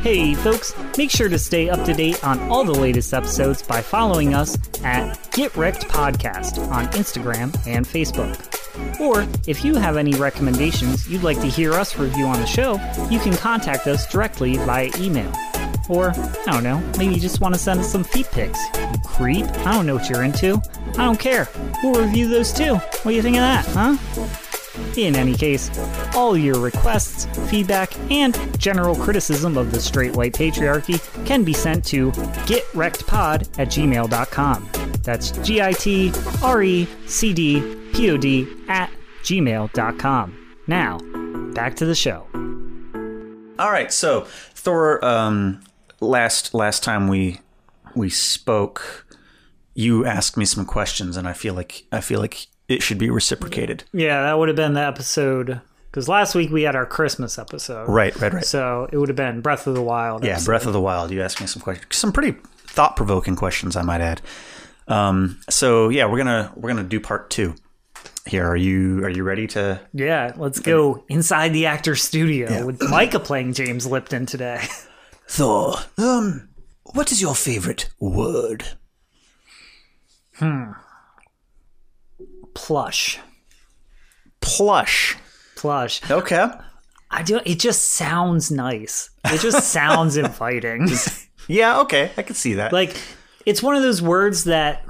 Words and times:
Hey 0.00 0.34
folks, 0.34 0.74
make 0.96 1.10
sure 1.10 1.28
to 1.28 1.38
stay 1.38 1.68
up 1.68 1.84
to 1.84 1.92
date 1.92 2.22
on 2.24 2.38
all 2.50 2.64
the 2.64 2.72
latest 2.72 3.12
episodes 3.12 3.62
by 3.62 3.82
following 3.82 4.32
us 4.32 4.56
at 4.84 5.18
Get 5.32 5.54
Wrecked 5.56 5.88
Podcast 5.88 6.58
on 6.70 6.86
Instagram 6.88 7.54
and 7.66 7.84
Facebook. 7.84 8.38
Or 9.00 9.26
if 9.48 9.64
you 9.64 9.74
have 9.74 9.96
any 9.96 10.14
recommendations 10.14 11.08
you'd 11.08 11.24
like 11.24 11.40
to 11.40 11.48
hear 11.48 11.72
us 11.72 11.98
review 11.98 12.26
on 12.26 12.40
the 12.40 12.46
show, 12.46 12.74
you 13.10 13.18
can 13.18 13.36
contact 13.36 13.86
us 13.86 14.10
directly 14.10 14.56
via 14.58 14.90
email. 14.98 15.32
Or, 15.88 16.10
I 16.10 16.52
don't 16.52 16.62
know, 16.62 16.78
maybe 16.96 17.14
you 17.14 17.20
just 17.20 17.40
want 17.40 17.54
to 17.54 17.60
send 17.60 17.80
us 17.80 17.90
some 17.90 18.04
feet 18.04 18.28
pics. 18.30 18.58
You 18.76 18.98
creep. 19.04 19.46
I 19.66 19.72
don't 19.72 19.86
know 19.86 19.96
what 19.96 20.08
you're 20.08 20.22
into. 20.22 20.60
I 20.92 21.04
don't 21.04 21.18
care. 21.18 21.48
We'll 21.82 22.00
review 22.04 22.28
those 22.28 22.52
too. 22.52 22.74
What 22.74 23.04
do 23.04 23.12
you 23.14 23.22
think 23.22 23.36
of 23.36 23.42
that, 23.42 23.66
huh? 23.66 24.17
In 24.98 25.14
any 25.14 25.34
case, 25.34 25.70
all 26.14 26.36
your 26.36 26.58
requests, 26.58 27.26
feedback, 27.48 27.96
and 28.10 28.36
general 28.58 28.96
criticism 28.96 29.56
of 29.56 29.70
the 29.70 29.80
straight 29.80 30.16
white 30.16 30.32
patriarchy 30.32 30.98
can 31.24 31.44
be 31.44 31.52
sent 31.52 31.84
to 31.86 32.10
getrectpod 32.10 33.58
at 33.58 33.68
gmail.com. 33.68 34.68
That's 35.02 35.30
G 35.30 35.62
I 35.62 35.72
T 35.72 36.12
R 36.42 36.62
E 36.62 36.88
C 37.06 37.32
D 37.32 37.76
P 37.92 38.10
O 38.10 38.16
D 38.16 38.46
at 38.68 38.90
gmail.com. 39.22 40.56
Now, 40.66 40.98
back 41.54 41.76
to 41.76 41.86
the 41.86 41.94
show. 41.94 42.26
All 43.58 43.70
right, 43.70 43.92
so 43.92 44.22
Thor, 44.54 45.04
um, 45.04 45.60
last 46.00 46.54
last 46.54 46.82
time 46.82 47.08
we 47.08 47.40
we 47.94 48.10
spoke, 48.10 49.06
you 49.74 50.04
asked 50.04 50.36
me 50.36 50.44
some 50.44 50.64
questions, 50.64 51.16
and 51.16 51.28
I 51.28 51.32
feel 51.32 51.54
like 51.54 51.84
I 51.92 52.00
feel 52.00 52.20
like 52.20 52.48
it 52.68 52.82
should 52.82 52.98
be 52.98 53.10
reciprocated. 53.10 53.84
Yeah, 53.92 54.22
that 54.22 54.38
would 54.38 54.48
have 54.48 54.56
been 54.56 54.74
the 54.74 54.82
episode. 54.82 55.60
Because 55.90 56.06
last 56.06 56.34
week 56.34 56.50
we 56.50 56.62
had 56.62 56.76
our 56.76 56.84
Christmas 56.84 57.38
episode. 57.38 57.88
Right, 57.88 58.14
right, 58.20 58.32
right. 58.32 58.44
So 58.44 58.88
it 58.92 58.98
would 58.98 59.08
have 59.08 59.16
been 59.16 59.40
Breath 59.40 59.66
of 59.66 59.74
the 59.74 59.82
Wild. 59.82 60.22
Yeah, 60.22 60.32
episode. 60.32 60.46
Breath 60.46 60.66
of 60.66 60.72
the 60.74 60.80
Wild. 60.80 61.10
You 61.10 61.22
asked 61.22 61.40
me 61.40 61.46
some 61.46 61.62
questions, 61.62 61.96
some 61.96 62.12
pretty 62.12 62.38
thought 62.66 62.94
provoking 62.94 63.36
questions, 63.36 63.74
I 63.74 63.82
might 63.82 64.02
add. 64.02 64.20
Um, 64.86 65.40
so 65.48 65.88
yeah, 65.88 66.04
we're 66.06 66.18
gonna 66.18 66.52
we're 66.56 66.68
gonna 66.68 66.84
do 66.84 67.00
part 67.00 67.30
two. 67.30 67.54
Here, 68.26 68.46
are 68.46 68.56
you 68.56 69.02
are 69.04 69.08
you 69.08 69.24
ready 69.24 69.46
to? 69.48 69.80
Yeah, 69.94 70.32
let's 70.36 70.60
go 70.60 71.04
inside 71.08 71.54
the 71.54 71.66
actor 71.66 71.96
studio 71.96 72.66
with 72.66 72.82
Micah 72.82 73.20
playing 73.20 73.54
James 73.54 73.86
Lipton 73.86 74.26
today. 74.26 74.66
Thor, 75.28 75.76
um, 75.96 76.50
what 76.84 77.10
is 77.12 77.20
your 77.22 77.34
favorite 77.34 77.88
word? 77.98 78.64
Plush. 82.58 83.20
Plush. 84.40 85.16
Plush. 85.56 86.00
Okay. 86.10 86.48
I 87.10 87.22
do 87.22 87.40
it 87.44 87.58
just 87.58 87.84
sounds 87.92 88.50
nice. 88.50 89.10
It 89.24 89.40
just 89.40 89.68
sounds 89.72 90.16
inviting. 90.16 90.88
Yeah. 91.46 91.80
Okay. 91.80 92.10
I 92.16 92.22
can 92.22 92.34
see 92.34 92.54
that. 92.54 92.72
like 92.72 92.96
it's 93.46 93.62
one 93.62 93.74
of 93.76 93.82
those 93.82 94.02
words 94.02 94.44
that 94.44 94.84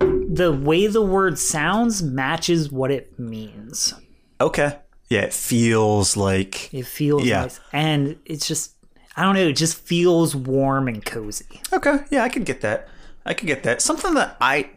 the 0.00 0.52
way 0.52 0.86
the 0.86 1.02
word 1.02 1.38
sounds 1.38 2.02
matches 2.02 2.70
what 2.70 2.90
it 2.90 3.18
means. 3.18 3.94
okay. 4.40 4.78
Yeah. 5.10 5.22
It 5.22 5.32
feels 5.34 6.16
like. 6.16 6.72
It 6.72 6.86
feels 6.86 7.24
Yeah. 7.24 7.42
nice. 7.42 7.60
And 7.72 8.18
it's 8.24 8.46
just 8.46 8.74
I 9.16 9.22
don't 9.22 9.34
know, 9.34 9.48
it 9.48 9.56
just 9.56 9.76
feels 9.78 10.36
warm 10.36 10.86
and 10.86 11.04
cozy. 11.04 11.60
Okay. 11.72 11.98
Yeah, 12.10 12.22
I 12.22 12.28
could 12.28 12.44
get 12.44 12.60
that. 12.60 12.88
I 13.26 13.34
could 13.34 13.48
get 13.48 13.64
that. 13.64 13.82
Something 13.82 14.14
that 14.14 14.36
I 14.40 14.70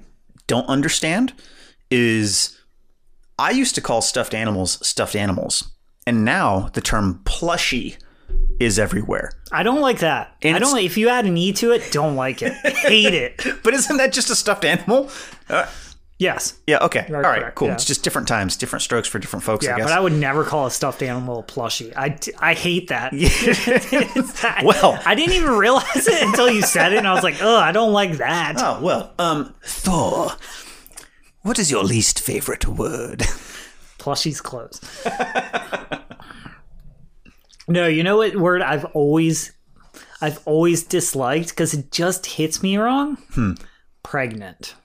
don't 0.48 0.68
understand 0.68 1.34
is 1.92 2.58
I 3.38 3.52
used 3.52 3.76
to 3.76 3.82
call 3.82 4.02
stuffed 4.02 4.34
animals 4.34 4.86
stuffed 4.88 5.16
animals, 5.16 5.72
and 6.08 6.26
now 6.26 6.70
the 6.74 6.82
term 6.82 7.22
plushie 7.26 7.98
is 8.60 8.80
everywhere. 8.80 9.32
I 9.52 9.64
don't 9.64 9.82
like 9.82 10.00
that. 10.00 10.36
And 10.42 10.56
I 10.56 10.60
don't 10.60 10.72
like 10.72 10.86
if 10.86 10.98
you 10.98 11.10
add 11.10 11.26
an 11.26 11.36
E 11.38 11.52
to 11.54 11.72
it, 11.72 11.92
don't 11.92 12.16
like 12.16 12.42
it. 12.42 12.54
Hate 12.54 13.14
it. 13.14 13.44
But 13.64 13.74
isn't 13.74 13.98
that 13.98 14.14
just 14.14 14.30
a 14.30 14.36
stuffed 14.36 14.64
animal? 14.66 15.10
Uh, 15.50 15.68
Yes. 16.20 16.60
yeah. 16.68 16.78
Okay. 16.84 17.04
All 17.10 17.16
right. 17.16 17.40
correct, 17.40 17.56
Cool. 17.56 17.70
yeah. 17.70 17.74
It's 17.74 17.84
just 17.84 18.04
different 18.04 18.28
times, 18.28 18.56
different 18.56 18.84
strokes 18.84 19.08
for 19.08 19.18
different 19.18 19.42
folks. 19.44 19.66
I 19.66 19.72
Yeah, 19.72 19.78
guess. 19.78 19.86
but 19.88 19.94
I 19.94 20.00
would 20.00 20.14
never 20.14 20.44
call 20.44 20.68
a 20.68 20.72
stuffed 20.72 21.02
animal 21.02 21.40
a 21.40 21.44
plushie. 21.44 21.92
I, 21.98 22.16
I 22.40 22.54
hate 22.54 22.90
that. 22.90 23.12
I- 24.44 24.62
Well- 24.64 25.02
I 25.04 25.16
didn't 25.16 25.34
even 25.34 25.54
realize 25.54 26.08
it 26.08 26.22
until 26.22 26.48
you 26.52 26.62
said 26.62 26.94
it, 26.94 27.00
and 27.00 27.08
I 27.08 27.14
was 27.16 27.24
like, 27.24 27.38
oh, 27.42 27.58
I 27.58 27.72
don't 27.72 27.92
like 27.92 28.18
that. 28.18 28.54
oh 28.60 28.80
well. 28.84 29.14
Um, 29.18 29.56
Thor. 29.64 30.32
What 31.44 31.58
is 31.58 31.72
your 31.72 31.84
least 31.84 32.20
favorite 32.20 32.68
word? 32.68 33.22
Plushie's 33.98 34.42
close. 34.42 34.80
no, 37.68 37.88
you 37.88 38.04
know 38.04 38.18
what 38.18 38.36
word 38.36 38.62
I've 38.62 38.86
always, 38.86 39.52
I've 40.22 40.40
always 40.46 40.84
disliked 40.84 41.50
because 41.50 41.74
it 41.74 41.92
just 41.92 42.26
hits 42.26 42.62
me 42.62 42.78
wrong. 42.78 43.18
Hmm. 43.34 43.54
Pregnant. 44.04 44.76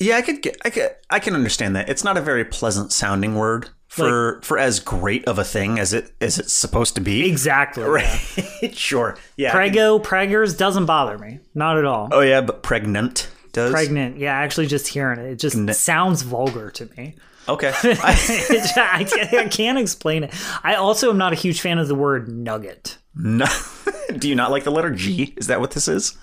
Yeah, 0.00 0.16
I 0.16 0.22
could 0.22 0.42
get, 0.42 0.56
I 0.64 0.70
could, 0.70 0.90
I 1.10 1.18
can 1.20 1.34
understand 1.34 1.76
that. 1.76 1.88
It's 1.88 2.02
not 2.04 2.16
a 2.16 2.20
very 2.20 2.44
pleasant 2.44 2.92
sounding 2.92 3.36
word 3.36 3.68
for 3.86 4.40
for 4.42 4.58
as 4.58 4.80
great 4.80 5.22
of 5.26 5.38
a 5.38 5.44
thing 5.44 5.78
as 5.78 5.92
it 5.92 6.12
as 6.20 6.38
it's 6.38 6.52
supposed 6.52 6.94
to 6.94 7.00
be. 7.00 7.28
Exactly. 7.28 7.84
yeah. 7.84 8.70
sure. 8.72 9.16
Yeah. 9.36 9.52
Prego, 9.52 9.98
preggers 9.98 10.56
doesn't 10.56 10.86
bother 10.86 11.18
me. 11.18 11.40
Not 11.54 11.76
at 11.78 11.84
all. 11.84 12.08
oh 12.10 12.20
yeah, 12.20 12.40
but 12.40 12.62
pregnant 12.62 13.28
does. 13.52 13.70
Pregnant. 13.72 14.18
Yeah, 14.18 14.34
actually, 14.34 14.66
just 14.66 14.88
hearing 14.88 15.18
it, 15.18 15.26
it 15.32 15.36
just 15.36 15.74
sounds 15.74 16.22
vulgar 16.22 16.70
to 16.72 16.88
me. 16.96 17.14
Okay. 17.48 17.72
I, 17.74 18.70
I, 18.92 19.04
can't, 19.04 19.34
I 19.34 19.48
can't 19.48 19.78
explain 19.78 20.24
it. 20.24 20.34
I 20.62 20.74
also 20.74 21.10
am 21.10 21.18
not 21.18 21.32
a 21.32 21.36
huge 21.36 21.60
fan 21.60 21.78
of 21.78 21.88
the 21.88 21.94
word 21.94 22.28
nugget. 22.28 22.98
no. 23.14 23.46
Do 24.16 24.28
you 24.28 24.34
not 24.34 24.50
like 24.50 24.64
the 24.64 24.70
letter 24.70 24.90
G? 24.90 25.32
Is 25.36 25.46
that 25.46 25.60
what 25.60 25.70
this 25.70 25.88
is? 25.88 26.16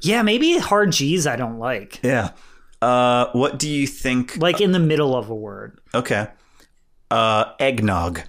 Yeah, 0.00 0.22
maybe 0.22 0.58
hard 0.58 0.92
G's 0.92 1.26
I 1.26 1.34
don't 1.36 1.58
like. 1.58 1.98
Yeah. 2.02 2.30
Uh, 2.80 3.26
what 3.32 3.58
do 3.58 3.68
you 3.68 3.86
think? 3.86 4.36
Like 4.36 4.60
in 4.60 4.70
the 4.72 4.78
middle 4.78 5.16
of 5.16 5.28
a 5.28 5.34
word. 5.34 5.80
Okay. 5.92 6.28
Uh, 7.10 7.52
eggnog. 7.58 8.22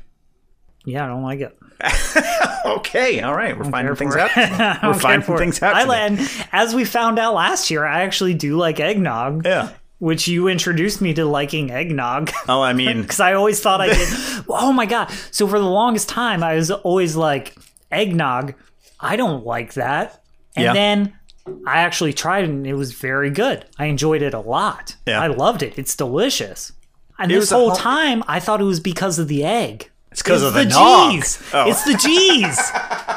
Yeah, 0.86 1.06
I 1.06 1.08
don't 1.08 1.24
like 1.24 1.42
it. 1.42 1.57
Okay. 2.66 3.22
All 3.22 3.34
right. 3.36 3.58
We're 3.58 3.70
finding 3.70 3.96
things 3.96 4.16
out. 4.16 4.30
We're 4.84 4.94
finding 4.96 5.38
things 5.38 5.62
out. 5.62 5.76
I 5.76 5.98
and 6.06 6.20
as 6.52 6.76
we 6.76 6.84
found 6.86 7.18
out 7.20 7.34
last 7.34 7.72
year, 7.72 7.86
I 7.86 8.02
actually 8.02 8.34
do 8.34 8.58
like 8.58 8.80
eggnog. 8.80 9.46
Yeah. 9.46 9.70
Which 10.00 10.28
you 10.28 10.48
introduced 10.48 11.02
me 11.02 11.14
to 11.16 11.26
liking 11.26 11.72
eggnog. 11.72 12.32
Oh, 12.48 12.62
I 12.62 12.74
mean, 12.74 13.02
Because 13.04 13.20
I 13.20 13.34
always 13.34 13.62
thought 13.62 13.82
I 13.82 13.88
did. 13.94 14.08
oh 14.50 14.72
my 14.74 14.86
god! 14.86 15.10
So 15.32 15.48
for 15.48 15.58
the 15.60 15.66
longest 15.66 16.08
time, 16.10 16.44
I 16.44 16.56
was 16.56 16.70
always 16.70 17.16
like 17.16 17.56
eggnog. 17.92 18.54
I 19.00 19.16
don't 19.16 19.46
like 19.46 19.74
that. 19.74 20.22
And 20.56 20.66
Yeah. 20.66 20.74
then 20.74 21.14
I 21.66 21.78
actually 21.80 22.14
tried 22.14 22.44
it, 22.44 22.50
and 22.50 22.68
it 22.68 22.74
was 22.76 22.92
very 22.94 23.30
good. 23.32 23.66
I 23.80 23.86
enjoyed 23.86 24.22
it 24.22 24.34
a 24.34 24.40
lot. 24.40 24.96
Yeah. 25.08 25.22
I 25.22 25.28
loved 25.28 25.64
it. 25.64 25.80
It's 25.80 25.96
delicious. 25.96 26.74
And 27.18 27.32
It 27.32 27.36
this 27.36 27.44
was 27.44 27.52
a 27.54 27.56
whole 27.56 27.70
whole- 27.70 27.78
time, 27.78 28.24
I 28.28 28.40
thought 28.40 28.62
it 28.62 28.66
was 28.66 28.80
because 28.80 29.18
of 29.18 29.28
the 29.30 29.44
egg. 29.46 29.90
It's 30.18 30.24
because 30.24 30.42
of 30.42 30.56
the, 30.56 30.64
the. 30.64 30.66
G's. 30.66 31.44
Oh. 31.54 31.70
It's 31.70 31.84
the 31.84 31.94
G's. 31.94 32.72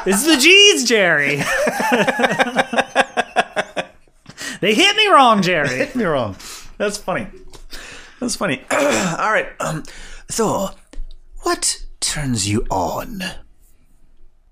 it's 0.05 0.23
the 0.23 0.37
G's, 0.37 0.83
Jerry. 0.87 1.37
they 4.61 4.75
hit 4.75 4.95
me 4.95 5.07
wrong, 5.07 5.41
Jerry. 5.41 5.67
They 5.67 5.77
hit 5.77 5.95
me 5.95 6.03
wrong. 6.03 6.35
That's 6.77 6.99
funny. 6.99 7.25
That's 8.19 8.35
funny. 8.35 8.61
All 8.71 9.31
right. 9.31 9.47
Um, 9.59 9.81
Thor, 10.27 10.69
what 11.41 11.83
turns 12.01 12.47
you 12.47 12.67
on? 12.69 13.23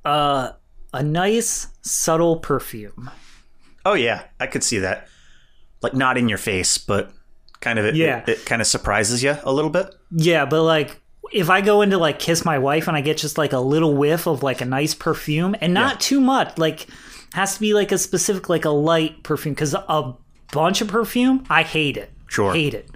Uh, 0.04 0.54
A 0.92 1.04
nice, 1.04 1.68
subtle 1.84 2.38
perfume. 2.38 3.12
Oh 3.86 3.94
yeah, 3.94 4.24
I 4.40 4.48
could 4.48 4.64
see 4.64 4.80
that. 4.80 5.08
Like 5.84 5.94
not 5.94 6.18
in 6.18 6.28
your 6.28 6.40
face, 6.40 6.80
but 6.80 7.12
kind 7.60 7.78
of 7.78 7.86
it, 7.86 7.96
Yeah. 7.96 8.24
it, 8.24 8.30
it 8.30 8.46
kind 8.46 8.60
of 8.60 8.68
surprises 8.68 9.22
you 9.22 9.38
a 9.44 9.54
little 9.54 9.70
bit. 9.70 9.94
Yeah, 10.12 10.46
but 10.46 10.64
like 10.64 11.00
if 11.32 11.50
I 11.50 11.62
go 11.62 11.82
into 11.82 11.98
like 11.98 12.20
kiss 12.20 12.44
my 12.46 12.58
wife 12.60 12.88
and 12.88 12.96
I 12.98 13.02
get 13.02 13.18
just 13.18 13.38
like 13.38 13.54
a 13.54 13.60
little 13.60 13.96
whiff 13.96 14.28
of 14.28 14.44
like 14.44 14.62
a 14.62 14.66
nice 14.66 14.94
perfume 14.94 15.56
and 15.62 15.74
not 15.74 15.94
Yeah. 15.94 15.98
too 16.00 16.22
much, 16.22 16.58
like 16.58 16.88
has 17.34 17.54
to 17.56 17.60
be 17.60 17.74
like 17.74 17.92
a 17.92 17.98
specific 17.98 18.50
like 18.50 18.66
a 18.66 18.70
light 18.70 19.24
perfume 19.24 19.54
because 19.54 19.74
a 19.74 20.14
bunch 20.52 20.82
of 20.82 20.88
perfume 20.88 21.44
I 21.50 21.64
hate 21.64 21.98
it. 21.98 22.12
Sure. 22.28 22.54
hate 22.54 22.74
it. 22.74 22.90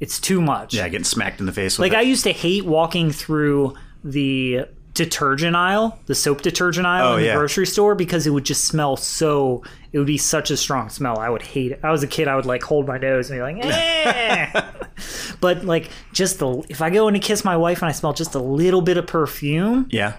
It's 0.00 0.20
too 0.20 0.40
much. 0.40 0.74
Yeah, 0.74 0.88
getting 0.88 1.04
smacked 1.04 1.40
in 1.40 1.46
the 1.46 1.52
face. 1.52 1.76
With 1.78 1.86
Like 1.90 1.92
it. 1.92 1.98
I 1.98 2.02
used 2.02 2.24
to 2.24 2.32
hate 2.32 2.64
walking 2.64 3.10
through 3.10 3.74
the 4.04 4.66
detergent 4.98 5.56
aisle, 5.56 5.98
the 6.06 6.14
soap 6.14 6.42
detergent 6.42 6.86
aisle 6.86 7.12
Oh, 7.12 7.14
in 7.14 7.20
the 7.20 7.26
yeah. 7.28 7.36
grocery 7.36 7.66
store 7.66 7.94
because 7.94 8.26
it 8.26 8.30
would 8.30 8.44
just 8.44 8.66
smell 8.66 8.96
so 8.96 9.62
it 9.92 9.98
would 9.98 10.06
be 10.06 10.18
such 10.18 10.50
a 10.50 10.56
strong 10.56 10.90
smell. 10.90 11.18
I 11.18 11.30
would 11.30 11.40
hate 11.40 11.72
it. 11.72 11.80
I 11.82 11.90
was 11.90 12.02
a 12.02 12.06
kid, 12.06 12.28
I 12.28 12.36
would 12.36 12.44
like 12.46 12.62
hold 12.62 12.86
my 12.86 12.98
nose 12.98 13.30
and 13.30 13.38
be 13.38 13.42
like, 13.42 13.64
eh. 13.64 14.62
but 15.40 15.64
like 15.64 15.90
just 16.12 16.40
the 16.40 16.62
if 16.68 16.82
I 16.82 16.90
go 16.90 17.08
in 17.08 17.14
to 17.14 17.20
kiss 17.20 17.44
my 17.44 17.56
wife 17.56 17.80
and 17.80 17.88
I 17.88 17.92
smell 17.92 18.12
just 18.12 18.34
a 18.34 18.38
little 18.40 18.82
bit 18.82 18.96
of 18.98 19.06
perfume, 19.06 19.88
yeah. 19.90 20.16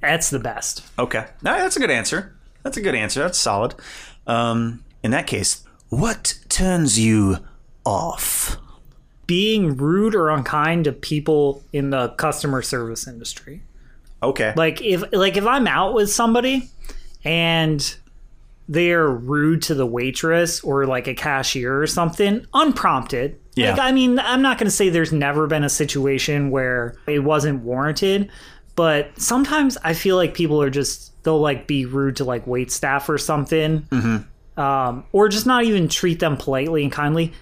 that's 0.00 0.30
the 0.30 0.38
best. 0.38 0.82
Okay. 0.98 1.26
No, 1.42 1.56
that's 1.58 1.76
a 1.76 1.80
good 1.80 1.90
answer. 1.90 2.34
That's 2.62 2.76
a 2.76 2.80
good 2.80 2.94
answer. 2.94 3.20
That's 3.20 3.38
solid. 3.38 3.74
Um, 4.26 4.84
in 5.02 5.10
that 5.10 5.26
case, 5.26 5.64
what 5.88 6.38
turns 6.48 6.98
you 6.98 7.38
off? 7.84 8.56
Being 9.26 9.76
rude 9.76 10.14
or 10.14 10.28
unkind 10.28 10.84
to 10.84 10.92
people 10.92 11.62
in 11.72 11.90
the 11.90 12.08
customer 12.10 12.62
service 12.62 13.06
industry. 13.06 13.62
Okay. 14.22 14.52
Like 14.56 14.82
if 14.82 15.02
like 15.12 15.36
if 15.36 15.46
I'm 15.46 15.66
out 15.66 15.94
with 15.94 16.10
somebody 16.10 16.68
and 17.24 17.96
they're 18.68 19.08
rude 19.08 19.62
to 19.62 19.74
the 19.74 19.86
waitress 19.86 20.60
or 20.62 20.86
like 20.86 21.08
a 21.08 21.14
cashier 21.14 21.80
or 21.80 21.86
something, 21.86 22.46
unprompted. 22.54 23.38
Yeah. 23.56 23.72
Like 23.72 23.80
I 23.80 23.92
mean, 23.92 24.18
I'm 24.18 24.42
not 24.42 24.58
going 24.58 24.68
to 24.68 24.70
say 24.70 24.90
there's 24.90 25.12
never 25.12 25.46
been 25.46 25.64
a 25.64 25.68
situation 25.68 26.50
where 26.50 26.96
it 27.06 27.20
wasn't 27.20 27.62
warranted, 27.62 28.30
but 28.76 29.10
sometimes 29.20 29.76
I 29.82 29.94
feel 29.94 30.16
like 30.16 30.34
people 30.34 30.62
are 30.62 30.70
just 30.70 31.12
they'll 31.24 31.40
like 31.40 31.66
be 31.66 31.84
rude 31.84 32.16
to 32.16 32.24
like 32.24 32.46
wait 32.46 32.70
staff 32.70 33.08
or 33.08 33.18
something, 33.18 33.86
um, 34.56 35.04
or 35.12 35.28
just 35.28 35.46
not 35.46 35.64
even 35.64 35.88
treat 35.88 36.20
them 36.20 36.36
politely 36.36 36.84
and 36.84 36.92
kindly. 36.92 37.32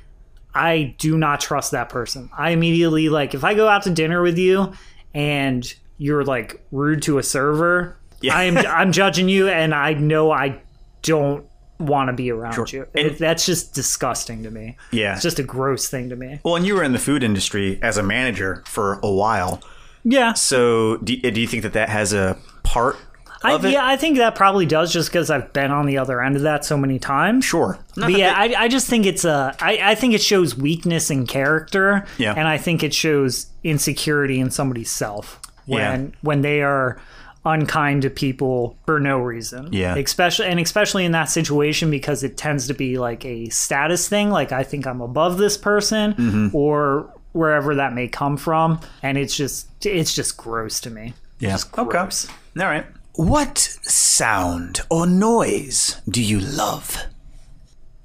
I 0.54 0.94
do 0.98 1.18
not 1.18 1.40
trust 1.40 1.72
that 1.72 1.90
person. 1.90 2.30
I 2.36 2.50
immediately 2.50 3.10
like 3.10 3.34
if 3.34 3.44
I 3.44 3.54
go 3.54 3.68
out 3.68 3.82
to 3.82 3.90
dinner 3.90 4.22
with 4.22 4.38
you 4.38 4.72
and 5.12 5.72
you're 5.98 6.24
like 6.24 6.64
rude 6.70 7.02
to 7.02 7.18
a 7.18 7.22
server, 7.22 7.96
Yeah. 8.20 8.36
I'm 8.36 8.56
I'm 8.80 8.92
judging 8.92 9.28
you 9.28 9.48
and 9.48 9.74
I 9.74 9.94
know 9.94 10.30
I 10.30 10.60
don't 11.02 11.44
want 11.78 12.08
to 12.08 12.12
be 12.12 12.30
around 12.30 12.72
you. 12.72 12.86
And- 12.94 13.16
that's 13.18 13.46
just 13.46 13.74
disgusting 13.74 14.42
to 14.42 14.50
me. 14.50 14.76
Yeah. 14.90 15.14
It's 15.14 15.22
just 15.22 15.38
a 15.38 15.44
gross 15.44 15.88
thing 15.88 16.08
to 16.08 16.16
me. 16.16 16.40
well, 16.42 16.56
and 16.56 16.66
you 16.66 16.74
were 16.74 16.82
in 16.82 16.92
the 16.92 16.98
food 16.98 17.22
industry 17.22 17.78
as 17.82 17.96
a 17.98 18.02
manager 18.02 18.62
for 18.66 18.98
a 19.02 19.10
while. 19.10 19.62
Yeah. 20.04 20.32
So 20.32 20.96
do, 20.98 21.16
eh, 21.22 21.30
do 21.30 21.40
you 21.40 21.46
think 21.46 21.62
that 21.64 21.74
that 21.74 21.88
has 21.88 22.12
a 22.12 22.36
part 22.62 22.96
I, 23.42 23.54
it? 23.54 23.62
yeah, 23.70 23.86
I 23.86 23.96
think 23.96 24.16
that 24.16 24.34
probably 24.34 24.66
does 24.66 24.92
just 24.92 25.08
because 25.10 25.30
I've 25.30 25.52
been 25.52 25.70
on 25.70 25.86
the 25.86 25.98
other 25.98 26.20
end 26.20 26.34
of 26.34 26.42
that 26.42 26.64
so 26.64 26.76
many 26.76 26.98
times. 26.98 27.44
Sure. 27.44 27.78
But 27.94 28.10
yeah, 28.10 28.34
I, 28.36 28.64
I 28.64 28.68
just 28.68 28.88
think 28.88 29.06
it's 29.06 29.24
a. 29.24 29.54
I, 29.60 29.78
I 29.90 29.94
think 29.94 30.12
it 30.14 30.20
shows 30.22 30.56
weakness 30.56 31.08
in 31.08 31.24
character. 31.24 32.04
Yeah. 32.18 32.34
And 32.36 32.48
I 32.48 32.58
think 32.58 32.82
it 32.82 32.92
shows 32.92 33.46
insecurity 33.62 34.40
in 34.40 34.50
somebody's 34.50 34.90
self 34.90 35.40
when 35.68 35.80
Yeah. 36.06 36.10
when 36.22 36.40
they 36.42 36.62
are 36.62 37.00
unkind 37.44 38.02
to 38.02 38.10
people 38.10 38.76
for 38.84 38.98
no 39.00 39.18
reason. 39.18 39.68
Yeah. 39.72 39.94
Especially 39.96 40.46
and 40.46 40.58
especially 40.60 41.04
in 41.04 41.12
that 41.12 41.30
situation 41.30 41.90
because 41.90 42.22
it 42.24 42.36
tends 42.36 42.66
to 42.66 42.74
be 42.74 42.98
like 42.98 43.24
a 43.24 43.48
status 43.48 44.08
thing. 44.08 44.30
Like 44.30 44.50
I 44.52 44.62
think 44.64 44.86
I'm 44.86 45.00
above 45.00 45.38
this 45.38 45.56
person 45.56 46.14
Mm-hmm. 46.14 46.56
or 46.56 47.14
wherever 47.32 47.74
that 47.76 47.92
may 47.94 48.08
come 48.08 48.36
from, 48.36 48.80
and 49.02 49.16
it's 49.16 49.36
just 49.36 49.68
it's 49.86 50.14
just 50.14 50.36
gross 50.36 50.80
to 50.80 50.90
me. 50.90 51.14
Yeah. 51.38 51.50
Just 51.50 51.70
gross. 51.72 52.26
All 52.58 52.64
right. 52.66 52.84
What 53.14 53.58
sound 53.58 54.80
or 54.90 55.06
noise 55.06 56.00
do 56.08 56.22
you 56.22 56.40
love? 56.40 56.96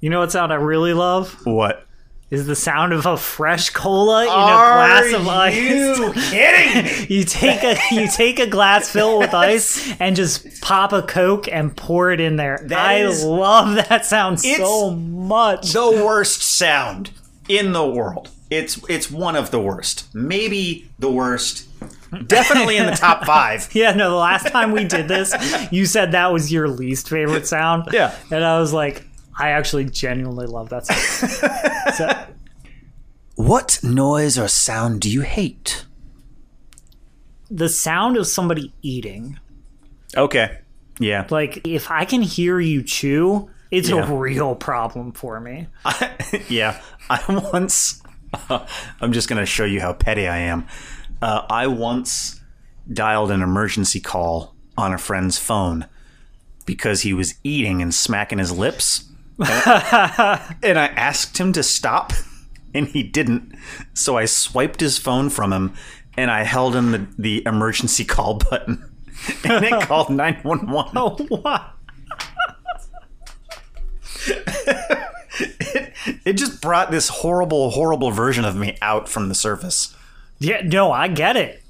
You 0.00 0.10
know 0.10 0.20
what 0.20 0.32
sound 0.32 0.52
I 0.52 0.56
really 0.56 0.92
love 0.92 1.34
What? 1.44 1.86
Is 2.34 2.46
the 2.46 2.56
sound 2.56 2.92
of 2.92 3.06
a 3.06 3.16
fresh 3.16 3.70
cola 3.70 4.22
in 4.24 4.28
a 4.28 4.32
glass 4.32 5.12
of 5.12 5.26
ice. 5.28 5.54
you 5.56 6.12
kidding? 6.14 7.06
You 7.08 7.24
take 7.24 7.62
a 7.62 7.76
you 7.94 8.08
take 8.10 8.38
a 8.38 8.46
glass 8.46 8.90
filled 8.90 9.20
with 9.20 9.32
ice 9.34 9.92
and 10.00 10.16
just 10.16 10.60
pop 10.62 10.92
a 10.92 11.02
coke 11.02 11.48
and 11.48 11.76
pour 11.76 12.10
it 12.12 12.20
in 12.20 12.36
there. 12.36 12.60
That 12.64 12.78
I 12.86 12.94
is- 13.04 13.24
love 13.24 13.74
that 13.76 14.04
sound 14.06 14.38
It's 14.44 14.56
so 14.58 14.90
much. 14.90 15.72
the 15.72 15.90
worst 16.04 16.42
sound 16.42 17.10
in 17.48 17.72
the 17.72 17.86
world. 17.86 18.30
It's 18.50 18.78
it's 18.88 19.10
one 19.10 19.36
of 19.36 19.50
the 19.50 19.60
worst. 19.60 20.08
Maybe 20.14 20.90
the 20.98 21.10
worst. 21.10 21.68
Definitely 22.26 22.76
in 22.76 22.86
the 22.86 22.92
top 22.92 23.24
five. 23.26 23.68
yeah, 23.74 23.92
no, 23.92 24.10
the 24.10 24.16
last 24.16 24.46
time 24.48 24.70
we 24.70 24.84
did 24.84 25.08
this, 25.08 25.34
you 25.72 25.84
said 25.84 26.12
that 26.12 26.32
was 26.32 26.52
your 26.52 26.68
least 26.68 27.08
favorite 27.08 27.46
sound. 27.46 27.88
Yeah. 27.92 28.14
And 28.30 28.44
I 28.44 28.60
was 28.60 28.72
like, 28.72 29.04
I 29.36 29.50
actually 29.50 29.86
genuinely 29.86 30.46
love 30.46 30.68
that 30.70 30.86
song. 30.86 31.50
So, 31.94 32.26
What 33.36 33.78
noise 33.82 34.38
or 34.38 34.48
sound 34.48 35.00
do 35.00 35.10
you 35.10 35.22
hate? 35.22 35.84
the 37.50 37.68
sound 37.68 38.16
of 38.16 38.26
somebody 38.26 38.72
eating. 38.82 39.38
Okay. 40.16 40.58
Yeah. 40.98 41.26
Like 41.30 41.64
if 41.66 41.90
I 41.90 42.04
can 42.04 42.22
hear 42.22 42.58
you 42.58 42.82
chew, 42.82 43.48
it's 43.70 43.90
Yeah. 43.90 44.08
a 44.10 44.14
real 44.14 44.54
problem 44.56 45.12
for 45.12 45.38
me. 45.40 45.68
yeah. 46.48 46.80
I 47.10 47.22
once. 47.52 48.02
I'm 49.00 49.12
just 49.12 49.28
going 49.28 49.38
to 49.40 49.46
show 49.46 49.64
you 49.64 49.80
how 49.80 49.92
petty 49.92 50.26
I 50.26 50.38
am. 50.38 50.66
Uh, 51.22 51.42
I 51.48 51.66
once 51.68 52.40
dialed 52.92 53.30
an 53.30 53.42
emergency 53.42 54.00
call 54.00 54.54
on 54.76 54.92
a 54.92 54.98
friend's 54.98 55.38
phone 55.38 55.86
because 56.66 57.02
he 57.02 57.12
was 57.12 57.34
eating 57.44 57.82
and 57.82 57.94
smacking 57.94 58.38
his 58.38 58.50
lips. 58.50 59.04
and 60.62 60.78
I 60.78 60.92
asked 60.96 61.38
him 61.38 61.52
to 61.52 61.62
stop, 61.62 62.12
and 62.72 62.88
he 62.88 63.02
didn't. 63.02 63.54
So 63.94 64.16
I 64.16 64.24
swiped 64.26 64.80
his 64.80 64.98
phone 64.98 65.30
from 65.30 65.52
him 65.52 65.74
and 66.16 66.30
I 66.30 66.44
held 66.44 66.76
him 66.76 66.92
the, 66.92 67.06
the 67.18 67.42
emergency 67.46 68.04
call 68.04 68.34
button. 68.34 68.90
And 69.44 69.64
it 69.64 69.82
called 69.86 70.10
911. 70.10 70.92
Oh, 70.96 71.16
what? 71.28 71.70
It 76.24 76.34
just 76.34 76.60
brought 76.60 76.90
this 76.90 77.08
horrible, 77.08 77.70
horrible 77.70 78.10
version 78.10 78.44
of 78.44 78.56
me 78.56 78.76
out 78.82 79.08
from 79.08 79.28
the 79.28 79.34
surface. 79.34 79.94
Yeah, 80.38 80.60
no, 80.62 80.92
I 80.92 81.08
get 81.08 81.36
it. 81.36 81.62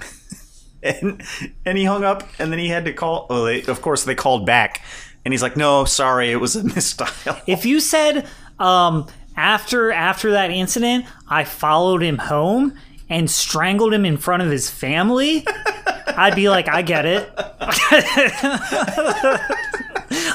and 0.82 1.22
and 1.64 1.78
he 1.78 1.84
hung 1.84 2.05
up 2.05 2.25
and 2.38 2.52
then 2.52 2.58
he 2.58 2.69
had 2.69 2.84
to 2.84 2.93
call 2.93 3.26
oh 3.31 3.46
they, 3.46 3.62
of 3.62 3.81
course 3.81 4.05
they 4.05 4.14
called 4.14 4.44
back 4.44 4.82
and 5.25 5.32
he's 5.32 5.43
like 5.43 5.56
no 5.56 5.85
sorry 5.85 6.31
it 6.31 6.37
was 6.37 6.56
a 6.56 6.62
misdial 6.75 7.41
If 7.47 7.65
you 7.67 7.81
said 7.81 8.26
um, 8.59 9.06
after 9.37 9.91
after 9.93 10.31
that 10.32 10.50
incident, 10.50 11.06
I 11.29 11.44
followed 11.44 12.03
him 12.03 12.19
home 12.19 12.79
and 13.11 13.31
strangled 13.31 13.93
him 13.93 14.05
in 14.06 14.17
front 14.17 14.43
of 14.43 14.50
his 14.50 14.71
family, 14.71 15.44
I'd 16.06 16.35
be 16.35 16.49
like, 16.49 16.69
I 16.69 16.81
get 16.82 17.05
it. 17.05 17.29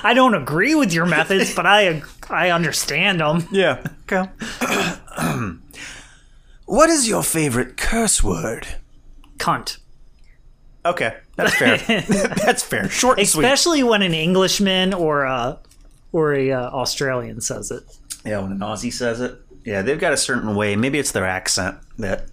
I 0.03 0.13
don't 0.13 0.36
agree 0.36 0.75
with 0.75 0.94
your 0.94 1.06
methods, 1.06 1.56
but 1.56 1.65
I 1.65 2.01
I 2.30 2.51
understand 2.51 3.21
them. 3.21 3.47
yeah 3.51 3.81
okay 4.03 4.30
what 6.65 6.89
is 6.89 7.07
your 7.07 7.24
favorite 7.24 7.75
curse 7.77 8.24
word 8.24 8.68
Cunt. 9.38 9.78
Okay 10.85 11.17
that's 11.35 11.55
fair 11.55 11.77
that's 12.45 12.63
fair 12.63 12.89
short 12.89 13.19
and 13.19 13.27
sweet 13.27 13.43
Especially 13.43 13.83
when 13.83 14.01
an 14.01 14.13
Englishman 14.13 14.93
or 14.93 15.23
a 15.23 15.57
or 16.11 16.33
a 16.33 16.51
uh, 16.51 16.69
Australian 16.71 17.41
says 17.41 17.71
it. 17.71 17.83
yeah 18.25 18.39
when 18.39 18.51
an 18.51 18.59
aussie 18.59 18.91
says 18.93 19.19
it 19.21 19.35
yeah 19.65 19.81
they've 19.81 19.99
got 19.99 20.13
a 20.13 20.17
certain 20.17 20.55
way 20.55 20.75
maybe 20.75 20.97
it's 20.99 21.11
their 21.11 21.25
accent 21.25 21.77
that 21.97 22.25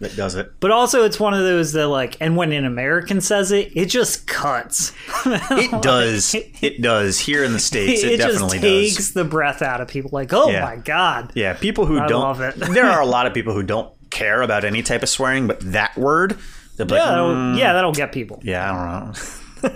that 0.00 0.16
does 0.16 0.34
it 0.34 0.50
But 0.58 0.72
also, 0.72 1.04
it's 1.04 1.20
one 1.20 1.32
of 1.32 1.38
those 1.44 1.74
that 1.74 1.86
like, 1.86 2.16
and 2.20 2.36
when 2.36 2.50
an 2.50 2.64
American 2.64 3.20
says 3.20 3.52
it, 3.52 3.70
it 3.76 3.86
just 3.86 4.26
cuts. 4.26 4.92
it 5.26 5.80
does 5.80 6.34
it 6.34 6.82
does 6.82 7.20
here 7.20 7.44
in 7.44 7.52
the 7.52 7.60
states 7.60 8.02
it, 8.02 8.16
definitely 8.16 8.16
does. 8.16 8.24
it 8.24 8.24
just 8.24 8.58
definitely 8.58 8.58
takes 8.88 8.96
does 8.96 9.12
the 9.12 9.22
breath 9.24 9.62
out 9.62 9.80
of 9.80 9.86
people. 9.86 10.10
Like, 10.12 10.32
oh 10.32 10.50
Yeah. 10.50 10.64
my 10.64 10.74
god. 10.74 11.30
Yeah, 11.36 11.52
people 11.52 11.86
who 11.86 12.00
I 12.00 12.08
don't. 12.08 12.20
love 12.20 12.40
it. 12.40 12.56
there 12.56 12.86
are 12.86 13.00
a 13.00 13.06
lot 13.16 13.28
of 13.28 13.32
people 13.34 13.54
who 13.54 13.62
don't 13.62 13.92
care 14.10 14.42
about 14.42 14.64
any 14.64 14.82
type 14.82 15.04
of 15.04 15.08
swearing, 15.08 15.46
but 15.46 15.60
that 15.70 15.96
word, 15.96 16.36
they're 16.76 16.86
like, 16.86 16.98
Yeah, 16.98 17.06
that'll, 17.10 17.28
"Mm, 17.34 17.58
yeah, 17.58 17.72
that'll 17.72 17.92
get 17.92 18.12
people. 18.12 18.40
yeah, 18.42 18.72
I 18.72 19.62
don't 19.64 19.72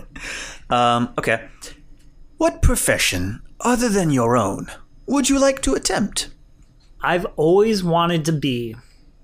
know. 0.71 0.75
um, 0.77 1.09
okay. 1.19 1.49
What 2.39 2.63
profession, 2.63 3.43
other 3.61 3.89
than 3.89 4.11
your 4.11 4.37
own, 4.37 4.67
would 5.07 5.29
you 5.31 5.39
like 5.39 5.63
to 5.63 5.75
attempt? 5.75 6.31
I've 7.03 7.27
always 7.37 7.85
wanted 7.85 8.25
to 8.27 8.33
be 8.33 8.77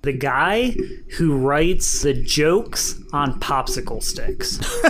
the 0.03 0.13
guy 0.13 0.77
who 1.17 1.37
writes 1.37 2.03
the 2.03 2.13
jokes 2.15 3.01
on 3.13 3.39
popsicle 3.41 4.03
sticks. 4.03 4.59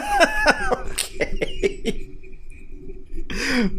Okay. 0.72 2.08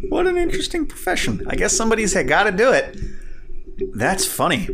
What 0.09 0.25
an 0.27 0.37
interesting 0.37 0.85
profession. 0.85 1.45
I 1.47 1.55
guess 1.55 1.75
somebody's 1.75 2.13
got 2.13 2.43
to 2.43 2.51
do 2.51 2.71
it. 2.71 2.97
That's 3.93 4.25
funny. 4.25 4.67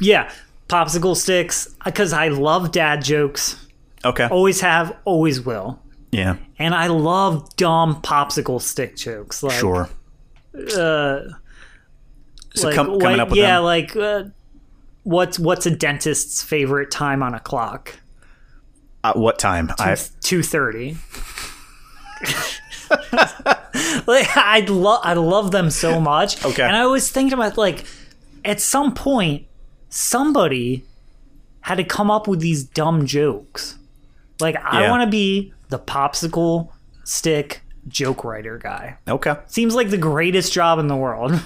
yeah, 0.00 0.30
popsicle 0.68 1.16
sticks 1.16 1.74
because 1.84 2.12
I 2.12 2.28
love 2.28 2.72
dad 2.72 3.02
jokes. 3.04 3.56
Okay. 4.04 4.26
Always 4.28 4.60
have, 4.60 4.96
always 5.04 5.40
will. 5.40 5.80
Yeah. 6.12 6.36
And 6.58 6.74
I 6.74 6.86
love 6.86 7.54
dumb 7.56 8.00
popsicle 8.02 8.60
stick 8.60 8.96
jokes. 8.96 9.42
Like, 9.42 9.58
Sure. 9.58 9.88
Uh, 10.54 11.20
So 12.54 12.68
like, 12.68 12.74
com- 12.76 12.86
coming 12.86 13.00
like- 13.00 13.18
up 13.20 13.28
with 13.30 13.38
yeah, 13.38 13.56
them. 13.56 13.64
like 13.64 13.94
uh, 13.96 14.24
what's 15.02 15.38
what's 15.38 15.66
a 15.66 15.70
dentist's 15.70 16.42
favorite 16.42 16.90
time 16.90 17.22
on 17.22 17.34
a 17.34 17.40
clock? 17.40 17.94
Uh, 19.04 19.12
what 19.14 19.38
time? 19.38 19.70
Two 20.22 20.42
thirty. 20.42 20.96
like 24.06 24.26
I 24.36 24.64
love 24.68 25.00
I 25.04 25.14
love 25.14 25.50
them 25.50 25.70
so 25.70 26.00
much. 26.00 26.44
Okay. 26.44 26.62
and 26.62 26.74
I 26.76 26.86
was 26.86 27.10
thinking 27.10 27.34
about 27.34 27.56
like 27.58 27.84
at 28.44 28.60
some 28.60 28.94
point 28.94 29.46
somebody 29.96 30.84
had 31.60 31.76
to 31.76 31.84
come 31.84 32.10
up 32.10 32.28
with 32.28 32.40
these 32.40 32.62
dumb 32.64 33.06
jokes. 33.06 33.76
Like 34.40 34.56
I 34.62 34.82
Yeah. 34.82 34.90
want 34.90 35.02
to 35.04 35.10
be 35.10 35.52
the 35.68 35.78
popsicle 35.78 36.68
stick 37.04 37.62
joke 37.88 38.24
writer 38.24 38.58
guy. 38.58 38.98
okay. 39.08 39.36
Seems 39.46 39.74
like 39.74 39.90
the 39.90 39.96
greatest 39.98 40.52
job 40.52 40.78
in 40.78 40.86
the 40.88 40.96
world. 40.96 41.40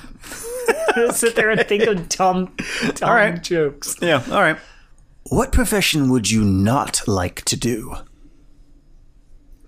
Sit 1.12 1.37
there 1.37 1.50
and 1.50 1.66
think 1.66 1.85
of 1.85 2.09
dumb, 2.09 2.54
dumb 2.95 3.09
All 3.09 3.14
right. 3.14 3.40
jokes. 3.42 3.97
Yeah. 4.02 4.23
All 4.30 4.40
right. 4.40 4.57
What 5.28 5.52
profession 5.52 6.11
would 6.11 6.30
you 6.30 6.42
not 6.45 7.02
like 7.07 7.45
to 7.45 7.57
do? 7.57 7.95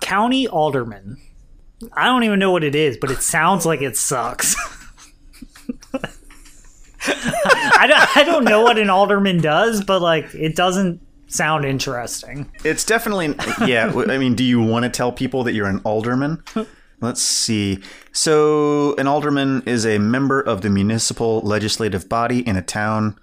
County 0.00 0.48
Alderman. 0.48 1.18
I 1.92 2.04
don't 2.06 2.24
even 2.24 2.38
know 2.38 2.50
what 2.50 2.64
it 2.64 2.74
is, 2.74 2.96
but 2.96 3.10
it 3.10 3.22
sounds 3.22 3.64
like 3.66 3.80
it 3.82 3.96
sucks. 3.96 4.56
I, 7.04 7.86
don't, 7.88 8.16
I 8.16 8.24
don't 8.24 8.44
know 8.44 8.62
what 8.62 8.78
an 8.78 8.90
alderman 8.90 9.40
does, 9.40 9.82
but 9.82 10.02
like 10.02 10.34
it 10.34 10.56
doesn't 10.56 11.00
sound 11.28 11.64
interesting. 11.64 12.50
It's 12.64 12.84
definitely 12.84 13.34
yeah. 13.66 13.92
I 14.08 14.18
mean, 14.18 14.34
do 14.34 14.44
you 14.44 14.62
want 14.62 14.84
to 14.84 14.90
tell 14.90 15.12
people 15.12 15.44
that 15.44 15.52
you're 15.52 15.68
an 15.68 15.80
alderman? 15.84 16.42
Let's 17.00 17.20
see. 17.20 17.80
So, 18.12 18.94
an 18.94 19.08
alderman 19.08 19.64
is 19.66 19.84
a 19.84 19.98
member 19.98 20.40
of 20.40 20.62
the 20.62 20.70
municipal 20.70 21.40
legislative 21.40 22.08
body 22.08 22.46
in 22.46 22.56
a 22.56 22.62
town 22.62 23.18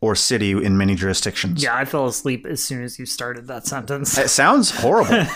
or 0.00 0.14
city 0.14 0.52
in 0.52 0.78
many 0.78 0.94
jurisdictions. 0.94 1.60
Yeah, 1.60 1.74
I 1.74 1.84
fell 1.84 2.06
asleep 2.06 2.46
as 2.46 2.62
soon 2.62 2.84
as 2.84 2.98
you 2.98 3.06
started 3.06 3.48
that 3.48 3.66
sentence. 3.66 4.16
It 4.16 4.28
sounds 4.28 4.70
horrible. 4.70 5.26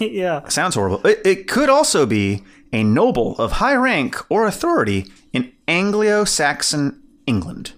yeah. 0.00 0.48
sounds 0.48 0.74
horrible. 0.74 1.06
It, 1.06 1.20
it 1.26 1.48
could 1.48 1.68
also 1.68 2.06
be 2.06 2.42
a 2.72 2.82
noble 2.82 3.36
of 3.36 3.52
high 3.52 3.74
rank 3.74 4.16
or 4.30 4.46
authority 4.46 5.12
in 5.34 5.52
Anglo-Saxon 5.66 7.02
England. 7.28 7.72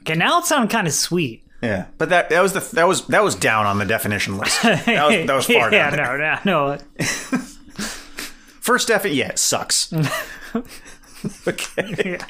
Okay, 0.00 0.14
now 0.14 0.38
it 0.40 0.46
sounded 0.46 0.70
kind 0.70 0.86
of 0.86 0.92
sweet. 0.92 1.44
Yeah, 1.62 1.86
but 1.98 2.08
that 2.10 2.30
that 2.30 2.40
was 2.40 2.52
the 2.52 2.60
that 2.74 2.86
was 2.86 3.06
that 3.08 3.22
was 3.24 3.34
down 3.34 3.66
on 3.66 3.78
the 3.78 3.84
definition 3.84 4.38
list. 4.38 4.62
That 4.62 5.06
was, 5.06 5.26
that 5.26 5.34
was 5.34 5.46
far 5.46 5.72
yeah, 5.72 5.90
down. 5.90 5.96
there. 5.96 6.40
no, 6.44 6.68
no, 6.68 6.76
no. 6.76 6.78
First 8.60 8.90
F, 8.90 9.06
yeah, 9.06 9.28
it 9.28 9.38
sucks. 9.38 9.92
okay. 11.48 12.18
Yeah. 12.18 12.26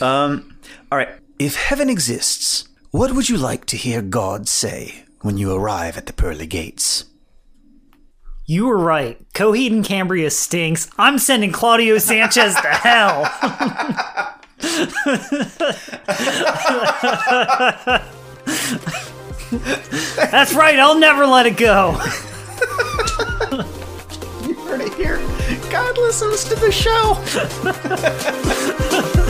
Um. 0.00 0.56
All 0.90 0.98
right. 0.98 1.10
If 1.38 1.56
heaven 1.56 1.88
exists, 1.88 2.68
what 2.90 3.12
would 3.12 3.28
you 3.28 3.36
like 3.36 3.64
to 3.66 3.76
hear 3.76 4.02
God 4.02 4.48
say 4.48 5.04
when 5.20 5.38
you 5.38 5.54
arrive 5.54 5.96
at 5.96 6.06
the 6.06 6.12
pearly 6.12 6.46
gates? 6.46 7.04
You 8.44 8.66
were 8.66 8.78
right. 8.78 9.18
Coheed 9.34 9.72
and 9.72 9.84
Cambria 9.84 10.30
stinks. 10.30 10.90
I'm 10.98 11.18
sending 11.18 11.52
Claudio 11.52 11.98
Sanchez 11.98 12.54
to 12.56 12.68
hell. 12.68 14.31
That's 20.30 20.54
right. 20.54 20.78
I'll 20.78 20.98
never 20.98 21.26
let 21.26 21.46
it 21.46 21.56
go. 21.56 21.92
You 24.46 24.54
heard 24.64 24.80
it 24.80 24.94
here. 24.94 25.18
God 25.70 25.98
listens 25.98 26.44
to 26.44 26.54
the 26.54 26.70
show. 26.70 27.18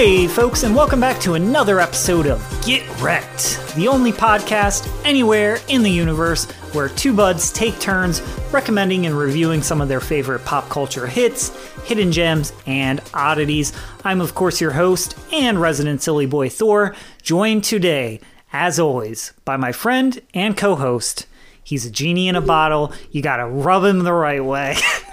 Hey, 0.00 0.26
folks, 0.26 0.62
and 0.62 0.74
welcome 0.74 0.98
back 0.98 1.20
to 1.20 1.34
another 1.34 1.78
episode 1.78 2.26
of 2.26 2.40
Get 2.64 2.88
Wrecked, 3.02 3.74
the 3.76 3.86
only 3.86 4.12
podcast 4.12 4.90
anywhere 5.04 5.58
in 5.68 5.82
the 5.82 5.90
universe 5.90 6.50
where 6.72 6.88
two 6.88 7.12
buds 7.12 7.52
take 7.52 7.78
turns 7.80 8.22
recommending 8.50 9.04
and 9.04 9.14
reviewing 9.14 9.60
some 9.60 9.82
of 9.82 9.88
their 9.88 10.00
favorite 10.00 10.42
pop 10.46 10.70
culture 10.70 11.06
hits, 11.06 11.50
hidden 11.84 12.12
gems, 12.12 12.54
and 12.64 13.02
oddities. 13.12 13.74
I'm, 14.02 14.22
of 14.22 14.34
course, 14.34 14.58
your 14.58 14.70
host 14.70 15.18
and 15.34 15.60
resident 15.60 16.00
silly 16.00 16.24
boy 16.24 16.48
Thor, 16.48 16.96
joined 17.20 17.64
today, 17.64 18.20
as 18.54 18.80
always, 18.80 19.34
by 19.44 19.58
my 19.58 19.70
friend 19.70 20.18
and 20.32 20.56
co 20.56 20.76
host. 20.76 21.26
He's 21.62 21.84
a 21.84 21.90
genie 21.90 22.28
in 22.28 22.36
a 22.36 22.40
bottle. 22.40 22.94
You 23.10 23.20
gotta 23.20 23.44
rub 23.44 23.84
him 23.84 23.98
the 23.98 24.14
right 24.14 24.42
way. 24.42 24.76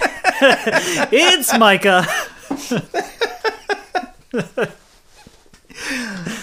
it's 1.12 1.58
Micah. 1.58 2.08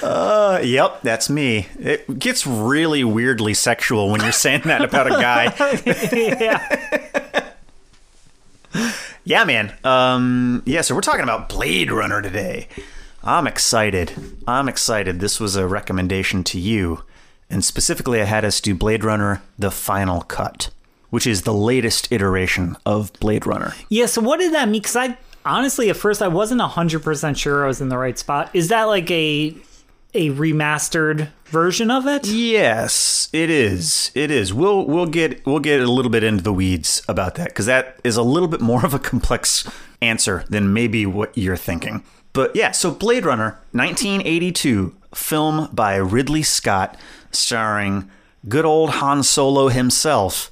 Uh, 0.03 0.61
yep, 0.63 1.03
that's 1.03 1.29
me. 1.29 1.67
It 1.79 2.19
gets 2.19 2.47
really 2.47 3.03
weirdly 3.05 3.55
sexual 3.55 4.11
when 4.11 4.21
you're 4.21 4.33
saying 4.33 4.63
that 4.67 4.83
about 4.83 5.07
a 5.07 5.11
guy. 5.11 5.53
yeah. 6.41 7.51
Yeah, 9.25 9.45
man. 9.45 9.73
Um, 9.83 10.63
yeah, 10.67 10.83
so 10.83 10.95
we're 10.95 11.01
talking 11.01 11.23
about 11.23 11.49
Blade 11.49 11.91
Runner 11.91 12.21
today. 12.21 12.69
I'm 13.23 13.47
excited. 13.47 14.13
I'm 14.47 14.69
excited. 14.69 15.19
This 15.19 15.41
was 15.41 15.57
a 15.57 15.67
recommendation 15.67 16.45
to 16.45 16.59
you. 16.61 17.03
And 17.49 17.65
specifically, 17.65 18.21
I 18.21 18.25
had 18.25 18.45
us 18.45 18.61
do 18.61 18.75
Blade 18.75 19.03
Runner 19.03 19.43
The 19.59 19.71
Final 19.71 20.21
Cut, 20.23 20.71
which 21.09 21.27
is 21.27 21.43
the 21.43 21.55
latest 21.55 22.13
iteration 22.13 22.77
of 22.85 23.13
Blade 23.15 23.47
Runner. 23.47 23.73
Yeah, 23.89 24.07
so 24.07 24.21
what 24.21 24.41
did 24.41 24.53
that 24.53 24.69
mean? 24.69 24.83
Because 24.83 24.97
I 24.97 25.17
honestly, 25.45 25.91
at 25.91 25.97
first, 25.97 26.23
I 26.23 26.29
wasn't 26.29 26.61
100% 26.61 27.37
sure 27.37 27.65
I 27.65 27.69
was 27.69 27.81
in 27.81 27.89
the 27.89 27.99
right 27.99 28.19
spot. 28.19 28.51
Is 28.55 28.69
that 28.69 28.85
like 28.85 29.11
a 29.11 29.57
a 30.15 30.31
remastered 30.31 31.29
version 31.47 31.91
of 31.91 32.07
it? 32.07 32.27
Yes, 32.27 33.29
it 33.33 33.51
is. 33.51 34.13
It 34.15 34.31
is. 34.31 34.55
We'll 34.55 34.87
we'll 34.87 35.07
get 35.07 35.45
we'll 35.45 35.59
get 35.59 35.81
a 35.81 35.91
little 35.91 36.11
bit 36.11 36.23
into 36.23 36.43
the 36.43 36.53
weeds 36.53 37.03
about 37.09 37.35
that 37.35 37.49
because 37.49 37.67
that 37.67 38.01
is 38.05 38.17
a 38.17 38.23
little 38.23 38.49
bit 38.49 38.61
more 38.61 38.85
of 38.85 38.95
a 38.95 38.99
complex 38.99 39.69
answer 40.01 40.45
than 40.49 40.73
maybe 40.73 41.05
what 41.05 41.37
you're 41.37 41.57
thinking. 41.57 42.05
But 42.33 42.55
yeah, 42.57 42.73
so 42.73 42.91
Blade 42.91 43.25
Runner, 43.25 43.59
1982, 43.73 44.95
film 45.15 45.69
by 45.73 45.97
Ridley 45.97 46.43
Scott, 46.43 46.97
starring 47.31 48.11
good 48.49 48.65
old 48.65 48.91
Han 48.91 49.23
Solo 49.23 49.69
himself, 49.69 50.51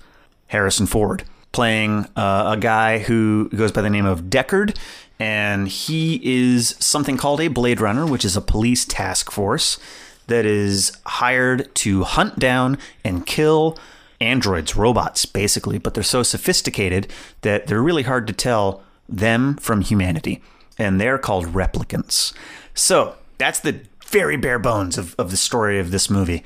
Harrison 0.49 0.87
Ford, 0.87 1.25
playing 1.53 2.07
uh, 2.17 2.55
a 2.55 2.57
guy 2.59 2.99
who 2.99 3.49
goes 3.51 3.73
by 3.73 3.83
the 3.83 3.91
name 3.91 4.07
of 4.07 4.23
Deckard, 4.25 4.77
and 5.19 5.69
he 5.69 6.21
is 6.25 6.75
something 6.81 7.17
called 7.17 7.41
a 7.41 7.49
Blade 7.49 7.81
Runner, 7.81 8.07
which 8.07 8.25
is 8.25 8.37
a 8.37 8.41
police 8.41 8.85
task 8.85 9.31
force 9.31 9.79
that 10.27 10.47
is 10.47 10.93
hired 11.07 11.73
to 11.77 12.05
hunt 12.05 12.39
down 12.39 12.79
and 13.05 13.27
kill 13.27 13.79
androids, 14.21 14.77
robots, 14.77 15.27
basically, 15.27 15.79
but 15.79 15.95
they're 15.95 16.03
so 16.03 16.23
sophisticated 16.23 17.13
that 17.43 17.67
they're 17.67 17.83
really 17.83 18.05
hard 18.05 18.27
to 18.29 18.33
tell 18.33 18.83
them 19.09 19.57
from 19.57 19.81
humanity. 19.81 20.41
And 20.79 21.01
they're 21.01 21.19
called 21.19 21.47
replicants. 21.47 22.33
So 22.75 23.17
that's 23.39 23.61
the 23.61 23.81
very 24.07 24.37
bare 24.37 24.59
bones 24.59 24.97
of, 24.97 25.15
of 25.19 25.31
the 25.31 25.37
story 25.37 25.79
of 25.79 25.91
this 25.91 26.09
movie. 26.09 26.43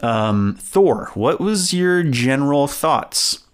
Um, 0.00 0.56
Thor, 0.60 1.10
what 1.14 1.40
was 1.40 1.72
your 1.72 2.02
general 2.02 2.66
thoughts? 2.66 3.44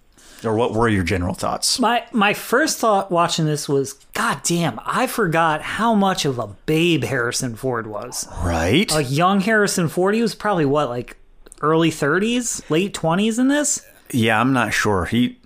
Or 0.45 0.55
what 0.55 0.73
were 0.75 0.89
your 0.89 1.05
general 1.05 1.35
thoughts? 1.35 1.79
My 1.79 2.05
my 2.13 2.35
first 2.35 2.79
thought 2.79 3.11
watching 3.11 3.47
this 3.47 3.69
was, 3.69 3.95
God 4.13 4.41
damn, 4.43 4.79
I 4.85 5.07
forgot 5.07 5.63
how 5.63 5.95
much 5.95 6.25
of 6.25 6.39
a 6.39 6.49
babe 6.67 7.05
Harrison 7.05 7.57
Ford 7.57 7.87
was. 7.87 8.29
Right? 8.43 8.93
A 8.95 9.03
young 9.03 9.41
Harrison 9.41 9.89
Ford, 9.89 10.15
he 10.15 10.23
was 10.23 10.35
probably 10.35 10.65
what, 10.67 10.89
like 10.89 11.17
early 11.61 11.91
30s, 11.91 12.69
late 12.71 12.95
20s 12.95 13.39
in 13.39 13.49
this? 13.49 13.85
yeah, 14.13 14.39
I'm 14.41 14.53
not 14.53 14.73
sure. 14.75 15.07
He, 15.07 15.39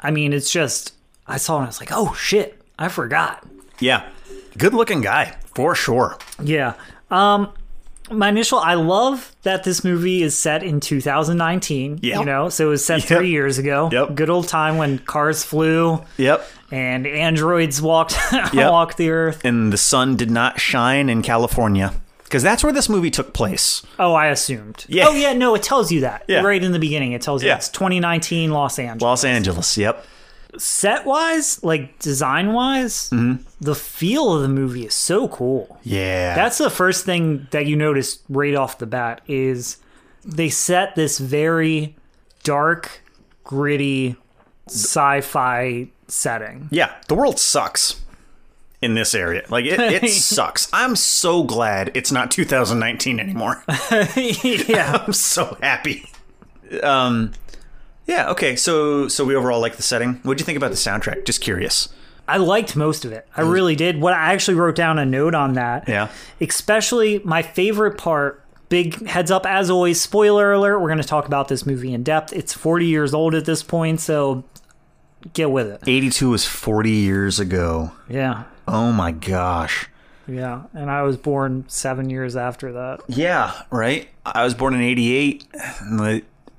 I 0.00 0.10
mean, 0.10 0.32
it's 0.32 0.50
just, 0.50 0.94
I 1.26 1.36
saw 1.36 1.56
and 1.58 1.64
I 1.64 1.68
was 1.68 1.80
like, 1.80 1.90
oh 1.92 2.14
shit, 2.14 2.60
I 2.78 2.88
forgot. 2.88 3.46
yeah, 3.78 4.08
good 4.58 4.74
looking 4.74 5.00
guy 5.02 5.36
for 5.54 5.74
sure. 5.74 6.18
Yeah. 6.42 6.74
Um 7.10 7.52
my 8.10 8.28
initial 8.28 8.58
I 8.58 8.74
love 8.74 9.34
that 9.42 9.64
this 9.64 9.82
movie 9.84 10.22
is 10.22 10.38
set 10.38 10.62
in 10.62 10.80
2019. 10.80 12.00
Yeah. 12.02 12.20
You 12.20 12.24
know, 12.24 12.48
so 12.48 12.66
it 12.66 12.70
was 12.70 12.84
set 12.84 13.00
Yep. 13.08 13.18
three 13.18 13.30
years 13.30 13.58
ago. 13.58 13.88
Yep. 13.92 14.14
Good 14.14 14.30
old 14.30 14.48
time 14.48 14.76
when 14.78 14.98
cars 14.98 15.42
flew 15.44 16.02
Yep. 16.16 16.46
and 16.70 17.06
androids 17.06 17.80
walked 17.82 18.16
walked 18.54 18.96
the 18.96 19.10
earth. 19.10 19.44
And 19.44 19.72
the 19.72 19.76
sun 19.76 20.16
did 20.16 20.30
not 20.30 20.60
shine 20.60 21.08
in 21.08 21.22
California 21.22 21.92
because 22.24 22.42
that's 22.42 22.64
where 22.64 22.72
this 22.72 22.88
movie 22.88 23.10
took 23.10 23.32
place. 23.32 23.82
Oh, 23.98 24.12
I 24.14 24.26
assumed. 24.26 24.84
Yeah. 24.88 25.06
Oh 25.08 25.14
yeah, 25.14 25.32
no, 25.32 25.54
it 25.54 25.62
tells 25.62 25.92
you 25.92 26.00
that. 26.00 26.24
Yeah. 26.28 26.42
Right 26.42 26.62
in 26.62 26.72
the 26.72 26.78
beginning. 26.78 27.12
It 27.12 27.22
tells 27.22 27.42
you 27.42 27.48
Yeah. 27.48 27.56
it's 27.56 27.68
2019 27.68 28.50
Los 28.50 28.78
Angeles. 28.78 29.02
Los 29.02 29.24
Angeles. 29.24 29.76
Yep. 29.78 30.04
Set 30.58 31.04
wise, 31.06 31.62
like 31.64 31.98
design 31.98 32.52
wise, 32.52 33.10
Mm-hmm. 33.10 33.42
the 33.60 33.74
feel 33.74 34.32
of 34.34 34.42
the 34.42 34.48
movie 34.48 34.86
is 34.86 34.94
so 34.94 35.28
cool. 35.28 35.78
Yeah. 35.82 36.34
That's 36.34 36.58
the 36.58 36.70
first 36.70 37.04
thing 37.04 37.46
that 37.50 37.66
you 37.66 37.76
notice 37.76 38.20
right 38.28 38.54
off 38.54 38.78
the 38.78 38.86
bat 38.86 39.20
is 39.26 39.78
they 40.24 40.48
set 40.48 40.94
this 40.94 41.18
very 41.18 41.94
dark, 42.42 43.02
gritty 43.44 44.16
sci-fi 44.68 45.88
setting. 46.08 46.68
yeah. 46.70 46.92
The 47.08 47.14
world 47.14 47.38
sucks 47.38 48.00
in 48.82 48.94
this 48.94 49.14
area. 49.14 49.42
Like 49.48 49.64
it, 49.64 49.78
it 49.80 50.08
sucks. 50.10 50.68
I'm 50.72 50.96
so 50.96 51.42
glad 51.44 51.90
it's 51.94 52.12
not 52.12 52.30
2019 52.30 53.18
anymore. 53.20 53.64
yeah. 54.16 55.02
I'm 55.06 55.12
so 55.12 55.56
happy. 55.62 56.08
Um, 56.82 57.32
yeah. 58.06 58.30
Okay. 58.30 58.56
So 58.56 59.08
so 59.08 59.24
we 59.24 59.34
overall 59.34 59.60
like 59.60 59.76
the 59.76 59.82
setting. 59.82 60.20
What 60.22 60.38
do 60.38 60.42
you 60.42 60.46
think 60.46 60.56
about 60.56 60.70
the 60.70 60.76
soundtrack? 60.76 61.24
Just 61.24 61.40
curious. 61.40 61.88
I 62.28 62.38
liked 62.38 62.74
most 62.74 63.04
of 63.04 63.12
it. 63.12 63.26
I 63.36 63.42
mm. 63.42 63.52
really 63.52 63.76
did. 63.76 64.00
What 64.00 64.12
I 64.12 64.32
actually 64.32 64.56
wrote 64.56 64.74
down 64.74 64.98
a 64.98 65.06
note 65.06 65.34
on 65.34 65.54
that. 65.54 65.88
Yeah. 65.88 66.08
Especially 66.40 67.20
my 67.20 67.42
favorite 67.42 67.98
part. 67.98 68.42
Big 68.68 69.06
heads 69.06 69.30
up, 69.30 69.46
as 69.46 69.70
always. 69.70 70.00
Spoiler 70.00 70.52
alert: 70.52 70.80
We're 70.80 70.88
going 70.88 71.00
to 71.00 71.06
talk 71.06 71.26
about 71.26 71.46
this 71.46 71.64
movie 71.64 71.94
in 71.94 72.02
depth. 72.02 72.32
It's 72.32 72.52
40 72.52 72.86
years 72.86 73.14
old 73.14 73.36
at 73.36 73.44
this 73.44 73.62
point, 73.62 74.00
so 74.00 74.42
get 75.34 75.52
with 75.52 75.68
it. 75.68 75.82
82 75.86 76.30
was 76.30 76.44
40 76.44 76.90
years 76.90 77.38
ago. 77.38 77.92
Yeah. 78.08 78.42
Oh 78.66 78.90
my 78.90 79.12
gosh. 79.12 79.88
Yeah, 80.28 80.62
and 80.74 80.90
I 80.90 81.02
was 81.02 81.16
born 81.16 81.64
seven 81.68 82.10
years 82.10 82.34
after 82.34 82.72
that. 82.72 83.00
Yeah, 83.06 83.52
right. 83.70 84.08
I 84.24 84.42
was 84.42 84.54
born 84.54 84.74
in 84.74 84.80
'88. 84.80 85.44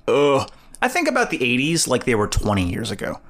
Ugh. 0.08 0.50
I 0.80 0.88
think 0.88 1.08
about 1.08 1.30
the 1.30 1.38
'80s 1.38 1.88
like 1.88 2.04
they 2.04 2.14
were 2.14 2.28
20 2.28 2.70
years 2.70 2.90
ago. 2.90 3.20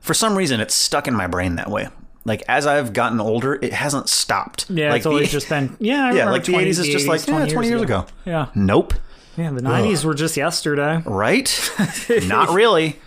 For 0.00 0.14
some 0.14 0.36
reason, 0.36 0.60
it's 0.60 0.74
stuck 0.74 1.06
in 1.08 1.14
my 1.14 1.26
brain 1.26 1.56
that 1.56 1.70
way. 1.70 1.88
Like 2.24 2.42
as 2.48 2.66
I've 2.66 2.92
gotten 2.92 3.20
older, 3.20 3.54
it 3.54 3.72
hasn't 3.72 4.08
stopped. 4.08 4.70
Yeah, 4.70 4.90
like 4.90 4.98
it's 4.98 5.06
always 5.06 5.28
the, 5.28 5.32
just 5.32 5.48
been 5.50 5.76
yeah. 5.80 6.06
I 6.06 6.12
yeah, 6.12 6.30
like 6.30 6.44
the 6.44 6.52
20 6.52 6.66
'80s 6.66 6.78
is 6.80 6.86
just 6.88 7.06
like 7.08 7.26
yeah, 7.26 7.46
20 7.46 7.68
years 7.68 7.82
ago. 7.82 8.06
Yeah, 8.24 8.46
Nope. 8.54 8.94
yeah. 9.36 9.50
The 9.50 9.60
'90s 9.60 10.04
were 10.04 10.14
just 10.14 10.36
yesterday. 10.36 11.02
Right? 11.04 11.70
Not 12.26 12.50
really. 12.50 12.98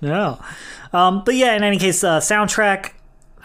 No, 0.00 0.40
um, 0.92 1.22
but 1.24 1.34
yeah. 1.36 1.54
In 1.54 1.62
any 1.62 1.78
case, 1.78 2.02
uh, 2.02 2.18
soundtrack. 2.20 2.92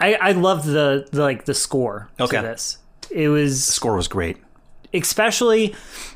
I 0.00 0.14
I 0.14 0.32
loved 0.32 0.66
the, 0.66 1.08
the 1.10 1.22
like 1.22 1.44
the 1.44 1.54
score 1.54 2.08
Okay. 2.20 2.36
to 2.38 2.42
this. 2.42 2.78
It 3.10 3.28
was 3.28 3.64
Score 3.64 3.94
was 3.96 4.08
great. 4.08 4.36
especially 4.92 5.74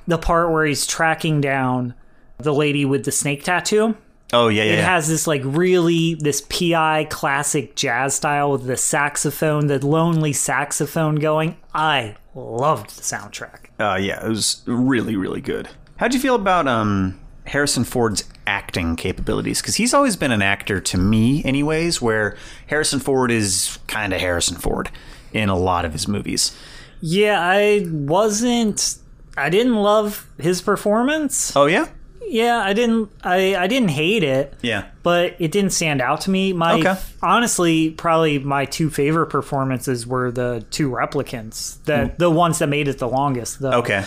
the 0.08 0.18
part 0.18 0.50
where 0.50 0.64
he's 0.66 0.86
tracking 0.86 1.40
down 1.40 1.94
the 2.42 2.54
lady 2.54 2.84
with 2.84 3.04
the 3.04 3.12
snake 3.12 3.44
tattoo. 3.44 3.96
Oh 4.32 4.48
yeah, 4.48 4.62
yeah. 4.62 4.72
It 4.72 4.76
yeah. 4.76 4.84
has 4.84 5.08
this 5.08 5.26
like 5.26 5.42
really 5.44 6.14
this 6.14 6.40
PI 6.40 7.06
classic 7.10 7.74
jazz 7.74 8.14
style 8.14 8.52
with 8.52 8.66
the 8.66 8.76
saxophone, 8.76 9.66
the 9.66 9.84
lonely 9.84 10.32
saxophone 10.32 11.16
going. 11.16 11.56
I 11.74 12.16
loved 12.34 12.96
the 12.96 13.02
soundtrack. 13.02 13.66
Uh, 13.78 13.96
yeah, 13.96 14.24
it 14.24 14.28
was 14.28 14.62
really, 14.66 15.16
really 15.16 15.40
good. 15.40 15.68
How'd 15.96 16.14
you 16.14 16.20
feel 16.20 16.36
about 16.36 16.68
um, 16.68 17.20
Harrison 17.46 17.84
Ford's 17.84 18.24
acting 18.46 18.94
capabilities? 18.94 19.60
Because 19.60 19.74
he's 19.76 19.92
always 19.92 20.16
been 20.16 20.32
an 20.32 20.42
actor 20.42 20.80
to 20.80 20.96
me, 20.96 21.44
anyways, 21.44 22.00
where 22.00 22.36
Harrison 22.68 23.00
Ford 23.00 23.30
is 23.30 23.78
kind 23.88 24.12
of 24.12 24.20
Harrison 24.20 24.56
Ford 24.56 24.90
in 25.32 25.48
a 25.48 25.56
lot 25.56 25.84
of 25.84 25.92
his 25.92 26.06
movies. 26.06 26.56
Yeah, 27.00 27.40
I 27.40 27.86
wasn't 27.88 28.98
I 29.36 29.48
didn't 29.48 29.76
love 29.76 30.28
his 30.38 30.60
performance. 30.60 31.54
Oh 31.56 31.66
yeah, 31.66 31.88
Yeah, 32.28 32.58
I 32.58 32.72
didn't 32.74 33.10
I 33.24 33.56
I 33.56 33.66
didn't 33.66 33.88
hate 33.90 34.22
it. 34.22 34.54
yeah. 34.62 34.86
but 35.02 35.34
it 35.38 35.50
didn't 35.50 35.70
stand 35.70 36.00
out 36.00 36.20
to 36.22 36.30
me. 36.30 36.52
My 36.52 36.74
Okay. 36.78 36.94
honestly, 37.22 37.90
probably 37.90 38.38
my 38.38 38.66
two 38.66 38.88
favorite 38.90 39.26
performances 39.28 40.06
were 40.06 40.30
the 40.30 40.64
two 40.70 40.90
replicants, 40.90 41.82
the 41.84 42.12
the 42.18 42.30
ones 42.30 42.58
that 42.60 42.68
made 42.68 42.86
it 42.88 42.98
the 42.98 43.08
longest. 43.08 43.60
The. 43.60 43.74
Okay, 43.78 44.04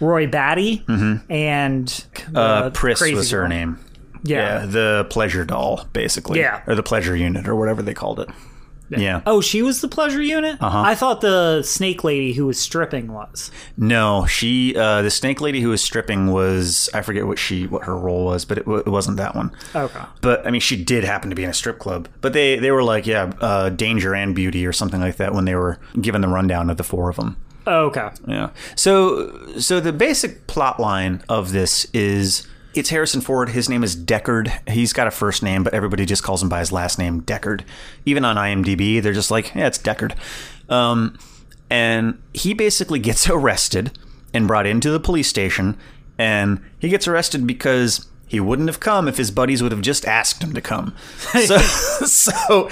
Roy 0.00 0.26
Batty 0.26 0.84
and 1.28 1.86
the 2.30 2.40
uh, 2.40 2.70
Pris 2.70 3.00
was 3.00 3.30
her 3.30 3.40
girl. 3.40 3.48
name. 3.48 3.78
Yeah. 4.22 4.66
the 4.66 5.06
pleasure 5.10 5.44
doll, 5.44 5.86
basically. 5.92 6.40
Yeah. 6.40 6.62
or 6.66 6.74
the 6.74 6.82
pleasure 6.82 7.14
unit, 7.16 7.46
or 7.48 7.54
whatever 7.54 7.82
they 7.82 7.94
called 7.94 8.18
it. 8.20 8.28
Yeah. 8.88 9.22
Oh, 9.26 9.40
she 9.40 9.62
was 9.62 9.80
the 9.80 9.88
pleasure 9.88 10.22
unit. 10.22 10.58
Uh-huh. 10.60 10.80
I 10.80 10.94
thought 10.94 11.20
the 11.20 11.62
snake 11.62 12.04
lady 12.04 12.32
who 12.32 12.46
was 12.46 12.58
stripping 12.60 13.12
was. 13.12 13.50
No, 13.76 14.26
she, 14.26 14.76
uh, 14.76 15.02
the 15.02 15.10
snake 15.10 15.40
lady 15.40 15.60
who 15.60 15.70
was 15.70 15.82
stripping 15.82 16.28
was 16.32 16.88
I 16.94 17.02
forget 17.02 17.26
what 17.26 17.38
she 17.38 17.66
what 17.66 17.84
her 17.84 17.96
role 17.96 18.24
was, 18.24 18.44
but 18.44 18.58
it, 18.58 18.64
w- 18.64 18.82
it 18.84 18.88
wasn't 18.88 19.16
that 19.16 19.34
one. 19.34 19.50
Okay. 19.74 20.00
But 20.20 20.46
I 20.46 20.50
mean, 20.50 20.60
she 20.60 20.82
did 20.82 21.04
happen 21.04 21.30
to 21.30 21.36
be 21.36 21.44
in 21.44 21.50
a 21.50 21.54
strip 21.54 21.78
club. 21.78 22.08
But 22.20 22.32
they 22.32 22.58
they 22.58 22.70
were 22.70 22.82
like, 22.84 23.06
yeah, 23.06 23.32
uh, 23.40 23.70
danger 23.70 24.14
and 24.14 24.34
beauty 24.34 24.66
or 24.66 24.72
something 24.72 25.00
like 25.00 25.16
that 25.16 25.34
when 25.34 25.44
they 25.46 25.54
were 25.54 25.78
given 26.00 26.20
the 26.20 26.28
rundown 26.28 26.70
of 26.70 26.76
the 26.76 26.84
four 26.84 27.08
of 27.10 27.16
them. 27.16 27.36
Okay. 27.66 28.08
Yeah. 28.28 28.50
So 28.76 29.58
so 29.58 29.80
the 29.80 29.92
basic 29.92 30.46
plot 30.46 30.78
line 30.78 31.22
of 31.28 31.50
this 31.52 31.86
is 31.92 32.46
it's 32.76 32.90
Harrison 32.90 33.20
Ford. 33.20 33.50
His 33.50 33.68
name 33.68 33.82
is 33.82 33.96
Deckard. 33.96 34.68
He's 34.68 34.92
got 34.92 35.06
a 35.06 35.10
first 35.10 35.42
name, 35.42 35.62
but 35.62 35.72
everybody 35.72 36.04
just 36.04 36.22
calls 36.22 36.42
him 36.42 36.48
by 36.48 36.58
his 36.58 36.72
last 36.72 36.98
name, 36.98 37.22
Deckard. 37.22 37.62
Even 38.04 38.24
on 38.24 38.36
IMDb, 38.36 39.02
they're 39.02 39.12
just 39.12 39.30
like, 39.30 39.54
yeah, 39.54 39.66
it's 39.66 39.78
Deckard. 39.78 40.14
Um, 40.68 41.18
and 41.70 42.22
he 42.34 42.54
basically 42.54 42.98
gets 42.98 43.28
arrested 43.30 43.98
and 44.34 44.46
brought 44.46 44.66
into 44.66 44.90
the 44.90 45.00
police 45.00 45.28
station, 45.28 45.78
and 46.18 46.60
he 46.78 46.88
gets 46.88 47.08
arrested 47.08 47.46
because 47.46 48.06
he 48.26 48.40
wouldn't 48.40 48.68
have 48.68 48.80
come 48.80 49.08
if 49.08 49.16
his 49.16 49.30
buddies 49.30 49.62
would 49.62 49.72
have 49.72 49.80
just 49.80 50.04
asked 50.04 50.42
him 50.42 50.52
to 50.52 50.60
come. 50.60 50.94
So, 51.46 51.58
so 52.06 52.70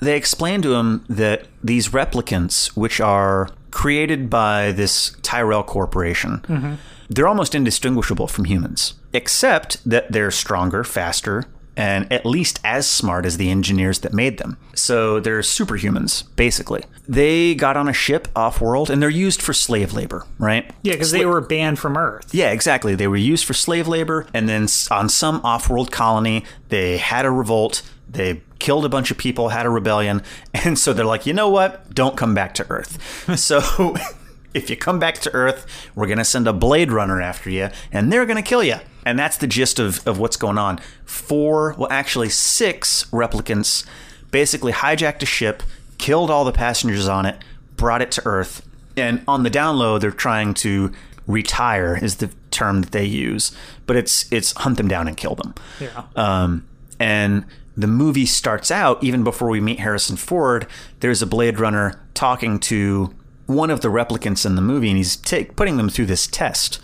they 0.00 0.16
explain 0.16 0.62
to 0.62 0.74
him 0.74 1.04
that 1.08 1.46
these 1.62 1.88
replicants, 1.88 2.68
which 2.76 3.00
are 3.00 3.50
created 3.70 4.30
by 4.30 4.72
this 4.72 5.16
Tyrell 5.22 5.62
Corporation, 5.62 6.78
they're 7.08 7.28
almost 7.28 7.54
indistinguishable 7.54 8.26
from 8.26 8.44
humans, 8.44 8.94
except 9.16 9.82
that 9.88 10.12
they're 10.12 10.30
stronger, 10.30 10.84
faster, 10.84 11.44
and 11.76 12.10
at 12.12 12.24
least 12.24 12.58
as 12.64 12.88
smart 12.88 13.26
as 13.26 13.36
the 13.36 13.50
engineers 13.50 14.00
that 14.00 14.12
made 14.12 14.38
them. 14.38 14.56
So 14.74 15.20
they're 15.20 15.40
superhumans, 15.40 16.24
basically. 16.36 16.84
They 17.06 17.54
got 17.54 17.76
on 17.76 17.88
a 17.88 17.92
ship 17.92 18.28
off 18.34 18.60
world 18.60 18.90
and 18.90 19.02
they're 19.02 19.10
used 19.10 19.42
for 19.42 19.52
slave 19.52 19.92
labor, 19.92 20.26
right? 20.38 20.70
Yeah, 20.82 20.92
because 20.92 21.10
they 21.10 21.26
were 21.26 21.40
banned 21.40 21.78
from 21.78 21.96
Earth. 21.96 22.34
Yeah, 22.34 22.50
exactly. 22.50 22.94
They 22.94 23.06
were 23.08 23.16
used 23.16 23.44
for 23.44 23.54
slave 23.54 23.86
labor, 23.86 24.26
and 24.32 24.48
then 24.48 24.66
on 24.90 25.08
some 25.08 25.40
off-world 25.44 25.92
colony, 25.92 26.44
they 26.68 26.96
had 26.96 27.26
a 27.26 27.30
revolt. 27.30 27.82
They 28.08 28.40
killed 28.58 28.84
a 28.84 28.88
bunch 28.88 29.10
of 29.10 29.18
people, 29.18 29.50
had 29.50 29.66
a 29.66 29.70
rebellion, 29.70 30.22
and 30.54 30.78
so 30.78 30.92
they're 30.92 31.04
like, 31.04 31.26
you 31.26 31.32
know 31.32 31.48
what? 31.48 31.94
Don't 31.94 32.16
come 32.16 32.34
back 32.34 32.54
to 32.54 32.66
Earth. 32.70 33.38
so 33.38 33.96
if 34.54 34.70
you 34.70 34.76
come 34.76 34.98
back 34.98 35.18
to 35.18 35.34
Earth, 35.34 35.66
we're 35.94 36.06
gonna 36.06 36.24
send 36.24 36.48
a 36.48 36.52
Blade 36.52 36.90
Runner 36.90 37.20
after 37.20 37.50
you, 37.50 37.68
and 37.92 38.10
they're 38.12 38.26
gonna 38.26 38.42
kill 38.42 38.64
you. 38.64 38.76
And 39.06 39.18
that's 39.18 39.38
the 39.38 39.46
gist 39.46 39.78
of, 39.78 40.06
of 40.06 40.18
what's 40.18 40.36
going 40.36 40.58
on. 40.58 40.80
Four, 41.06 41.74
well, 41.78 41.88
actually 41.90 42.28
six 42.28 43.04
replicants 43.12 43.86
basically 44.30 44.72
hijacked 44.72 45.22
a 45.22 45.26
ship, 45.26 45.62
killed 45.96 46.30
all 46.30 46.44
the 46.44 46.52
passengers 46.52 47.08
on 47.08 47.24
it, 47.24 47.38
brought 47.76 48.02
it 48.02 48.10
to 48.12 48.22
Earth, 48.26 48.66
and 48.96 49.22
on 49.28 49.42
the 49.42 49.50
down 49.50 49.78
low, 49.78 49.98
they're 49.98 50.10
trying 50.10 50.54
to 50.54 50.92
retire 51.26 51.98
is 52.00 52.16
the 52.16 52.30
term 52.50 52.80
that 52.80 52.92
they 52.92 53.04
use, 53.04 53.52
but 53.86 53.96
it's 53.96 54.30
it's 54.32 54.52
hunt 54.52 54.76
them 54.76 54.88
down 54.88 55.06
and 55.08 55.16
kill 55.16 55.34
them. 55.34 55.54
Yeah. 55.80 56.04
Um, 56.14 56.66
and 56.98 57.44
the 57.76 57.86
movie 57.86 58.26
starts 58.26 58.70
out 58.70 59.02
even 59.04 59.22
before 59.22 59.48
we 59.48 59.60
meet 59.60 59.80
Harrison 59.80 60.16
Ford. 60.16 60.66
There's 61.00 61.22
a 61.22 61.26
Blade 61.26 61.60
Runner 61.60 62.00
talking 62.14 62.58
to 62.60 63.14
one 63.46 63.70
of 63.70 63.82
the 63.82 63.88
replicants 63.88 64.46
in 64.46 64.56
the 64.56 64.62
movie, 64.62 64.88
and 64.88 64.96
he's 64.96 65.16
take, 65.16 65.56
putting 65.56 65.76
them 65.76 65.88
through 65.88 66.06
this 66.06 66.26
test, 66.26 66.80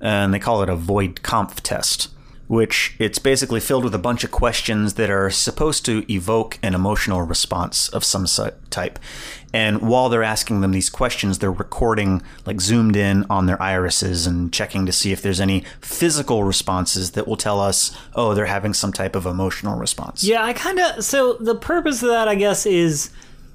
and 0.00 0.32
they 0.32 0.38
call 0.38 0.62
it 0.62 0.68
a 0.68 0.76
Voight-Kampff 0.76 1.60
test. 1.60 2.08
Which 2.48 2.96
it's 2.98 3.20
basically 3.20 3.60
filled 3.60 3.84
with 3.84 3.94
a 3.94 3.98
bunch 3.98 4.24
of 4.24 4.32
questions 4.32 4.94
that 4.94 5.08
are 5.08 5.30
supposed 5.30 5.84
to 5.84 6.04
evoke 6.12 6.58
an 6.64 6.74
emotional 6.74 7.22
response 7.22 7.88
of 7.90 8.02
some 8.02 8.26
type. 8.70 8.98
And 9.52 9.80
while 9.82 10.08
they're 10.08 10.24
asking 10.24 10.60
them 10.60 10.72
these 10.72 10.90
questions, 10.90 11.38
they're 11.38 11.52
recording, 11.52 12.22
like 12.46 12.60
zoomed 12.60 12.96
in 12.96 13.24
on 13.30 13.46
their 13.46 13.62
irises 13.62 14.26
and 14.26 14.52
checking 14.52 14.84
to 14.86 14.90
see 14.90 15.12
if 15.12 15.22
there's 15.22 15.40
any 15.40 15.62
physical 15.80 16.42
responses 16.42 17.12
that 17.12 17.28
will 17.28 17.36
tell 17.36 17.60
us, 17.60 17.96
oh, 18.16 18.34
they're 18.34 18.46
having 18.46 18.74
some 18.74 18.92
type 18.92 19.14
of 19.14 19.26
emotional 19.26 19.78
response. 19.78 20.24
Yeah, 20.24 20.42
I 20.42 20.52
kind 20.52 20.80
of. 20.80 21.04
So 21.04 21.34
the 21.34 21.54
purpose 21.54 22.02
of 22.02 22.08
that, 22.08 22.26
I 22.26 22.34
guess, 22.34 22.66
is 22.66 23.10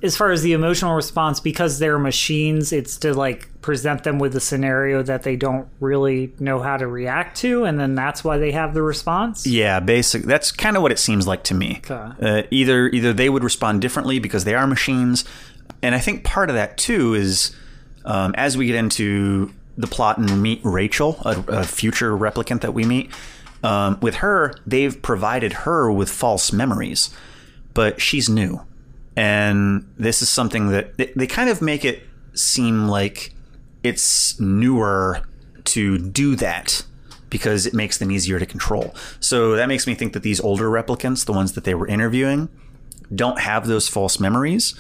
as 0.06 0.16
far 0.16 0.32
as 0.32 0.44
the 0.44 0.54
emotional 0.54 0.94
response, 0.94 1.40
because 1.40 1.80
they're 1.80 2.00
machines, 2.00 2.72
it's 2.72 2.98
to 2.98 3.14
like 3.14 3.50
present 3.62 4.04
them 4.04 4.20
with 4.20 4.36
a 4.36 4.40
scenario 4.40 5.02
that 5.04 5.24
they 5.24 5.36
don't 5.36 5.68
really 5.80 6.32
know 6.40 6.60
how 6.62 6.78
to 6.78 6.88
react 6.88 7.38
to, 7.38 7.66
and 7.66 7.80
then 7.80 7.96
that's 7.96 8.24
why 8.24 8.38
they 8.38 8.52
have 8.52 8.74
the 8.74 8.82
response. 8.82 9.46
Yeah, 9.46 9.80
basic. 9.80 10.24
That's 10.24 10.52
kind 10.52 10.78
of 10.78 10.84
what 10.84 10.92
it 10.92 11.00
seems 11.00 11.28
like 11.28 11.44
to 11.46 11.54
me. 11.54 11.82
Okay. 11.90 12.12
Uh, 12.22 12.44
either 12.52 12.88
either 12.88 13.12
they 13.12 13.30
would 13.30 13.44
respond 13.44 13.82
differently 13.82 14.20
because 14.20 14.44
they 14.44 14.54
are 14.56 14.68
machines, 14.68 15.26
and 15.82 15.96
I 15.96 16.00
think 16.00 16.24
part 16.24 16.50
of 16.50 16.56
that 16.56 16.78
too 16.78 17.16
is 17.16 17.56
um, 18.06 18.34
as 18.38 18.56
we 18.56 18.68
get 18.68 18.76
into 18.76 19.52
the 19.78 19.88
plot 19.88 20.18
and 20.18 20.42
meet 20.42 20.62
Rachael, 20.64 21.20
a, 21.26 21.44
a 21.48 21.64
future 21.64 22.18
replicant 22.18 22.62
that 22.62 22.74
we 22.74 22.86
meet. 22.86 23.12
Um, 23.64 24.00
with 24.00 24.16
her, 24.16 24.54
they've 24.68 25.02
provided 25.02 25.52
her 25.54 25.92
with 25.92 26.10
false 26.10 26.54
memories, 26.54 27.10
but 27.74 28.00
she's 28.00 28.30
new, 28.30 28.62
and 29.16 29.88
this 29.98 30.22
is 30.22 30.30
something 30.30 30.70
that 30.70 30.98
they, 30.98 31.12
they 31.16 31.28
kind 31.28 31.50
of 31.50 31.62
make 31.62 31.86
it 31.86 32.04
seem 32.34 32.88
like 32.88 33.34
it's 33.84 34.40
newer 34.40 35.22
to 35.64 35.98
do 35.98 36.36
that 36.36 36.86
because 37.30 37.66
it 37.66 37.74
makes 37.74 37.98
them 37.98 38.12
easier 38.12 38.40
to 38.40 38.46
control. 38.46 38.96
So 39.20 39.56
that 39.56 39.68
makes 39.68 39.88
me 39.88 39.96
think 39.96 40.14
that 40.14 40.24
these 40.24 40.40
older 40.40 40.70
replicants, 40.70 41.26
the 41.26 41.34
ones 41.34 41.54
that 41.54 41.64
they 41.64 41.76
were 41.76 41.88
interviewing, 41.88 42.50
don't 43.14 43.40
have 43.40 43.68
those 43.68 43.88
false 43.88 44.20
memories 44.20 44.74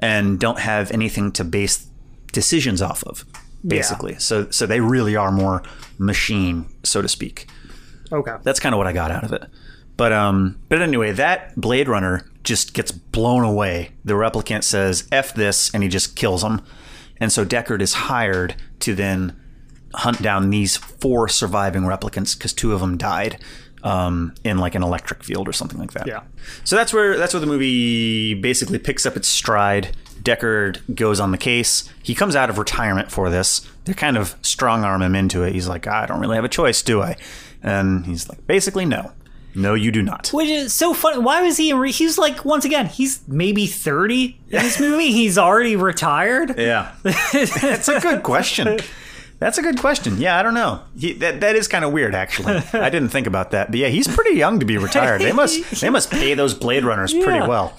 and 0.00 0.38
don't 0.38 0.58
have 0.58 0.90
anything 0.92 1.32
to 1.32 1.44
base 1.44 1.86
decisions 2.32 2.80
off 2.80 3.04
of 3.04 3.24
basically. 3.66 4.18
So 4.18 4.50
so 4.50 4.66
they 4.66 4.80
really 4.80 5.16
are 5.16 5.30
more 5.30 5.62
machine, 5.98 6.66
so 6.82 7.02
to 7.02 7.08
speak. 7.08 7.46
Okay. 8.12 8.36
That's 8.42 8.60
kind 8.60 8.74
of 8.74 8.78
what 8.78 8.86
I 8.86 8.92
got 8.92 9.10
out 9.10 9.24
of 9.24 9.32
it. 9.32 9.44
But 9.96 10.12
um 10.12 10.58
but 10.68 10.80
anyway, 10.80 11.12
that 11.12 11.54
Blade 11.60 11.88
Runner 11.88 12.24
just 12.44 12.74
gets 12.74 12.90
blown 12.90 13.44
away. 13.44 13.92
The 14.04 14.14
replicant 14.14 14.64
says 14.64 15.06
F 15.12 15.34
this 15.34 15.72
and 15.74 15.82
he 15.82 15.88
just 15.88 16.16
kills 16.16 16.42
him. 16.42 16.62
And 17.18 17.30
so 17.30 17.44
Deckard 17.44 17.80
is 17.82 17.92
hired 17.94 18.54
to 18.80 18.94
then 18.94 19.36
hunt 19.94 20.22
down 20.22 20.50
these 20.50 20.76
four 20.76 21.28
surviving 21.28 21.82
replicants 21.82 22.36
because 22.36 22.52
two 22.52 22.72
of 22.72 22.80
them 22.80 22.96
died 22.96 23.42
um, 23.82 24.34
in 24.44 24.58
like 24.58 24.74
an 24.74 24.82
electric 24.82 25.22
field 25.22 25.48
or 25.48 25.52
something 25.52 25.78
like 25.78 25.92
that. 25.92 26.06
Yeah. 26.06 26.22
So 26.64 26.76
that's 26.76 26.92
where 26.92 27.16
that's 27.16 27.34
where 27.34 27.40
the 27.40 27.46
movie 27.46 28.34
basically 28.34 28.78
picks 28.78 29.06
up 29.06 29.16
its 29.16 29.28
stride. 29.28 29.96
Deckard 30.22 30.80
goes 30.94 31.18
on 31.18 31.30
the 31.30 31.38
case. 31.38 31.88
He 32.02 32.14
comes 32.14 32.36
out 32.36 32.50
of 32.50 32.58
retirement 32.58 33.10
for 33.10 33.30
this. 33.30 33.66
They 33.84 33.94
kind 33.94 34.18
of 34.18 34.36
strong 34.42 34.84
arm 34.84 35.02
him 35.02 35.14
into 35.14 35.42
it. 35.42 35.54
He's 35.54 35.66
like, 35.66 35.86
I 35.86 36.04
don't 36.06 36.20
really 36.20 36.36
have 36.36 36.44
a 36.44 36.48
choice, 36.48 36.82
do 36.82 37.00
I? 37.00 37.16
And 37.62 38.04
he's 38.04 38.28
like, 38.28 38.46
basically, 38.46 38.84
no. 38.84 39.12
No, 39.54 39.74
you 39.74 39.90
do 39.90 40.02
not. 40.02 40.28
Which 40.32 40.48
is 40.48 40.72
so 40.72 40.94
funny. 40.94 41.18
Why 41.18 41.42
was 41.42 41.56
he 41.56 41.70
in? 41.70 41.78
Re- 41.78 41.90
he's 41.92 42.18
like 42.18 42.44
once 42.44 42.64
again, 42.64 42.86
he's 42.86 43.26
maybe 43.26 43.66
thirty 43.66 44.38
in 44.48 44.62
this 44.62 44.78
movie. 44.78 45.10
He's 45.12 45.36
already 45.38 45.74
retired. 45.76 46.56
Yeah. 46.58 46.92
That's 47.02 47.88
a 47.88 47.98
good 48.00 48.22
question. 48.22 48.78
That's 49.40 49.56
a 49.58 49.62
good 49.62 49.78
question. 49.80 50.18
Yeah, 50.18 50.38
I 50.38 50.42
don't 50.42 50.54
know. 50.54 50.82
He, 50.98 51.14
that 51.14 51.40
that 51.40 51.56
is 51.56 51.66
kind 51.66 51.84
of 51.84 51.92
weird, 51.92 52.14
actually. 52.14 52.62
I 52.74 52.90
didn't 52.90 53.08
think 53.08 53.26
about 53.26 53.50
that, 53.52 53.70
but 53.70 53.78
yeah, 53.80 53.88
he's 53.88 54.06
pretty 54.06 54.36
young 54.36 54.60
to 54.60 54.66
be 54.66 54.76
retired. 54.78 55.20
They 55.22 55.32
must 55.32 55.80
they 55.80 55.90
must 55.90 56.10
pay 56.10 56.34
those 56.34 56.54
Blade 56.54 56.84
Runners 56.84 57.12
pretty 57.12 57.38
Yeah. 57.38 57.46
well. 57.48 57.76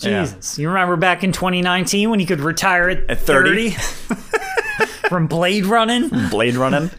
Yeah. 0.00 0.24
Jesus, 0.24 0.58
you 0.58 0.68
remember 0.68 0.96
back 0.96 1.24
in 1.24 1.32
2019 1.32 2.10
when 2.10 2.20
he 2.20 2.26
could 2.26 2.40
retire 2.40 2.88
at, 2.88 3.10
At 3.10 3.20
30? 3.20 3.70
30? 3.70 4.20
from 5.08 5.26
Blade 5.26 5.66
running? 5.66 6.08
Blade 6.30 6.54
running. 6.54 6.90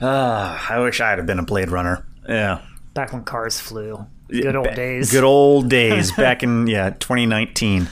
Ah, 0.00 0.66
I 0.70 0.80
wish 0.80 1.00
I'd 1.00 1.18
have 1.18 1.26
been 1.26 1.38
a 1.38 1.44
Blade 1.44 1.70
Runner. 1.70 2.04
Yeah. 2.28 2.60
Back 2.94 3.12
when 3.12 3.24
cars 3.24 3.58
flew. 3.60 4.06
Good 4.28 4.56
old 4.56 4.68
Ba- 4.68 4.74
days. 4.74 5.10
Good 5.10 5.24
old 5.24 5.68
days 5.80 6.12
back 6.12 6.42
in 6.42 6.66
yeah 6.66 6.90
2019. 6.90 7.88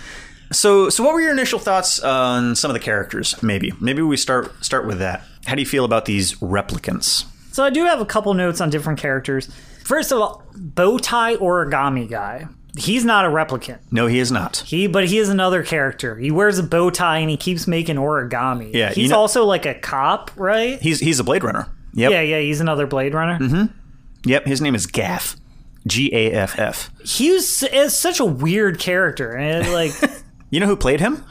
So 0.52 0.88
so 0.90 1.04
what 1.04 1.14
were 1.14 1.20
your 1.20 1.32
initial 1.32 1.58
thoughts 1.58 2.00
on 2.00 2.56
some 2.56 2.70
of 2.70 2.74
the 2.74 2.80
characters? 2.80 3.40
Maybe 3.42 3.72
maybe 3.80 4.02
we 4.02 4.16
start 4.16 4.64
start 4.64 4.86
with 4.86 4.98
that. 4.98 5.22
How 5.46 5.54
do 5.54 5.60
you 5.62 5.66
feel 5.66 5.84
about 5.84 6.04
these 6.06 6.34
replicants? 6.34 7.24
So 7.52 7.64
I 7.64 7.70
do 7.70 7.84
have 7.84 8.00
a 8.00 8.06
couple 8.06 8.32
notes 8.34 8.60
on 8.60 8.70
different 8.70 8.98
characters. 8.98 9.50
First 9.84 10.12
of 10.12 10.20
all, 10.20 10.42
Bowtie 10.54 11.36
Origami 11.38 12.08
Guy. 12.08 12.46
He's 12.78 13.04
not 13.04 13.24
a 13.24 13.28
replicant. 13.28 13.78
No, 13.90 14.06
he 14.06 14.20
is 14.20 14.30
not. 14.30 14.58
He, 14.58 14.86
but 14.86 15.08
he 15.08 15.18
is 15.18 15.28
another 15.28 15.64
character. 15.64 16.16
He 16.16 16.30
wears 16.30 16.58
a 16.58 16.62
bow 16.62 16.90
tie 16.90 17.18
and 17.18 17.28
he 17.28 17.36
keeps 17.36 17.66
making 17.66 17.96
origami. 17.96 18.72
Yeah, 18.72 18.90
he's 18.90 18.98
you 18.98 19.08
know- 19.08 19.16
also 19.18 19.44
like 19.44 19.66
a 19.66 19.74
cop, 19.74 20.30
right? 20.36 20.80
He's 20.80 21.00
he's 21.00 21.18
a 21.18 21.24
Blade 21.24 21.42
Runner. 21.42 21.66
Yep. 21.94 22.12
Yeah, 22.12 22.20
yeah, 22.20 22.38
he's 22.40 22.60
another 22.60 22.86
Blade 22.86 23.14
Runner. 23.14 23.38
Mm-hmm. 23.40 23.79
Yep. 24.24 24.46
His 24.46 24.60
name 24.60 24.74
is 24.74 24.86
Gaff. 24.86 25.36
G 25.86 26.10
A 26.12 26.32
F 26.32 26.58
F. 26.58 26.90
He 27.04 27.30
was 27.32 27.62
is 27.62 27.96
such 27.96 28.20
a 28.20 28.24
weird 28.24 28.78
character, 28.78 29.32
and 29.34 29.72
like, 29.72 29.92
You 30.50 30.60
know 30.60 30.66
who 30.66 30.76
played 30.76 31.00
him? 31.00 31.24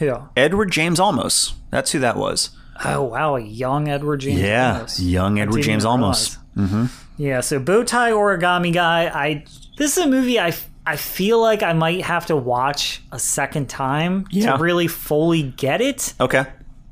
yeah. 0.00 0.26
Edward 0.36 0.72
James 0.72 0.98
Olmos. 0.98 1.52
That's 1.70 1.92
who 1.92 2.00
that 2.00 2.16
was. 2.16 2.50
Oh 2.84 3.02
wow, 3.04 3.36
young 3.36 3.88
Edward 3.88 4.18
James. 4.20 4.40
Yeah, 4.40 4.80
Olmos. 4.80 4.98
young 5.00 5.38
Edward 5.38 5.62
James 5.62 5.84
even 5.84 6.00
Olmos. 6.00 6.36
Mm-hmm. 6.56 6.86
Yeah, 7.16 7.40
so 7.40 7.60
Bowtie 7.60 8.10
Origami 8.10 8.72
Guy. 8.74 9.04
I 9.06 9.44
this 9.76 9.96
is 9.96 10.04
a 10.04 10.08
movie 10.08 10.40
I 10.40 10.52
I 10.84 10.96
feel 10.96 11.40
like 11.40 11.62
I 11.62 11.72
might 11.74 12.02
have 12.02 12.26
to 12.26 12.34
watch 12.34 13.02
a 13.12 13.20
second 13.20 13.68
time 13.68 14.26
Yeah. 14.32 14.56
to 14.56 14.62
really 14.62 14.88
fully 14.88 15.44
get 15.44 15.80
it, 15.80 16.12
Okay. 16.18 16.44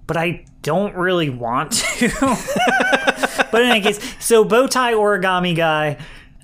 but 0.06 0.16
I 0.16 0.44
don't 0.62 0.94
really 0.94 1.31
want 1.31 1.73
to. 1.73 2.09
but 3.51 3.62
in 3.62 3.70
any 3.70 3.81
case, 3.81 3.99
so 4.25 4.44
Bowtie 4.44 4.92
Origami 4.94 5.57
Guy, 5.57 5.96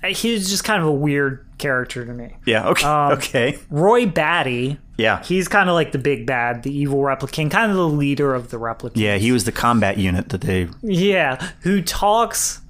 he's 0.05 0.49
just 0.49 0.63
kind 0.63 0.81
of 0.81 0.87
a 0.87 0.91
weird 0.91 1.45
character 1.57 2.05
to 2.05 2.13
me. 2.13 2.35
Yeah. 2.45 2.67
Okay. 2.69 2.85
Um, 2.85 3.11
okay. 3.17 3.57
Roy 3.69 4.05
Batty, 4.05 4.77
Yeah. 4.97 5.23
he's 5.23 5.47
kind 5.47 5.69
of 5.69 5.75
like 5.75 5.91
the 5.91 5.97
big 5.99 6.25
bad, 6.25 6.63
the 6.63 6.75
evil 6.75 6.99
replicant, 6.99 7.51
kind 7.51 7.71
of 7.71 7.77
the 7.77 7.87
leader 7.87 8.33
of 8.33 8.49
the 8.49 8.57
replicants. 8.57 8.91
Yeah. 8.95 9.17
He 9.17 9.31
was 9.31 9.45
the 9.45 9.51
combat 9.51 9.97
unit 9.97 10.29
that 10.29 10.41
they. 10.41 10.69
Yeah, 10.81 11.51
who 11.61 11.81
talks? 11.81 12.61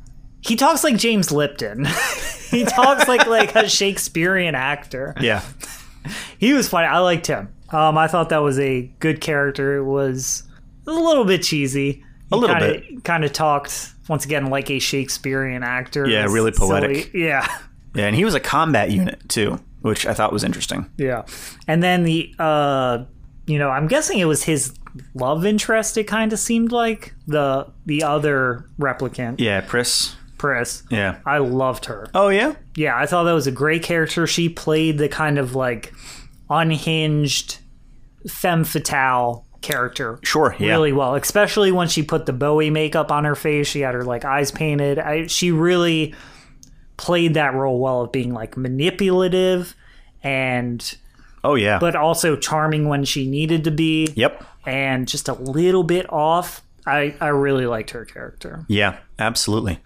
He 0.41 0.55
talks 0.55 0.83
like 0.83 0.97
James 0.97 1.31
Lipton. 1.31 1.85
he 2.49 2.63
talks 2.63 3.07
like 3.07 3.25
like 3.27 3.55
a 3.55 3.67
Shakespearean 3.67 4.55
actor. 4.55 5.13
Yeah. 5.19 5.43
He 6.37 6.53
was 6.53 6.69
funny. 6.69 6.87
I 6.87 6.99
liked 6.99 7.27
him. 7.27 7.49
Um, 7.69 7.97
I 7.97 8.07
thought 8.07 8.29
that 8.29 8.37
was 8.37 8.57
a 8.59 8.83
good 8.99 9.19
character. 9.19 9.75
It 9.75 9.83
was 9.83 10.43
a 10.87 10.91
little 10.91 11.25
bit 11.25 11.43
cheesy. 11.43 12.03
A 12.31 12.35
little 12.35 12.55
kinda, 12.55 12.79
bit. 12.81 13.03
Kind 13.03 13.23
of 13.23 13.31
talked 13.33 13.93
once 14.09 14.25
again 14.25 14.47
like 14.47 14.69
a 14.71 14.79
Shakespearean 14.79 15.63
actor. 15.63 16.07
Yeah, 16.09 16.25
really 16.25 16.51
poetic. 16.51 17.05
silly. 17.11 17.11
Yeah, 17.25 17.47
Yeah. 17.95 18.05
And 18.07 18.15
he 18.15 18.25
was 18.25 18.33
a 18.35 18.39
combat 18.39 18.91
unit 18.91 19.21
too, 19.29 19.59
which 19.81 20.05
I 20.05 20.13
thought 20.13 20.33
was 20.33 20.43
interesting. 20.43 20.89
yeah. 20.97 21.23
And 21.67 21.81
then 21.83 22.03
the 22.03 22.33
uh, 22.39 23.05
you 23.45 23.57
know, 23.59 23.69
I'm 23.69 23.87
guessing 23.87 24.19
it 24.19 24.25
was 24.25 24.43
his 24.43 24.73
love 25.13 25.45
interest. 25.45 25.97
It 25.97 26.03
kind 26.05 26.33
of 26.33 26.39
seemed 26.39 26.71
like 26.73 27.13
the 27.27 27.67
the 27.85 28.03
other 28.03 28.69
replicant, 28.79 29.39
Yeah. 29.39 29.61
Pris. 29.61 30.15
Pris. 30.37 30.83
Yeah. 30.91 31.17
I 31.25 31.37
loved 31.39 31.85
her. 31.85 32.07
Oh 32.13 32.27
yeah. 32.29 32.55
Yeah, 32.75 32.95
I 32.97 33.05
thought 33.07 33.23
that 33.23 33.31
was 33.33 33.47
a 33.47 33.51
great 33.51 33.83
character. 33.83 34.27
She 34.27 34.49
played 34.49 34.97
the 34.99 35.07
kind 35.09 35.39
of 35.39 35.55
like 35.55 35.93
unhinged 36.49 37.59
femme 38.27 38.63
fatale 38.63 39.45
character 39.67 40.19
Sure. 40.23 40.55
Yeah. 40.57 40.69
really 40.69 40.93
well, 40.93 41.15
especially 41.15 41.71
when 41.71 41.87
she 41.87 42.01
put 42.03 42.25
the 42.25 42.33
Bowie 42.33 42.69
makeup 42.69 43.11
on 43.11 43.25
her 43.25 43.35
face. 43.35 43.67
She 43.67 43.81
had 43.81 43.93
her 43.93 44.03
like 44.03 44.23
eyes 44.25 44.51
painted. 44.51 44.97
I, 44.97 45.27
she 45.27 45.51
really 45.51 46.15
played 46.95 47.33
that 47.35 47.53
role 47.53 47.79
well 47.79 48.01
of 48.01 48.11
being 48.11 48.33
like 48.33 48.57
manipulative 48.57 49.75
and 50.23 50.97
Oh 51.43 51.55
yeah. 51.55 51.77
but 51.79 51.95
also 51.95 52.35
charming 52.35 52.87
when 52.87 53.03
she 53.05 53.29
needed 53.29 53.65
to 53.65 53.71
be 53.71 54.07
yep. 54.15 54.43
and 54.65 55.07
just 55.07 55.27
a 55.29 55.33
little 55.33 55.83
bit 55.83 56.11
off. 56.11 56.61
I, 56.85 57.13
I 57.19 57.27
really 57.27 57.65
liked 57.65 57.91
her 57.91 58.05
character. 58.05 58.65
Yeah. 58.67 58.97
Absolutely. 59.19 59.79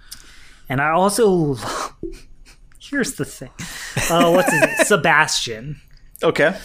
And 0.70 0.80
I 0.80 0.92
also 0.92 1.56
here's 2.80 3.16
the 3.16 3.26
thing. 3.26 3.50
Uh, 4.10 4.32
what's 4.32 4.52
his 4.52 4.62
name? 4.62 4.76
Sebastian. 4.86 5.82
Okay. 6.24 6.56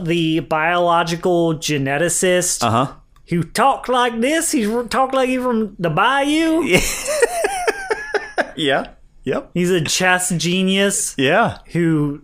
The 0.00 0.40
biological 0.40 1.54
geneticist 1.54 2.62
Uh 2.64 2.70
huh. 2.70 2.92
who 3.28 3.42
talked 3.42 3.88
like 3.88 4.20
this. 4.20 4.52
He's 4.52 4.68
talked 4.88 5.14
like 5.14 5.28
he's 5.28 5.42
from 5.42 5.76
the 5.78 5.90
bayou. 5.90 6.64
Yeah. 8.56 8.88
Yep. 9.24 9.50
He's 9.54 9.70
a 9.70 9.80
chess 9.80 10.28
genius 10.36 11.14
Yeah. 11.16 11.58
who 11.72 12.20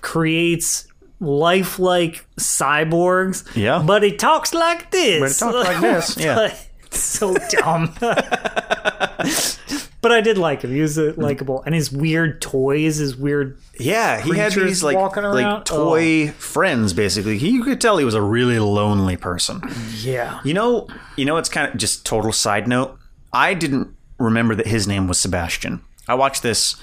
creates 0.00 0.86
lifelike 1.18 2.24
cyborgs. 2.38 3.44
Yeah. 3.56 3.82
But 3.84 4.02
he 4.04 4.12
talks 4.16 4.54
like 4.54 4.90
this. 4.92 5.40
But 5.40 5.48
he 5.48 5.52
talks 5.52 5.68
like 5.68 5.80
this, 5.80 6.16
yeah. 6.24 6.54
It's 6.86 7.00
so 7.00 7.34
dumb. 7.50 7.94
but 10.08 10.12
I 10.16 10.20
did 10.20 10.38
like 10.38 10.62
him. 10.62 10.70
He 10.70 10.80
was 10.80 10.96
uh, 10.98 11.14
likable. 11.16 11.62
And 11.66 11.74
his 11.74 11.90
weird 11.90 12.40
toys, 12.40 12.98
his 12.98 13.16
weird. 13.16 13.58
Yeah, 13.80 14.20
he 14.20 14.36
had 14.36 14.52
these 14.52 14.84
like 14.84 14.96
walking 14.96 15.24
around. 15.24 15.34
like 15.34 15.64
toy 15.64 16.28
friends. 16.38 16.92
Basically, 16.92 17.38
he, 17.38 17.50
you 17.50 17.64
could 17.64 17.80
tell 17.80 17.98
he 17.98 18.04
was 18.04 18.14
a 18.14 18.22
really 18.22 18.58
lonely 18.60 19.16
person. 19.16 19.60
Yeah. 20.00 20.40
You 20.44 20.54
know, 20.54 20.86
you 21.16 21.24
know, 21.24 21.36
it's 21.38 21.48
kind 21.48 21.68
of 21.72 21.76
just 21.76 22.06
total 22.06 22.30
side 22.32 22.68
note. 22.68 22.96
I 23.32 23.54
didn't 23.54 23.88
remember 24.18 24.54
that 24.54 24.66
his 24.68 24.86
name 24.86 25.08
was 25.08 25.18
Sebastian. 25.18 25.82
I 26.06 26.14
watched 26.14 26.42
this. 26.44 26.76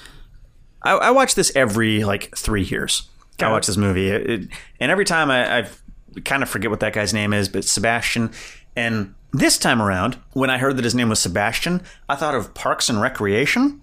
I, 0.82 0.92
I 0.92 1.10
watch 1.12 1.34
this 1.34 1.50
every 1.56 2.04
like 2.04 2.36
three 2.36 2.62
years. 2.64 3.08
I 3.40 3.50
watch 3.50 3.66
this 3.66 3.76
movie, 3.78 4.10
It- 4.10 4.30
it- 4.30 4.48
and 4.80 4.92
every 4.92 5.04
time 5.06 5.30
I, 5.30 5.60
I 5.60 5.68
kind 6.24 6.42
of 6.42 6.48
forget 6.50 6.70
what 6.70 6.80
that 6.80 6.92
guy's 6.92 7.12
name 7.14 7.32
is, 7.32 7.48
but 7.48 7.64
Sebastian. 7.64 8.30
And 8.76 9.14
this 9.34 9.58
time 9.58 9.82
around, 9.82 10.16
when 10.32 10.48
I 10.48 10.58
heard 10.58 10.76
that 10.76 10.84
his 10.84 10.94
name 10.94 11.08
was 11.08 11.18
Sebastian, 11.20 11.82
I 12.08 12.14
thought 12.14 12.34
of 12.34 12.54
Parks 12.54 12.88
and 12.88 13.00
Recreation, 13.00 13.82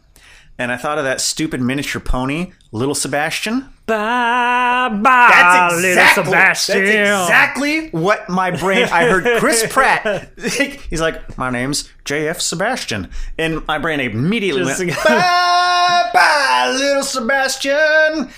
and 0.58 0.72
I 0.72 0.78
thought 0.78 0.98
of 0.98 1.04
that 1.04 1.20
stupid 1.22 1.62
miniature 1.62 2.00
pony, 2.02 2.54
Little 2.72 2.96
Sebastian. 2.96 3.68
Bye 3.86 4.90
bye, 4.90 5.28
That's 5.32 5.76
little 5.76 5.90
exactly, 5.90 6.24
Sebastian. 6.24 6.86
That's 6.86 7.24
exactly 7.26 7.90
what 7.90 8.30
my 8.30 8.52
brain. 8.52 8.86
I 8.86 9.06
heard 9.06 9.40
Chris 9.40 9.66
Pratt. 9.70 10.32
He's 10.90 11.02
like, 11.02 11.38
"My 11.38 11.50
name's 11.50 11.90
J.F. 12.06 12.40
Sebastian," 12.40 13.10
and 13.38 13.66
my 13.68 13.78
brain 13.78 14.00
immediately 14.00 14.64
Just 14.64 14.80
went, 14.80 14.92
"Bye, 15.04 16.10
bye, 16.14 16.76
little 16.78 17.04
Sebastian." 17.04 18.30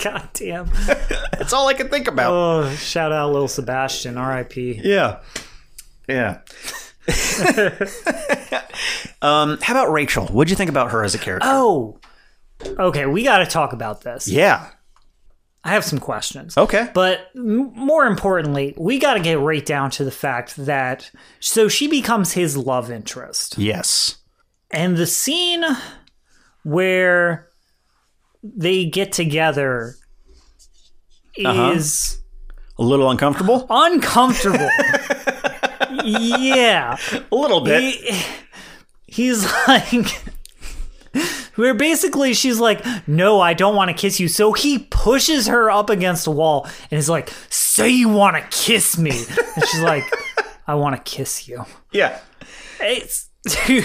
God 0.04 0.28
damn. 0.32 0.70
That's 1.32 1.52
all 1.52 1.68
I 1.68 1.74
can 1.74 1.88
think 1.88 2.08
about. 2.08 2.32
Oh, 2.32 2.70
shout 2.74 3.12
out 3.12 3.32
little 3.32 3.48
Sebastian, 3.48 4.16
R.I.P. 4.16 4.80
Yeah, 4.82 5.20
yeah. 6.08 6.40
um, 9.22 9.58
how 9.62 9.74
about 9.74 9.92
Rachael? 9.92 10.26
What'd 10.28 10.50
you 10.50 10.56
think 10.56 10.70
about 10.70 10.92
her 10.92 11.02
as 11.04 11.14
a 11.14 11.18
character? 11.18 11.48
Oh, 11.50 11.98
okay. 12.64 13.06
We 13.06 13.24
got 13.24 13.38
to 13.38 13.46
talk 13.46 13.72
about 13.72 14.02
this. 14.02 14.28
yeah. 14.28 14.70
I 15.62 15.72
have 15.72 15.84
some 15.84 15.98
questions. 15.98 16.56
Okay. 16.56 16.88
But 16.94 17.28
m- 17.36 17.74
more 17.74 18.06
importantly, 18.06 18.74
we 18.78 18.98
got 18.98 19.14
to 19.14 19.20
get 19.20 19.38
right 19.38 19.64
down 19.64 19.90
to 19.90 20.04
the 20.04 20.10
fact 20.10 20.56
that 20.56 21.10
so 21.38 21.68
she 21.68 21.86
becomes 21.86 22.32
his 22.32 22.56
love 22.56 22.90
interest. 22.90 23.58
Yes. 23.58 24.16
And 24.70 24.96
the 24.96 25.06
scene 25.06 25.62
where 26.62 27.49
they 28.42 28.86
get 28.86 29.12
together 29.12 29.96
Uh-huh. 31.44 31.72
is 31.74 32.18
A 32.78 32.82
little 32.82 33.10
uncomfortable. 33.10 33.66
uncomfortable. 33.70 34.68
yeah. 36.04 36.96
A 37.30 37.34
little 37.34 37.60
bit. 37.60 37.82
He, 37.82 38.22
he's 39.06 39.44
like 39.68 40.22
where 41.56 41.74
basically 41.74 42.32
she's 42.34 42.58
like, 42.60 42.84
"No, 43.06 43.40
I 43.40 43.52
don't 43.54 43.74
want 43.74 43.88
to 43.90 43.94
kiss 43.94 44.20
you." 44.20 44.28
So 44.28 44.52
he 44.52 44.78
pushes 44.78 45.46
her 45.48 45.70
up 45.70 45.90
against 45.90 46.26
a 46.26 46.30
wall 46.30 46.68
and 46.90 46.98
is 46.98 47.08
like, 47.08 47.30
"Say 47.48 47.88
you 47.90 48.08
want 48.08 48.36
to 48.36 48.42
kiss 48.56 48.96
me," 48.96 49.10
and 49.10 49.64
she's 49.68 49.82
like, 49.82 50.04
"I 50.66 50.74
want 50.76 50.96
to 50.96 51.02
kiss 51.10 51.48
you." 51.48 51.64
Yeah. 51.92 52.18
It's. 52.80 53.29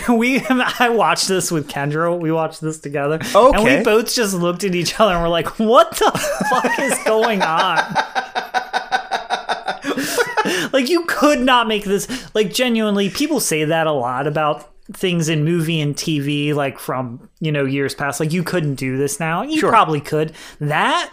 We 0.10 0.41
I 0.48 0.89
watched 0.89 1.28
this 1.28 1.52
with 1.52 1.70
Kendra. 1.70 2.18
We 2.20 2.32
watched 2.32 2.62
this 2.62 2.80
together, 2.80 3.20
and 3.54 3.63
we 3.63 3.84
both 3.84 4.13
just 4.13 4.34
looked 4.34 4.63
at 4.63 4.76
each 4.76 5.00
other 5.00 5.13
and 5.13 5.22
we're 5.24 5.30
like, 5.30 5.60
"What 5.60 5.91
the 5.91 6.12
fuck 6.50 6.80
is 6.80 6.98
going 7.06 7.41
on?" 7.41 7.78
like 10.74 10.89
you 10.89 11.06
could 11.06 11.39
not 11.39 11.68
make 11.68 11.86
this 11.86 12.08
like 12.36 12.54
genuinely 12.54 13.10
people 13.10 13.39
say 13.39 13.65
that 13.65 13.88
a 13.88 13.91
lot 13.91 14.28
about 14.28 14.72
things 14.94 15.30
in 15.30 15.44
movie 15.44 15.82
and 15.82 15.96
TV 15.96 16.54
like 16.54 16.78
from 16.78 17.28
you 17.39 17.52
know 17.52 17.65
years 17.65 17.96
past 17.96 18.20
like 18.20 18.32
you 18.32 18.44
couldn't 18.44 18.76
do 18.76 18.98
this 18.98 19.20
now 19.20 19.41
you 19.41 19.60
Sure. 19.60 19.70
probably 19.72 20.00
could 20.00 20.34
that 20.60 21.12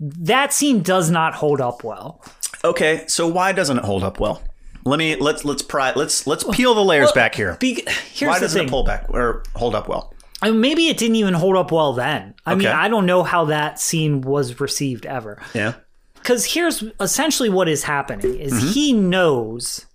that 0.00 0.52
scene 0.52 0.82
does 0.82 1.10
not 1.10 1.34
hold 1.34 1.60
up 1.60 1.84
well 1.84 2.22
Okay, 2.64 3.04
so 3.06 3.28
why 3.28 3.52
doesn't 3.52 3.78
it 3.78 3.84
hold 3.84 4.02
up 4.02 4.18
well? 4.18 4.42
Let 4.86 4.98
me 4.98 5.16
let's 5.16 5.44
let's 5.44 5.62
pry 5.62 5.92
let's 5.96 6.26
let's 6.26 6.44
peel 6.44 6.74
the 6.74 6.84
layers 6.84 7.12
back 7.12 7.34
here. 7.34 7.56
Be- 7.60 7.84
here's 8.12 8.30
Why 8.30 8.38
doesn't 8.38 8.58
thing 8.58 8.68
it 8.68 8.70
pull 8.70 8.84
back 8.84 9.06
or 9.10 9.42
hold 9.54 9.74
up 9.74 9.88
well? 9.88 10.14
I 10.42 10.50
mean, 10.50 10.60
maybe 10.60 10.86
it 10.88 10.96
didn't 10.98 11.16
even 11.16 11.34
hold 11.34 11.56
up 11.56 11.72
well 11.72 11.92
then 11.94 12.34
I 12.44 12.54
mean 12.54 12.66
I 12.68 12.88
don't 12.88 13.06
know 13.06 13.22
how 13.22 13.46
that 13.46 13.80
scene 13.80 14.20
was 14.20 14.60
received 14.60 15.06
ever 15.06 15.42
Yeah. 15.54 15.74
because 16.14 16.44
here's 16.44 16.84
essentially 17.00 17.48
what 17.48 17.68
is 17.68 17.82
happening 17.84 18.38
is 18.38 18.52
Mm-hmm. 18.52 18.68
he 18.68 18.92
knows 18.92 19.86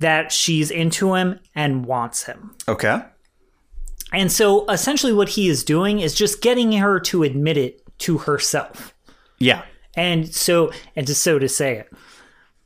that 0.00 0.32
she's 0.32 0.70
into 0.72 1.14
him 1.14 1.38
and 1.54 1.86
wants 1.86 2.24
him 2.24 2.54
Okay. 2.68 3.00
And 4.12 4.30
so 4.30 4.68
essentially 4.68 5.12
what 5.12 5.30
he 5.30 5.48
is 5.48 5.64
doing 5.64 6.00
is 6.00 6.14
just 6.14 6.42
getting 6.42 6.72
her 6.72 7.00
to 7.00 7.22
admit 7.22 7.56
it 7.56 7.80
to 8.00 8.18
herself. 8.18 8.94
Yeah. 9.38 9.62
And 9.96 10.32
so 10.34 10.70
and 10.94 11.06
just 11.06 11.22
so 11.22 11.38
to 11.38 11.48
say 11.48 11.76
it. 11.78 11.90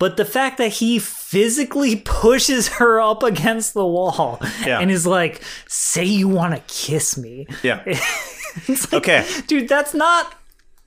But 0.00 0.16
the 0.16 0.24
fact 0.24 0.58
that 0.58 0.72
he 0.72 0.98
physically 0.98 1.94
pushes 2.04 2.66
her 2.68 3.00
up 3.00 3.22
against 3.22 3.74
the 3.74 3.86
wall 3.86 4.40
Yeah. 4.66 4.80
and 4.80 4.90
is 4.90 5.06
like, 5.06 5.42
say 5.68 6.04
you 6.04 6.26
want 6.26 6.54
to 6.56 6.60
kiss 6.74 7.16
me. 7.16 7.46
Yeah. 7.62 7.84
It's 8.66 8.92
like, 8.92 9.02
Okay. 9.08 9.24
Dude, 9.46 9.68
that's 9.68 9.94
not 9.94 10.34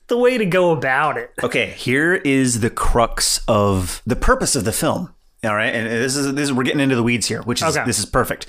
the 0.07 0.17
way 0.17 0.37
to 0.37 0.45
go 0.45 0.71
about 0.71 1.17
it. 1.17 1.31
Okay, 1.41 1.67
here 1.67 2.13
is 2.13 2.59
the 2.59 2.69
crux 2.69 3.39
of 3.47 4.01
the 4.05 4.17
purpose 4.17 4.57
of 4.57 4.65
the 4.65 4.73
film. 4.73 5.13
All 5.45 5.55
right, 5.55 5.73
and 5.73 5.87
this 5.87 6.17
is 6.17 6.33
this 6.35 6.43
is 6.49 6.53
we're 6.53 6.63
getting 6.63 6.81
into 6.81 6.97
the 6.97 7.03
weeds 7.03 7.25
here, 7.27 7.41
which 7.43 7.61
is 7.61 7.77
Okay. 7.77 7.85
this 7.85 7.99
is 7.99 8.05
perfect. 8.05 8.47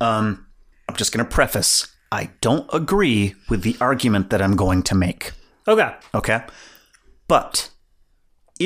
Um, 0.00 0.46
I'm 0.88 0.94
just 0.94 1.10
going 1.12 1.26
to 1.26 1.30
preface: 1.30 1.88
I 2.12 2.30
don't 2.40 2.68
agree 2.72 3.34
with 3.48 3.62
the 3.62 3.76
argument 3.80 4.30
that 4.30 4.40
I'm 4.40 4.54
going 4.54 4.84
to 4.84 4.94
make. 4.94 5.32
Okay. 5.66 5.92
Okay, 6.14 6.42
but 7.26 7.70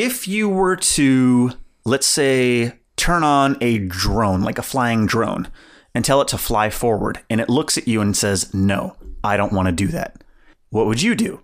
if 0.02 0.28
you 0.28 0.48
were 0.48 0.76
to 0.76 1.52
let's 1.84 2.06
say 2.06 2.72
turn 2.96 3.22
on 3.22 3.56
a 3.60 3.78
drone, 3.78 4.42
like 4.42 4.58
a 4.58 4.62
flying 4.62 5.06
drone, 5.06 5.48
and 5.94 6.04
tell 6.04 6.20
it 6.20 6.28
to 6.28 6.38
fly 6.38 6.68
forward, 6.70 7.20
and 7.30 7.40
it 7.40 7.48
looks 7.48 7.78
at 7.78 7.88
you 7.88 8.00
and 8.00 8.16
says, 8.16 8.52
"No, 8.52 8.96
I 9.24 9.36
don't 9.36 9.52
want 9.52 9.66
to 9.66 9.72
do 9.72 9.88
that," 9.88 10.22
what 10.70 10.86
would 10.86 11.02
you 11.02 11.14
do? 11.14 11.40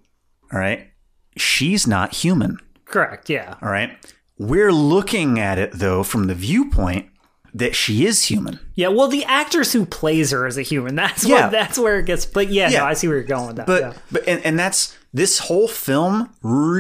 All 0.53 0.59
right, 0.59 0.89
she's 1.37 1.87
not 1.87 2.15
human. 2.17 2.59
Correct. 2.85 3.31
Yeah. 3.31 3.57
All 3.63 3.71
right. 3.71 3.97
We're 4.39 4.73
looking 4.73 5.39
at 5.39 5.59
it 5.59 5.73
though 5.73 6.03
from 6.03 6.27
the 6.27 6.35
viewpoint 6.35 7.07
that 7.55 7.75
she 7.77 8.07
is 8.07 8.25
human. 8.25 8.59
Yeah. 8.75 8.89
Well, 8.89 9.09
the 9.09 9.25
actress 9.25 9.73
who 9.73 9.85
plays 9.85 10.31
her 10.31 10.47
is 10.47 10.57
a 10.57 10.63
human. 10.63 10.95
That's 11.03 11.25
Yeah. 11.25 11.43
what 11.43 11.51
that's 11.53 11.79
where 11.79 11.99
it 11.99 12.07
gets. 12.07 12.25
But 12.25 12.49
yeah, 12.49 12.71
Yeah. 12.71 12.79
no, 12.81 12.85
I 12.87 12.95
see 12.95 13.09
where 13.09 13.17
you're 13.19 13.27
going 13.27 13.49
with 13.49 13.57
that. 13.57 13.67
But 13.67 13.81
yeah. 13.83 13.93
but 14.11 14.27
and, 14.27 14.45
and 14.45 14.59
that's 14.59 14.97
this 15.13 15.39
whole 15.41 15.69
film 15.69 16.31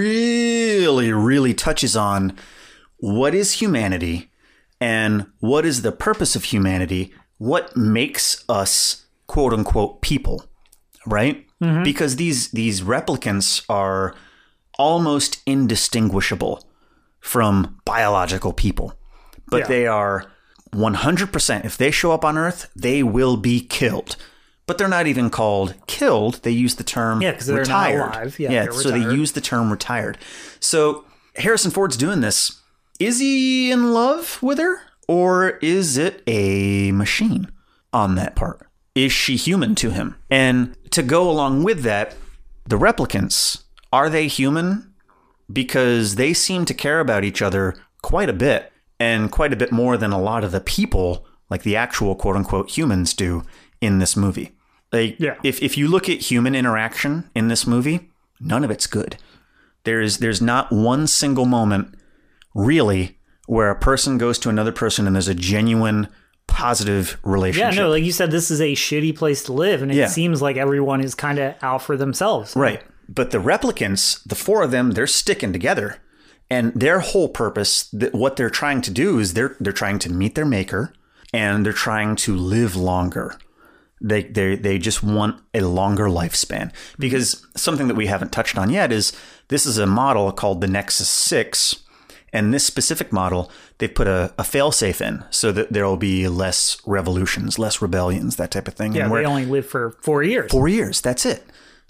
really 0.06 1.12
really 1.12 1.54
touches 1.54 1.96
on 1.96 2.36
what 2.98 3.34
is 3.34 3.54
humanity 3.54 4.30
and 4.80 5.26
what 5.40 5.64
is 5.66 5.82
the 5.82 5.92
purpose 5.92 6.34
of 6.36 6.44
humanity, 6.44 7.12
what 7.38 7.76
makes 7.76 8.44
us 8.48 9.04
quote 9.26 9.52
unquote 9.52 10.00
people, 10.02 10.44
right? 11.06 11.46
Mm-hmm. 11.62 11.82
Because 11.82 12.16
these 12.16 12.50
these 12.52 12.80
replicants 12.80 13.64
are 13.68 14.14
almost 14.78 15.42
indistinguishable 15.46 16.66
from 17.20 17.78
biological 17.84 18.52
people. 18.52 18.94
But 19.48 19.60
Yeah. 19.62 19.66
they 19.68 19.86
are 19.86 20.24
100% 20.74 21.64
if 21.64 21.76
they 21.76 21.90
show 21.90 22.12
up 22.12 22.24
on 22.24 22.38
earth, 22.38 22.70
they 22.74 23.02
will 23.02 23.36
be 23.36 23.60
killed. 23.60 24.16
But 24.66 24.78
they're 24.78 24.88
not 24.88 25.06
even 25.06 25.28
called 25.28 25.74
killed. 25.86 26.34
They 26.42 26.50
use 26.52 26.76
the 26.76 26.84
term 26.84 27.20
Yeah, 27.20 27.32
they're 27.32 27.56
not 27.56 27.60
retired. 27.90 28.00
alive. 28.00 28.38
Yeah, 28.38 28.48
they're 28.64 28.72
so 28.72 28.90
retired. 28.92 29.10
they 29.10 29.14
use 29.16 29.32
the 29.32 29.40
term 29.40 29.70
retired. 29.70 30.18
So 30.60 31.04
Harrison 31.36 31.70
Ford's 31.70 31.96
doing 31.96 32.20
this. 32.20 32.60
Is 32.98 33.18
he 33.18 33.70
in 33.70 33.92
love 33.92 34.38
with 34.42 34.58
her 34.58 34.80
or 35.08 35.50
is 35.62 35.96
it 35.98 36.22
a 36.26 36.92
machine 36.92 37.50
on 37.92 38.14
that 38.14 38.36
part? 38.36 38.66
Is 38.94 39.12
she 39.12 39.36
human 39.36 39.74
to 39.76 39.90
him? 39.90 40.16
And 40.30 40.76
to 40.90 41.02
go 41.02 41.28
along 41.28 41.64
with 41.64 41.82
that, 41.82 42.14
the 42.66 42.78
replicants, 42.78 43.62
are 43.92 44.08
they 44.08 44.28
human? 44.28 44.92
Because 45.52 46.14
they 46.14 46.32
seem 46.32 46.64
to 46.66 46.74
care 46.74 47.00
about 47.00 47.24
each 47.24 47.42
other 47.42 47.74
quite 48.00 48.28
a 48.28 48.34
bit 48.34 48.71
and 49.02 49.30
quite 49.38 49.52
a 49.52 49.56
bit 49.56 49.72
more 49.72 49.96
than 49.96 50.12
a 50.12 50.20
lot 50.30 50.44
of 50.44 50.52
the 50.52 50.60
people, 50.60 51.26
like 51.50 51.62
the 51.62 51.76
actual 51.76 52.14
quote 52.14 52.36
unquote 52.36 52.68
humans, 52.76 53.14
do 53.14 53.42
in 53.80 53.98
this 53.98 54.16
movie. 54.16 54.48
Like, 54.92 55.16
Yeah. 55.18 55.36
if, 55.42 55.62
if 55.62 55.76
you 55.78 55.88
look 55.88 56.08
at 56.08 56.30
human 56.30 56.54
interaction 56.54 57.12
in 57.34 57.48
this 57.48 57.66
movie, 57.66 58.10
none 58.40 58.64
of 58.64 58.70
it's 58.70 58.86
good. 58.86 59.16
There's 59.84 60.18
there's 60.18 60.40
not 60.40 60.70
one 60.70 61.06
single 61.06 61.46
moment 61.46 61.94
really 62.54 63.18
where 63.46 63.70
a 63.70 63.78
person 63.78 64.18
goes 64.18 64.38
to 64.38 64.48
another 64.48 64.72
person 64.72 65.06
and 65.06 65.16
there's 65.16 65.28
a 65.28 65.34
genuine 65.34 66.06
positive 66.46 67.18
relationship. 67.24 67.74
Yeah, 67.74 67.82
no, 67.84 67.88
like 67.90 68.04
you 68.04 68.12
said, 68.12 68.30
this 68.30 68.50
is 68.50 68.60
a 68.60 68.74
shitty 68.74 69.16
place 69.16 69.42
to 69.44 69.52
live, 69.52 69.82
and 69.82 69.90
it 69.90 69.96
Yeah. 69.96 70.06
seems 70.06 70.42
like 70.42 70.56
everyone 70.56 71.00
is 71.00 71.14
kind 71.14 71.38
of 71.38 71.54
out 71.62 71.82
for 71.82 71.96
themselves. 71.96 72.54
Right. 72.54 72.82
But 73.08 73.30
the 73.30 73.38
replicants, 73.38 74.22
the 74.24 74.34
four 74.34 74.62
of 74.62 74.70
them, 74.70 74.92
they're 74.92 75.06
sticking 75.06 75.52
together. 75.52 75.96
And 76.52 76.74
their 76.74 77.00
whole 77.00 77.30
purpose, 77.30 77.88
what 78.12 78.36
they're 78.36 78.50
trying 78.50 78.82
to 78.82 78.90
do 78.90 79.18
is 79.18 79.32
they're 79.32 79.56
they're 79.58 79.72
trying 79.72 79.98
to 80.00 80.12
meet 80.12 80.34
their 80.34 80.44
maker 80.44 80.92
and 81.32 81.64
they're 81.64 81.72
trying 81.72 82.14
to 82.16 82.36
live 82.36 82.76
longer. 82.76 83.38
They 84.02 84.24
they 84.24 84.56
they 84.56 84.78
just 84.78 85.02
want 85.02 85.40
a 85.54 85.62
longer 85.62 86.08
lifespan. 86.08 86.70
Because 86.98 87.46
something 87.56 87.88
that 87.88 87.94
we 87.94 88.06
haven't 88.06 88.32
touched 88.32 88.58
on 88.58 88.68
yet 88.68 88.92
is 88.92 89.14
this 89.48 89.64
is 89.64 89.78
a 89.78 89.86
model 89.86 90.30
called 90.30 90.60
the 90.60 90.66
Nexus 90.66 91.08
6. 91.08 91.84
And 92.34 92.52
this 92.52 92.66
specific 92.66 93.12
model, 93.12 93.50
they've 93.78 93.94
put 93.94 94.06
a, 94.06 94.32
a 94.38 94.42
failsafe 94.42 95.00
in 95.06 95.24
so 95.30 95.52
that 95.52 95.72
there 95.72 95.86
will 95.86 95.98
be 95.98 96.28
less 96.28 96.80
revolutions, 96.86 97.58
less 97.58 97.82
rebellions, 97.82 98.36
that 98.36 98.50
type 98.50 98.68
of 98.68 98.74
thing. 98.74 98.94
Yeah, 98.94 99.04
And 99.04 99.14
they 99.14 99.26
only 99.26 99.44
live 99.44 99.66
for 99.66 99.98
four 100.00 100.22
years. 100.22 100.50
Four 100.50 100.68
years. 100.68 101.02
That's 101.02 101.26
it. 101.26 101.44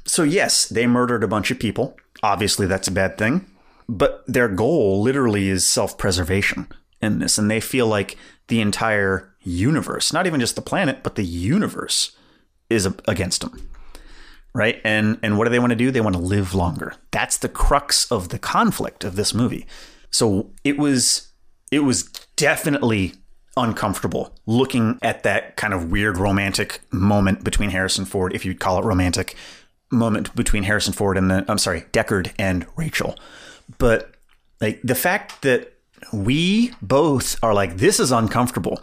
So, 0.05 0.25
yes, 0.25 0.66
they 0.68 0.88
murdered 0.88 1.22
a 1.22 1.29
bunch 1.29 1.53
of 1.53 1.61
people. 1.61 1.96
Obviously, 2.25 2.66
that's 2.66 2.88
a 2.88 2.92
bad 2.92 3.16
thing. 3.18 3.46
But 3.88 4.25
their 4.27 4.49
goal 4.49 5.03
literally 5.03 5.49
is 5.49 5.64
self 5.64 5.99
preservation 5.99 6.68
in 7.01 7.18
this. 7.18 7.38
And 7.38 7.51
they 7.51 7.61
feel 7.61 7.87
like 7.87 8.16
the 8.49 8.61
entire 8.61 9.35
universe, 9.40 10.12
not 10.12 10.27
even 10.27 10.40
just 10.40 10.57
the 10.57 10.62
planet, 10.62 11.03
but 11.03 11.14
the 11.14 11.25
universe 11.25 12.16
is 12.71 12.87
against 13.07 13.40
them. 13.40 13.68
Right? 14.55 14.81
And, 14.85 15.18
and 15.23 15.38
what 15.38 15.45
do 15.45 15.51
they 15.51 15.59
want 15.59 15.71
to 15.71 15.77
do? 15.77 15.90
They 15.90 16.01
want 16.01 16.14
to 16.14 16.23
live 16.23 16.55
longer. 16.55 16.95
That's 17.11 17.38
the 17.38 17.49
crux 17.49 18.11
of 18.12 18.29
the 18.29 18.38
conflict 18.38 19.05
of 19.05 19.16
this 19.16 19.33
movie. 19.33 19.66
So, 20.11 20.51
it 20.62 20.79
was. 20.79 21.29
It 21.71 21.85
was 21.85 22.03
definitely 22.37 23.14
uncomfortable 23.57 24.35
looking 24.47 24.99
at 25.03 25.23
that 25.23 25.57
kind 25.57 25.75
of 25.75 25.90
weird 25.90 26.16
romantic 26.16 26.81
moment 26.90 27.45
between 27.45 27.71
Harrison 27.71 28.05
Ford, 28.05 28.35
if 28.35 28.45
you'd 28.45 28.61
call 28.61 28.79
it 28.79 28.85
romantic, 28.85 29.37
moment 29.90 30.35
between 30.35 30.62
Harrison 30.62 30.92
Ford 30.92 31.18
and 31.18 31.31
the 31.31 31.45
I'm 31.49 31.59
sorry, 31.59 31.83
Deckard 31.92 32.33
and 32.38 32.66
Rachael. 32.77 33.16
But 33.78 34.14
like 34.61 34.80
the 34.82 34.94
fact 34.94 35.42
that 35.42 35.72
we 36.12 36.72
both 36.82 37.37
are 37.42 37.54
like 37.54 37.76
this 37.76 38.00
is 38.00 38.11
uncomfortable. 38.12 38.80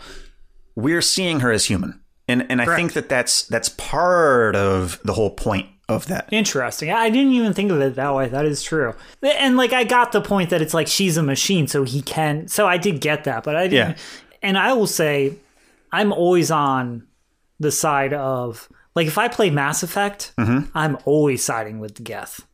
We're 0.75 1.01
seeing 1.01 1.41
her 1.41 1.51
as 1.51 1.65
human. 1.65 1.99
And 2.27 2.45
and 2.49 2.61
I 2.61 2.75
think 2.75 2.93
that 2.93 3.09
that's 3.09 3.43
that's 3.47 3.69
part 3.69 4.55
of 4.55 4.99
the 5.03 5.13
whole 5.13 5.31
point 5.31 5.67
of 5.87 6.05
that. 6.07 6.29
Interesting. 6.31 6.91
I 6.91 7.09
didn't 7.09 7.33
even 7.33 7.53
think 7.53 7.71
of 7.71 7.81
it 7.81 7.95
that 7.95 8.13
way. 8.13 8.27
That 8.29 8.45
is 8.45 8.61
true. 8.61 8.93
And 9.23 9.57
like 9.57 9.73
I 9.73 9.83
got 9.83 10.11
the 10.11 10.21
point 10.21 10.51
that 10.51 10.61
it's 10.61 10.73
like 10.75 10.87
she's 10.87 11.17
a 11.17 11.23
machine, 11.23 11.67
so 11.67 11.83
he 11.83 12.01
can. 12.03 12.47
So 12.47 12.67
I 12.67 12.77
did 12.77 13.01
get 13.01 13.23
that, 13.23 13.43
but 13.43 13.55
I 13.55 13.67
didn't. 13.67 13.97
Yeah. 13.97 14.03
And 14.43 14.57
I 14.57 14.73
will 14.73 14.87
say, 14.87 15.33
I'm 15.91 16.13
always 16.13 16.51
on 16.51 17.07
the 17.59 17.71
side 17.71 18.13
of 18.13 18.69
like 18.95 19.07
if 19.07 19.17
I 19.17 19.27
play 19.27 19.49
Mass 19.49 19.81
Effect, 19.81 20.31
Mm-hmm. 20.37 20.77
I'm 20.77 20.97
always 21.05 21.43
siding 21.43 21.79
with 21.79 21.95
the 21.95 22.03
Geth. 22.03 22.45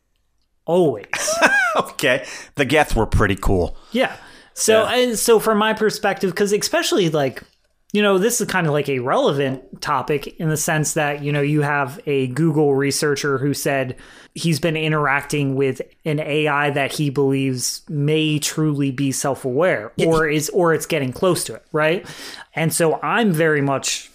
Always. 0.65 1.05
Okay. 1.77 2.25
The 2.55 2.63
Geth 2.63 2.95
were 2.95 3.05
pretty 3.05 3.35
cool. 3.35 3.75
Yeah. 3.91 4.15
So 4.53 4.83
Yeah. 4.83 4.95
and 4.95 5.19
so 5.19 5.41
from 5.41 5.57
my 5.57 5.73
perspective, 5.73 6.31
because 6.31 6.53
especially 6.53 7.09
like 7.09 7.43
you 7.91 8.01
know, 8.01 8.17
this 8.17 8.39
is 8.41 8.47
kind 8.47 8.65
of 8.67 8.73
like 8.73 8.89
a 8.89 8.99
relevant 8.99 9.81
topic 9.81 10.27
in 10.39 10.49
the 10.49 10.57
sense 10.57 10.95
that, 10.95 11.23
you 11.23 11.31
know, 11.31 11.41
you 11.41 11.61
have 11.61 11.97
a 12.05 12.27
Google 12.27 12.75
researcher 12.75 13.37
who 13.37 13.53
said 13.53 13.95
he's 14.33 14.59
been 14.59 14.75
interacting 14.75 15.55
with 15.55 15.81
an 16.03 16.19
AI 16.19 16.71
that 16.71 16.91
he 16.91 17.09
believes 17.09 17.83
may 17.87 18.37
truly 18.39 18.91
be 18.91 19.13
self-aware 19.13 19.93
or 20.05 20.27
is 20.27 20.49
or 20.49 20.73
it's 20.73 20.85
getting 20.85 21.13
close 21.13 21.43
to 21.45 21.55
it, 21.55 21.65
right? 21.71 22.05
And 22.53 22.73
so 22.73 22.99
I'm 23.01 23.31
very 23.31 23.61
much 23.61 24.09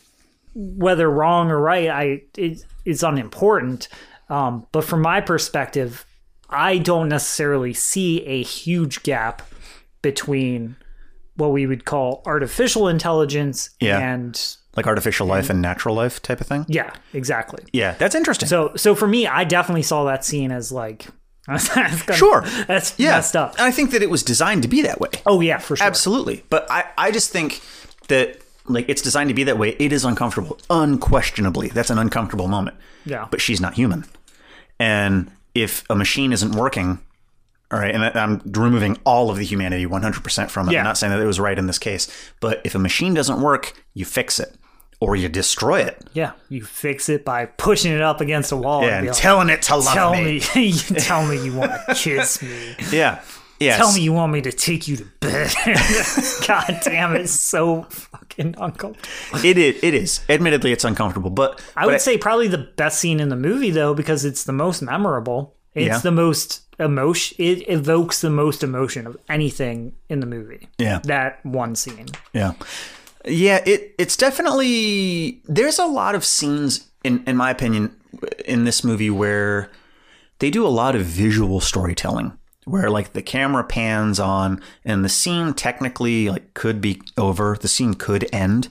whether 0.54 1.10
wrong 1.10 1.50
or 1.50 1.58
right, 1.58 1.88
I 1.88 2.22
it, 2.36 2.64
it's 2.84 3.02
unimportant. 3.02 3.88
Um, 4.28 4.66
but 4.72 4.84
from 4.84 5.00
my 5.00 5.20
perspective, 5.22 6.04
I 6.50 6.78
don't 6.78 7.08
necessarily 7.08 7.72
see 7.74 8.24
a 8.26 8.42
huge 8.42 9.02
gap 9.02 9.42
between 10.02 10.76
what 11.36 11.52
we 11.52 11.66
would 11.66 11.84
call 11.84 12.22
artificial 12.26 12.88
intelligence 12.88 13.70
Yeah. 13.80 13.98
and 13.98 14.38
Like 14.76 14.86
artificial 14.86 15.26
life 15.26 15.48
and 15.50 15.60
natural 15.62 15.94
life 15.94 16.20
type 16.22 16.40
of 16.40 16.46
thing. 16.46 16.64
yeah, 16.68 16.92
exactly. 17.14 17.64
Yeah, 17.72 17.94
that's 17.94 18.14
interesting. 18.14 18.48
So 18.48 18.72
so 18.76 18.94
for 18.94 19.06
me, 19.06 19.26
I 19.26 19.44
definitely 19.44 19.82
saw 19.82 20.04
that 20.04 20.24
scene 20.24 20.52
as 20.52 20.70
like 20.72 21.06
that's 21.46 21.68
gonna- 22.02 22.16
Sure. 22.16 22.42
that's 22.68 22.94
yeah, 22.98 23.12
messed 23.16 23.36
up. 23.36 23.52
And 23.54 23.62
I 23.62 23.70
think 23.70 23.90
that 23.92 24.02
it 24.02 24.10
was 24.10 24.22
designed 24.22 24.62
to 24.62 24.68
be 24.68 24.82
that 24.82 25.00
way. 25.00 25.10
Oh 25.26 25.40
yeah, 25.40 25.58
for 25.58 25.76
sure. 25.76 25.86
Absolutely. 25.86 26.44
But 26.50 26.70
I, 26.70 26.84
I 26.98 27.10
just 27.10 27.30
think 27.30 27.60
that 28.08 28.38
like 28.66 28.88
it's 28.88 29.02
designed 29.02 29.28
to 29.30 29.34
be 29.34 29.44
that 29.44 29.58
way. 29.58 29.70
It 29.78 29.92
is 29.92 30.04
uncomfortable. 30.04 30.58
Unquestionably. 30.68 31.68
That's 31.68 31.90
an 31.90 31.98
uncomfortable 31.98 32.46
moment. 32.48 32.76
Yeah. 33.04 33.26
But 33.30 33.40
she's 33.40 33.60
not 33.60 33.74
human. 33.74 34.04
And 34.78 35.30
if 35.54 35.84
a 35.90 35.94
machine 35.94 36.32
isn't 36.32 36.52
working, 36.52 36.98
all 37.70 37.78
right, 37.78 37.94
and 37.94 38.04
I'm 38.04 38.40
removing 38.44 38.98
all 39.04 39.30
of 39.30 39.36
the 39.36 39.44
humanity 39.44 39.86
100% 39.86 40.50
from 40.50 40.68
it. 40.68 40.72
Yeah. 40.72 40.80
I'm 40.80 40.84
not 40.84 40.98
saying 40.98 41.12
that 41.12 41.20
it 41.20 41.26
was 41.26 41.38
right 41.38 41.58
in 41.58 41.66
this 41.66 41.78
case, 41.78 42.08
but 42.40 42.60
if 42.64 42.74
a 42.74 42.78
machine 42.78 43.14
doesn't 43.14 43.40
work, 43.40 43.80
you 43.94 44.04
fix 44.04 44.40
it 44.40 44.56
or 45.00 45.16
you 45.16 45.28
destroy 45.28 45.80
it. 45.80 46.02
Yeah, 46.12 46.32
you 46.48 46.62
fix 46.62 47.08
it 47.08 47.24
by 47.24 47.46
pushing 47.46 47.92
it 47.92 48.02
up 48.02 48.20
against 48.20 48.52
a 48.52 48.56
wall. 48.56 48.82
Yeah, 48.82 48.88
and 48.88 48.98
and 48.98 49.06
like, 49.08 49.16
telling 49.16 49.48
it 49.48 49.62
to 49.62 49.76
love 49.76 49.94
tell 49.94 50.12
me. 50.12 50.40
me, 50.54 50.66
you 50.66 50.72
tell 50.96 51.26
me 51.26 51.42
you 51.42 51.54
want 51.54 51.72
to 51.72 51.94
kiss 51.94 52.42
me. 52.42 52.76
Yeah. 52.92 53.22
Yeah. 53.60 53.76
Tell 53.76 53.92
me 53.92 54.00
you 54.00 54.12
want 54.14 54.32
me 54.32 54.40
to 54.40 54.52
take 54.52 54.88
you 54.88 54.96
to 54.96 55.04
bed. 55.20 55.52
God 56.48 56.80
damn, 56.82 57.14
it's 57.14 57.32
so 57.32 57.82
fucking 57.84 58.54
uncomfortable. 58.58 59.44
It 59.44 59.58
is. 59.58 59.78
It 59.82 59.94
is. 59.94 60.20
Admittedly, 60.30 60.72
it's 60.72 60.84
uncomfortable, 60.84 61.30
but 61.30 61.62
I 61.76 61.86
would 61.86 62.00
say 62.00 62.16
probably 62.18 62.48
the 62.48 62.58
best 62.76 62.98
scene 63.00 63.20
in 63.20 63.28
the 63.28 63.36
movie 63.36 63.70
though, 63.70 63.92
because 63.94 64.24
it's 64.24 64.44
the 64.44 64.52
most 64.52 64.80
memorable. 64.82 65.54
It's 65.74 65.86
Yeah. 65.86 65.98
the 65.98 66.10
most 66.10 66.62
emotion. 66.80 67.36
It 67.38 67.68
evokes 67.68 68.22
the 68.22 68.30
most 68.30 68.64
emotion 68.64 69.06
of 69.06 69.16
anything 69.28 69.92
in 70.08 70.20
the 70.20 70.26
movie. 70.26 70.68
Yeah. 70.78 71.00
that 71.04 71.44
one 71.44 71.76
scene. 71.76 72.06
Yeah. 72.32 72.52
Yeah, 73.26 73.62
it 73.66 73.94
it's 73.98 74.16
definitely 74.16 75.42
there's 75.44 75.78
a 75.78 75.84
lot 75.84 76.14
of 76.14 76.24
scenes 76.24 76.88
in 77.04 77.22
in 77.26 77.36
my 77.36 77.50
opinion 77.50 77.94
in 78.46 78.64
this 78.64 78.82
movie 78.82 79.10
where 79.10 79.70
they 80.38 80.50
do 80.50 80.66
a 80.66 80.68
lot 80.68 80.96
of 80.96 81.02
visual 81.02 81.60
storytelling 81.60 82.32
where 82.70 82.88
like 82.90 83.12
the 83.12 83.22
camera 83.22 83.64
pans 83.64 84.20
on 84.20 84.62
and 84.84 85.04
the 85.04 85.08
scene 85.08 85.52
technically 85.52 86.30
like 86.30 86.54
could 86.54 86.80
be 86.80 87.02
over, 87.18 87.56
the 87.60 87.68
scene 87.68 87.94
could 87.94 88.28
end, 88.32 88.68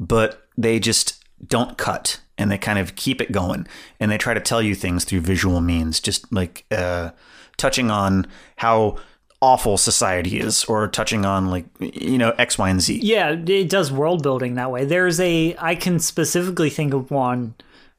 but 0.00 0.46
they 0.58 0.78
just 0.80 1.24
don't 1.46 1.78
cut 1.78 2.20
and 2.38 2.50
they 2.50 2.58
kind 2.58 2.78
of 2.78 2.96
keep 2.96 3.20
it 3.20 3.32
going. 3.32 3.66
And 4.00 4.10
they 4.10 4.18
try 4.18 4.34
to 4.34 4.40
tell 4.40 4.60
you 4.60 4.74
things 4.74 5.04
through 5.04 5.20
visual 5.20 5.60
means 5.60 6.00
just 6.00 6.30
like 6.32 6.64
uh 6.70 7.10
touching 7.56 7.90
on 7.90 8.26
how 8.56 8.96
awful 9.40 9.76
society 9.76 10.40
is 10.40 10.64
or 10.64 10.88
touching 10.88 11.24
on 11.24 11.46
like 11.46 11.66
you 11.78 12.18
know 12.18 12.30
x 12.38 12.58
y 12.58 12.68
and 12.68 12.80
z. 12.80 12.98
Yeah, 13.02 13.30
it 13.30 13.70
does 13.70 13.92
world 13.92 14.22
building 14.22 14.54
that 14.54 14.70
way. 14.70 14.84
There's 14.84 15.20
a 15.20 15.54
I 15.58 15.74
can 15.74 16.00
specifically 16.00 16.70
think 16.70 16.94
of 16.94 17.10
one 17.10 17.54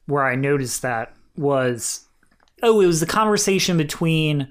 where 0.06 0.26
I 0.26 0.34
noticed 0.34 0.82
that 0.82 1.14
was 1.36 2.04
oh, 2.62 2.80
it 2.80 2.86
was 2.86 3.00
the 3.00 3.06
conversation 3.06 3.76
between 3.76 4.48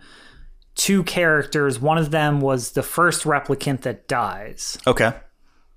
two 0.78 1.04
characters. 1.04 1.80
One 1.80 1.98
of 1.98 2.12
them 2.12 2.40
was 2.40 2.72
the 2.72 2.84
first 2.84 3.24
replicant 3.26 3.82
that 3.82 4.08
dies. 4.08 4.78
okay 4.88 5.14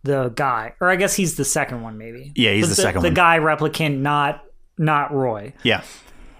The 0.05 0.29
guy, 0.35 0.75
or 0.81 0.89
I 0.91 0.97
guess 0.97 1.15
he's 1.15 1.37
the 1.37 1.45
second 1.45 1.83
one, 1.83 1.99
maybe. 1.99 2.33
Yeah, 2.37 2.53
he's 2.53 2.67
But 2.67 2.69
the 2.77 2.83
second 2.83 3.03
The 3.03 3.09
one. 3.09 3.15
guy 3.15 3.39
replicant, 3.39 3.99
not 3.99 4.45
not 4.79 5.13
Roy. 5.13 5.53
Yeah. 5.63 5.83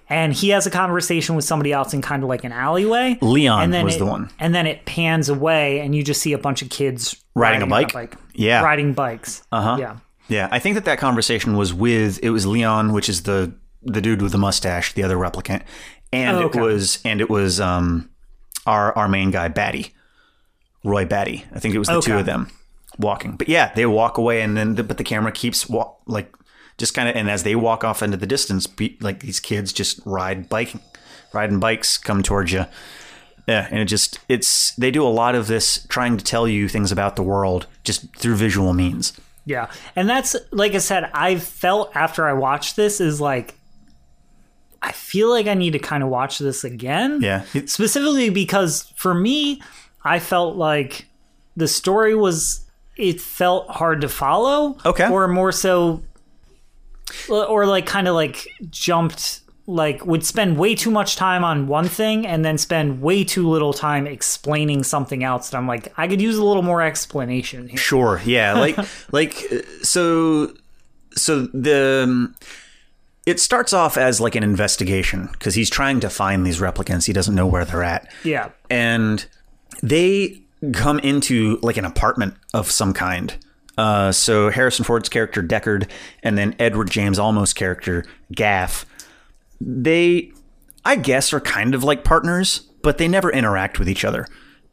and 0.09 0.33
he 0.33 0.49
has 0.51 0.67
a 0.67 0.71
conversation 0.71 1.37
with 1.37 1.45
somebody 1.45 1.73
else 1.73 1.93
in 1.95 2.01
kind 2.03 2.23
of 2.23 2.29
like 2.29 2.43
an 2.45 2.53
alleyway. 2.53 3.17
Leon 3.21 3.63
and 3.65 3.73
then 3.75 3.85
was 3.85 3.97
it- 3.97 3.99
the 4.01 4.07
one. 4.07 4.31
And 4.41 4.55
then 4.55 4.67
it 4.67 4.85
pans 4.87 5.29
away, 5.29 5.81
and 5.81 5.95
you 5.95 6.03
just 6.03 6.21
see 6.23 6.33
a 6.33 6.39
bunch 6.39 6.63
of 6.63 6.69
kids 6.71 7.15
Riding 7.35 7.61
a 7.61 7.65
on 7.65 7.69
bike? 7.71 8.17
Yeah. 8.35 8.63
riding 8.63 8.93
bikes. 8.95 9.43
Uh 9.53 9.57
Uh-huh. 9.57 9.77
Yeah, 9.79 9.97
Yeah. 10.29 10.49
I 10.51 10.59
think 10.59 10.75
that 10.75 10.85
that 10.87 10.99
conversation 10.99 11.57
was 11.57 11.73
with, 11.75 12.19
it 12.23 12.31
was 12.31 12.45
Leon, 12.47 12.93
which 12.93 13.09
is 13.09 13.23
the, 13.23 13.53
the 13.83 14.01
dude 14.01 14.21
with 14.23 14.33
the 14.33 14.39
mustache, 14.39 14.95
the 14.95 15.03
other 15.05 15.17
replicant. 15.17 15.63
And 16.13 16.37
Oh, 16.39 16.43
okay. 16.45 16.59
it 16.59 16.63
was, 16.63 16.99
and 17.05 17.21
it 17.21 17.31
was, 17.31 17.61
um, 17.61 18.11
our, 18.67 18.97
our 18.97 19.09
main 19.09 19.31
guy, 19.31 19.49
Batty, 19.49 19.95
Roy 20.85 21.05
Batty. 21.05 21.45
I 21.55 21.59
think 21.59 21.75
it 21.75 21.79
was 21.79 21.89
the 21.89 22.01
two 22.01 22.19
of 22.19 22.27
them 22.27 22.51
walking. 22.99 23.37
But 23.37 23.49
yeah, 23.49 23.73
they 23.75 23.87
walk 23.87 24.19
away 24.19 24.43
and 24.43 24.57
then, 24.57 24.75
the, 24.75 24.83
but 24.83 24.99
the 24.99 25.05
camera 25.05 25.33
keeps 25.33 25.69
like, 26.07 26.35
just 26.79 26.95
kind 26.95 27.09
of, 27.09 27.17
and 27.17 27.29
as 27.29 27.43
they 27.43 27.55
walk 27.55 27.85
off 27.85 28.03
into 28.03 28.17
the 28.17 28.27
distance, 28.27 28.67
be, 28.67 28.97
like 29.01 29.21
these 29.21 29.41
kids 29.41 29.73
just 29.73 30.01
ride 30.07 30.49
biking, 30.49 30.81
riding 31.33 31.61
bikes 31.61 31.99
come 31.99 32.23
towards 32.23 32.53
you. 32.53 32.65
Yeah, 33.49 33.67
and 33.71 33.81
it 33.81 33.87
just 33.87 34.21
it's 34.29 34.75
they 34.77 34.91
do 34.93 35.05
a 35.05 35.09
lot 35.09 35.35
of 35.35 35.49
this 35.49 35.85
trying 35.89 36.17
to 36.19 36.25
tell 36.25 36.47
you 36.47 36.69
things 36.69 36.93
about 36.93 37.17
the 37.17 37.23
world 37.23 37.67
just 37.83 38.15
through 38.17 38.37
visual 38.37 38.73
means. 38.73 39.13
yeah, 39.45 39.71
and 39.97 40.09
that's 40.09 40.37
like 40.53 40.75
I 40.75 40.79
said. 40.79 41.11
I 41.13 41.37
felt 41.37 41.91
after 41.97 42.27
I 42.27 42.33
watched 42.33 42.77
this 42.77 43.01
is 43.01 43.21
like, 43.21 43.57
I 44.83 44.93
feel 44.93 45.31
like 45.31 45.47
I 45.47 45.55
need 45.55 45.73
to 45.73 45.79
kind 45.79 46.03
of 46.03 46.09
watch 46.09 46.39
this 46.39 46.65
again. 46.65 47.21
Yeah. 47.23 47.45
Specifically 47.67 48.31
because 48.31 48.93
for 48.97 49.13
me, 49.15 49.61
I 50.05 50.19
felt 50.19 50.57
like 50.57 51.07
the 51.57 51.69
story 51.69 52.15
was 52.15 52.65
it 52.97 53.21
felt 53.21 53.69
hard 53.69 54.01
to 54.03 54.09
follow. 54.09 54.79
Okay. 54.85 55.09
Or 55.09 55.27
more 55.29 55.53
so, 55.53 56.03
or 57.29 57.67
like 57.67 57.87
kind 57.87 58.09
of 58.09 58.15
like 58.15 58.47
jumped, 58.71 59.41
like 59.67 60.05
would 60.05 60.25
spend 60.25 60.59
way 60.59 60.75
too 60.75 60.91
much 60.91 61.17
time 61.17 61.45
on 61.45 61.67
one 61.67 61.89
thing 61.89 62.27
and 62.27 62.45
then 62.45 62.59
spend 62.59 63.01
way 63.01 63.25
too 63.25 63.49
little 63.49 63.73
time 63.73 64.07
explaining 64.07 64.83
something 64.83 65.25
else. 65.25 65.51
That 65.51 65.59
I'm 65.59 65.67
like, 65.67 65.93
I 65.97 66.09
could 66.09 66.21
use 66.21 66.37
a 66.37 66.45
little 66.45 66.63
more 66.63 66.83
explanation 66.83 67.69
here. 67.69 67.79
sure, 67.79 68.21
yeah, 68.25 68.55
like 68.55 68.79
like 69.13 69.45
uh, 69.53 69.59
so 69.83 70.55
so 71.13 71.47
the 71.53 72.03
um, 72.05 72.35
it 73.31 73.41
starts 73.41 73.73
off 73.73 73.97
as 73.97 74.21
like 74.21 74.35
an 74.35 74.43
investigation 74.43 75.29
because 75.33 75.55
he's 75.55 75.71
trying 75.71 76.01
to 76.01 76.11
find 76.11 76.45
these 76.47 76.59
replicants. 76.61 77.07
He 77.07 77.13
doesn't 77.13 77.35
know 77.35 77.47
where 77.47 77.65
they're 77.65 77.83
at. 77.85 78.13
Yeah. 78.25 78.51
and 78.69 79.25
they 79.83 80.43
come 80.75 80.99
into 80.99 81.59
like 81.63 81.77
an 81.79 81.85
apartment 81.87 82.35
of 82.53 82.71
some 82.71 82.93
kind. 82.93 83.35
Uh, 83.79 84.13
so 84.13 84.51
Harrison 84.51 84.85
Ford's 84.85 85.09
character 85.09 85.43
Deckard, 85.43 85.89
and 86.23 86.37
then 86.37 86.55
Edward 86.59 86.91
James 86.91 87.19
Olmos' 87.19 87.55
character 87.55 88.05
Gaff, 88.33 88.85
they, 89.61 90.33
I 90.85 90.97
guess, 90.97 91.33
are 91.33 91.41
kind 91.41 91.75
of 91.75 91.83
like 91.85 92.05
partners, 92.05 92.61
but 92.83 92.99
they 92.99 93.09
never 93.09 93.31
interact 93.31 93.79
with 93.79 93.89
each 93.89 94.05
other. 94.05 94.27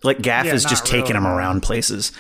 Like 0.04 0.22
Gaff 0.22 0.46
Yeah, 0.46 0.54
is 0.56 0.66
just 0.66 0.86
taking 0.86 1.02
really. 1.04 1.14
them 1.14 1.28
around 1.28 1.62
places, 1.62 2.12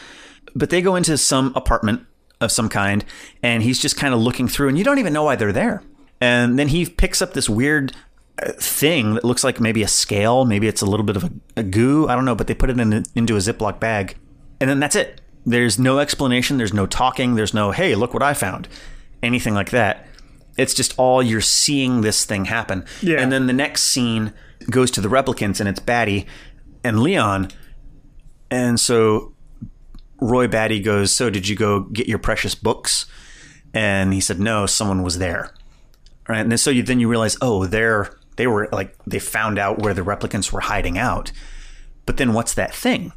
but 0.55 0.69
they 0.69 0.81
go 0.81 0.95
into 0.95 1.17
some 1.17 1.51
apartment 1.55 2.03
of 2.39 2.51
some 2.51 2.69
kind, 2.69 3.03
and 3.43 3.63
he's 3.63 3.79
just 3.81 3.97
kind 3.97 4.13
of 4.13 4.19
looking 4.21 4.47
through, 4.47 4.69
and 4.69 4.77
you 4.77 4.83
don't 4.83 4.99
even 4.99 5.11
know 5.13 5.23
why 5.23 5.35
they're 5.35 5.51
there. 5.51 5.81
And 6.19 6.57
then 6.57 6.69
he 6.69 6.85
picks 6.85 7.21
up 7.21 7.33
this 7.33 7.49
weird 7.49 7.93
uh, 8.41 8.51
thing 8.53 9.15
that 9.15 9.23
looks 9.23 9.43
like 9.43 9.59
maybe 9.59 9.83
a 9.83 9.87
scale, 9.87 10.45
maybe 10.45 10.67
it's 10.67 10.81
a 10.81 10.85
little 10.85 11.05
bit 11.05 11.15
of 11.15 11.23
a, 11.25 11.31
a 11.57 11.63
goo, 11.63 12.07
I 12.07 12.15
don't 12.15 12.25
know, 12.25 12.35
but 12.35 12.47
they 12.47 12.55
put 12.55 12.69
it 12.69 12.79
in 12.79 12.93
a, 12.93 13.03
into 13.15 13.35
a 13.35 13.39
Ziploc 13.39 13.79
bag, 13.79 14.17
and 14.59 14.69
then 14.69 14.79
that's 14.79 14.95
it. 14.95 15.21
There's 15.45 15.79
no 15.79 15.99
explanation, 15.99 16.57
there's 16.57 16.73
no 16.73 16.85
talking, 16.85 17.35
there's 17.35 17.53
no 17.53 17.71
hey, 17.71 17.95
look 17.95 18.13
what 18.13 18.23
I 18.23 18.33
found, 18.33 18.67
anything 19.21 19.53
like 19.53 19.69
that. 19.71 20.07
It's 20.57 20.73
just 20.73 20.93
all 20.97 21.21
you're 21.21 21.39
seeing 21.39 22.01
this 22.01 22.25
thing 22.25 22.45
happen. 22.45 22.83
Yeah. 23.01 23.21
And 23.21 23.31
then 23.31 23.45
the 23.45 23.53
next 23.53 23.83
scene 23.83 24.33
goes 24.71 24.89
to 24.91 25.01
the 25.01 25.07
replicants, 25.07 25.59
and 25.59 25.69
it's 25.69 25.79
Batty 25.79 26.25
and 26.83 27.01
Leon, 27.01 27.49
and 28.49 28.79
so 28.79 29.33
Roy 30.19 30.47
Batty 30.47 30.79
goes, 30.79 31.15
So 31.15 31.29
did 31.29 31.47
you 31.47 31.55
go 31.55 31.81
get 31.81 32.07
your 32.07 32.19
precious 32.19 32.55
books? 32.55 33.05
And 33.73 34.13
he 34.13 34.19
said, 34.19 34.39
No, 34.39 34.65
someone 34.65 35.03
was 35.03 35.19
there. 35.19 35.53
Right. 36.27 36.39
And 36.39 36.51
then, 36.51 36.57
so 36.57 36.69
you, 36.69 36.83
then 36.83 36.99
you 36.99 37.07
realize, 37.07 37.37
oh, 37.41 37.65
they're, 37.65 38.15
they 38.35 38.47
were 38.47 38.67
like, 38.71 38.95
they 39.05 39.19
found 39.19 39.57
out 39.57 39.79
where 39.79 39.93
the 39.93 40.01
replicants 40.01 40.51
were 40.51 40.59
hiding 40.61 40.97
out. 40.97 41.31
But 42.05 42.17
then 42.17 42.33
what's 42.33 42.53
that 42.53 42.73
thing 42.73 43.13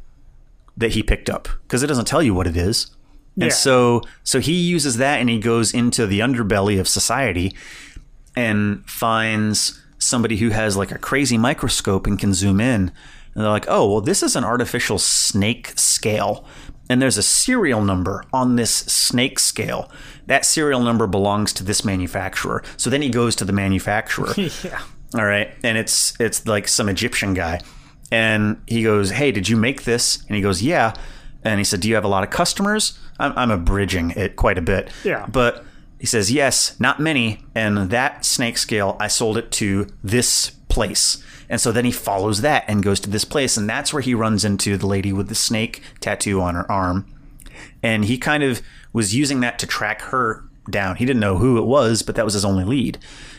that 0.77 0.91
he 0.91 1.03
picked 1.03 1.29
up? 1.29 1.47
Because 1.63 1.83
it 1.83 1.87
doesn't 1.87 2.05
tell 2.05 2.23
you 2.23 2.33
what 2.33 2.47
it 2.47 2.57
is. 2.57 2.95
And 3.39 3.53
so, 3.53 4.01
so 4.23 4.39
he 4.39 4.53
uses 4.53 4.97
that 4.97 5.19
and 5.19 5.29
he 5.29 5.39
goes 5.39 5.73
into 5.73 6.05
the 6.05 6.19
underbelly 6.19 6.79
of 6.79 6.87
society 6.87 7.55
and 8.35 8.87
finds 8.89 9.81
somebody 9.99 10.37
who 10.37 10.49
has 10.49 10.75
like 10.75 10.91
a 10.91 10.97
crazy 10.97 11.37
microscope 11.37 12.07
and 12.07 12.19
can 12.19 12.33
zoom 12.33 12.59
in. 12.59 12.91
And 13.33 13.43
they're 13.43 13.49
like, 13.49 13.67
oh, 13.69 13.89
well, 13.89 14.01
this 14.01 14.21
is 14.21 14.35
an 14.35 14.43
artificial 14.43 14.97
snake 14.99 15.73
scale. 15.77 16.45
And 16.91 17.01
there's 17.01 17.17
a 17.17 17.23
serial 17.23 17.81
number 17.81 18.25
on 18.33 18.57
this 18.57 18.71
snake 18.71 19.39
scale. 19.39 19.89
That 20.27 20.45
serial 20.45 20.81
number 20.81 21.07
belongs 21.07 21.53
to 21.53 21.63
this 21.63 21.85
manufacturer. 21.85 22.63
So 22.75 22.89
then 22.89 23.01
he 23.01 23.07
goes 23.07 23.33
to 23.37 23.45
the 23.45 23.53
manufacturer. 23.53 24.33
yeah. 24.63 24.81
All 25.15 25.25
right, 25.25 25.53
and 25.63 25.77
it's 25.77 26.19
it's 26.19 26.45
like 26.45 26.67
some 26.67 26.89
Egyptian 26.89 27.33
guy, 27.33 27.61
and 28.11 28.61
he 28.67 28.83
goes, 28.83 29.11
"Hey, 29.11 29.31
did 29.31 29.47
you 29.47 29.55
make 29.55 29.83
this?" 29.83 30.23
And 30.27 30.35
he 30.35 30.41
goes, 30.41 30.61
"Yeah." 30.61 30.93
And 31.43 31.59
he 31.59 31.63
said, 31.63 31.79
"Do 31.79 31.87
you 31.87 31.95
have 31.95 32.03
a 32.03 32.09
lot 32.09 32.23
of 32.23 32.29
customers?" 32.29 32.99
I'm, 33.19 33.33
I'm 33.37 33.51
abridging 33.51 34.11
it 34.11 34.35
quite 34.35 34.57
a 34.57 34.61
bit. 34.61 34.89
Yeah. 35.03 35.25
But 35.27 35.63
he 35.99 36.05
says, 36.05 36.31
"Yes, 36.31 36.77
not 36.79 36.99
many." 36.99 37.43
And 37.55 37.89
that 37.89 38.25
snake 38.25 38.57
scale, 38.57 38.97
I 38.99 39.07
sold 39.07 39.37
it 39.37 39.51
to 39.53 39.87
this 40.03 40.51
place. 40.69 41.23
And 41.51 41.59
so 41.59 41.73
then 41.73 41.83
he 41.83 41.91
follows 41.91 42.39
that 42.41 42.63
and 42.69 42.81
goes 42.81 43.01
to 43.01 43.09
this 43.09 43.25
place, 43.25 43.57
and 43.57 43.69
that's 43.69 43.93
where 43.93 44.01
he 44.01 44.15
runs 44.15 44.45
into 44.45 44.77
the 44.77 44.87
lady 44.87 45.11
with 45.11 45.27
the 45.27 45.35
snake 45.35 45.83
tattoo 45.99 46.41
on 46.41 46.55
her 46.55 46.71
arm. 46.71 47.05
And 47.83 48.05
he 48.05 48.17
kind 48.17 48.41
of 48.41 48.61
was 48.93 49.13
using 49.13 49.41
that 49.41 49.59
to 49.59 49.67
track 49.67 50.01
her 50.03 50.45
down. 50.69 50.95
He 50.95 51.05
didn't 51.05 51.19
know 51.19 51.37
who 51.37 51.57
it 51.57 51.65
was, 51.65 52.03
but 52.03 52.15
that 52.15 52.23
was 52.23 52.35
his 52.35 52.45
only 52.45 52.63
lead. 52.63 52.97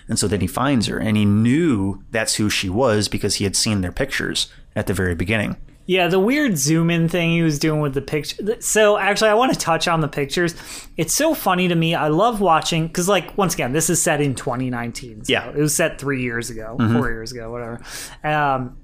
And 0.08 0.18
so 0.18 0.28
then 0.28 0.42
he 0.42 0.46
finds 0.46 0.88
her, 0.88 0.98
and 0.98 1.16
he 1.16 1.24
knew 1.24 2.04
that's 2.10 2.34
who 2.34 2.50
she 2.50 2.68
was 2.68 3.08
because 3.08 3.36
he 3.36 3.44
had 3.44 3.56
seen 3.56 3.80
their 3.80 3.90
pictures 3.90 4.52
at 4.76 4.86
the 4.86 4.94
very 4.94 5.14
beginning. 5.14 5.56
Yeah, 5.86 6.06
the 6.08 6.20
weird 6.20 6.56
zoom 6.58 6.90
in 6.90 7.08
thing 7.08 7.30
he 7.32 7.42
was 7.42 7.58
doing 7.58 7.80
with 7.80 7.94
the 7.94 8.02
picture. 8.02 8.56
So, 8.60 8.96
actually, 8.98 9.30
I 9.30 9.34
want 9.34 9.52
to 9.52 9.58
touch 9.58 9.88
on 9.88 10.00
the 10.00 10.08
pictures. 10.08 10.54
It's 10.96 11.12
so 11.12 11.34
funny 11.34 11.66
to 11.68 11.74
me. 11.74 11.94
I 11.94 12.08
love 12.08 12.40
watching 12.40 12.86
because, 12.86 13.08
like, 13.08 13.36
once 13.36 13.54
again, 13.54 13.72
this 13.72 13.90
is 13.90 14.00
set 14.00 14.20
in 14.20 14.34
2019. 14.34 15.24
So 15.24 15.32
Yeah. 15.32 15.48
it 15.50 15.56
was 15.56 15.74
set 15.74 15.98
three 16.00 16.22
years 16.22 16.50
ago, 16.50 16.76
four 16.78 17.10
years 17.10 17.32
ago, 17.32 17.50
whatever. 17.50 17.80
Um, 18.22 18.76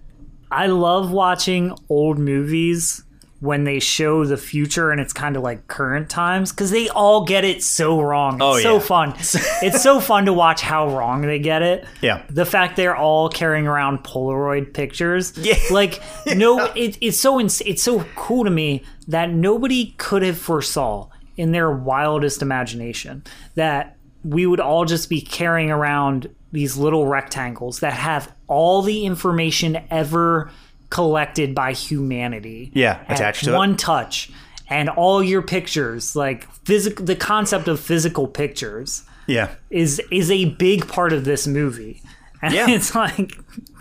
I 0.51 0.66
love 0.66 1.11
watching 1.12 1.72
old 1.88 2.18
movies 2.18 3.05
when 3.41 3.62
they 3.64 3.78
show 3.78 4.24
the 4.24 4.36
future 4.36 4.91
and 4.91 5.01
it's 5.01 5.12
kind 5.12 5.36
of 5.36 5.43
like 5.45 5.68
current 5.68 6.11
times 6.11 6.51
because 6.51 6.72
they 6.72 6.89
all 6.89 7.24
get 7.24 7.45
it 7.45 7.62
so 7.62 8.01
wrong. 8.01 8.34
It's 8.34 8.43
Oh, 8.43 8.59
so 8.59 8.72
yeah. 8.74 8.80
fun. 8.80 9.11
it's 9.62 9.80
so 9.82 10.01
fun 10.01 10.26
to 10.26 10.32
watch 10.32 10.61
how 10.61 10.89
wrong 10.97 11.22
they 11.22 11.39
get 11.39 11.62
it. 11.62 11.84
Yeah. 12.01 12.24
The 12.30 12.45
fact 12.45 12.74
they're 12.76 12.97
all 12.97 13.28
carrying 13.28 13.68
around 13.68 14.03
Polaroid 14.03 14.74
pictures. 14.74 15.32
Yeah. 15.39 15.55
Like 15.70 16.03
no, 16.26 16.64
it, 16.74 16.99
it's 17.01 17.20
so 17.20 17.39
ins- 17.39 17.61
it's 17.61 17.82
so 17.82 18.05
cool 18.16 18.43
to 18.45 18.51
me 18.51 18.82
that 19.07 19.30
nobody 19.30 19.95
could 19.99 20.22
have 20.22 20.39
foresaw 20.39 21.09
in 21.36 21.53
their 21.53 21.70
wildest 21.70 22.43
imagination 22.43 23.22
that 23.55 23.97
we 24.24 24.47
would 24.47 24.59
all 24.61 24.84
just 24.84 25.09
be 25.09 25.20
carrying 25.20 25.70
around 25.70 26.28
these 26.51 26.76
little 26.76 27.07
rectangles 27.07 27.80
that 27.80 27.93
have 27.93 28.32
all 28.49 28.82
the 28.82 29.05
information 29.07 29.78
ever 29.91 30.51
collected 30.91 31.55
by 31.55 31.72
humanity. 31.72 32.70
Yeah, 32.74 33.01
attached 33.09 33.45
to 33.45 33.53
it. 33.53 33.57
one 33.57 33.76
touch, 33.76 34.30
and 34.68 34.89
all 34.89 35.22
your 35.22 35.43
pictures, 35.43 36.14
like 36.16 36.51
physical, 36.64 37.05
the 37.05 37.16
concept 37.16 37.68
of 37.68 37.78
physical 37.80 38.26
pictures 38.26 39.03
Yeah. 39.26 39.51
is 39.70 40.01
is 40.11 40.30
a 40.30 40.47
big 40.57 40.89
part 40.89 41.12
of 41.12 41.24
this 41.24 41.47
movie. 41.47 42.03
And 42.41 42.55
Yeah. 42.55 42.68
it's 42.70 42.95
like 42.95 43.32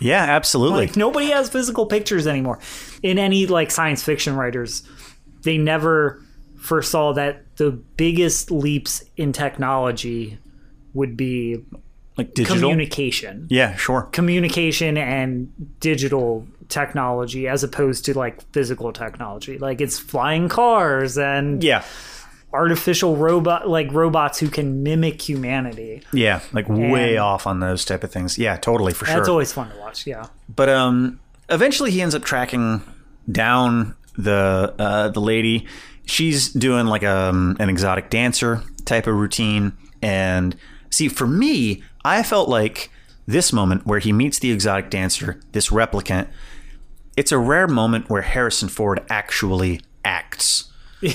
Yeah, 0.02 0.24
absolutely. 0.24 0.88
like 0.88 0.96
nobody 0.98 1.28
has 1.28 1.50
physical 1.50 1.86
pictures 1.86 2.26
anymore. 2.26 2.60
In 3.04 3.20
any 3.20 3.46
like 3.46 3.70
science 3.72 4.02
fiction 4.04 4.36
writers, 4.36 4.82
they 5.44 5.58
never 5.60 6.22
foresaw 6.60 7.14
that 7.14 7.44
the 7.58 7.72
biggest 7.72 8.50
leaps 8.52 9.04
in 9.16 9.32
technology 9.32 10.40
would 10.94 11.16
be 11.16 11.64
like 12.18 12.34
digital. 12.34 12.58
communication. 12.60 13.46
yeah, 13.50 13.76
sure. 13.76 14.04
Communication 14.12 14.98
and 14.98 15.50
digital 15.80 16.48
technology 16.70 17.48
as 17.48 17.64
opposed 17.64 18.06
to 18.06 18.18
like 18.18 18.42
physical 18.54 18.92
technology. 18.94 19.58
Like 19.58 19.82
it's 19.82 19.98
flying 20.00 20.50
cars 20.50 21.18
and 21.18 21.64
Yeah. 21.64 21.84
artificial 22.54 23.16
robot 23.18 23.68
like 23.70 23.92
robots 23.92 24.40
who 24.40 24.50
can 24.50 24.84
mimic 24.84 25.22
humanity. 25.22 26.02
Yeah, 26.14 26.40
like 26.54 26.68
way 26.70 27.18
off 27.18 27.46
on 27.48 27.60
those 27.60 27.86
type 27.86 28.04
of 28.04 28.12
things. 28.12 28.38
Yeah, 28.38 28.58
totally 28.58 28.94
for 28.94 29.06
That's 29.06 29.12
sure. 29.12 29.20
That's 29.22 29.30
always 29.30 29.54
fun 29.54 29.70
to 29.72 29.78
watch, 29.78 30.08
yeah. 30.08 30.28
But 30.54 30.70
um, 30.70 31.20
eventually 31.50 31.92
he 31.92 32.02
ends 32.02 32.16
up 32.16 32.24
tracking 32.24 32.82
down 33.32 33.96
the 34.18 34.74
uh, 34.80 35.10
the 35.10 35.20
lady. 35.22 35.68
She's 36.06 36.50
doing 36.54 36.86
like 36.88 37.04
um, 37.04 37.58
an 37.60 37.70
exotic 37.70 38.10
dancer 38.10 38.64
type 38.86 39.08
of 39.08 39.16
routine. 39.16 39.74
And 40.02 40.56
see, 40.90 41.10
for 41.10 41.28
me, 41.28 41.84
I 42.06 42.24
felt 42.24 42.48
like 42.48 42.90
this 43.28 43.52
moment 43.52 43.86
where 43.86 44.00
he 44.00 44.14
meets 44.14 44.40
the 44.40 44.52
exotic 44.52 44.90
dancer, 44.90 45.42
this 45.52 45.68
replicant. 45.70 46.28
It's 47.18 47.32
a 47.34 47.38
rare 47.38 47.68
moment 47.68 48.10
where 48.10 48.22
Harrison 48.22 48.70
Ford 48.70 49.04
actually 49.10 49.82
acts. 50.06 50.72
yeah, 51.02 51.12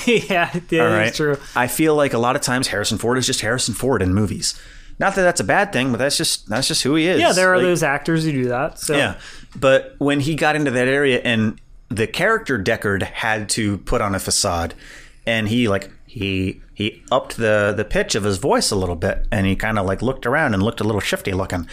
yeah, 0.68 0.82
right. 0.82 1.05
that's 1.05 1.16
true. 1.16 1.38
I 1.57 1.66
feel 1.68 1.96
like 1.96 2.12
a 2.12 2.18
lot 2.18 2.36
of 2.36 2.42
times 2.42 2.68
Harrison 2.68 2.98
Ford 2.98 3.16
is 3.18 3.26
just 3.26 3.40
Harrison 3.40 3.72
Ford 3.74 4.03
in 4.03 4.12
movies. 4.12 4.61
Not 4.98 5.14
that 5.14 5.22
that's 5.22 5.40
a 5.40 5.44
bad 5.44 5.72
thing, 5.72 5.90
but 5.90 5.98
that's 5.98 6.16
just 6.16 6.48
that's 6.48 6.68
just 6.68 6.82
who 6.82 6.94
he 6.94 7.07
is. 7.07 7.20
Yeah, 7.20 7.32
there 7.32 7.53
are 7.53 7.57
Like- 7.57 7.64
those 7.64 7.82
actors 7.82 8.24
who 8.24 8.32
do 8.32 8.48
that. 8.48 8.78
So 8.78 8.96
yeah. 8.96 9.18
But 9.57 9.94
when 9.98 10.20
he 10.20 10.34
got 10.34 10.55
into 10.57 10.70
that 10.72 10.86
area 10.88 11.20
and 11.24 11.61
the 11.88 12.07
character 12.07 12.59
Deckard 12.59 13.03
had 13.03 13.48
to 13.50 13.78
put 13.78 14.00
on 14.00 14.14
a 14.14 14.18
facade 14.18 14.74
and 15.26 15.48
he 15.48 15.68
like 15.68 15.90
he 16.12 16.60
he 16.74 17.02
upped 17.10 17.38
the 17.38 17.72
the 17.74 17.86
pitch 17.86 18.14
of 18.14 18.24
his 18.24 18.36
voice 18.36 18.70
a 18.70 18.76
little 18.76 18.96
bit 18.96 19.26
and 19.32 19.46
he 19.46 19.56
kind 19.56 19.78
of 19.78 19.86
like 19.86 20.02
looked 20.02 20.26
around 20.26 20.52
and 20.52 20.62
looked 20.62 20.78
a 20.80 20.84
little 20.84 21.00
shifty 21.00 21.32
looking. 21.32 21.66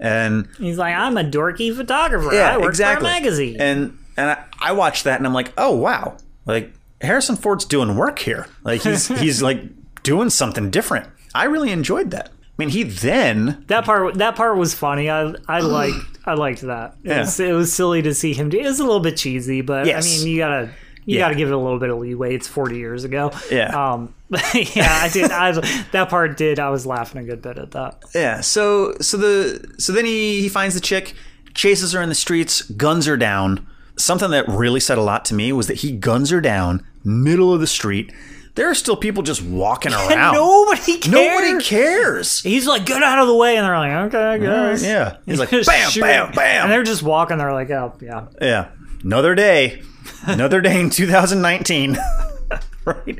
And 0.00 0.48
he's 0.58 0.78
like, 0.78 0.96
I'm 0.96 1.16
a 1.16 1.22
dorky 1.22 1.74
photographer. 1.74 2.30
I 2.34 2.56
work 2.58 2.74
for 2.74 2.82
a 2.82 3.00
magazine. 3.00 3.56
And 3.60 3.96
and 4.16 4.30
I, 4.30 4.44
I 4.60 4.72
watched 4.72 5.04
that 5.04 5.18
and 5.20 5.26
I'm 5.28 5.32
like, 5.32 5.52
"Oh, 5.56 5.76
wow." 5.76 6.16
Like 6.44 6.72
Harrison 7.00 7.36
Ford's 7.36 7.64
doing 7.64 7.96
work 7.96 8.18
here. 8.18 8.46
Like 8.64 8.82
he's 8.82 9.06
he's 9.20 9.42
like 9.42 9.62
doing 10.02 10.28
something 10.28 10.70
different. 10.70 11.06
I 11.32 11.44
really 11.44 11.70
enjoyed 11.70 12.10
that. 12.10 12.30
I 12.30 12.32
mean, 12.58 12.70
he 12.70 12.82
then 12.82 13.64
that 13.68 13.84
part 13.84 14.14
that 14.14 14.34
part 14.34 14.56
was 14.56 14.74
funny. 14.74 15.08
I 15.08 15.34
I 15.46 15.60
liked 15.60 16.18
I 16.26 16.34
liked 16.34 16.62
that. 16.62 16.96
It, 17.04 17.10
Yeah. 17.10 17.20
was, 17.20 17.38
it 17.38 17.52
was 17.52 17.72
silly 17.72 18.02
to 18.02 18.12
see 18.12 18.32
him 18.34 18.48
do. 18.48 18.58
It 18.58 18.64
was 18.64 18.80
a 18.80 18.84
little 18.84 18.98
bit 19.00 19.16
cheesy, 19.16 19.60
but 19.60 19.86
Yes. 19.86 20.04
I 20.04 20.24
mean, 20.24 20.28
you 20.32 20.38
gotta 20.38 20.70
you 21.06 21.16
Yeah. 21.16 21.20
gotta 21.20 21.34
give 21.34 21.48
it 21.48 21.54
a 21.54 21.58
little 21.58 21.78
bit 21.78 21.90
of 21.90 21.98
leeway. 21.98 22.34
It's 22.34 22.48
40 22.48 22.76
years 22.76 23.04
ago. 23.04 23.30
Yeah. 23.50 23.68
Um. 23.92 24.14
yeah, 24.54 24.98
I 25.02 25.08
did. 25.12 25.30
I 25.30 25.52
that 25.92 26.08
part 26.08 26.36
did. 26.36 26.58
I 26.58 26.70
was 26.70 26.86
laughing 26.86 27.20
a 27.20 27.24
good 27.24 27.40
bit 27.42 27.58
at 27.58 27.70
that. 27.72 28.02
Yeah. 28.14 28.40
So 28.40 28.94
so 29.00 29.16
the 29.16 29.74
so 29.78 29.92
then 29.92 30.04
he 30.04 30.40
he 30.40 30.48
finds 30.48 30.74
the 30.74 30.80
chick, 30.80 31.14
chases 31.54 31.92
her 31.92 32.02
in 32.02 32.08
the 32.08 32.14
streets, 32.14 32.62
guns 32.62 33.06
her 33.06 33.16
down. 33.16 33.66
Something 33.96 34.30
that 34.32 34.48
really 34.48 34.80
said 34.80 34.98
a 34.98 35.02
lot 35.02 35.24
to 35.26 35.34
me 35.34 35.52
was 35.52 35.68
that 35.68 35.78
he 35.78 35.92
guns 35.92 36.30
her 36.30 36.40
down 36.40 36.84
middle 37.04 37.52
of 37.54 37.60
the 37.60 37.66
street. 37.66 38.12
There 38.56 38.70
are 38.70 38.74
still 38.74 38.96
people 38.96 39.22
just 39.22 39.42
walking 39.42 39.92
around. 39.94 40.34
Nobody 40.34 40.98
cares. 40.98 41.08
Nobody 41.12 41.64
cares. 41.64 42.40
He's 42.40 42.66
like, 42.68 42.86
get 42.86 43.02
out 43.02 43.18
of 43.20 43.26
the 43.28 43.34
way, 43.34 43.56
and 43.56 43.64
they're 43.66 43.76
like, 43.76 44.14
okay, 44.14 44.22
I 44.24 44.38
guess. 44.38 44.82
Yeah. 44.84 45.16
He's 45.26 45.38
like 45.40 45.50
bam, 45.50 45.62
bam, 46.00 46.32
bam. 46.32 46.62
and 46.64 46.72
they're 46.72 46.82
just 46.84 47.02
walking. 47.02 47.38
They're 47.38 47.52
like, 47.52 47.70
oh 47.70 47.94
yeah, 48.00 48.26
Yeah. 48.40 48.68
Another 49.04 49.34
day. 49.34 49.82
Another 50.26 50.60
day 50.60 50.80
in 50.80 50.90
2019. 50.90 51.98
right. 52.84 53.18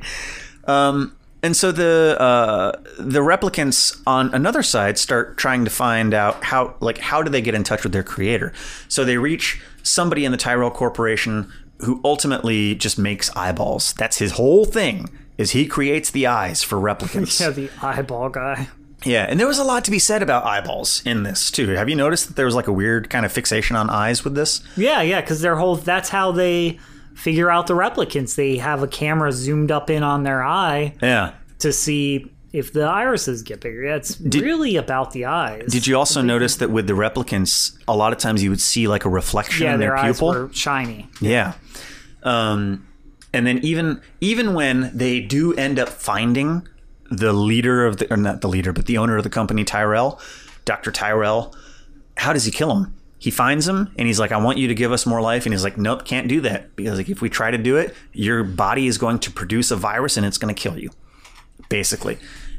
Um, 0.65 1.17
and 1.43 1.55
so 1.55 1.73
the 1.73 2.17
uh, 2.19 2.73
the 2.99 3.21
replicants 3.21 4.01
on 4.07 4.33
another 4.35 4.63
side 4.63 4.97
start 4.97 5.37
trying 5.37 5.65
to 5.65 5.71
find 5.71 6.15
out 6.15 6.43
how 6.43 6.75
like 6.81 6.99
how 6.99 7.23
do 7.23 7.31
they 7.31 7.43
get 7.43 7.55
in 7.55 7.65
touch 7.65 7.83
with 7.83 7.93
their 7.93 8.03
creator. 8.03 8.53
So 8.89 9.05
they 9.05 9.19
reach 9.19 9.61
somebody 9.83 10.25
in 10.25 10.33
the 10.33 10.39
Tyrell 10.39 10.71
Corporation 10.71 11.53
who 11.81 12.01
ultimately 12.03 12.75
just 12.75 12.99
makes 12.99 13.35
eyeballs. 13.37 13.93
That's 13.95 14.19
his 14.19 14.33
whole 14.33 14.65
thing. 14.65 15.11
Is 15.37 15.51
he 15.51 15.67
creates 15.67 16.11
the 16.11 16.27
eyes 16.27 16.63
for 16.63 16.79
replicants? 16.79 17.41
yeah, 17.43 17.51
the 17.51 17.69
eyeball 17.83 18.31
guy. 18.31 18.69
Yeah, 19.05 19.27
and 19.29 19.39
there 19.39 19.47
was 19.47 19.59
a 19.59 19.65
lot 19.65 19.85
to 19.85 19.91
be 19.91 19.99
said 19.99 20.23
about 20.23 20.45
eyeballs 20.45 21.03
in 21.05 21.23
this 21.23 21.51
too. 21.51 21.69
Have 21.71 21.89
you 21.89 21.97
noticed 21.97 22.27
that 22.29 22.37
there 22.37 22.47
was 22.47 22.55
like 22.55 22.67
a 22.69 22.73
weird 22.73 23.11
kind 23.11 23.25
of 23.27 23.33
fixation 23.33 23.77
on 23.77 23.91
eyes 23.91 24.25
with 24.25 24.35
this? 24.35 24.63
Yeah, 24.77 25.03
yeah, 25.03 25.21
because 25.21 25.41
their 25.41 25.57
whole 25.57 25.77
that's 25.77 26.09
how 26.09 26.33
they 26.33 26.79
figure 27.15 27.51
out 27.51 27.67
the 27.67 27.75
replicants. 27.75 28.35
They 28.35 28.57
have 28.57 28.83
a 28.83 28.89
camera 28.89 29.31
zoomed 29.33 29.71
up 29.71 29.91
in 29.91 30.03
on 30.03 30.23
their 30.25 30.43
eye 30.43 30.95
Yeah. 31.01 31.33
to 31.61 31.73
see 31.73 32.31
if 32.53 32.73
the 32.73 32.83
irises 32.85 33.43
get 33.43 33.61
bigger. 33.61 33.83
Yeah, 33.85 33.97
it's 33.97 34.19
really 34.21 34.77
about 34.77 35.11
the 35.13 35.25
eyes. 35.27 35.67
Did 35.71 35.87
you 35.87 35.97
also 35.97 36.23
notice 36.23 36.57
that 36.57 36.71
with 36.71 36.87
the 36.87 36.93
replicants, 36.93 37.77
a 37.89 37.97
lot 37.97 38.13
of 38.13 38.19
times 38.19 38.43
you 38.43 38.51
would 38.51 38.61
see 38.61 38.87
like 38.89 39.05
a 39.05 39.09
reflection 39.09 39.65
Yeah, 39.67 39.75
in 39.75 39.81
their, 39.81 39.91
their 39.91 39.97
eyes 39.99 40.17
pupil? 40.19 40.29
were 40.29 40.51
shiny. 40.53 41.09
Yeah. 41.21 41.55
Um, 42.23 42.87
and 43.33 43.47
then 43.47 43.59
even 43.59 44.01
even 44.21 44.55
when 44.55 44.91
they 44.97 45.21
do 45.21 45.53
end 45.55 45.79
up 45.79 45.89
finding 45.89 46.67
the 47.11 47.33
leader 47.33 47.87
of 47.87 47.99
the 47.99 48.13
or 48.13 48.17
not 48.17 48.41
the 48.41 48.49
leader, 48.49 48.73
but 48.73 48.87
the 48.87 48.99
owner 48.99 49.17
of 49.17 49.25
the 49.25 49.31
company, 49.31 49.65
Tyrell, 49.65 50.21
Dr. 50.65 50.91
Tyrell, 50.91 51.55
how 52.17 52.33
does 52.33 52.45
he 52.45 52.51
kill 52.51 52.75
him? 52.77 52.95
He 53.19 53.31
finds 53.31 53.67
him 53.67 53.91
and 53.97 54.07
he's 54.07 54.21
like, 54.21 54.33
I 54.33 54.37
want 54.37 54.59
you 54.59 54.69
to 54.69 54.75
give 54.75 54.93
us 54.93 55.07
more 55.07 55.21
life. 55.21 55.47
And 55.47 55.53
he's 55.55 55.65
like, 55.65 55.79
Nope, 55.79 56.05
can't 56.05 56.29
do 56.29 56.41
that. 56.43 56.77
Because 56.77 56.99
like 56.99 57.09
if 57.09 57.21
we 57.23 57.31
try 57.31 57.51
to 57.51 57.59
do 57.59 57.77
it, 57.77 57.95
your 58.13 58.45
body 58.45 58.87
is 58.87 58.99
going 58.99 59.19
to 59.21 59.31
produce 59.31 59.71
a 59.71 59.77
virus 59.77 60.17
and 60.17 60.27
it's 60.27 60.39
gonna 60.39 60.55
kill 60.55 60.79
you. 60.79 60.91
Basically. 61.69 62.19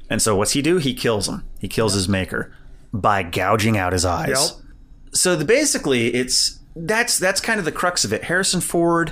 And 0.10 0.22
so 0.22 0.36
what's 0.36 0.52
he 0.52 0.62
do? 0.62 0.78
He 0.78 0.94
kills 0.94 1.28
him. 1.28 1.44
He 1.60 1.68
kills 1.68 1.94
his 1.94 2.08
maker 2.10 2.56
by 2.94 3.24
gouging 3.24 3.78
out 3.78 3.92
his 3.92 4.06
eyes 4.06 4.30
Yep. 4.30 4.66
so 5.14 5.36
the 5.36 5.44
basically 5.44 6.14
it's 6.14 6.60
that's 6.74 7.20
that's 7.20 7.42
kind 7.42 7.60
of 7.60 7.66
the 7.66 7.72
crux 7.72 8.06
of 8.06 8.14
it 8.14 8.24
harrison 8.24 8.62
ford 8.62 9.12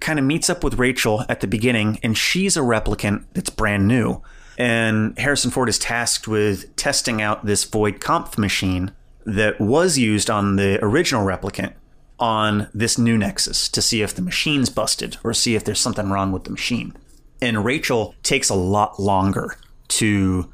kind 0.00 0.18
of 0.18 0.24
meets 0.24 0.48
up 0.48 0.64
with 0.64 0.78
Rachael 0.78 1.24
at 1.28 1.40
the 1.40 1.46
beginning, 1.46 1.98
and 2.02 2.16
she's 2.16 2.56
a 2.56 2.60
replicant 2.60 3.24
that's 3.32 3.48
brand 3.50 3.86
new. 3.88 4.22
And 4.58 5.18
Harrison 5.18 5.50
Ford 5.50 5.68
is 5.68 5.78
tasked 5.78 6.28
with 6.28 6.74
testing 6.76 7.20
out 7.20 7.44
this 7.44 7.64
Voight-Kampff 7.64 8.38
machine 8.38 8.92
that 9.26 9.60
was 9.60 9.98
used 9.98 10.30
on 10.30 10.56
the 10.56 10.78
original 10.84 11.24
replicant 11.24 11.72
on 12.20 12.68
this 12.72 12.96
new 12.96 13.18
Nexus 13.18 13.68
to 13.70 13.82
see 13.82 14.02
if 14.02 14.14
the 14.14 14.22
machine's 14.22 14.70
busted 14.70 15.16
or 15.24 15.34
see 15.34 15.56
if 15.56 15.64
there's 15.64 15.80
something 15.80 16.10
wrong 16.10 16.30
with 16.30 16.44
the 16.44 16.50
machine. 16.50 16.94
And 17.42 17.64
Rachael 17.64 18.14
takes 18.22 18.48
a 18.48 18.54
lot 18.54 19.00
longer 19.00 19.56
to 19.88 20.52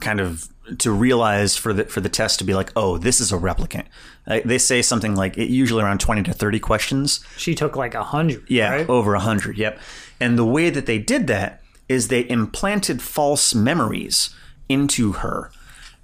kind 0.00 0.20
of 0.20 0.48
to 0.78 0.92
realize 0.92 1.56
for 1.56 1.72
the 1.72 1.84
for 1.84 2.00
the 2.00 2.10
test 2.10 2.38
to 2.38 2.44
be 2.44 2.54
like, 2.54 2.70
oh, 2.76 2.98
this 2.98 3.20
is 3.20 3.32
a 3.32 3.38
replicant. 3.38 3.86
Uh, 4.26 4.40
they 4.44 4.58
say 4.58 4.82
something 4.82 5.16
like 5.16 5.38
it 5.38 5.48
usually 5.48 5.82
around 5.82 5.98
twenty 5.98 6.22
to 6.24 6.32
thirty 6.32 6.60
questions. 6.60 7.24
She 7.36 7.54
took 7.54 7.74
like 7.74 7.94
a 7.94 8.04
hundred. 8.04 8.44
Yeah, 8.48 8.70
right? 8.70 8.88
over 8.88 9.14
a 9.14 9.20
hundred. 9.20 9.56
Yep. 9.56 9.80
And 10.20 10.36
the 10.36 10.44
way 10.44 10.68
that 10.68 10.86
they 10.86 10.98
did 10.98 11.26
that 11.28 11.57
is 11.88 12.08
they 12.08 12.28
implanted 12.28 13.00
false 13.00 13.54
memories 13.54 14.34
into 14.68 15.12
her, 15.12 15.50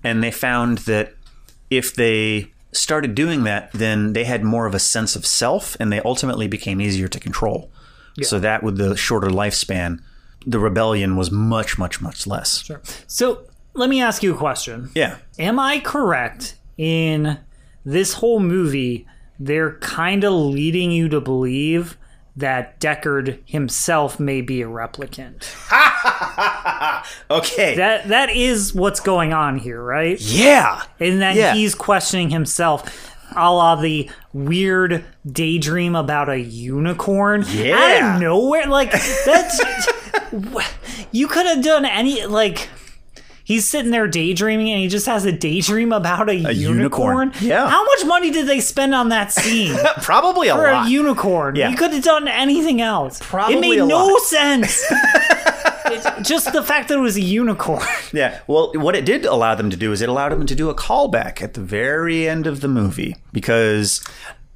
and 0.02 0.22
they 0.22 0.30
found 0.30 0.78
that 0.78 1.14
if 1.70 1.94
they 1.94 2.52
started 2.72 3.14
doing 3.14 3.44
that, 3.44 3.70
then 3.72 4.12
they 4.12 4.24
had 4.24 4.42
more 4.42 4.66
of 4.66 4.74
a 4.74 4.78
sense 4.78 5.14
of 5.16 5.26
self, 5.26 5.76
and 5.78 5.92
they 5.92 6.00
ultimately 6.00 6.48
became 6.48 6.80
easier 6.80 7.08
to 7.08 7.20
control. 7.20 7.70
So 8.22 8.38
that 8.38 8.62
with 8.62 8.76
the 8.76 8.96
shorter 8.96 9.28
lifespan, 9.28 10.00
the 10.46 10.60
rebellion 10.60 11.16
was 11.16 11.32
much, 11.32 11.78
much, 11.78 12.00
much 12.00 12.26
less. 12.26 12.62
Sure. 12.62 12.80
So 13.08 13.46
let 13.74 13.90
me 13.90 14.00
ask 14.00 14.22
you 14.22 14.34
a 14.34 14.36
question. 14.36 14.90
Yeah. 14.94 15.16
Am 15.38 15.58
I 15.58 15.80
correct 15.80 16.56
in 16.76 17.38
this 17.84 18.14
whole 18.14 18.38
movie? 18.38 19.06
They're 19.40 19.78
kind 19.78 20.22
of 20.22 20.32
leading 20.32 20.92
you 20.92 21.08
to 21.08 21.20
believe 21.20 21.96
that 22.36 22.80
Deckard 22.80 23.38
himself 23.46 24.18
may 24.18 24.40
be 24.40 24.62
a 24.62 24.66
replicant. 24.66 25.44
Okay. 27.30 27.76
That 27.76 28.08
that 28.08 28.30
is 28.30 28.74
what's 28.74 29.00
going 29.00 29.32
on 29.32 29.58
here, 29.58 29.82
right? 29.82 30.18
yeah. 30.20 30.82
And 31.00 31.20
then 31.20 31.36
Yeah. 31.36 31.54
he's 31.54 31.74
questioning 31.74 32.30
himself. 32.30 33.10
A 33.36 33.52
la 33.52 33.74
the 33.76 34.10
weird 34.32 35.04
daydream 35.30 35.96
about 35.96 36.28
a 36.28 36.38
unicorn. 36.38 37.44
Yeah. 37.48 37.76
Out 38.02 38.14
of 38.16 38.20
nowhere. 38.20 38.66
Like, 38.66 38.92
that's. 38.92 39.60
you 41.12 41.26
could 41.28 41.46
have 41.46 41.62
done 41.62 41.84
any. 41.84 42.24
Like, 42.26 42.68
he's 43.44 43.68
sitting 43.68 43.90
there 43.92 44.08
daydreaming 44.08 44.70
and 44.70 44.80
he 44.80 44.88
just 44.88 45.06
has 45.06 45.24
a 45.24 45.32
daydream 45.32 45.92
about 45.92 46.28
a, 46.28 46.34
unicorn. 46.34 46.58
unicorn. 47.28 47.32
Yeah. 47.40 47.68
How 47.68 47.84
much 47.84 48.04
money 48.06 48.30
did 48.30 48.46
they 48.48 48.60
spend 48.60 48.94
on 48.94 49.10
that 49.10 49.30
scene? 49.32 49.76
Probably 50.02 50.48
a 50.48 50.54
For 50.56 50.72
lot. 50.72 50.86
a 50.86 50.90
unicorn. 50.90 51.54
Yeah. 51.56 51.68
You 51.70 51.76
could 51.76 51.92
have 51.92 52.02
done 52.02 52.26
anything 52.26 52.80
else. 52.80 53.20
Probably 53.22 53.56
it 53.56 53.60
made 53.60 53.78
a 53.78 53.86
no 53.86 54.06
lot. 54.06 54.22
sense. 54.24 54.82
It's 55.86 56.28
just 56.28 56.52
the 56.52 56.62
fact 56.62 56.88
that 56.88 56.96
it 56.98 57.00
was 57.02 57.16
a 57.16 57.20
unicorn. 57.20 57.86
Yeah. 58.12 58.40
Well, 58.46 58.72
what 58.74 58.94
it 58.94 59.04
did 59.04 59.24
allow 59.24 59.54
them 59.56 59.70
to 59.70 59.76
do 59.76 59.90
is 59.92 60.00
it 60.00 60.08
allowed 60.08 60.28
them 60.30 60.46
to 60.46 60.54
do 60.54 60.70
a 60.70 60.74
callback 60.74 61.42
at 61.42 61.54
the 61.54 61.60
very 61.60 62.28
end 62.28 62.46
of 62.46 62.60
the 62.60 62.68
movie 62.68 63.16
because 63.32 64.04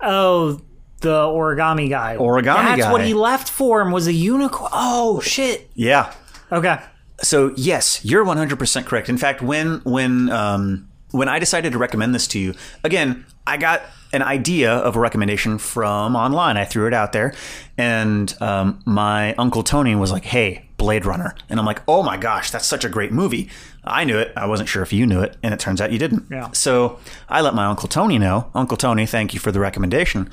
Oh, 0.01 0.61
the 1.01 1.22
origami 1.24 1.89
guy. 1.91 2.16
Origami 2.16 2.76
That's 2.76 2.91
what 2.93 3.05
he 3.05 3.14
left 3.14 3.51
for 3.51 3.80
him 3.80 3.91
was 3.91 4.07
a 4.07 4.12
unicorn. 4.12 4.70
Oh 4.72 5.20
shit. 5.20 5.68
yeah. 5.74 6.12
Okay. 6.53 6.78
So 7.23 7.53
yes, 7.57 8.05
you're 8.05 8.25
100% 8.25 8.87
correct. 8.87 9.09
In 9.09 9.19
fact, 9.19 9.43
when 9.43 9.81
when 9.85 10.31
um, 10.31 10.89
when 11.11 11.29
I 11.29 11.39
decided 11.39 11.73
to 11.73 11.79
recommend 11.79 12.14
this 12.14 12.27
to 12.29 12.39
you, 12.39 12.55
again, 12.85 13.25
I 13.47 13.57
got 13.57 13.83
an 14.12 14.23
idea 14.23 14.73
of 14.73 14.97
a 14.97 15.01
recommendation 15.01 15.59
from 15.59 16.16
online. 16.16 16.57
I 16.57 16.64
threw 16.64 16.87
it 16.87 16.95
out 16.95 17.12
there, 17.12 17.35
and 17.77 18.35
um, 18.41 18.81
my 18.87 19.35
uncle 19.35 19.62
Tony 19.62 19.95
was 19.95 20.12
like, 20.12 20.25
"Hey, 20.25 20.69
Blade 20.77 21.05
Runner," 21.05 21.35
and 21.49 21.59
I'm 21.59 21.66
like, 21.66 21.83
"Oh 21.89 22.03
my 22.03 22.16
gosh, 22.16 22.51
that's 22.51 22.66
such 22.66 22.85
a 22.85 22.89
great 22.89 23.12
movie." 23.12 23.49
I 23.85 24.05
knew 24.05 24.19
it. 24.19 24.33
I 24.37 24.47
wasn't 24.47 24.69
sure 24.69 24.83
if 24.83 24.93
you 24.93 25.07
knew 25.07 25.21
it, 25.21 25.37
and 25.43 25.55
it 25.55 25.61
turns 25.61 25.81
out 25.81 25.93
you 25.93 25.99
didn't. 25.99 26.27
Yeah. 26.31 26.51
So 26.53 26.99
I 27.29 27.41
let 27.41 27.55
my 27.55 27.64
uncle 27.66 27.89
Tony 27.89 28.19
know. 28.19 28.51
Uncle 28.55 28.77
Tony, 28.77 29.07
thank 29.07 29.35
you 29.35 29.41
for 29.41 29.51
the 29.51 29.61
recommendation. 29.61 30.31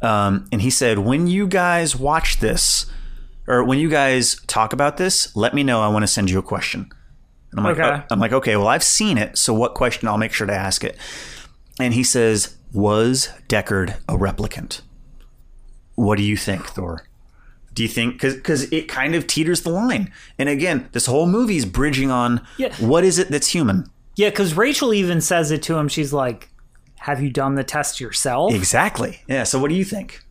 Um, 0.00 0.46
and 0.52 0.60
he 0.60 0.70
said, 0.70 0.98
when 0.98 1.26
you 1.26 1.46
guys 1.46 1.96
watch 1.96 2.38
this, 2.38 2.86
or 3.46 3.64
when 3.64 3.78
you 3.78 3.88
guys 3.88 4.36
talk 4.46 4.72
about 4.72 4.96
this, 4.96 5.34
let 5.36 5.54
me 5.54 5.62
know. 5.62 5.80
I 5.80 5.88
want 5.88 6.02
to 6.04 6.06
send 6.06 6.30
you 6.30 6.38
a 6.38 6.42
question. 6.42 6.90
And 7.50 7.60
I'm 7.60 7.64
like, 7.64 7.78
Okay. 7.78 8.02
"Oh," 8.02 8.06
I'm 8.10 8.18
like, 8.20 8.32
okay, 8.32 8.56
well, 8.56 8.68
I've 8.68 8.82
seen 8.84 9.18
it, 9.18 9.36
so 9.36 9.52
what 9.52 9.74
question? 9.74 10.08
I'll 10.08 10.16
make 10.18 10.32
sure 10.32 10.46
to 10.46 10.54
ask 10.54 10.84
it. 10.84 10.96
And 11.78 11.92
he 11.94 12.02
says, 12.04 12.56
was 12.72 13.28
Deckard 13.48 13.96
a 14.08 14.16
replicant? 14.16 14.80
What 15.94 16.16
do 16.16 16.24
you 16.24 16.36
think, 16.36 16.66
Thor? 16.66 17.04
Do 17.74 17.82
you 17.82 17.88
think 17.88 18.20
because 18.20 18.70
it 18.72 18.88
kind 18.88 19.14
of 19.14 19.26
teeters 19.26 19.62
the 19.62 19.70
line? 19.70 20.12
And 20.38 20.48
again, 20.48 20.88
this 20.92 21.06
whole 21.06 21.26
movie 21.26 21.56
is 21.56 21.64
bridging 21.66 22.10
on 22.10 22.46
Yeah. 22.58 22.74
what 22.76 23.04
is 23.04 23.18
it 23.18 23.28
that's 23.30 23.48
human? 23.48 23.86
Yeah, 24.16 24.28
because 24.30 24.54
Rachael 24.54 24.92
even 24.92 25.20
says 25.22 25.50
it 25.50 25.62
to 25.64 25.76
him. 25.76 25.88
She's 25.88 26.12
like, 26.12 26.50
"Have 27.00 27.22
you 27.22 27.30
done 27.30 27.54
the 27.54 27.64
test 27.64 27.98
yourself?" 27.98 28.52
Exactly. 28.54 29.22
Yeah. 29.26 29.44
So 29.44 29.58
what 29.58 29.68
do 29.70 29.74
you 29.74 29.84
think? 29.84 30.22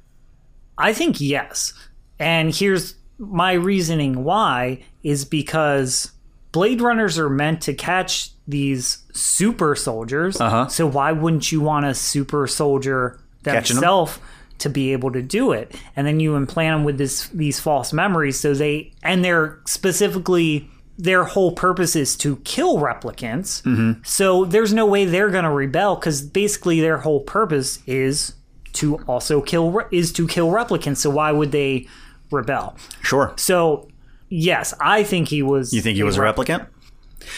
I 0.77 0.93
think 0.93 1.19
yes. 1.19 1.73
And 2.19 2.53
here's 2.53 2.93
my 3.21 3.53
reasoning 3.53 4.23
why 4.23 4.83
is 5.03 5.25
because 5.25 6.11
Blade 6.51 6.81
Runners 6.81 7.19
are 7.19 7.29
meant 7.29 7.61
to 7.61 7.73
catch 7.73 8.31
these 8.47 9.03
super 9.13 9.75
soldiers. 9.75 10.41
Uh-huh. 10.41 10.67
So 10.67 10.87
why 10.87 11.11
wouldn't 11.11 11.51
you 11.51 11.61
want 11.61 11.85
a 11.85 11.93
super 11.93 12.47
soldier 12.47 13.19
themselves 13.43 14.19
to 14.59 14.69
be 14.69 14.91
able 14.91 15.11
to 15.11 15.21
do 15.21 15.51
it? 15.51 15.73
And 15.95 16.05
then 16.07 16.19
you 16.19 16.35
implant 16.35 16.79
them 16.79 16.83
with 16.83 16.97
this 16.97 17.27
these 17.29 17.59
false 17.59 17.93
memories 17.93 18.39
so 18.39 18.53
they 18.53 18.91
and 19.03 19.23
they're 19.23 19.59
specifically 19.65 20.69
their 20.97 21.23
whole 21.23 21.53
purpose 21.53 21.95
is 21.95 22.17
to 22.17 22.37
kill 22.37 22.77
replicants. 22.77 23.61
Mm-hmm. 23.63 24.01
So 24.03 24.45
there's 24.45 24.73
no 24.73 24.85
way 24.85 25.05
they're 25.05 25.29
going 25.29 25.45
to 25.45 25.51
rebel 25.51 25.95
because 25.95 26.21
basically 26.21 26.81
their 26.81 26.97
whole 26.97 27.21
purpose 27.21 27.79
is 27.85 28.33
to 28.73 28.97
also 29.07 29.41
kill 29.41 29.79
is 29.91 30.11
to 30.13 30.27
kill 30.27 30.49
replicants. 30.49 30.97
So 30.97 31.11
why 31.11 31.31
would 31.31 31.51
they 31.51 31.87
rebel? 32.31 32.75
Sure. 33.01 33.33
So 33.37 33.87
yes, 34.29 34.73
I 34.79 35.03
think 35.03 35.27
he 35.27 35.41
was. 35.41 35.73
You 35.73 35.81
think 35.81 35.97
he 35.97 36.03
was 36.03 36.17
a 36.17 36.21
replicant? 36.21 36.67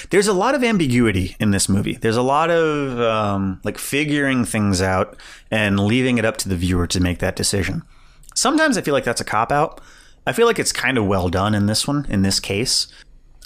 There's 0.09 0.27
a 0.27 0.33
lot 0.33 0.55
of 0.55 0.63
ambiguity 0.63 1.35
in 1.39 1.51
this 1.51 1.67
movie. 1.67 1.95
There's 1.95 2.17
a 2.17 2.21
lot 2.21 2.49
of 2.49 2.99
um, 3.01 3.59
like 3.63 3.77
figuring 3.77 4.45
things 4.45 4.81
out 4.81 5.17
and 5.51 5.79
leaving 5.79 6.17
it 6.17 6.25
up 6.25 6.37
to 6.37 6.49
the 6.49 6.55
viewer 6.55 6.87
to 6.87 6.99
make 7.01 7.19
that 7.19 7.35
decision. 7.35 7.83
Sometimes 8.35 8.77
I 8.77 8.81
feel 8.81 8.93
like 8.93 9.03
that's 9.03 9.21
a 9.21 9.25
cop 9.25 9.51
out. 9.51 9.81
I 10.25 10.31
feel 10.31 10.47
like 10.47 10.59
it's 10.59 10.71
kind 10.71 10.97
of 10.97 11.05
well 11.05 11.29
done 11.29 11.53
in 11.53 11.65
this 11.65 11.87
one, 11.87 12.05
in 12.09 12.21
this 12.21 12.39
case. 12.39 12.87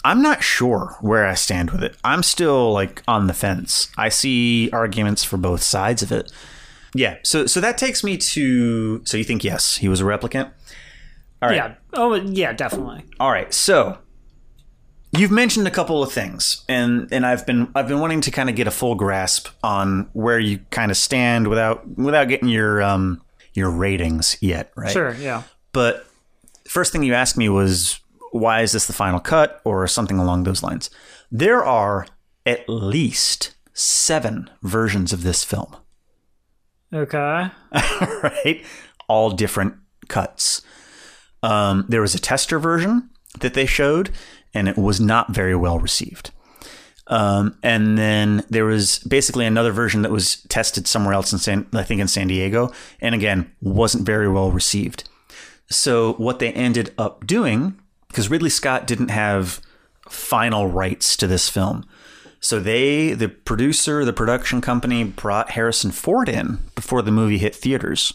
I'm 0.04 0.22
not 0.22 0.42
sure 0.44 0.96
where 1.00 1.26
I 1.26 1.34
stand 1.34 1.70
with 1.70 1.82
it. 1.82 1.96
I'm 2.04 2.22
still 2.22 2.72
like 2.72 3.02
on 3.08 3.26
the 3.26 3.34
fence. 3.34 3.90
I 3.98 4.08
see 4.08 4.70
arguments 4.70 5.24
for 5.24 5.36
both 5.36 5.62
sides 5.62 6.02
of 6.02 6.12
it. 6.12 6.30
Yeah, 6.94 7.18
so 7.22 7.46
so 7.46 7.60
that 7.60 7.76
takes 7.76 8.02
me 8.02 8.16
to 8.16 9.04
so 9.04 9.16
you 9.16 9.24
think 9.24 9.44
yes, 9.44 9.76
he 9.76 9.88
was 9.88 10.00
a 10.00 10.04
replicant? 10.04 10.52
All 11.40 11.48
right. 11.48 11.56
Yeah. 11.56 11.74
Oh 11.92 12.14
yeah, 12.14 12.52
definitely. 12.52 13.04
All 13.20 13.30
right, 13.30 13.52
so 13.54 13.98
you've 15.12 15.30
mentioned 15.30 15.66
a 15.66 15.70
couple 15.70 16.02
of 16.02 16.12
things, 16.12 16.64
and 16.68 17.08
and 17.12 17.24
I've 17.24 17.46
been 17.46 17.70
I've 17.74 17.88
been 17.88 18.00
wanting 18.00 18.20
to 18.22 18.30
kind 18.30 18.50
of 18.50 18.56
get 18.56 18.66
a 18.66 18.70
full 18.70 18.94
grasp 18.94 19.48
on 19.62 20.08
where 20.12 20.38
you 20.38 20.58
kind 20.70 20.90
of 20.90 20.96
stand 20.96 21.48
without 21.48 21.86
without 21.96 22.28
getting 22.28 22.48
your 22.48 22.82
um 22.82 23.22
your 23.54 23.70
ratings 23.70 24.36
yet, 24.40 24.72
right? 24.76 24.90
Sure. 24.90 25.14
Yeah. 25.14 25.44
But 25.72 26.06
first 26.66 26.92
thing 26.92 27.02
you 27.02 27.14
asked 27.14 27.36
me 27.36 27.48
was 27.48 28.00
why 28.32 28.60
is 28.62 28.72
this 28.72 28.86
the 28.86 28.92
final 28.92 29.20
cut 29.20 29.60
or 29.64 29.86
something 29.86 30.18
along 30.18 30.44
those 30.44 30.62
lines. 30.62 30.90
There 31.30 31.64
are 31.64 32.06
at 32.44 32.68
least 32.68 33.54
seven 33.72 34.50
versions 34.62 35.12
of 35.12 35.22
this 35.22 35.44
film. 35.44 35.76
Okay. 36.92 37.50
right? 38.22 38.64
All 39.08 39.30
different 39.30 39.74
cuts. 40.08 40.62
Um, 41.42 41.84
there 41.88 42.00
was 42.00 42.14
a 42.14 42.20
tester 42.20 42.58
version 42.58 43.10
that 43.40 43.54
they 43.54 43.66
showed, 43.66 44.10
and 44.54 44.68
it 44.68 44.76
was 44.76 45.00
not 45.00 45.34
very 45.34 45.54
well 45.54 45.78
received. 45.78 46.30
Um, 47.08 47.56
and 47.62 47.96
then 47.96 48.44
there 48.50 48.66
was 48.66 48.98
basically 49.00 49.46
another 49.46 49.72
version 49.72 50.02
that 50.02 50.10
was 50.10 50.42
tested 50.48 50.86
somewhere 50.86 51.14
else 51.14 51.32
in 51.32 51.38
San, 51.38 51.66
I 51.72 51.82
think 51.82 52.00
in 52.00 52.08
San 52.08 52.28
Diego, 52.28 52.70
and 53.00 53.14
again 53.14 53.50
wasn't 53.60 54.04
very 54.04 54.28
well 54.28 54.52
received. 54.52 55.08
So 55.70 56.14
what 56.14 56.38
they 56.38 56.52
ended 56.52 56.92
up 56.98 57.26
doing, 57.26 57.78
because 58.08 58.30
Ridley 58.30 58.50
Scott 58.50 58.86
didn't 58.86 59.10
have 59.10 59.60
final 60.08 60.66
rights 60.66 61.16
to 61.18 61.26
this 61.26 61.48
film, 61.48 61.86
so 62.40 62.60
they, 62.60 63.14
the 63.14 63.28
producer, 63.28 64.04
the 64.04 64.12
production 64.12 64.60
company, 64.60 65.02
brought 65.02 65.52
Harrison 65.52 65.90
Ford 65.90 66.28
in 66.28 66.58
before 66.74 67.02
the 67.02 67.10
movie 67.10 67.38
hit 67.38 67.54
theaters, 67.54 68.14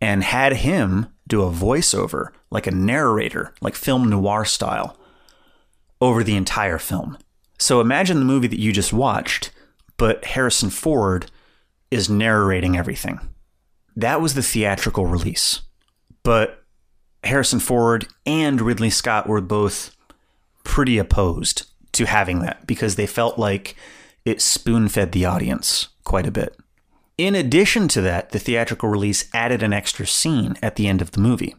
and 0.00 0.22
had 0.22 0.54
him 0.54 1.08
do 1.26 1.42
a 1.42 1.50
voiceover, 1.50 2.30
like 2.50 2.66
a 2.66 2.72
narrator, 2.72 3.52
like 3.60 3.74
film 3.74 4.08
noir 4.08 4.44
style, 4.44 4.98
over 6.00 6.22
the 6.22 6.36
entire 6.36 6.78
film. 6.78 7.18
So 7.58 7.80
imagine 7.80 8.18
the 8.18 8.24
movie 8.24 8.48
that 8.48 8.60
you 8.60 8.72
just 8.72 8.92
watched, 8.92 9.50
but 9.96 10.24
Harrison 10.24 10.70
Ford 10.70 11.30
is 11.90 12.10
narrating 12.10 12.76
everything. 12.76 13.18
That 13.96 14.20
was 14.20 14.34
the 14.34 14.42
theatrical 14.42 15.06
release. 15.06 15.62
But 16.22 16.62
Harrison 17.24 17.60
Ford 17.60 18.06
and 18.26 18.60
Ridley 18.60 18.90
Scott 18.90 19.28
were 19.28 19.40
both 19.40 19.96
pretty 20.64 20.98
opposed 20.98 21.64
to 21.92 22.04
having 22.04 22.40
that 22.40 22.66
because 22.66 22.96
they 22.96 23.06
felt 23.06 23.38
like 23.38 23.74
it 24.24 24.42
spoon 24.42 24.88
fed 24.88 25.12
the 25.12 25.24
audience 25.24 25.88
quite 26.04 26.26
a 26.26 26.32
bit. 26.32 26.56
In 27.18 27.34
addition 27.34 27.88
to 27.88 28.00
that, 28.02 28.30
the 28.30 28.38
theatrical 28.38 28.88
release 28.88 29.28
added 29.32 29.62
an 29.62 29.72
extra 29.72 30.06
scene 30.06 30.56
at 30.62 30.76
the 30.76 30.86
end 30.86 31.00
of 31.00 31.12
the 31.12 31.20
movie. 31.20 31.54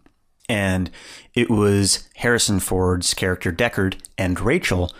And 0.47 0.91
it 1.33 1.49
was 1.49 2.07
Harrison 2.15 2.59
Ford's 2.59 3.13
character 3.13 3.51
Deckard 3.51 3.99
and 4.17 4.39
Rachael 4.39 4.91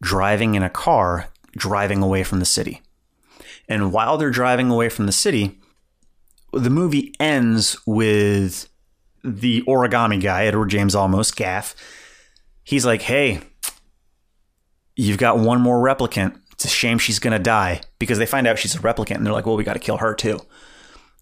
driving 0.00 0.54
in 0.54 0.62
a 0.62 0.70
car, 0.70 1.28
driving 1.56 2.02
away 2.02 2.22
from 2.22 2.38
the 2.38 2.44
city. 2.44 2.82
And 3.68 3.92
while 3.92 4.16
they're 4.16 4.30
driving 4.30 4.70
away 4.70 4.88
from 4.88 5.06
the 5.06 5.12
city, 5.12 5.58
the 6.52 6.70
movie 6.70 7.12
ends 7.18 7.76
with 7.84 8.68
the 9.24 9.62
origami 9.62 10.22
guy, 10.22 10.46
Edward 10.46 10.68
James 10.68 10.94
Olmos, 10.94 11.34
Gaff. 11.34 11.74
He's 12.62 12.86
like, 12.86 13.02
hey, 13.02 13.40
you've 14.94 15.18
got 15.18 15.38
one 15.38 15.60
more 15.60 15.82
replicant. 15.82 16.38
It's 16.56 16.64
a 16.64 16.68
shame 16.68 16.98
she's 16.98 17.18
going 17.18 17.32
to 17.32 17.38
die 17.38 17.80
because 17.98 18.18
they 18.18 18.26
find 18.26 18.46
out 18.46 18.58
she's 18.58 18.74
a 18.74 18.78
replicant 18.78 19.16
and 19.16 19.24
they're 19.26 19.32
like, 19.32 19.46
well, 19.46 19.56
we 19.56 19.64
got 19.64 19.74
to 19.74 19.78
kill 19.78 19.98
her 19.98 20.14
too. 20.14 20.40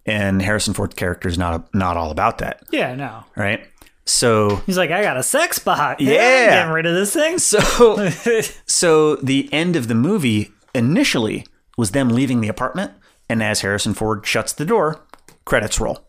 And 0.06 0.40
Harrison 0.42 0.74
Ford's 0.74 0.94
character 0.94 1.28
is 1.28 1.36
not, 1.38 1.72
not 1.74 1.96
all 1.96 2.10
about 2.10 2.38
that, 2.38 2.62
Yeah, 2.70 2.94
no. 2.94 3.24
right? 3.36 3.66
So 4.06 4.56
He's 4.66 4.76
like, 4.76 4.90
I 4.90 5.02
got 5.02 5.16
a 5.16 5.22
sex 5.22 5.58
bot. 5.58 6.00
Yeah. 6.00 6.12
I'm 6.12 6.50
getting 6.50 6.72
rid 6.72 6.86
of 6.86 6.94
this 6.94 7.12
thing. 7.14 7.38
So, 7.38 7.58
so 8.66 9.16
the 9.16 9.48
end 9.52 9.76
of 9.76 9.88
the 9.88 9.94
movie 9.94 10.52
initially 10.74 11.46
was 11.78 11.90
them 11.92 12.10
leaving 12.10 12.40
the 12.40 12.48
apartment, 12.48 12.92
and 13.28 13.42
as 13.42 13.62
Harrison 13.62 13.94
Ford 13.94 14.26
shuts 14.26 14.52
the 14.52 14.64
door, 14.66 15.00
credits 15.46 15.80
roll. 15.80 16.06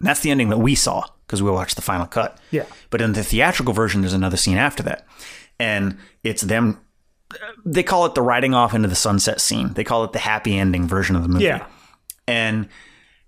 And 0.00 0.08
that's 0.08 0.20
the 0.20 0.30
ending 0.30 0.48
that 0.48 0.58
we 0.58 0.74
saw 0.74 1.04
because 1.26 1.42
we 1.42 1.50
watched 1.50 1.76
the 1.76 1.82
final 1.82 2.06
cut. 2.06 2.38
Yeah. 2.50 2.64
But 2.90 3.00
in 3.02 3.12
the 3.12 3.22
theatrical 3.22 3.74
version, 3.74 4.00
there's 4.00 4.12
another 4.14 4.36
scene 4.38 4.56
after 4.56 4.82
that, 4.84 5.06
and 5.60 5.98
it's 6.22 6.42
them. 6.42 6.80
They 7.64 7.82
call 7.82 8.06
it 8.06 8.14
the 8.14 8.22
riding 8.22 8.54
off 8.54 8.74
into 8.74 8.88
the 8.88 8.94
sunset 8.94 9.40
scene. 9.40 9.72
They 9.74 9.84
call 9.84 10.04
it 10.04 10.12
the 10.12 10.18
happy 10.18 10.56
ending 10.58 10.86
version 10.88 11.16
of 11.16 11.22
the 11.22 11.28
movie. 11.28 11.44
yeah. 11.44 11.66
and 12.26 12.68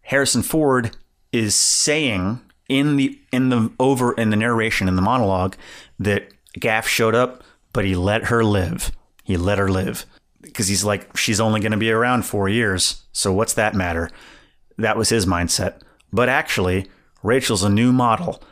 Harrison 0.02 0.42
Ford 0.42 0.96
is 1.32 1.54
saying 1.54 2.40
in 2.68 2.96
the 2.96 3.18
in 3.32 3.48
the 3.50 3.70
over 3.78 4.12
in 4.12 4.30
the 4.30 4.36
narration 4.36 4.88
in 4.88 4.96
the 4.96 5.02
monologue 5.02 5.56
that 5.98 6.28
Gaff 6.58 6.86
showed 6.88 7.14
up, 7.14 7.42
but 7.72 7.84
he 7.84 7.94
let 7.94 8.24
her 8.24 8.44
live. 8.44 8.92
He 9.24 9.36
let 9.36 9.58
her 9.58 9.68
live 9.68 10.06
because 10.40 10.68
he's 10.68 10.84
like 10.84 11.16
she's 11.16 11.40
only 11.40 11.60
going 11.60 11.72
to 11.72 11.78
be 11.78 11.90
around 11.90 12.24
four 12.24 12.48
years, 12.48 13.02
so 13.12 13.32
what's 13.32 13.54
that 13.54 13.74
matter? 13.74 14.10
That 14.78 14.96
was 14.96 15.08
his 15.08 15.26
mindset. 15.26 15.80
But 16.12 16.28
actually, 16.28 16.86
Rachael's 17.22 17.64
a 17.64 17.68
new 17.68 17.92
model, 17.92 18.42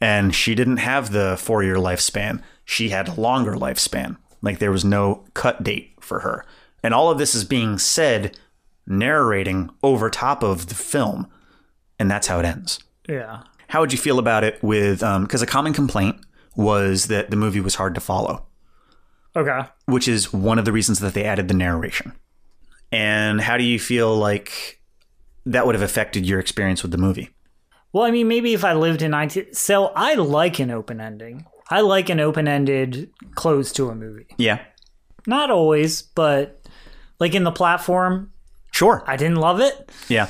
and 0.00 0.34
she 0.34 0.54
didn't 0.54 0.78
have 0.78 1.12
the 1.12 1.36
four 1.38 1.62
year 1.62 1.76
lifespan. 1.76 2.42
She 2.64 2.88
had 2.88 3.08
a 3.08 3.20
longer 3.20 3.52
lifespan. 3.54 4.16
Like 4.44 4.58
there 4.58 4.70
was 4.70 4.84
no 4.84 5.24
cut 5.34 5.62
date 5.64 5.94
for 6.00 6.20
her. 6.20 6.44
And 6.82 6.92
all 6.94 7.10
of 7.10 7.18
this 7.18 7.34
is 7.34 7.44
being 7.44 7.78
said, 7.78 8.38
narrating 8.86 9.70
over 9.82 10.10
top 10.10 10.42
of 10.42 10.66
the 10.68 10.74
film. 10.74 11.26
And 11.98 12.10
that's 12.10 12.26
how 12.26 12.38
it 12.40 12.44
ends. 12.44 12.78
Yeah. 13.08 13.42
How 13.68 13.80
would 13.80 13.92
you 13.92 13.98
feel 13.98 14.18
about 14.18 14.44
it 14.44 14.62
with, 14.62 15.02
um, 15.02 15.22
because 15.24 15.42
a 15.42 15.46
common 15.46 15.72
complaint 15.72 16.16
was 16.56 17.06
that 17.06 17.30
the 17.30 17.36
movie 17.36 17.60
was 17.60 17.76
hard 17.76 17.94
to 17.94 18.00
follow, 18.00 18.46
Okay. 19.34 19.60
which 19.86 20.06
is 20.06 20.32
one 20.32 20.58
of 20.58 20.64
the 20.64 20.72
reasons 20.72 21.00
that 21.00 21.14
they 21.14 21.24
added 21.24 21.48
the 21.48 21.54
narration. 21.54 22.12
And 22.92 23.40
how 23.40 23.56
do 23.56 23.64
you 23.64 23.80
feel 23.80 24.14
like 24.14 24.80
that 25.46 25.66
would 25.66 25.74
have 25.74 25.82
affected 25.82 26.26
your 26.26 26.38
experience 26.38 26.82
with 26.82 26.92
the 26.92 26.98
movie? 26.98 27.30
Well, 27.92 28.04
I 28.04 28.10
mean, 28.10 28.28
maybe 28.28 28.54
if 28.54 28.64
I 28.64 28.74
lived 28.74 29.02
in 29.02 29.10
19. 29.12 29.54
So 29.54 29.86
I 29.96 30.14
like 30.14 30.58
an 30.58 30.70
open 30.70 31.00
ending. 31.00 31.46
I 31.70 31.80
like 31.80 32.08
an 32.10 32.20
open 32.20 32.46
ended 32.48 33.10
close 33.34 33.72
to 33.72 33.88
a 33.88 33.94
movie. 33.94 34.26
Yeah. 34.36 34.60
Not 35.26 35.50
always, 35.50 36.02
but 36.02 36.60
like 37.18 37.34
in 37.34 37.44
the 37.44 37.52
platform, 37.52 38.30
Sure. 38.70 39.04
I 39.06 39.16
didn't 39.16 39.36
love 39.36 39.60
it. 39.60 39.90
Yeah. 40.08 40.28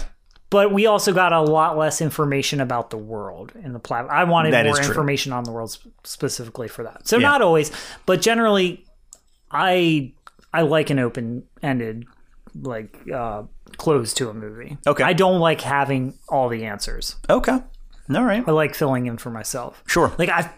But 0.50 0.70
we 0.72 0.86
also 0.86 1.12
got 1.14 1.32
a 1.32 1.40
lot 1.40 1.76
less 1.78 2.00
information 2.02 2.60
about 2.60 2.90
the 2.90 2.98
world 2.98 3.52
in 3.60 3.72
the 3.72 3.78
platform. 3.80 4.14
I 4.14 4.24
wanted 4.24 4.52
That 4.52 4.66
more 4.66 4.78
information 4.80 5.32
on 5.32 5.44
the 5.44 5.50
world 5.50 5.70
sp- 5.72 5.88
specifically 6.04 6.68
for 6.68 6.82
that. 6.84 7.08
So 7.08 7.16
Yeah. 7.18 7.28
not 7.30 7.42
always, 7.42 7.72
but 8.06 8.20
generally, 8.20 8.84
I 9.50 10.12
I 10.52 10.62
like 10.62 10.90
an 10.90 10.98
open 10.98 11.44
ended 11.62 12.04
like 12.62 12.96
uh, 13.12 13.42
close 13.78 14.14
to 14.14 14.28
a 14.28 14.34
movie. 14.34 14.76
Okay. 14.86 15.02
I 15.02 15.12
don't 15.14 15.40
like 15.40 15.60
having 15.62 16.14
all 16.28 16.48
the 16.48 16.66
answers. 16.66 17.16
Okay. 17.28 17.58
All 18.14 18.24
right. 18.24 18.44
I 18.46 18.50
like 18.52 18.74
filling 18.74 19.06
in 19.06 19.16
for 19.18 19.30
myself. 19.30 19.82
Sure. 19.86 20.12
Like 20.18 20.28
I 20.28 20.50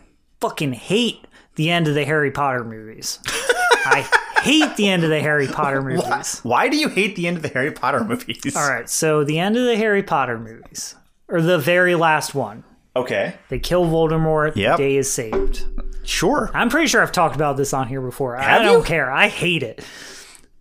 fucking 0.47 0.73
hate 0.75 1.27
the 1.57 1.71
end 1.71 1.89
of 1.89 1.95
the 1.95 2.05
Harry 2.05 2.31
Potter 2.31 2.63
movies. 2.63 3.19
I 3.27 4.09
hate 4.43 4.77
the 4.77 4.89
end 4.89 5.03
of 5.03 5.11
the 5.11 5.21
Harry 5.21 5.49
Potter 5.49 5.83
movies. 5.83 6.39
Why 6.45 6.69
do 6.69 6.77
you 6.77 6.89
hate 6.89 7.17
the 7.17 7.27
end 7.27 7.37
of 7.39 7.43
the 7.43 7.49
Harry 7.49 7.73
Potter 7.73 8.05
movies? 8.05 8.55
All 8.57 8.69
right, 8.69 8.89
so 8.89 9.25
the 9.25 9.41
end 9.41 9.57
of 9.57 9.65
the 9.65 9.77
Harry 9.77 10.05
Potter 10.05 10.39
movies, 10.39 10.95
or 11.29 11.41
the 11.43 11.59
very 11.59 11.97
last 11.97 12.33
one, 12.35 12.63
Okay. 12.95 13.35
they 13.49 13.59
kill 13.59 13.87
Voldemort. 13.87 14.55
Yep. 14.55 14.77
The 14.77 14.83
day 14.85 14.97
is 14.97 15.13
saved. 15.13 15.65
Sure. 16.05 16.49
I'm 16.55 16.69
pretty 16.71 16.87
sure 16.87 17.03
I've 17.03 17.11
talked 17.13 17.35
about 17.35 17.57
this 17.57 17.73
on 17.75 17.89
here 17.89 18.01
before. 18.01 18.37
I 18.37 18.63
don't 18.63 18.79
you? 18.79 18.85
care. 18.85 19.11
I 19.11 19.27
hate 19.27 19.65
it. 19.65 19.85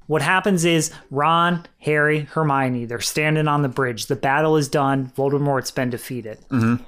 What 0.07 0.23
happens 0.23 0.65
is 0.65 0.91
Ron, 1.11 1.65
Harry, 1.79 2.21
Hermione, 2.21 2.85
they're 2.85 2.99
standing 3.01 3.47
on 3.47 3.61
the 3.61 3.69
bridge. 3.69 4.07
The 4.07 4.15
battle 4.15 4.57
is 4.57 4.67
done. 4.67 5.11
Voldemort's 5.15 5.69
been 5.71 5.91
defeated. 5.91 6.39
Mm-hmm. 6.49 6.83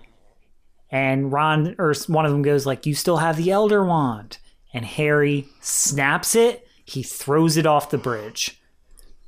And 0.90 1.32
Ron, 1.32 1.76
or 1.78 1.94
one 2.08 2.26
of 2.26 2.32
them 2.32 2.42
goes 2.42 2.66
like, 2.66 2.86
"You 2.86 2.96
still 2.96 3.18
have 3.18 3.38
the 3.38 3.52
Elder 3.52 3.84
Wand." 3.86 4.38
And 4.74 4.86
Harry 4.86 5.48
snaps 5.62 6.36
it. 6.36 6.68
He 6.86 7.04
throws 7.04 7.58
it 7.58 7.66
off 7.66 7.90
the 7.90 7.98
bridge. 7.98 8.62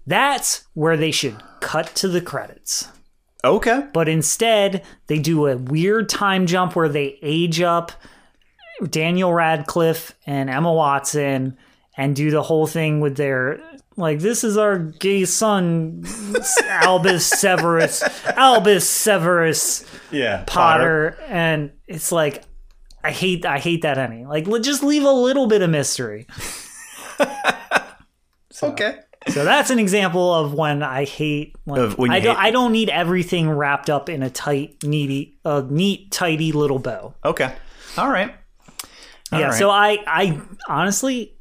That's 0.05 0.66
where 0.74 0.97
they 0.97 1.12
should 1.12 1.41
cut 1.60 1.93
to 1.95 2.07
the 2.07 2.22
credits. 2.22 2.88
Okay. 3.43 3.84
But 3.93 4.10
instead, 4.10 4.84
they 5.07 5.20
do 5.20 5.47
a 5.47 5.57
weird 5.57 6.10
time 6.10 6.45
jump 6.45 6.76
where 6.76 6.89
they 6.89 7.18
age 7.22 7.62
up 7.62 7.91
Daniel 8.89 9.34
Radcliffe 9.34 10.16
and 10.26 10.49
Emma 10.49 10.74
Watson 10.74 11.57
and 11.97 12.16
do 12.16 12.32
the 12.32 12.43
whole 12.43 12.68
thing 12.68 12.99
with 13.01 13.18
their 13.18 13.62
like 14.00 14.20
this 14.20 14.43
is 14.43 14.58
our 14.58 14.80
gay 14.80 15.26
son 15.26 16.04
Albus 16.68 17.26
Severus 17.28 18.02
Albus 18.28 18.89
Severus 18.89 19.86
Yeah. 20.12 20.43
Potter 20.47 21.18
and 21.28 21.72
it's 21.88 22.12
like 22.12 22.43
I 23.04 23.12
hate 23.12 23.45
I 23.45 23.60
hate 23.60 23.84
that 23.84 23.97
ending. 23.97 24.28
Like 24.28 24.47
le- 24.47 24.60
just 24.60 24.82
leave 24.84 25.04
a 25.04 25.12
little 25.12 25.47
bit 25.47 25.62
of 25.62 25.70
mystery. 25.70 26.26
Okay. 28.62 29.00
So 29.30 29.45
that's 29.45 29.70
an 29.70 29.80
example 29.80 30.34
of 30.34 30.54
when 30.54 30.84
I 30.84 31.06
hate. 31.06 31.56
Like, 31.66 31.80
Of 31.80 31.97
when 31.97 32.12
you 32.12 32.18
I 32.18 32.20
don't. 32.20 32.36
hate- 32.36 32.43
I 32.47 32.52
don't 32.52 32.72
need 32.72 32.89
everything 32.89 33.50
wrapped 33.50 33.89
up 33.89 34.10
in 34.10 34.24
a 34.24 34.30
tight, 34.30 34.78
needy, 34.84 35.38
a 35.45 35.62
neat, 35.62 36.12
tidy 36.12 36.52
little 36.52 36.80
bow. 36.80 37.14
Okay. 37.24 37.54
All 37.97 38.10
right. 38.10 38.34
All 39.32 39.39
yeah. 39.39 39.47
right. 39.47 39.54
So 39.58 39.70
I, 39.70 39.97
I 40.08 40.41
honestly, 40.68 41.36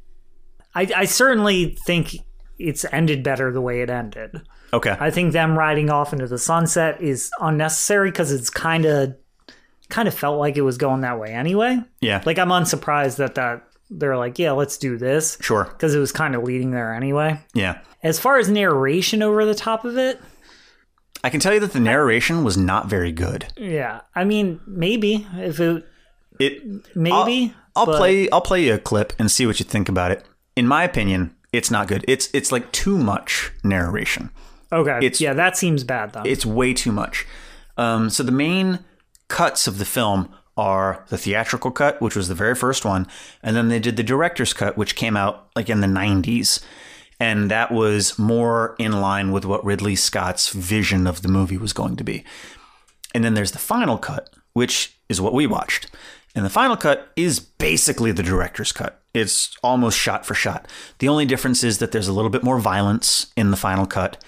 I, 0.75 0.87
I 0.95 1.05
certainly 1.05 1.77
think 1.85 2.15
it's 2.59 2.85
ended 2.91 3.23
better 3.23 3.51
the 3.51 3.61
way 3.61 3.81
it 3.81 3.89
ended. 3.89 4.41
Okay. 4.73 4.95
I 4.99 5.09
think 5.09 5.33
them 5.33 5.57
riding 5.57 5.89
off 5.89 6.13
into 6.13 6.27
the 6.27 6.37
sunset 6.37 7.01
is 7.01 7.31
unnecessary 7.39 8.11
because 8.11 8.31
it's 8.31 8.49
kind 8.51 8.85
of, 8.85 9.15
kind 9.89 10.07
of 10.07 10.13
felt 10.13 10.37
like 10.39 10.57
it 10.57 10.61
was 10.61 10.77
going 10.77 11.01
that 11.01 11.19
way 11.19 11.29
anyway. 11.33 11.79
yeah. 12.01 12.21
Like 12.25 12.37
I'm 12.37 12.49
unsurprised 12.51 13.17
that 13.17 13.35
that 13.35 13.63
they're 13.89 14.17
like, 14.17 14.37
yeah, 14.37 14.51
let's 14.51 14.77
do 14.77 14.97
this 14.97 15.37
sure. 15.41 15.63
because 15.63 15.95
it 15.95 15.99
was 15.99 16.11
kind 16.11 16.35
of 16.35 16.43
leading 16.43 16.69
there 16.71 16.93
anyway. 16.93 17.39
Yeah. 17.55 17.79
As 18.03 18.19
far 18.19 18.37
as 18.37 18.47
narration 18.49 19.23
over 19.23 19.43
the 19.45 19.55
top 19.55 19.83
of 19.85 19.97
it, 19.97 20.21
I 21.23 21.29
can 21.29 21.39
tell 21.39 21.53
you 21.53 21.59
that 21.61 21.73
the 21.73 21.79
narration 21.81 22.43
was 22.43 22.55
not 22.55 22.87
very 22.87 23.11
good. 23.11 23.47
Yeah, 23.57 24.01
I 24.15 24.23
mean, 24.23 24.61
maybe 24.67 25.27
if 25.35 25.59
it 25.59 25.85
It. 26.39 26.61
maybe 26.95 27.53
I'll 27.75 27.85
but- 27.87 27.97
play. 27.97 28.29
I'll 28.29 28.39
play 28.41 28.63
you 28.65 28.75
a 28.75 28.77
clip 28.77 29.13
and 29.19 29.29
see 29.29 29.45
what 29.47 29.59
you 29.59 29.65
think 29.65 29.89
about 29.89 30.11
it. 30.11 30.23
In 30.55 30.65
my 30.67 30.83
opinion, 30.83 31.35
it's 31.53 31.71
not 31.71 31.87
good. 31.87 32.05
It's 32.07 32.29
it's 32.33 32.51
like 32.51 32.71
too 32.71 32.97
much 32.97 33.51
narration. 33.63 34.29
Okay, 34.71 34.97
it's- 34.97 35.19
yeah, 35.21 35.33
that 35.33 35.57
seems 35.57 35.83
bad 35.83 36.13
though. 36.13 36.23
It's 36.25 36.45
way 36.45 36.73
too 36.73 36.91
much. 36.91 37.25
Um, 37.77 38.09
so 38.09 38.23
the 38.23 38.31
main 38.31 38.79
cuts 39.29 39.67
of 39.67 39.77
the 39.77 39.85
film 39.85 40.29
are 40.57 41.05
the 41.09 41.17
theatrical 41.17 41.71
cut, 41.71 42.01
which 42.01 42.15
was 42.15 42.27
the 42.27 42.35
very 42.35 42.53
first 42.55 42.83
one, 42.83 43.07
and 43.41 43.55
then 43.55 43.69
they 43.69 43.79
did 43.79 43.95
the 43.95 44.03
director's 44.03 44.51
cut, 44.53 44.77
which 44.77 44.95
came 44.95 45.15
out 45.15 45.47
like 45.55 45.69
in 45.69 45.79
the 45.81 45.87
'90s, 45.87 46.59
and 47.19 47.49
that 47.49 47.71
was 47.71 48.19
more 48.19 48.75
in 48.77 48.99
line 49.01 49.31
with 49.31 49.45
what 49.45 49.63
Ridley 49.65 49.95
Scott's 49.95 50.49
vision 50.49 51.07
of 51.07 51.21
the 51.21 51.29
movie 51.29 51.57
was 51.57 51.73
going 51.73 51.95
to 51.95 52.03
be. 52.03 52.23
And 53.15 53.23
then 53.23 53.33
there's 53.33 53.51
the 53.53 53.57
final 53.59 53.97
cut, 53.97 54.29
which 54.53 54.97
is 55.07 55.19
what 55.21 55.33
we 55.33 55.47
watched. 55.47 55.89
And 56.35 56.45
the 56.45 56.49
final 56.49 56.77
cut 56.77 57.11
is 57.15 57.39
basically 57.39 58.11
the 58.11 58.21
director's 58.21 58.71
cut. 58.71 58.98
It's 59.13 59.55
almost 59.63 59.97
shot 59.97 60.25
for 60.25 60.33
shot. 60.35 60.67
The 60.99 61.07
only 61.09 61.25
difference 61.25 61.63
is 61.63 61.79
that 61.79 61.91
there's 61.91 62.07
a 62.07 62.13
little 62.13 62.29
bit 62.29 62.43
more 62.43 62.59
violence 62.59 63.31
in 63.35 63.51
the 63.51 63.57
final 63.57 63.85
cut. 63.85 64.23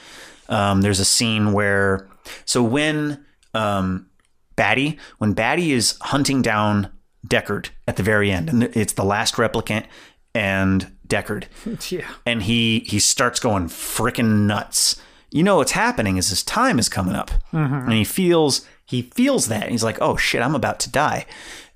Um, 0.49 0.81
there's 0.81 0.99
a 0.99 1.05
scene 1.05 1.53
where, 1.53 2.09
so 2.45 2.63
when 2.63 3.23
um, 3.53 4.07
Batty, 4.55 4.97
when 5.19 5.33
Batty 5.33 5.71
is 5.71 5.97
hunting 6.01 6.41
down 6.41 6.91
Deckard 7.27 7.69
at 7.87 7.95
the 7.97 8.03
very 8.03 8.31
end, 8.31 8.49
and 8.49 8.63
it's 8.63 8.93
the 8.93 9.05
last 9.05 9.35
replicant 9.35 9.85
and 10.33 10.91
Deckard, 11.07 11.45
Yeah. 11.91 12.07
and 12.25 12.41
he 12.43 12.79
he 12.87 12.99
starts 12.99 13.39
going 13.39 13.67
freaking 13.67 14.47
nuts. 14.47 14.99
You 15.31 15.43
know 15.43 15.57
what's 15.57 15.71
happening 15.71 16.17
is 16.17 16.29
his 16.29 16.43
time 16.43 16.77
is 16.77 16.89
coming 16.89 17.15
up, 17.15 17.31
and 17.53 17.93
he 17.93 18.03
feels 18.03 18.65
he 18.85 19.03
feels 19.03 19.47
that 19.47 19.69
he's 19.69 19.83
like, 19.83 19.97
oh 20.01 20.17
shit, 20.17 20.41
I'm 20.41 20.55
about 20.55 20.79
to 20.81 20.91
die. 20.91 21.25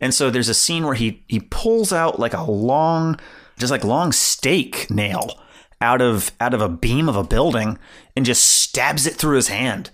And 0.02 0.14
so 0.14 0.30
there's 0.30 0.50
a 0.50 0.54
scene 0.54 0.86
where 0.86 0.96
he 0.96 1.24
he 1.28 1.40
pulls 1.40 1.94
out 1.94 2.20
like 2.20 2.34
a 2.34 2.44
long, 2.44 3.18
just 3.58 3.72
like 3.72 3.84
long 3.86 4.12
stake 4.12 4.90
nail 4.90 5.40
out 5.82 6.02
of 6.02 6.32
out 6.42 6.54
of 6.54 6.62
a 6.62 6.70
beam 6.70 7.08
of 7.08 7.16
a 7.16 7.24
building 7.24 7.78
and 8.16 8.26
just 8.26 8.44
stabs 8.44 9.08
it 9.08 9.16
through 9.16 9.38
his 9.38 9.48
hand. 9.48 9.90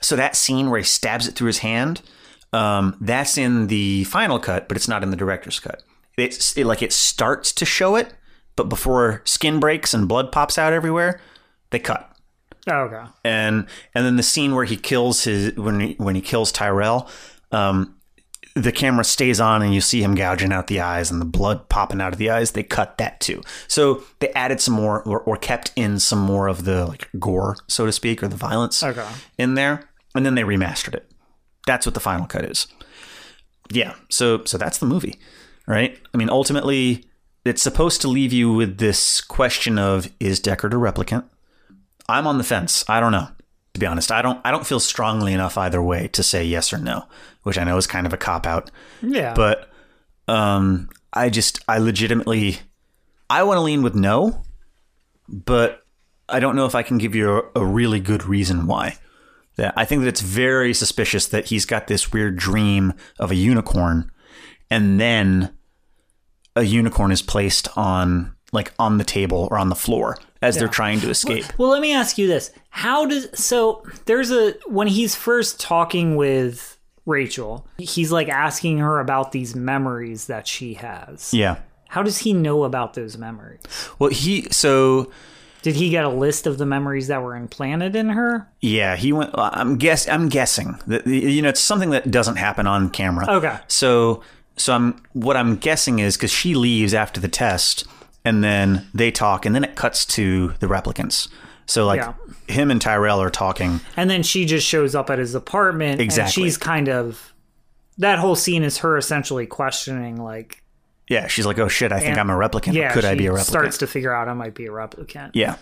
So 0.00 0.14
that 0.16 0.36
scene 0.36 0.68
where 0.70 0.78
he 0.78 0.84
stabs 0.84 1.26
it 1.26 1.34
through 1.34 1.48
his 1.48 1.58
hand, 1.58 2.02
um, 2.52 2.96
that's 3.00 3.38
in 3.38 3.66
the 3.68 4.04
final 4.04 4.38
cut, 4.38 4.68
but 4.68 4.76
it's 4.76 4.88
not 4.88 5.02
in 5.02 5.10
the 5.10 5.16
director's 5.16 5.60
cut. 5.60 5.82
It's 6.16 6.56
it, 6.56 6.66
like 6.66 6.82
it 6.82 6.92
starts 6.92 7.52
to 7.52 7.64
show 7.64 7.96
it, 7.96 8.12
but 8.56 8.68
before 8.68 9.22
skin 9.24 9.60
breaks 9.60 9.94
and 9.94 10.08
blood 10.08 10.32
pops 10.32 10.58
out 10.58 10.72
everywhere, 10.72 11.20
they 11.70 11.78
cut. 11.78 12.07
Okay. 12.68 13.02
And 13.24 13.66
and 13.94 14.04
then 14.06 14.16
the 14.16 14.22
scene 14.22 14.54
where 14.54 14.64
he 14.64 14.76
kills 14.76 15.24
his 15.24 15.56
when 15.56 15.80
he, 15.80 15.94
when 15.94 16.14
he 16.14 16.20
kills 16.20 16.52
Tyrell, 16.52 17.08
um, 17.52 17.94
the 18.54 18.72
camera 18.72 19.04
stays 19.04 19.40
on 19.40 19.62
and 19.62 19.72
you 19.72 19.80
see 19.80 20.02
him 20.02 20.14
gouging 20.14 20.52
out 20.52 20.66
the 20.66 20.80
eyes 20.80 21.10
and 21.10 21.20
the 21.20 21.24
blood 21.26 21.68
popping 21.68 22.00
out 22.00 22.12
of 22.12 22.18
the 22.18 22.28
eyes. 22.30 22.52
They 22.52 22.62
cut 22.62 22.98
that 22.98 23.20
too. 23.20 23.42
So 23.68 24.02
they 24.18 24.30
added 24.30 24.60
some 24.60 24.74
more 24.74 25.02
or, 25.02 25.20
or 25.20 25.36
kept 25.36 25.70
in 25.76 25.98
some 26.00 26.18
more 26.18 26.48
of 26.48 26.64
the 26.64 26.84
like 26.86 27.08
gore, 27.18 27.56
so 27.68 27.86
to 27.86 27.92
speak, 27.92 28.22
or 28.22 28.28
the 28.28 28.36
violence 28.36 28.82
Okay. 28.82 29.06
in 29.38 29.54
there, 29.54 29.88
and 30.14 30.26
then 30.26 30.34
they 30.34 30.42
remastered 30.42 30.94
it. 30.94 31.10
That's 31.66 31.86
what 31.86 31.94
the 31.94 32.00
final 32.00 32.26
cut 32.26 32.44
is. 32.44 32.66
Yeah. 33.70 33.94
So 34.08 34.44
so 34.44 34.58
that's 34.58 34.78
the 34.78 34.86
movie, 34.86 35.18
right? 35.66 35.98
I 36.12 36.16
mean, 36.16 36.30
ultimately, 36.30 37.04
it's 37.44 37.62
supposed 37.62 38.00
to 38.00 38.08
leave 38.08 38.32
you 38.32 38.52
with 38.52 38.78
this 38.78 39.20
question 39.20 39.78
of 39.78 40.10
is 40.18 40.40
Deckard 40.40 40.72
a 40.72 40.76
replicant? 40.76 41.24
I'm 42.08 42.26
on 42.26 42.38
the 42.38 42.44
fence. 42.44 42.84
I 42.88 43.00
don't 43.00 43.12
know. 43.12 43.28
To 43.74 43.80
be 43.80 43.86
honest, 43.86 44.10
I 44.10 44.22
don't. 44.22 44.40
I 44.44 44.50
don't 44.50 44.66
feel 44.66 44.80
strongly 44.80 45.32
enough 45.32 45.58
either 45.58 45.82
way 45.82 46.08
to 46.08 46.22
say 46.22 46.44
yes 46.44 46.72
or 46.72 46.78
no, 46.78 47.04
which 47.42 47.58
I 47.58 47.64
know 47.64 47.76
is 47.76 47.86
kind 47.86 48.06
of 48.06 48.12
a 48.12 48.16
cop 48.16 48.46
out. 48.46 48.70
Yeah. 49.02 49.34
But 49.34 49.70
um, 50.26 50.88
I 51.12 51.30
just, 51.30 51.62
I 51.68 51.78
legitimately, 51.78 52.58
I 53.30 53.42
want 53.42 53.58
to 53.58 53.62
lean 53.62 53.82
with 53.82 53.94
no, 53.94 54.42
but 55.28 55.84
I 56.28 56.40
don't 56.40 56.56
know 56.56 56.66
if 56.66 56.74
I 56.74 56.82
can 56.82 56.98
give 56.98 57.14
you 57.14 57.38
a, 57.54 57.60
a 57.60 57.64
really 57.64 58.00
good 58.00 58.24
reason 58.24 58.66
why. 58.66 58.96
That 59.56 59.74
I 59.76 59.84
think 59.84 60.02
that 60.02 60.08
it's 60.08 60.20
very 60.20 60.72
suspicious 60.72 61.26
that 61.28 61.46
he's 61.46 61.66
got 61.66 61.88
this 61.88 62.12
weird 62.12 62.36
dream 62.36 62.94
of 63.18 63.30
a 63.30 63.36
unicorn, 63.36 64.10
and 64.70 64.98
then 64.98 65.56
a 66.56 66.62
unicorn 66.62 67.12
is 67.12 67.22
placed 67.22 67.68
on 67.76 68.34
like 68.52 68.72
on 68.78 68.98
the 68.98 69.04
table 69.04 69.46
or 69.50 69.58
on 69.58 69.68
the 69.68 69.74
floor 69.74 70.16
as 70.42 70.56
they're 70.56 70.68
trying 70.68 71.00
to 71.00 71.10
escape. 71.10 71.44
Well, 71.58 71.70
let 71.70 71.80
me 71.82 71.92
ask 71.92 72.18
you 72.18 72.26
this: 72.26 72.50
How 72.70 73.06
does 73.06 73.28
so? 73.38 73.82
There's 74.06 74.30
a 74.30 74.54
when 74.66 74.88
he's 74.88 75.14
first 75.14 75.58
talking 75.60 76.16
with 76.16 76.78
Rachael, 77.06 77.66
he's 77.78 78.12
like 78.12 78.28
asking 78.28 78.78
her 78.78 79.00
about 79.00 79.32
these 79.32 79.56
memories 79.56 80.26
that 80.26 80.46
she 80.46 80.74
has. 80.74 81.32
Yeah. 81.32 81.56
How 81.88 82.02
does 82.02 82.18
he 82.18 82.34
know 82.34 82.64
about 82.64 82.94
those 82.94 83.16
memories? 83.16 83.62
Well, 83.98 84.10
he 84.10 84.46
so 84.50 85.10
Did 85.62 85.74
he 85.74 85.88
get 85.88 86.04
a 86.04 86.10
list 86.10 86.46
of 86.46 86.58
the 86.58 86.66
memories 86.66 87.08
that 87.08 87.22
were 87.22 87.34
implanted 87.34 87.96
in 87.96 88.10
her? 88.10 88.46
Yeah, 88.60 88.94
he 88.94 89.12
went. 89.12 89.30
I'm 89.34 89.78
guess. 89.78 90.06
I'm 90.06 90.28
guessing 90.28 90.78
that 90.86 91.06
you 91.06 91.40
know 91.40 91.48
it's 91.48 91.60
something 91.60 91.90
that 91.90 92.10
doesn't 92.10 92.36
happen 92.36 92.66
on 92.66 92.90
camera. 92.90 93.26
Okay. 93.28 93.56
So, 93.68 94.22
so 94.56 94.74
I'm 94.74 95.02
what 95.14 95.36
I'm 95.36 95.56
guessing 95.56 95.98
is 95.98 96.16
because 96.16 96.30
she 96.30 96.54
leaves 96.54 96.92
after 96.92 97.20
the 97.20 97.28
test, 97.28 97.86
and 98.28 98.44
then 98.44 98.86
they 98.94 99.10
talk, 99.10 99.46
and 99.46 99.54
then 99.54 99.64
it 99.64 99.74
cuts 99.76 100.04
to 100.06 100.54
the 100.60 100.66
replicants. 100.66 101.28
So 101.66 101.84
like 101.86 102.00
Yeah. 102.00 102.12
him 102.46 102.70
and 102.70 102.80
Tyrell 102.80 103.20
are 103.20 103.30
talking. 103.30 103.80
And 103.96 104.08
then 104.08 104.22
she 104.22 104.44
just 104.46 104.66
shows 104.66 104.94
up 104.94 105.10
at 105.10 105.18
his 105.18 105.34
apartment. 105.34 106.00
Exactly. 106.00 106.42
And 106.44 106.48
she's 106.50 106.56
kind 106.56 106.88
of 106.88 107.34
that 107.98 108.18
whole 108.18 108.36
scene 108.36 108.62
is 108.62 108.78
her 108.78 108.96
essentially 108.96 109.46
questioning 109.46 110.16
like 110.22 110.62
Yeah, 111.10 111.26
she's 111.26 111.46
like, 111.46 111.58
"Oh 111.58 111.68
shit, 111.68 111.90
I 111.92 112.00
think 112.00 112.16
I'm 112.18 112.30
a 112.30 112.34
replicant. 112.34 112.74
yeah, 112.74 112.92
Could 112.92 113.04
I 113.04 113.14
be 113.14 113.26
a 113.26 113.32
replicant?" 113.32 113.44
starts 113.44 113.78
to 113.78 113.86
figure 113.86 114.14
out 114.14 114.28
I 114.28 114.34
might 114.34 114.54
be 114.54 114.66
a 114.66 114.70
replicant. 114.70 115.30
yeah, 115.34 115.56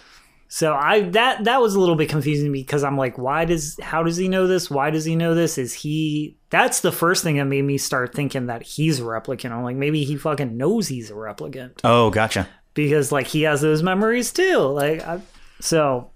So 0.48 0.74
I 0.74 1.02
that 1.10 1.44
that 1.44 1.60
was 1.60 1.74
a 1.74 1.80
little 1.80 1.96
bit 1.96 2.08
confusing 2.08 2.52
because 2.52 2.84
I'm 2.84 2.96
like, 2.96 3.16
why 3.18 3.44
does 3.44 3.76
how 3.82 4.02
does 4.04 4.16
he 4.16 4.28
know 4.28 4.46
this? 4.46 4.70
Why 4.70 4.90
does 4.90 5.04
he 5.04 5.16
know 5.16 5.34
this? 5.34 5.56
Is 5.58 5.72
he 5.72 6.36
that's 6.50 6.80
the 6.80 6.92
first 6.92 7.24
thing 7.24 7.36
that 7.38 7.46
made 7.46 7.62
me 7.62 7.78
start 7.78 8.14
thinking 8.14 8.46
that 8.46 8.62
he's 8.62 9.00
a 9.00 9.02
replicant. 9.02 9.50
I'm 9.50 9.64
like, 9.64 9.74
maybe 9.76 10.04
he 10.04 10.16
fucking 10.16 10.56
knows 10.56 10.86
he's 10.88 11.10
a 11.10 11.14
replicant 11.14 11.80
Oh, 11.82 12.10
gotcha. 12.10 12.48
Because 12.76 13.10
like 13.10 13.26
he 13.26 13.42
has 13.42 13.60
those 13.60 13.82
memories 13.82 14.32
too. 14.32 14.58
Like, 14.58 15.02
I, 15.04 15.20
so 15.60 16.10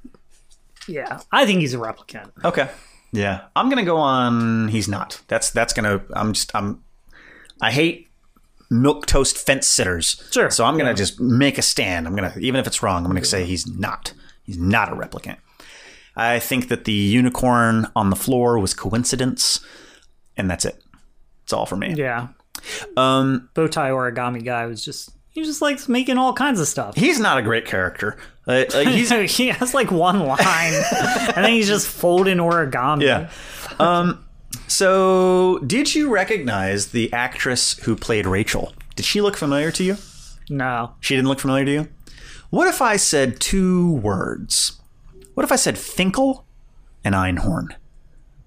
yeah, 0.86 1.18
I 1.32 1.44
think 1.46 1.58
he's 1.61 1.74
a 1.74 1.78
replicant. 1.78 2.30
Okay. 2.44 2.70
Yeah, 3.12 3.46
I'm 3.56 3.68
gonna 3.68 3.84
go 3.84 3.96
on. 3.96 4.68
He's 4.68 4.86
not. 4.86 5.20
That's 5.26 5.50
that's 5.50 5.72
gonna. 5.72 6.00
I'm 6.12 6.32
just. 6.32 6.54
I'm. 6.54 6.84
I 7.61 7.72
hate 7.72 8.08
milk 8.70 9.06
toast 9.06 9.36
fence 9.36 9.66
sitters. 9.66 10.22
Sure, 10.30 10.48
So 10.48 10.64
I'm 10.64 10.76
gonna 10.78 10.90
yeah. 10.90 10.94
just 10.94 11.18
make 11.20 11.58
a 11.58 11.62
stand. 11.62 12.06
I'm 12.06 12.14
gonna 12.14 12.32
even 12.38 12.61
if 12.61 12.68
it's 12.68 12.84
wrong. 12.84 13.04
I'm 13.04 13.11
gonna 13.11 13.24
say 13.24 13.44
he's 13.44 13.66
not. 13.66 14.12
He's 14.44 14.58
not 14.58 14.92
a 14.92 14.94
replicant. 14.94 15.38
I 16.14 16.38
think 16.38 16.68
that 16.68 16.84
the 16.84 16.92
unicorn 16.92 17.86
on 17.96 18.11
the 18.11 18.16
floor 18.16 18.58
was 18.58 18.74
coincidence, 18.74 19.58
and 20.36 20.48
that's 20.50 20.64
it. 20.64 20.80
It's 21.44 21.52
all 21.52 21.66
for 21.66 21.76
me. 21.76 21.94
Yeah, 21.96 22.28
Um, 22.96 23.48
bow 23.54 23.66
tie 23.66 23.90
origami 23.90 24.44
guy 24.44 24.66
was 24.66 24.84
just 24.84 25.11
he 25.31 25.45
just 25.45 25.62
likes 25.62 25.89
making 25.89 26.18
all 26.18 26.33
kinds 26.33 26.61
of 26.61 26.66
stuff. 26.68 26.97
he's 26.97 27.20
not 27.20 27.39
a 27.39 27.43
great 27.43 27.64
character. 27.64 28.16
Uh, 28.47 28.64
like, 28.74 28.89
he's 28.89 29.11
he 29.37 29.49
has 29.49 29.74
like 29.74 29.91
one 29.91 30.18
line, 30.20 30.39
and 31.35 31.45
then 31.45 31.53
he's 31.53 31.68
just 31.68 31.87
folding 31.87 32.39
origami. 32.39 33.03
Yeah. 33.05 33.31
Um, 33.78 34.24
so, 34.66 35.59
did 35.66 35.95
you 35.95 36.11
recognize 36.11 36.89
the 36.89 37.12
actress 37.12 37.78
who 37.81 37.97
played 37.97 38.26
Rachael? 38.26 38.72
Did 38.97 39.05
she 39.05 39.20
look 39.20 39.37
familiar 39.37 39.70
to 39.72 39.85
you? 39.85 39.97
No. 40.49 40.95
She 41.01 41.14
didn't 41.14 41.28
look 41.28 41.41
familiar 41.41 41.64
to 41.64 41.72
you? 41.72 41.89
What 42.51 42.66
if 42.66 42.83
I 42.83 42.97
said 42.97 43.41
two 43.41 43.93
words? 43.93 44.81
What 45.35 45.45
if 45.45 45.53
I 45.53 45.57
said 45.57 45.78
Finkel 45.78 46.45
and 47.05 47.14
Einhorn? 47.14 47.68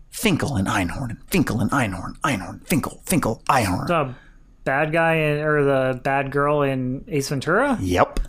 Finkel 0.09 0.55
and 0.57 0.67
Einhorn, 0.67 1.09
and 1.09 1.29
Finkel 1.31 1.59
and 1.59 1.71
Einhorn, 1.71 2.19
Einhorn, 2.19 2.65
Finkel, 2.67 3.01
Finkel, 3.05 3.41
Einhorn. 3.49 3.87
The 3.87 4.13
bad 4.63 4.91
guy 4.91 5.15
in, 5.15 5.39
or 5.39 5.63
the 5.63 5.99
bad 6.01 6.31
girl 6.31 6.61
in 6.61 7.05
Ace 7.07 7.29
Ventura? 7.29 7.77
Yep. 7.81 8.19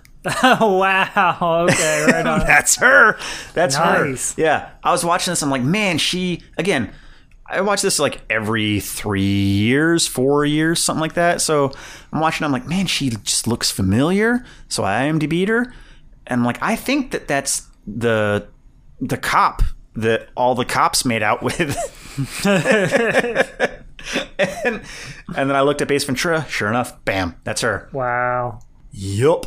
Oh 0.43 0.79
wow! 0.79 1.67
Okay, 1.69 2.07
right 2.11 2.27
on. 2.27 2.41
That's 2.41 2.77
her. 2.77 3.19
That's 3.53 3.77
Nice. 3.77 4.35
her. 4.37 4.43
Yeah. 4.43 4.71
I 4.83 4.91
was 4.91 5.05
watching 5.05 5.33
this. 5.33 5.43
I'm 5.43 5.51
like, 5.51 5.61
man, 5.63 5.99
she 5.99 6.43
again. 6.57 6.93
I 7.47 7.61
watch 7.61 7.83
this 7.83 7.99
like 7.99 8.23
every 8.31 8.81
three 8.81 9.21
years, 9.23 10.07
four 10.07 10.47
years, 10.47 10.83
something 10.83 11.03
like 11.03 11.13
that. 11.13 11.43
So 11.43 11.73
I'm 12.11 12.21
watching. 12.21 12.47
I'm 12.47 12.53
like, 12.53 12.67
man, 12.67 12.87
she 12.87 13.11
just 13.11 13.47
looks 13.47 13.71
familiar. 13.71 14.43
So 14.69 14.83
I 14.83 15.03
IMDb'd 15.03 15.49
her, 15.51 15.75
and 16.27 16.41
I'm 16.41 16.45
like, 16.47 16.57
I 16.63 16.75
think 16.75 17.11
that 17.11 17.29
that's 17.29 17.69
the 17.87 18.49
the 19.03 19.19
cop 19.19 19.61
that 19.95 20.31
all 20.39 20.55
the 20.55 20.65
cops 20.65 21.05
made 21.05 21.23
out 21.23 21.43
with. 21.43 21.77
and, 24.39 24.83
and 25.37 25.51
then 25.51 25.57
I 25.57 25.63
looked 25.63 25.83
at 25.83 25.91
Ace 25.91 26.05
Ventura. 26.05 26.47
Sure 26.49 26.69
enough, 26.69 27.05
bam, 27.05 27.37
that's 27.45 27.61
her. 27.63 27.89
wow. 27.93 28.61
Yup. 28.93 29.47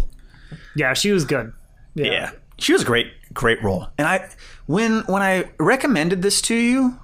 Yeah, 0.76 0.94
she 0.94 1.12
was 1.12 1.24
good. 1.24 1.54
Yeah. 1.96 2.06
Yeah. 2.06 2.32
She 2.60 2.74
was 2.74 2.82
a 2.82 2.86
great, 2.86 3.08
great 3.34 3.64
role. 3.64 3.88
And 3.98 4.08
I 4.08 4.30
when 4.66 5.02
when 5.06 5.22
I 5.22 5.46
recommended 5.58 6.22
this 6.22 6.42
to 6.44 6.56
you, 6.56 7.00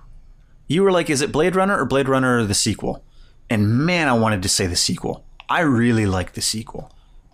you 0.68 0.84
were 0.84 0.92
like, 0.92 1.10
is 1.10 1.22
it 1.22 1.32
Blade 1.32 1.56
Runner 1.56 1.80
or 1.80 1.86
Blade 1.86 2.10
Runner 2.10 2.44
the 2.44 2.54
sequel? 2.54 3.04
And 3.50 3.86
man, 3.86 4.10
I 4.10 4.14
wanted 4.14 4.44
to 4.44 4.50
say 4.50 4.68
the 4.68 4.76
sequel. 4.76 5.26
I 5.50 5.62
really 5.62 6.06
like 6.06 6.34
the 6.34 6.42
sequel. 6.42 6.92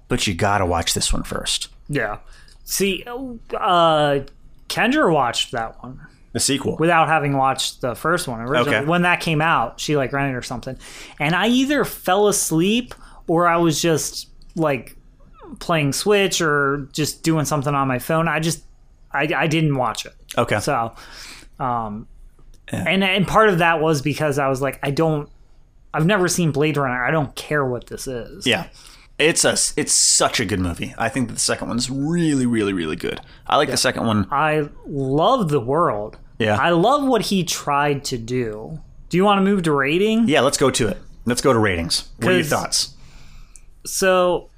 But 0.07 0.28
you 0.28 0.34
gotta 0.36 0.65
watch 0.65 0.93
this 0.93 1.11
one 1.11 1.24
first. 1.24 1.70
Yeah. 1.88 2.20
See, 2.63 3.03
uh, 3.07 4.20
Kendra 4.67 5.11
watched 5.11 5.51
that 5.53 5.82
one 5.82 6.05
The 6.34 6.39
sequel. 6.39 6.77
without 6.77 7.07
having 7.07 7.36
watched 7.38 7.82
the 7.82 7.95
first 7.95 8.27
one 8.27 8.39
originally. 8.41 8.77
Okay. 8.77 8.86
When 8.86 9.01
that 9.01 9.19
came 9.19 9.41
out, 9.41 9.80
she 9.80 9.97
like 9.97 10.13
rented 10.13 10.36
or 10.36 10.41
something, 10.41 10.77
and 11.19 11.36
I 11.36 11.47
either 11.47 11.84
fell 11.86 12.27
asleep 12.27 12.93
or 13.27 13.47
I 13.47 13.57
was 13.57 13.82
just 13.82 14.30
like 14.55 14.95
playing 15.59 15.93
Switch 15.93 16.41
or 16.41 16.88
just 16.93 17.23
doing 17.23 17.45
something 17.45 17.73
on 17.73 17.88
my 17.88 17.97
phone. 17.99 18.27
I 18.27 18.39
just 18.39 18.63
I, 19.11 19.27
I 19.36 19.47
didn't 19.47 19.75
watch 19.75 20.05
it. 20.05 20.13
okay. 20.38 20.59
So, 20.59 20.93
um, 21.59 22.07
and 22.67 23.03
and 23.03 23.27
part 23.27 23.49
of 23.49 23.57
that 23.57 23.82
was 23.82 24.01
because 24.03 24.38
I 24.38 24.47
was 24.49 24.61
like, 24.61 24.80
I 24.84 24.91
don't, 24.91 25.27
I've 25.93 26.05
never 26.05 26.27
seen 26.27 26.51
Blade 26.51 26.77
Runner. 26.77 27.03
I 27.03 27.09
don't 27.09 27.36
care 27.36 27.65
what 27.65 27.88
this 27.88 28.05
is. 28.05 28.45
yeah. 28.45 28.67
It's 29.20 29.43
a 29.43 29.51
it's 29.80 29.91
such 29.93 30.39
a 30.39 30.45
good 30.45 30.59
movie. 30.61 30.95
I 30.97 31.09
think 31.09 31.28
that 31.28 31.34
the 31.34 31.39
second 31.41 31.67
one's 31.67 31.89
really, 31.89 32.45
really, 32.45 32.72
really 32.74 32.95
good. 32.95 33.20
I 33.45 33.57
like 33.57 33.70
the 33.70 33.76
second 33.78 34.05
one. 34.07 34.28
I 34.32 34.70
love 34.88 35.49
the 35.49 35.59
world. 35.59 36.17
Yeah. 36.39 36.55
I 36.57 36.70
love 36.70 37.05
what 37.05 37.24
he 37.24 37.43
tried 37.43 38.05
to 38.05 38.17
do 38.17 38.80
Do 39.09 39.17
you 39.17 39.26
want 39.26 39.39
to 39.39 39.43
move 39.43 39.63
to 39.63 39.74
rating? 39.74 40.30
Yeah, 40.30 40.39
let's 40.39 40.57
go 40.57 40.72
to 40.72 40.88
it. 40.88 40.97
Let's 41.26 41.41
go 41.41 41.51
to 41.51 41.59
ratings. 41.59 42.07
What 42.17 42.30
are 42.32 42.36
your 42.36 42.43
thoughts? 42.45 42.95
So, 43.86 44.49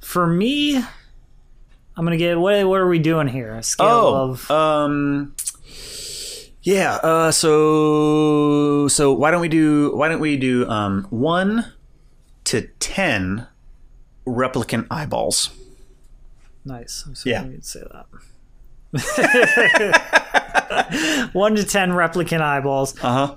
for 0.00 0.26
me, 0.26 0.76
I'm 0.76 2.04
gonna 2.04 2.16
get 2.18 2.38
what? 2.38 2.66
What 2.68 2.78
are 2.80 2.88
we 2.88 2.98
doing 2.98 3.26
here? 3.28 3.54
A 3.54 3.62
scale 3.62 3.86
Oh, 3.88 4.30
of 4.32 4.50
um, 4.50 5.34
yeah. 6.62 6.96
Uh, 6.96 7.30
so 7.32 8.86
so 8.88 9.12
why 9.14 9.30
don't 9.30 9.40
we 9.40 9.48
do 9.48 9.94
why 9.96 10.08
don't 10.08 10.20
we 10.20 10.36
do 10.36 10.68
um 10.68 11.06
one 11.10 11.72
to 12.44 12.62
ten 12.80 13.46
replicant 14.26 14.86
eyeballs? 14.90 15.50
nice. 16.64 17.04
I'm 17.06 17.14
sorry 17.14 17.32
Yeah. 17.32 17.44
you'd 17.46 17.64
say 17.64 17.80
that. 17.92 18.06
One 21.32 21.54
to 21.56 21.64
ten 21.64 21.90
replicant 21.90 22.40
eyeballs. 22.40 22.96
Uh 23.02 23.28
huh. 23.28 23.36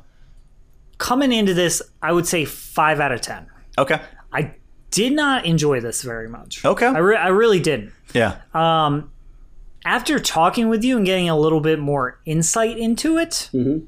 Coming 0.97 1.31
into 1.31 1.53
this, 1.53 1.81
I 2.01 2.11
would 2.11 2.27
say 2.27 2.45
five 2.45 2.99
out 2.99 3.11
of 3.11 3.21
ten. 3.21 3.47
Okay. 3.77 3.99
I 4.31 4.53
did 4.91 5.13
not 5.13 5.45
enjoy 5.45 5.79
this 5.79 6.01
very 6.03 6.29
much. 6.29 6.63
Okay. 6.65 6.85
I, 6.85 6.97
re- 6.99 7.17
I 7.17 7.27
really 7.29 7.59
didn't. 7.59 7.91
Yeah. 8.13 8.37
Um, 8.53 9.11
after 9.85 10.19
talking 10.19 10.69
with 10.69 10.83
you 10.83 10.97
and 10.97 11.05
getting 11.05 11.29
a 11.29 11.37
little 11.37 11.59
bit 11.61 11.79
more 11.79 12.19
insight 12.25 12.77
into 12.77 13.17
it, 13.17 13.49
Mm-hmm. 13.53 13.85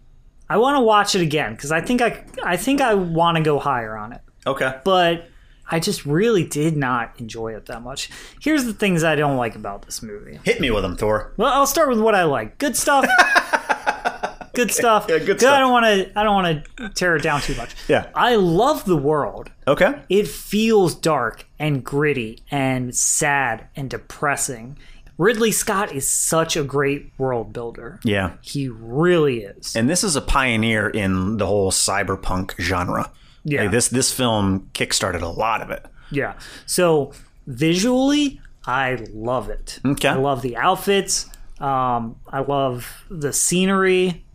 I 0.48 0.58
want 0.58 0.76
to 0.78 0.82
watch 0.82 1.16
it 1.16 1.22
again 1.22 1.56
because 1.56 1.72
I 1.72 1.82
think 1.82 2.02
I 2.04 2.24
I 2.44 2.56
think 2.58 2.80
I 2.80 2.94
want 2.94 3.38
to 3.38 3.44
go 3.44 3.58
higher 3.60 3.98
on 3.98 4.14
it. 4.14 4.22
okay. 4.46 4.80
But 4.84 5.28
I 5.70 5.80
just 5.80 6.06
really 6.06 6.44
did 6.44 6.78
not 6.78 7.14
enjoy 7.20 7.56
it 7.56 7.66
that 7.66 7.82
much. 7.82 8.10
Here's 8.40 8.66
the 8.66 8.74
things 8.74 9.04
I 9.04 9.16
don't 9.16 9.38
like 9.38 9.56
about 9.56 9.84
this 9.84 10.02
movie. 10.04 10.40
Hit 10.44 10.62
me 10.62 10.70
with 10.72 10.84
them, 10.84 10.96
Thor. 10.96 11.34
Well, 11.38 11.52
I'll 11.52 11.66
start 11.68 11.90
with 11.90 12.00
what 12.00 12.14
I 12.16 12.24
like. 12.24 12.58
Good 12.60 12.76
stuff. 12.78 13.06
good 14.54 14.72
stuff. 14.72 15.06
Yeah, 15.10 15.20
good 15.20 15.40
'Cause 15.40 15.48
I 15.48 15.60
don't 15.60 15.72
want 15.72 15.86
to. 15.86 16.20
I 16.20 16.24
don't 16.24 16.36
want 16.36 16.66
to 16.78 16.90
tear 16.90 17.16
it 17.16 17.24
down 17.24 17.42
too 17.42 17.56
much. 17.56 17.76
Yeah. 17.88 18.08
I 18.16 18.36
love 18.36 18.86
the 18.86 18.96
world. 18.98 19.52
Okay. 19.68 19.96
It 20.10 20.28
feels 20.28 20.96
dark 20.96 21.46
and 21.60 21.84
gritty 21.84 22.40
and 22.52 22.96
sad 22.96 23.68
and 23.76 23.90
depressing. 23.90 24.78
Ridley 25.18 25.52
Scott 25.54 25.94
is 25.94 26.08
such 26.08 26.58
a 26.58 26.64
great 26.64 27.12
world 27.18 27.54
builder. 27.54 28.00
Yeah. 28.04 28.34
He 28.42 28.68
really 28.68 29.44
is. 29.44 29.76
And 29.76 29.90
this 29.90 30.04
is 30.04 30.16
a 30.18 30.22
pioneer 30.22 30.90
in 30.90 31.38
the 31.38 31.46
whole 31.48 31.72
cyberpunk 31.72 32.54
genre. 32.60 33.12
Yeah. 33.46 33.62
Like 33.62 33.72
this 33.72 33.88
this 33.88 34.12
film 34.12 34.70
kickstarted 34.74 35.22
a 35.22 35.28
lot 35.28 35.62
of 35.62 35.70
it. 35.70 35.86
Yeah. 36.12 36.34
So 36.66 37.14
visually, 37.48 38.42
I 38.66 39.06
love 39.14 39.50
it. 39.50 39.80
Okay. 39.86 40.10
I 40.10 40.16
love 40.16 40.42
the 40.42 40.58
outfits. 40.58 41.30
Um, 41.60 42.18
I 42.28 42.40
love 42.42 43.06
the 43.10 43.32
scenery. 43.32 44.26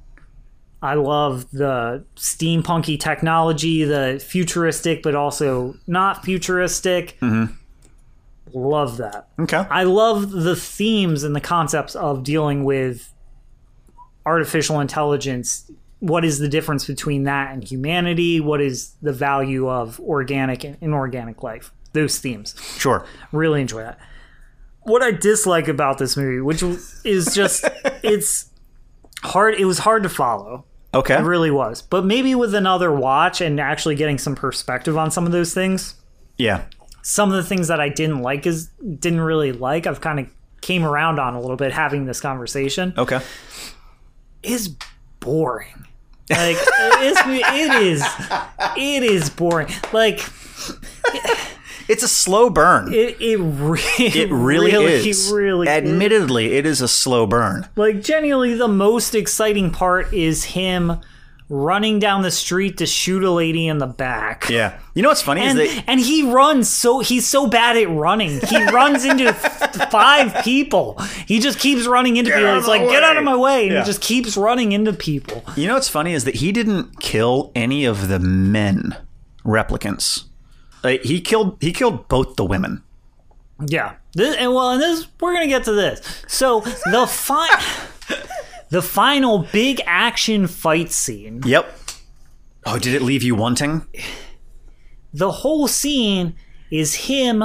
I 0.83 0.95
love 0.95 1.51
the 1.51 2.05
steampunky 2.17 2.99
technology, 2.99 3.85
the 3.85 4.25
futuristic, 4.25 5.03
but 5.03 5.15
also 5.15 5.75
not 5.87 6.25
futuristic. 6.25 7.19
Love 8.53 8.97
that. 8.97 9.29
Okay. 9.39 9.59
I 9.59 9.83
love 9.83 10.31
the 10.31 10.57
themes 10.57 11.23
and 11.23 11.37
the 11.37 11.41
concepts 11.41 11.95
of 11.95 12.23
dealing 12.23 12.65
with 12.65 13.13
artificial 14.25 14.81
intelligence. 14.81 15.71
What 16.01 16.25
is 16.25 16.39
the 16.39 16.49
difference 16.49 16.87
between 16.87 17.25
that 17.25 17.53
and 17.53 17.63
humanity? 17.63 18.41
What 18.41 18.61
is 18.61 18.95
the 19.03 19.13
value 19.13 19.69
of 19.69 20.01
organic 20.01 20.65
and 20.65 20.77
inorganic 20.81 21.43
life? 21.43 21.73
Those 21.93 22.19
themes. 22.19 22.55
Sure. 22.79 23.05
Really 23.33 23.61
enjoy 23.61 23.83
that. 23.83 23.99
What 24.83 25.03
I 25.03 25.11
dislike 25.11 25.69
about 25.69 25.99
this 25.99 26.17
movie, 26.17 26.41
which 26.41 26.63
is 26.63 27.35
just, 27.35 27.65
it's 28.03 28.51
hard, 29.23 29.55
it 29.55 29.67
was 29.67 29.81
hard 29.81 30.03
to 30.05 30.09
follow. 30.09 30.65
Okay. 30.95 31.15
It 31.15 31.23
really 31.23 31.51
was. 31.51 31.83
But 31.83 32.05
maybe 32.05 32.35
with 32.35 32.55
another 32.55 32.91
watch 32.93 33.41
and 33.41 33.61
actually 33.61 33.95
getting 33.95 34.19
some 34.19 34.35
perspective 34.35 34.97
on 34.97 35.11
some 35.11 35.27
of 35.27 35.33
those 35.33 35.53
things, 35.55 35.95
Yeah. 36.39 36.65
some 37.03 37.31
of 37.31 37.37
the 37.37 37.45
things 37.45 37.69
that 37.69 37.79
I 37.81 37.91
didn't 37.91 38.23
like 38.23 38.47
is 38.47 38.69
didn't 38.99 39.21
really 39.21 39.53
like. 39.53 39.87
I've 39.87 40.01
kind 40.01 40.19
of 40.19 40.27
came 40.63 40.85
around 40.85 41.19
on 41.21 41.35
a 41.35 41.41
little 41.41 41.57
bit 41.57 41.73
having 41.73 42.07
this 42.07 42.21
conversation. 42.21 42.95
Okay. 42.97 43.21
Is 44.43 44.75
boring. 45.21 45.87
Like 46.31 46.57
it's, 46.59 47.20
it 47.26 47.83
is, 47.83 48.03
it 48.76 49.03
is 49.03 49.31
boring. 49.31 49.68
Like 49.93 50.20
It's 51.89 52.05
a 52.05 52.09
slow 52.09 52.51
burn. 52.51 52.93
it, 52.95 53.20
it, 53.20 53.37
re- 53.39 53.81
It 53.99 54.31
really, 54.31 54.70
is. 54.72 55.28
It 55.31 55.35
really 55.35 55.66
is. 55.66 55.72
Admittedly, 55.72 56.53
it 56.53 56.64
is 56.64 56.81
a 56.81 56.87
slow 56.87 57.26
burn. 57.26 57.66
Like 57.74 58.01
genuinely, 58.01 58.55
the 58.55 58.68
most 58.68 59.14
exciting 59.16 59.72
part 59.72 60.12
is 60.14 60.45
him 60.45 61.01
running 61.53 61.99
down 61.99 62.23
the 62.23 62.31
street 62.31 62.79
to 62.79 62.87
shoot 62.87 63.25
a 63.25 63.31
lady 63.31 63.67
in 63.67 63.79
the 63.79 63.87
back. 63.87 64.49
Yeah. 64.49 64.79
You 64.95 65.03
know 65.03 65.09
what's 65.09 65.21
funny 65.21 65.41
And, 65.43 65.59
is 65.59 65.75
that 65.75 65.85
and 65.89 65.99
he 66.01 66.23
runs 66.31 66.69
so 66.71 67.01
he's 67.01 67.27
so 67.27 67.49
bad 67.49 67.77
at 67.77 67.91
running. 67.91 68.41
He 68.47 68.65
runs 68.73 69.05
into 69.05 69.33
five 69.91 70.45
people. 70.45 70.97
He 71.27 71.41
just 71.41 71.59
keeps 71.59 71.87
running 71.87 72.17
into 72.17 72.31
people. 72.31 72.47
out 72.47 72.59
It's 72.59 72.69
like 72.69 72.83
the 72.83 72.89
get 72.89 73.03
out 73.03 73.17
of 73.17 73.25
my 73.25 73.35
way, 73.37 73.65
and 73.65 73.73
Yeah. 73.73 73.81
he 73.81 73.87
just 73.87 74.01
keeps 74.01 74.37
running 74.37 74.73
into 74.73 74.93
people. 74.93 75.43
you 75.57 75.67
know 75.67 75.75
what's 75.75 75.89
funny 75.89 76.13
is 76.15 76.25
that 76.25 76.37
he 76.37 76.53
didn't 76.53 77.01
kill 77.01 77.51
any 77.55 77.85
of 77.85 78.09
the 78.09 78.19
men 78.21 78.97
replicants. 79.45 80.25
Like, 80.85 81.03
he 81.03 81.21
killed 81.21 81.59
he 81.61 81.73
killed 81.73 82.09
both 82.09 82.37
the 82.37 82.45
women. 82.45 82.83
Yeah. 83.67 83.95
This, 84.15 84.37
and 84.37 84.55
well, 84.55 84.71
and 84.71 84.81
this 84.83 85.07
we're 85.21 85.35
gonna 85.35 85.47
get 85.49 85.65
to 85.65 85.73
this. 85.73 86.01
So 86.29 86.61
the 86.61 87.07
fi- 87.09 87.63
the 88.71 88.83
final 88.83 89.47
big 89.53 89.81
action 89.87 90.47
fight 90.47 90.91
scene. 90.93 91.43
Yep. 91.45 91.79
Oh, 92.66 92.79
did 92.79 92.95
it 92.95 93.03
leave 93.03 93.23
you 93.23 93.35
wanting? 93.35 93.87
The 95.12 95.31
whole 95.33 95.66
scene 95.68 96.35
is 96.71 96.95
him 96.95 97.43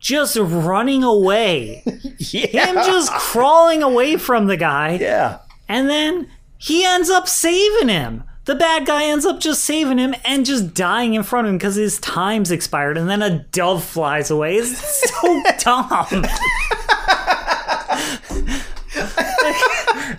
just 0.00 0.36
running 0.36 1.02
away. 1.04 1.82
Yeah. 2.18 2.66
Him 2.66 2.76
just 2.76 3.12
crawling 3.12 3.82
away 3.82 4.16
from 4.16 4.46
the 4.46 4.56
guy. 4.56 4.96
Yeah. 5.00 5.40
And 5.68 5.88
then 5.90 6.30
he 6.56 6.82
ends 6.84 7.10
up 7.10 7.28
saving 7.28 7.88
him. 7.90 8.24
The 8.46 8.54
bad 8.54 8.86
guy 8.86 9.04
ends 9.04 9.26
up 9.26 9.38
just 9.38 9.62
saving 9.64 9.98
him 9.98 10.14
and 10.24 10.46
just 10.46 10.72
dying 10.72 11.12
in 11.14 11.22
front 11.22 11.46
of 11.46 11.50
him 11.52 11.58
because 11.58 11.74
his 11.76 11.98
time's 11.98 12.50
expired. 12.50 12.96
And 12.96 13.08
then 13.10 13.20
a 13.22 13.40
dove 13.50 13.84
flies 13.84 14.30
away. 14.30 14.56
It's 14.56 15.10
so 15.20 15.42
dumb. 15.58 16.24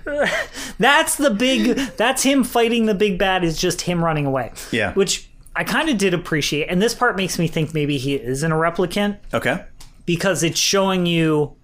that's 0.79 1.15
the 1.15 1.29
big. 1.29 1.75
That's 1.97 2.23
him 2.23 2.43
fighting 2.43 2.85
the 2.85 2.95
big 2.95 3.17
bad. 3.17 3.43
Is 3.43 3.57
just 3.57 3.81
him 3.81 4.03
running 4.03 4.25
away. 4.25 4.51
Yeah. 4.71 4.93
Which 4.93 5.29
I 5.55 5.63
kind 5.63 5.89
of 5.89 5.97
did 5.97 6.13
appreciate, 6.13 6.67
and 6.67 6.81
this 6.81 6.93
part 6.93 7.17
makes 7.17 7.39
me 7.39 7.47
think 7.47 7.73
maybe 7.73 7.97
he 7.97 8.15
isn't 8.15 8.51
a 8.51 8.55
replicant 8.55 9.17
Okay. 9.33 9.65
because 10.05 10.43
it's 10.43 10.59
showing 10.59 11.05
you 11.05 11.55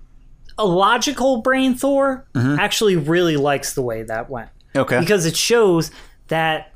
a 0.58 0.66
logical 0.66 1.42
brain 1.42 1.76
Thor 1.76 2.26
mm-hmm. 2.34 2.60
actually 2.60 2.96
really 2.96 3.38
likes 3.38 3.74
the 3.74 3.82
way 3.82 4.04
that 4.04 4.30
went. 4.30 4.50
Okay. 4.76 5.00
Because 5.00 5.26
it 5.26 5.38
shows 5.38 5.92
that 6.30 6.74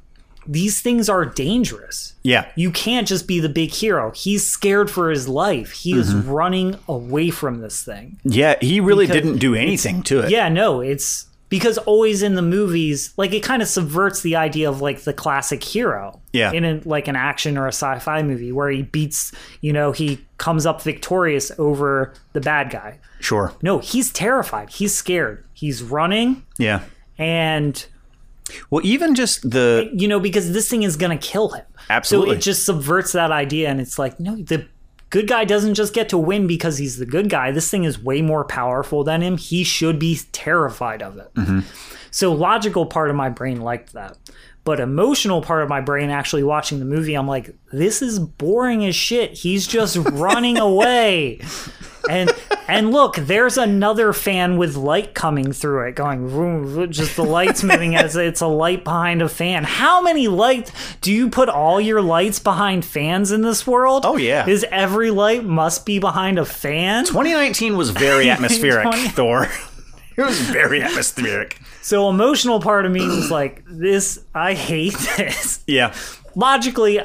these 0.48 0.80
things 0.82 1.10
are 1.10 1.26
dangerous. 1.26 2.14
yeah. 2.24 2.50
You 2.56 2.72
can't 2.72 3.08
just 3.08 3.28
be 3.28 3.40
the 3.40 3.50
big 3.50 3.72
hero. 3.72 4.12
He's 4.12 4.48
scared 4.48 4.90
for 4.90 5.10
his 5.10 5.28
life. 5.28 5.72
He 5.72 5.94
is 5.94 6.14
mm-hmm. 6.14 6.30
running 6.30 6.76
away 6.88 7.32
from 7.32 7.60
this 7.60 7.84
thing. 7.84 8.20
Yeah, 8.24 8.56
he 8.62 8.80
really 8.80 9.08
Because 9.08 9.22
didn't 9.24 9.40
do 9.40 9.56
anything 9.56 10.04
to 10.04 10.20
it. 10.20 10.30
Yeah, 10.30 10.48
no, 10.50 10.80
it's 10.82 11.26
because 11.50 11.78
always 11.80 12.22
in 12.24 12.36
the 12.36 12.42
movies, 12.42 13.14
like 13.18 13.34
it 13.34 13.42
kind 13.42 13.62
of 13.62 13.68
subverts 13.68 14.22
the 14.22 14.36
idea 14.36 14.70
of 14.70 14.82
like 14.82 15.02
the 15.02 15.14
classic 15.14 15.64
hero. 15.64 16.22
Yeah. 16.34 16.52
In 16.52 16.66
a, 16.66 16.82
like 16.86 17.08
an 17.08 17.16
action 17.16 17.58
or 17.58 17.66
a 17.66 17.70
sci-fi 17.74 18.22
movie 18.24 18.52
where 18.52 18.70
he 18.70 18.82
beats, 18.84 19.32
you 19.62 19.72
know, 19.74 19.92
he 19.92 20.26
comes 20.38 20.66
up 20.66 20.82
victorious 20.82 21.52
over 21.58 22.14
the 22.34 22.42
bad 22.42 22.70
guy. 22.70 23.00
Sure. 23.20 23.54
No, 23.62 23.80
he's 23.80 24.12
terrified. 24.12 24.70
He's 24.70 24.96
scared. 24.96 25.46
He's 25.54 25.82
running 25.82 26.46
Yeah. 26.58 26.82
and 27.18 27.86
Well, 28.70 28.86
even 28.86 29.16
just 29.16 29.50
the 29.50 29.90
you 29.94 30.08
know 30.08 30.20
because 30.20 30.52
this 30.54 30.70
thing 30.70 30.84
is 30.84 30.96
going 30.98 31.18
to 31.18 31.28
kill 31.28 31.50
him. 31.50 31.66
Absolutely. 31.90 32.36
So 32.36 32.38
it 32.38 32.42
just 32.42 32.66
subverts 32.66 33.14
that 33.14 33.32
idea 33.32 33.70
and 33.70 33.80
it's 33.82 33.98
like 33.98 34.20
no, 34.20 34.36
the 34.36 34.68
good 35.10 35.28
guy 35.28 35.46
doesn't 35.46 35.76
just 35.76 35.94
get 35.94 36.10
to 36.10 36.18
win 36.18 36.48
because 36.48 36.78
he's 36.78 36.98
the 36.98 37.06
good 37.06 37.30
guy. 37.30 37.52
This 37.52 37.70
thing 37.70 37.84
is 37.84 38.02
way 38.02 38.22
more 38.22 38.44
powerful 38.44 39.04
than 39.04 39.22
him. 39.22 39.38
He 39.38 39.64
should 39.64 40.00
be 40.00 40.20
terrified 40.32 41.02
of 41.02 41.18
it. 41.18 41.34
Mm-hmm. 41.36 41.60
So 42.12 42.34
logical 42.34 42.86
part 42.86 43.10
of 43.10 43.16
my 43.16 43.30
brain 43.30 43.62
liked 43.62 43.94
that. 43.94 44.18
But 44.68 44.82
emotional 44.82 45.42
part 45.42 45.64
of 45.64 45.70
my 45.70 45.80
brain 45.80 46.10
actually 46.10 46.44
watching 46.44 46.80
the 46.80 46.86
movie, 46.86 47.14
I'm 47.14 47.26
like, 47.26 47.56
this 47.72 48.02
is 48.02 48.20
boring 48.20 48.84
as 48.84 48.98
shit. 48.98 49.32
He's 49.32 49.66
just 49.66 49.96
running 50.12 50.58
away. 50.58 51.40
And 52.10 52.30
and 52.68 52.92
look, 52.92 53.16
there's 53.16 53.58
another 53.58 54.12
fan 54.12 54.58
with 54.58 54.76
light 54.76 55.14
coming 55.14 55.54
through 55.54 55.88
it, 55.88 55.96
going 55.96 56.28
vroom, 56.28 56.66
vroom, 56.66 56.92
just 56.92 57.16
the 57.16 57.24
lights 57.24 57.64
moving 57.64 57.96
as 57.96 58.18
it's 58.18 58.42
a 58.42 58.48
light 58.48 58.84
behind 58.84 59.22
a 59.22 59.30
fan. 59.30 59.64
How 59.64 60.02
many 60.02 60.28
lights 60.28 60.74
do 61.00 61.14
you 61.14 61.30
put 61.30 61.48
all 61.48 61.80
your 61.80 62.02
lights 62.02 62.40
behind 62.40 62.84
fans 62.84 63.32
in 63.32 63.44
this 63.44 63.66
world? 63.66 64.06
Oh, 64.06 64.18
yeah. 64.18 64.50
Is 64.50 64.66
every 64.70 65.12
light 65.12 65.46
must 65.46 65.86
be 65.86 65.98
behind 65.98 66.40
a 66.40 66.46
fan? 66.46 67.06
2019 67.06 67.78
was 67.78 67.92
very 67.92 68.30
atmospheric, 68.30 68.84
20 68.84 69.08
Thor. 69.08 69.44
it 70.18 70.22
was 70.24 70.42
very 70.42 70.82
atmospheric. 70.82 71.58
So 71.88 72.10
emotional 72.10 72.60
part 72.60 72.86
of 72.86 72.92
me 72.92 73.00
was 73.08 73.32
like, 73.32 73.64
this. 73.66 74.20
I 74.36 74.56
hate 74.56 74.92
this. 75.16 75.64
Yeah, 75.68 75.94
Logically, 76.36 77.00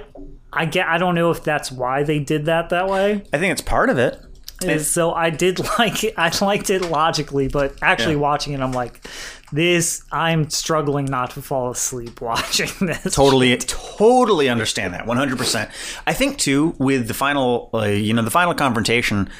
I 0.53 0.65
get. 0.67 0.89
I 0.89 0.99
don't 0.99 1.15
know 1.15 1.31
if 1.31 1.45
that's 1.45 1.71
why 1.71 2.03
they 2.03 2.19
did 2.19 2.47
that 2.47 2.71
that 2.71 2.89
way. 2.89 3.23
I 3.33 3.39
think 3.39 3.53
it's 3.53 3.63
part 3.63 3.91
of 3.91 3.99
it. 3.99 4.21
And 4.67 4.81
so 4.81 5.13
I 5.13 5.31
did 5.31 5.61
like 5.79 6.03
it. 6.03 6.15
I 6.19 6.33
liked 6.45 6.69
it 6.69 6.83
logically, 6.83 7.47
but 7.47 7.77
actually 7.81 8.15
Yeah. 8.15 8.21
watching 8.21 8.55
it, 8.55 8.61
I'm 8.61 8.73
like, 8.73 9.07
this. 9.53 10.03
I'm 10.11 10.51
struggling 10.51 11.05
not 11.05 11.31
to 11.33 11.43
fall 11.43 11.71
asleep 11.71 12.21
watching 12.21 12.69
this. 12.87 13.15
Totally, 13.15 13.57
totally 13.59 14.49
understand 14.49 14.95
that. 14.95 15.07
One 15.07 15.17
hundred 15.17 15.39
percent. 15.39 15.71
I 16.09 16.13
think 16.13 16.39
too 16.39 16.75
with 16.79 17.07
the 17.07 17.15
final, 17.15 17.71
uh, 17.73 17.85
you 17.85 18.13
know, 18.15 18.23
the 18.23 18.31
final 18.33 18.53
confrontation. 18.55 19.31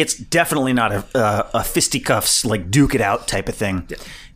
It's 0.00 0.14
definitely 0.14 0.72
not 0.72 0.92
a, 0.92 1.04
uh, 1.14 1.50
a 1.54 1.64
fisticuffs 1.64 2.44
like 2.44 2.70
duke 2.70 2.94
it 2.94 3.00
out 3.00 3.26
type 3.26 3.48
of 3.48 3.56
thing. 3.56 3.88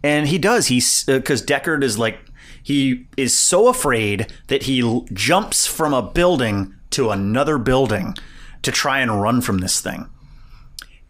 And 0.02 0.26
he 0.28 0.38
does. 0.38 0.66
He's 0.66 1.04
because 1.04 1.44
Deckard 1.44 1.82
is 1.84 1.98
like 1.98 2.18
he 2.62 3.06
is 3.16 3.38
so 3.38 3.68
afraid 3.68 4.32
that 4.48 4.64
he 4.64 4.80
l- 4.82 5.06
jumps 5.12 5.66
from 5.66 5.94
a 5.94 6.02
building 6.02 6.74
to 6.90 7.10
another 7.10 7.58
building 7.58 8.14
to 8.62 8.70
try 8.72 9.00
and 9.00 9.20
run 9.22 9.40
from 9.40 9.58
this 9.58 9.80
thing. 9.80 10.08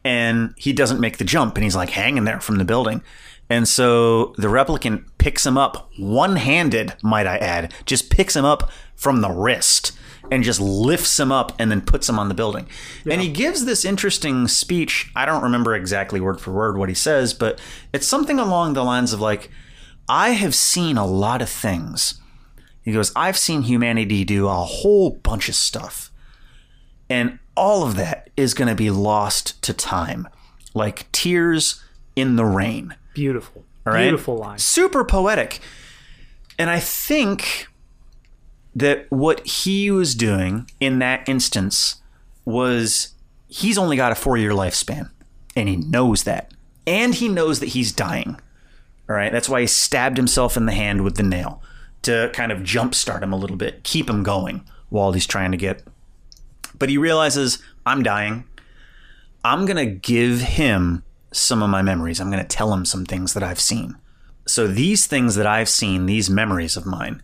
and 0.04 0.52
he 0.56 0.72
doesn't 0.72 1.00
make 1.00 1.18
the 1.18 1.24
jump 1.24 1.56
and 1.56 1.64
he's 1.64 1.76
like 1.76 1.90
hanging 1.90 2.24
there 2.24 2.40
from 2.40 2.56
the 2.58 2.64
building. 2.64 3.02
And 3.48 3.68
so 3.68 4.34
the 4.38 4.48
replicant 4.48 5.04
picks 5.18 5.44
him 5.46 5.56
up 5.58 5.90
one 5.98 6.36
handed, 6.36 6.94
might 7.02 7.26
I 7.26 7.36
add, 7.38 7.72
just 7.86 8.10
picks 8.10 8.34
him 8.34 8.44
up 8.44 8.70
from 8.96 9.20
the 9.20 9.30
wrist 9.30 9.92
and 10.32 10.42
just 10.42 10.62
lifts 10.62 11.20
him 11.20 11.30
up 11.30 11.52
and 11.58 11.70
then 11.70 11.82
puts 11.82 12.08
him 12.08 12.18
on 12.18 12.28
the 12.28 12.34
building. 12.34 12.66
And 13.08 13.20
he 13.20 13.28
gives 13.28 13.66
this 13.66 13.84
interesting 13.84 14.48
speech. 14.48 15.12
I 15.14 15.26
don't 15.26 15.42
remember 15.42 15.74
exactly 15.74 16.22
word 16.22 16.40
for 16.40 16.52
word 16.52 16.78
what 16.78 16.88
he 16.88 16.94
says, 16.94 17.34
but 17.34 17.60
it's 17.92 18.08
something 18.08 18.38
along 18.38 18.72
the 18.72 18.82
lines 18.82 19.12
of 19.12 19.20
like, 19.20 19.50
I 20.08 20.30
have 20.30 20.54
seen 20.54 20.96
a 20.96 21.04
lot 21.04 21.42
of 21.42 21.50
things. 21.50 22.18
He 22.80 22.92
goes, 22.92 23.12
I've 23.14 23.36
seen 23.36 23.60
humanity 23.60 24.24
do 24.24 24.48
a 24.48 24.54
whole 24.54 25.10
bunch 25.10 25.50
of 25.50 25.54
stuff. 25.54 26.10
And 27.10 27.38
all 27.54 27.84
of 27.84 27.96
that 27.96 28.30
is 28.34 28.54
going 28.54 28.68
to 28.68 28.74
be 28.74 28.90
lost 28.90 29.60
to 29.64 29.74
time, 29.74 30.26
like 30.72 31.12
tears 31.12 31.84
in 32.16 32.36
the 32.36 32.46
rain. 32.46 32.96
Beautiful, 33.12 33.66
right? 33.84 34.04
beautiful 34.04 34.38
line. 34.38 34.58
Super 34.58 35.04
poetic. 35.04 35.60
And 36.58 36.70
I 36.70 36.80
think 36.80 37.68
that 38.74 39.06
what 39.10 39.46
he 39.46 39.90
was 39.90 40.14
doing 40.14 40.70
in 40.80 40.98
that 41.00 41.28
instance 41.28 41.96
was 42.44 43.14
he's 43.48 43.78
only 43.78 43.96
got 43.96 44.12
a 44.12 44.16
four 44.16 44.36
year 44.36 44.52
lifespan, 44.52 45.10
and 45.54 45.68
he 45.68 45.76
knows 45.76 46.24
that. 46.24 46.52
And 46.86 47.14
he 47.14 47.28
knows 47.28 47.60
that 47.60 47.70
he's 47.70 47.92
dying. 47.92 48.40
All 49.08 49.16
right. 49.16 49.30
That's 49.30 49.48
why 49.48 49.60
he 49.60 49.66
stabbed 49.66 50.16
himself 50.16 50.56
in 50.56 50.66
the 50.66 50.72
hand 50.72 51.02
with 51.02 51.16
the 51.16 51.22
nail 51.22 51.62
to 52.02 52.30
kind 52.32 52.50
of 52.50 52.60
jumpstart 52.60 53.22
him 53.22 53.32
a 53.32 53.36
little 53.36 53.56
bit, 53.56 53.84
keep 53.84 54.10
him 54.10 54.22
going 54.22 54.64
while 54.88 55.12
he's 55.12 55.26
trying 55.26 55.52
to 55.52 55.56
get. 55.56 55.82
But 56.76 56.88
he 56.88 56.98
realizes, 56.98 57.62
I'm 57.86 58.02
dying. 58.02 58.44
I'm 59.44 59.66
going 59.66 59.76
to 59.76 59.86
give 59.86 60.40
him 60.40 61.04
some 61.32 61.62
of 61.62 61.70
my 61.70 61.82
memories. 61.82 62.20
I'm 62.20 62.30
going 62.30 62.42
to 62.42 62.48
tell 62.48 62.72
him 62.72 62.84
some 62.84 63.04
things 63.04 63.34
that 63.34 63.42
I've 63.42 63.60
seen. 63.60 63.96
So 64.46 64.66
these 64.66 65.06
things 65.06 65.36
that 65.36 65.46
I've 65.46 65.68
seen, 65.68 66.06
these 66.06 66.28
memories 66.28 66.76
of 66.76 66.86
mine, 66.86 67.22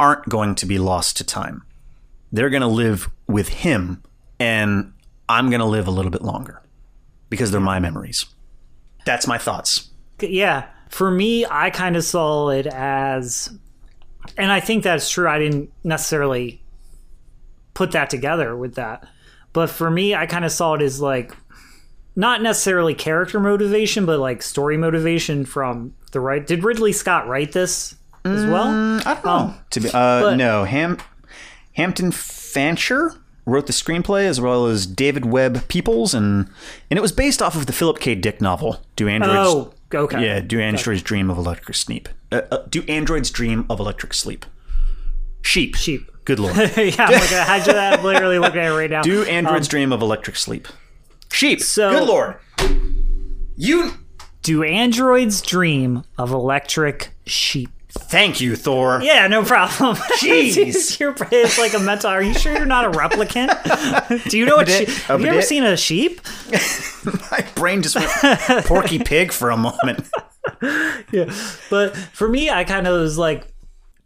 aren't 0.00 0.28
going 0.28 0.54
to 0.56 0.66
be 0.66 0.78
lost 0.78 1.16
to 1.18 1.24
time. 1.24 1.62
They're 2.32 2.50
going 2.50 2.62
to 2.62 2.66
live 2.68 3.10
with 3.26 3.48
him, 3.48 4.02
and 4.38 4.92
I'm 5.28 5.50
going 5.50 5.60
to 5.60 5.66
live 5.66 5.86
a 5.86 5.90
little 5.90 6.10
bit 6.10 6.22
longer 6.22 6.62
because 7.30 7.50
they're 7.50 7.60
my 7.60 7.78
memories. 7.80 8.26
That's 9.04 9.26
my 9.26 9.38
thoughts. 9.38 9.90
Yeah, 10.20 10.66
for 10.88 11.10
me, 11.10 11.46
I 11.46 11.70
kind 11.70 11.96
of 11.96 12.04
saw 12.04 12.50
it 12.50 12.66
as, 12.66 13.50
and 14.36 14.50
I 14.50 14.60
think 14.60 14.84
that's 14.84 15.10
true. 15.10 15.28
I 15.28 15.38
didn't 15.38 15.70
necessarily 15.84 16.62
put 17.74 17.92
that 17.92 18.10
together 18.10 18.56
with 18.56 18.74
that, 18.74 19.06
but 19.52 19.70
for 19.70 19.90
me, 19.90 20.14
I 20.14 20.26
kind 20.26 20.44
of 20.44 20.52
saw 20.52 20.74
it 20.74 20.82
as 20.82 21.00
like 21.00 21.34
not 22.16 22.42
necessarily 22.42 22.94
character 22.94 23.38
motivation, 23.38 24.04
but 24.04 24.18
like 24.18 24.42
story 24.42 24.76
motivation 24.76 25.44
from 25.44 25.94
the 26.10 26.20
right. 26.20 26.44
Did 26.44 26.64
Ridley 26.64 26.92
Scott 26.92 27.28
write 27.28 27.52
this 27.52 27.94
as 28.24 28.44
well? 28.46 29.00
I 29.06 29.14
don't 29.14 29.24
know. 29.24 29.54
to 29.70 29.80
be, 29.80 29.88
uh, 29.88 29.92
but- 29.92 30.36
no, 30.36 30.64
Ham, 30.64 30.98
Hampton 31.74 32.10
Fancher 32.12 33.14
wrote 33.46 33.66
the 33.66 33.72
screenplay 33.72 34.24
as 34.24 34.40
well 34.40 34.66
as 34.66 34.86
David 34.86 35.24
Webb 35.24 35.68
Peoples, 35.68 36.12
and 36.14 36.48
and 36.90 36.98
it 36.98 37.00
was 37.02 37.12
based 37.12 37.40
off 37.40 37.54
of 37.54 37.66
the 37.66 37.72
Philip 37.72 37.98
K. 38.00 38.14
Dick 38.14 38.40
novel. 38.40 38.82
Do 38.96 39.08
androids? 39.08 39.36
Oh, 39.38 39.72
okay. 39.94 40.22
Yeah, 40.24 40.40
do 40.40 40.60
androids 40.60 41.02
dream 41.02 41.30
of 41.30 41.38
electric 41.38 41.74
sleep? 41.76 42.08
Uh, 42.30 42.42
uh, 42.50 42.58
do 42.68 42.82
androids 42.88 43.30
dream 43.30 43.64
of 43.70 43.80
electric 43.80 44.12
sleep? 44.12 44.44
Sheep. 45.42 45.76
Sheep. 45.76 46.10
Good 46.26 46.38
lord. 46.40 46.56
yeah, 46.58 46.66
I'm 46.74 46.76
looking 46.76 47.36
at, 47.38 47.48
I 47.48 47.58
just, 47.58 47.70
I'm 47.70 48.04
literally 48.04 48.38
looking 48.38 48.60
at 48.60 48.66
it 48.70 48.74
right 48.74 48.90
now. 48.90 49.00
Do 49.02 49.22
androids 49.24 49.66
dream 49.66 49.92
of 49.92 50.02
electric 50.02 50.36
sleep? 50.36 50.68
Sheep. 51.32 51.60
so- 51.62 51.90
Good 51.90 52.06
lord. 52.06 52.36
You. 53.56 53.92
Do 54.42 54.62
androids 54.62 55.40
dream 55.40 56.04
of 56.18 56.30
electric 56.30 57.12
sheep? 57.26 57.70
Thank 57.90 58.40
you, 58.40 58.54
Thor. 58.54 59.00
Yeah, 59.02 59.26
no 59.28 59.42
problem. 59.44 59.96
Jeez. 60.20 60.98
You're- 61.00 61.14
it's 61.32 61.58
like 61.58 61.74
a 61.74 61.78
mental. 61.78 62.10
Are 62.10 62.22
you 62.22 62.34
sure 62.34 62.52
you're 62.52 62.66
not 62.66 62.84
a 62.84 62.90
replicant? 62.90 64.28
Do 64.30 64.36
you 64.38 64.44
know 64.44 64.56
what? 64.56 64.68
She, 64.68 64.84
have 64.84 65.20
you 65.20 65.26
ever 65.28 65.42
seen 65.42 65.64
a 65.64 65.76
sheep? 65.76 66.20
My 67.30 67.46
brain 67.54 67.82
just 67.82 67.96
went 67.96 68.66
Porky 68.66 68.98
Pig 68.98 69.32
for 69.32 69.50
a 69.50 69.56
moment. 69.56 70.06
Yeah. 71.12 71.32
But 71.70 71.96
for 71.96 72.28
me, 72.28 72.50
I 72.50 72.64
kind 72.64 72.86
of 72.86 73.00
was 73.00 73.16
like, 73.16 73.54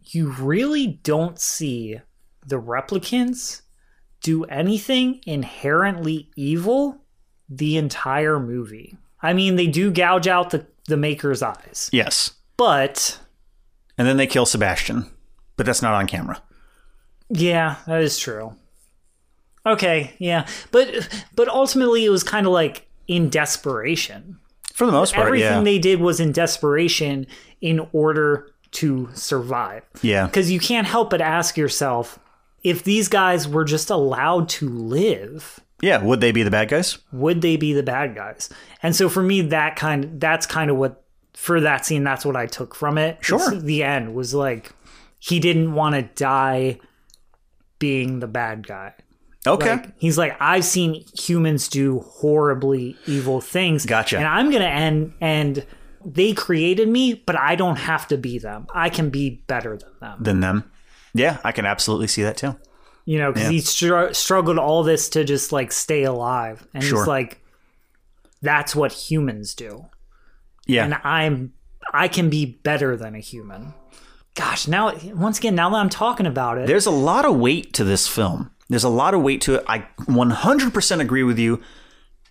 you 0.07 0.31
really 0.33 0.87
don't 1.03 1.39
see 1.41 1.99
the 2.47 2.61
replicants 2.61 3.63
do 4.23 4.45
anything 4.45 5.21
inherently 5.27 6.31
evil 6.37 7.03
the 7.49 7.77
entire 7.77 8.39
movie. 8.39 8.97
I 9.23 9.33
mean, 9.33 9.57
they 9.57 9.67
do 9.67 9.91
gouge 9.91 10.29
out 10.29 10.51
the 10.51 10.67
the 10.89 10.97
maker's 10.97 11.43
eyes, 11.43 11.89
Yes. 11.93 12.33
but 12.57 13.19
And 14.03 14.09
then 14.09 14.17
they 14.17 14.27
kill 14.27 14.47
Sebastian, 14.47 15.09
but 15.57 15.65
that's 15.65 15.81
not 15.81 15.95
on 15.95 16.09
camera. 16.09 16.43
Yeah, 17.29 17.77
that 17.87 18.03
is 18.03 18.19
true. 18.19 18.57
Okay, 19.65 20.13
yeah. 20.19 20.47
But 20.73 21.09
but 21.37 21.49
ultimately 21.49 22.05
it 22.05 22.11
was 22.11 22.25
kind 22.25 22.47
of 22.47 22.53
like 22.53 22.89
in 23.07 23.31
desperation. 23.31 24.39
For 24.75 24.87
the 24.87 24.93
most 24.93 25.15
part, 25.15 25.29
Everything 25.29 25.59
yeah. 25.59 25.63
they 25.63 25.79
did 25.79 26.01
was 26.01 26.19
in 26.19 26.33
desperation 26.33 27.27
in 27.61 27.87
order 27.93 28.49
to 28.73 29.09
survive. 29.15 29.85
yeah. 30.03 30.27
Cuz 30.29 30.51
you 30.51 30.59
can't 30.59 30.87
help 30.89 31.11
but 31.11 31.21
ask 31.21 31.57
yourself 31.57 32.19
if 32.65 32.83
these 32.83 33.07
guys 33.09 33.47
were 33.47 33.65
just 33.65 33.89
allowed 33.91 34.49
to 34.49 34.69
live, 34.69 35.61
Yeah. 35.81 36.03
Would 36.03 36.21
they 36.21 36.33
be 36.33 36.43
the 36.43 36.51
bad 36.51 36.69
guys? 36.69 36.99
would 37.13 37.41
they 37.43 37.57
be 37.57 37.73
the 37.73 37.83
bad 37.85 38.17
guys? 38.17 38.49
And 38.83 38.97
so 38.97 39.09
for 39.09 39.23
me 39.23 39.43
that 39.43 39.77
kind 39.77 40.21
that's 40.21 40.47
kind 40.47 40.71
of 40.73 40.77
what 40.77 41.05
for 41.35 41.61
that 41.61 41.85
scene 41.87 42.05
that's 42.05 42.25
what 42.25 42.37
I 42.37 42.47
took 42.47 42.75
from 42.75 42.99
it. 42.99 43.19
Sure. 43.21 43.41
It's- 43.41 43.63
the 43.63 43.83
end 43.83 44.15
was 44.15 44.35
like 44.35 44.73
he 45.19 45.39
didn't 45.41 45.75
want 45.75 45.95
to 45.95 46.03
die 46.23 46.79
being 47.79 48.21
the 48.21 48.27
bad 48.27 48.67
guy. 48.67 48.95
Okay. 49.47 49.71
Like, 49.73 49.99
he's 49.99 50.17
like, 50.19 50.37
I've 50.41 50.65
seen 50.65 51.05
humans 51.19 51.69
do 51.69 52.01
horribly 52.01 52.97
evil 53.07 53.41
things. 53.41 53.85
Gotcha. 53.87 54.17
And 54.19 54.27
I'm 54.27 54.51
gonna 54.53 54.65
end 54.67 55.15
and 55.21 55.67
they 56.05 56.33
created 56.33 56.89
me, 56.89 57.15
but 57.15 57.37
I 57.37 57.55
don't 57.57 57.77
have 57.77 58.07
to 58.09 58.17
be 58.17 58.39
them. 58.39 58.67
I 58.75 58.89
can 58.89 59.11
be 59.11 59.43
better 59.47 59.77
than 59.77 59.91
them. 60.01 60.19
than 60.21 60.41
them. 60.41 60.71
Yeah, 61.15 61.39
I 61.45 61.53
can 61.53 61.67
absolutely 61.67 62.07
see 62.09 62.23
that 62.23 62.37
too. 62.37 62.57
You 63.05 63.19
know, 63.19 63.33
because 63.33 63.49
he 63.49 63.61
str- 63.61 64.13
struggled 64.13 64.59
all 64.59 64.83
this 64.85 65.09
to 65.11 65.25
just 65.25 65.51
like 65.51 65.73
stay 65.73 66.05
alive, 66.05 66.67
and 66.73 66.83
Sure. 66.85 66.99
he's 67.01 67.09
like, 67.09 67.41
that's 68.41 68.75
what 68.77 68.93
humans 68.93 69.55
do, 69.55 69.87
Yeah. 70.67 70.85
and 70.85 70.95
I'm 71.05 71.53
I 71.93 72.09
can 72.09 72.31
be 72.31 72.47
better 72.63 72.97
than 72.97 73.15
a 73.15 73.19
human. 73.21 73.75
Gosh, 74.35 74.67
now 74.67 74.95
once 75.15 75.39
again, 75.39 75.55
now 75.55 75.69
that 75.71 75.77
I'm 75.77 75.91
talking 75.91 76.27
about 76.27 76.59
it, 76.59 76.67
There's 76.67 76.87
a 76.87 76.91
lot 76.91 77.25
of 77.25 77.37
weight 77.37 77.75
to 77.75 77.85
this 77.85 78.09
film. 78.09 78.51
There's 78.69 78.85
a 78.85 78.89
lot 78.89 79.13
of 79.13 79.21
weight 79.23 79.43
to 79.43 79.57
it. 79.57 79.65
I 79.67 79.87
100% 80.01 81.01
agree 81.01 81.23
with 81.23 81.39
you. 81.39 81.61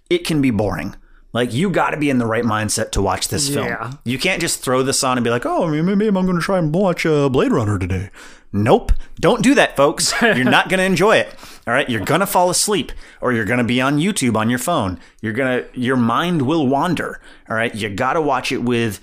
It 0.09 0.25
can 0.25 0.41
be 0.41 0.49
boring. 0.49 0.95
Like 1.33 1.53
you 1.53 1.69
got 1.69 1.91
to 1.91 1.97
be 1.97 2.09
in 2.09 2.17
the 2.17 2.25
right 2.25 2.43
mindset 2.43 2.91
to 2.91 3.01
watch 3.01 3.27
this 3.29 3.47
film. 3.49 3.67
Yeah. 3.67 3.91
You 4.03 4.17
can't 4.17 4.41
just 4.41 4.61
throw 4.63 4.83
this 4.83 5.03
on 5.03 5.17
and 5.17 5.23
be 5.23 5.29
like, 5.29 5.45
"Oh, 5.45 5.67
maybe 5.67 6.07
I'm 6.07 6.13
going 6.13 6.35
to 6.35 6.41
try 6.41 6.57
and 6.57 6.73
watch 6.73 7.05
uh, 7.05 7.29
Blade 7.29 7.51
Runner 7.53 7.79
today." 7.79 8.09
Nope. 8.53 8.91
Don't 9.19 9.41
do 9.41 9.55
that, 9.55 9.77
folks. 9.77 10.13
You're 10.21 10.43
not 10.43 10.69
going 10.69 10.79
to 10.79 10.85
enjoy 10.85 11.17
it. 11.17 11.33
All 11.67 11.73
right, 11.73 11.87
you're 11.87 12.03
going 12.03 12.21
to 12.21 12.25
fall 12.25 12.49
asleep 12.49 12.91
or 13.21 13.33
you're 13.33 13.45
going 13.45 13.59
to 13.59 13.63
be 13.63 13.79
on 13.79 13.99
YouTube 13.99 14.35
on 14.35 14.49
your 14.49 14.57
phone. 14.57 14.99
You're 15.21 15.33
going 15.33 15.63
to 15.63 15.79
your 15.79 15.95
mind 15.95 16.41
will 16.41 16.65
wander. 16.65 17.21
All 17.47 17.55
right? 17.55 17.73
You 17.73 17.87
got 17.87 18.13
to 18.13 18.21
watch 18.21 18.51
it 18.51 18.63
with 18.63 18.99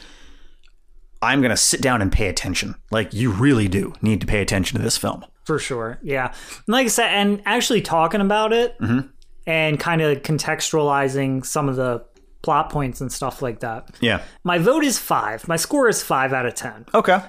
I'm 1.23 1.41
going 1.41 1.51
to 1.51 1.57
sit 1.57 1.81
down 1.81 2.03
and 2.03 2.11
pay 2.11 2.29
attention. 2.29 2.75
Like 2.91 3.15
you 3.15 3.31
really 3.31 3.69
do 3.69 3.95
need 4.03 4.21
to 4.21 4.27
pay 4.27 4.41
attention 4.41 4.77
to 4.77 4.83
this 4.83 4.97
film. 4.97 5.25
For 5.45 5.59
sure. 5.59 5.99
Yeah. 6.03 6.27
And 6.27 6.69
like 6.69 6.87
I 6.87 6.89
said, 6.89 7.11
and 7.11 7.43
actually 7.47 7.81
talking 7.81 8.21
about 8.21 8.53
it 8.53 8.79
mm-hmm. 8.81 9.07
and 9.47 9.79
kind 9.81 10.03
of 10.03 10.23
contextualizing 10.23 11.47
some 11.47 11.69
of 11.69 11.77
the 11.77 12.05
plot 12.43 12.71
points 12.71 13.01
and 13.01 13.11
stuff 13.11 13.41
like 13.41 13.61
that. 13.61 13.97
Yeah. 14.01 14.23
My 14.45 14.59
vote 14.59 14.85
is 14.85 14.99
five. 14.99 15.47
My 15.49 15.57
score 15.57 15.89
is 15.89 16.03
five 16.03 16.33
out 16.33 16.45
of 16.45 16.55
ten. 16.55 16.87
Okay. 16.93 17.21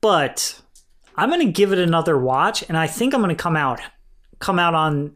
But 0.00 0.60
I'm 1.16 1.30
gonna 1.30 1.46
give 1.46 1.72
it 1.72 1.78
another 1.78 2.18
watch, 2.18 2.64
and 2.68 2.76
I 2.76 2.86
think 2.86 3.14
I'm 3.14 3.20
gonna 3.20 3.34
come 3.34 3.56
out 3.56 3.80
come 4.38 4.58
out 4.58 4.74
on 4.74 5.12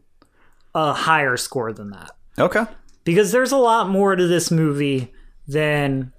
a 0.73 0.93
higher 0.93 1.35
score 1.37 1.73
than 1.73 1.89
that 1.89 2.11
Okay. 2.39 2.63
because 3.03 3.31
there's 3.31 3.51
a 3.51 3.57
lot 3.57 3.89
more 3.89 4.15
to 4.15 4.27
this 4.27 4.51
movie 4.51 5.11
than 5.47 6.13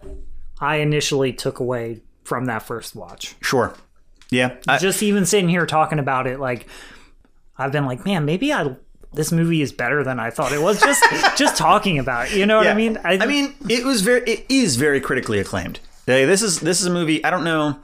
I 0.60 0.76
initially 0.76 1.32
took 1.32 1.60
away 1.60 2.02
from 2.24 2.46
that 2.46 2.62
first 2.64 2.94
watch. 2.96 3.34
Sure. 3.40 3.72
Yeah. 4.30 4.56
I, 4.66 4.76
Just 4.78 5.02
even 5.02 5.24
sitting 5.24 5.48
here 5.48 5.64
talking 5.64 5.98
about 5.98 6.26
it, 6.26 6.38
like 6.40 6.66
I've 7.56 7.72
been 7.72 7.86
like, 7.86 8.04
man, 8.04 8.24
maybe 8.24 8.52
I 8.52 8.76
this 9.14 9.32
movie 9.32 9.62
is 9.62 9.72
better 9.72 10.04
than 10.04 10.20
I 10.20 10.28
thought 10.30 10.52
it 10.52 10.60
was. 10.60 10.80
Just 10.80 11.02
just 11.38 11.56
talking 11.56 11.98
about 11.98 12.26
it, 12.28 12.34
you 12.36 12.44
know 12.44 12.58
what 12.58 12.66
I 12.66 12.74
mean? 12.74 12.98
I 13.04 13.24
mean, 13.26 13.54
it 13.70 13.84
was 13.84 14.02
very, 14.02 14.20
it 14.28 14.44
is 14.50 14.76
very 14.76 15.00
critically 15.00 15.38
acclaimed. 15.38 15.80
Hey, 16.04 16.24
This 16.26 16.42
is 16.42 16.60
this 16.60 16.80
is 16.80 16.86
a 16.86 16.90
movie. 16.90 17.24
I 17.24 17.30
don't 17.30 17.44
know, 17.44 17.78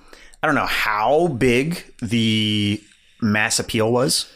I 0.45 0.47
don't 0.47 0.57
know 0.57 0.67
how 0.67 1.29
big 1.29 1.83
the 2.03 2.79
mass 3.23 3.59
appeal 3.59 3.91
was, 3.91 4.31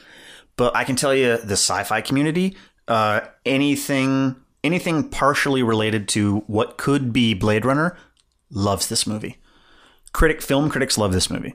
but 0.57 0.75
I 0.75 0.85
can 0.85 0.97
tell 0.97 1.15
you 1.15 1.37
the 1.37 1.53
sci-fi 1.53 2.01
community, 2.01 2.57
uh, 2.89 3.21
anything 3.45 4.37
anything 4.65 5.11
partially 5.11 5.63
related 5.63 6.09
to 6.09 6.39
what 6.47 6.79
could 6.79 7.13
be 7.13 7.35
Blade 7.35 7.67
Runner, 7.67 7.95
loves 8.51 8.89
this 8.89 9.07
movie. 9.07 9.37
Critic 10.15 10.41
film 10.41 10.71
critics 10.71 10.97
love 10.97 11.13
this 11.13 11.29
movie. 11.29 11.53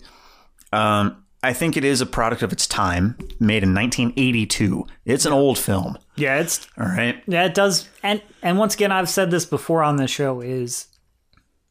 Um, 0.71 1.23
I 1.41 1.51
think 1.51 1.75
it 1.75 1.83
is 1.83 1.99
a 1.99 2.05
product 2.05 2.43
of 2.43 2.53
its 2.53 2.67
time, 2.67 3.17
made 3.39 3.63
in 3.63 3.73
1982. 3.73 4.85
It's 5.03 5.25
an 5.25 5.33
old 5.33 5.57
film. 5.57 5.97
yeah, 6.15 6.37
it's 6.37 6.67
All 6.77 6.85
right. 6.85 7.23
Yeah, 7.25 7.45
it 7.45 7.55
does. 7.55 7.89
And 8.03 8.21
and 8.43 8.59
once 8.59 8.75
again, 8.75 8.91
I've 8.91 9.09
said 9.09 9.31
this 9.31 9.47
before 9.47 9.81
on 9.81 9.95
the 9.95 10.07
show 10.07 10.41
is 10.41 10.89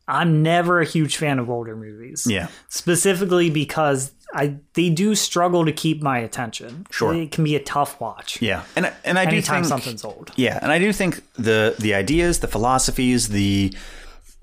I'm 0.08 0.42
never 0.42 0.80
a 0.80 0.84
huge 0.84 1.16
fan 1.16 1.38
of 1.38 1.48
older 1.48 1.76
movies. 1.76 2.26
Yeah. 2.28 2.48
Specifically 2.68 3.50
because 3.50 4.12
I 4.34 4.56
they 4.74 4.88
do 4.90 5.14
struggle 5.14 5.64
to 5.66 5.72
keep 5.72 6.02
my 6.02 6.18
attention. 6.18 6.86
Sure. 6.90 7.14
It 7.14 7.32
can 7.32 7.44
be 7.44 7.54
a 7.54 7.60
tough 7.60 8.00
watch. 8.00 8.40
Yeah, 8.40 8.62
and 8.74 8.86
I- 8.86 8.92
and 9.04 9.18
I 9.18 9.26
do 9.26 9.40
think 9.42 9.66
something's 9.66 10.04
old. 10.04 10.32
Yeah, 10.36 10.58
and 10.62 10.72
I 10.72 10.78
do 10.78 10.92
think 10.92 11.20
the 11.34 11.74
the 11.78 11.94
ideas, 11.94 12.40
the 12.40 12.48
philosophies, 12.48 13.28
the 13.28 13.74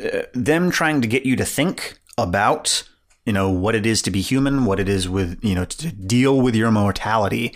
uh, 0.03 0.21
them 0.33 0.69
trying 0.71 1.01
to 1.01 1.07
get 1.07 1.25
you 1.25 1.35
to 1.37 1.45
think 1.45 1.97
about 2.17 2.83
you 3.25 3.33
know 3.33 3.49
what 3.49 3.73
it 3.75 3.85
is 3.85 4.01
to 4.03 4.11
be 4.11 4.21
human, 4.21 4.65
what 4.65 4.79
it 4.79 4.87
is 4.87 5.09
with 5.09 5.39
you 5.43 5.55
know 5.55 5.65
to 5.65 5.91
deal 5.91 6.39
with 6.39 6.55
your 6.55 6.71
mortality, 6.71 7.55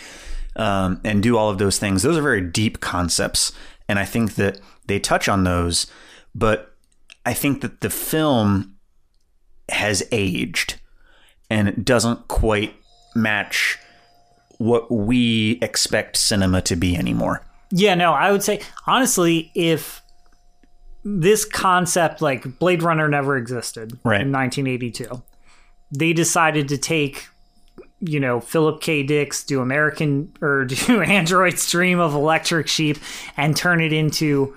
um, 0.55 0.99
and 1.03 1.21
do 1.21 1.37
all 1.37 1.49
of 1.51 1.59
those 1.59 1.77
things. 1.77 2.01
Those 2.01 2.17
are 2.17 2.21
very 2.23 2.41
deep 2.41 2.79
concepts, 2.79 3.51
and 3.87 3.99
I 3.99 4.05
think 4.05 4.35
that 4.35 4.59
they 4.87 4.99
touch 4.99 5.29
on 5.29 5.43
those, 5.43 5.85
but 6.33 6.72
I 7.25 7.33
think 7.33 7.61
that 7.61 7.81
the 7.81 7.89
film 7.89 8.75
has 9.69 10.03
aged, 10.11 10.79
and 11.49 11.67
it 11.67 11.85
doesn't 11.85 12.27
quite 12.27 12.75
match 13.15 13.77
what 14.57 14.91
we 14.91 15.57
expect 15.61 16.17
cinema 16.17 16.61
to 16.61 16.75
be 16.75 16.95
anymore. 16.95 17.45
Yeah, 17.71 17.95
no, 17.95 18.13
I 18.13 18.31
would 18.31 18.43
say 18.43 18.61
honestly, 18.87 19.51
if 19.55 20.01
this 21.03 21.43
concept 21.43 22.21
like 22.21 22.59
Blade 22.59 22.83
Runner 22.83 23.07
never 23.09 23.35
existed 23.35 23.93
Right. 24.03 24.21
in 24.21 24.31
1982, 24.31 25.21
they 25.91 26.13
decided 26.13 26.67
to 26.69 26.77
take, 26.77 27.27
you 27.99 28.19
know, 28.19 28.39
Philip 28.39 28.79
K. 28.81 29.03
Dick's 29.03 29.43
do 29.43 29.59
American 29.61 30.31
or 30.41 30.65
do 30.65 31.01
Android's 31.01 31.69
Dream 31.69 31.99
of 31.99 32.13
Electric 32.13 32.67
Sheep 32.67 32.97
and 33.37 33.55
turn 33.57 33.81
it 33.81 33.91
into 33.91 34.55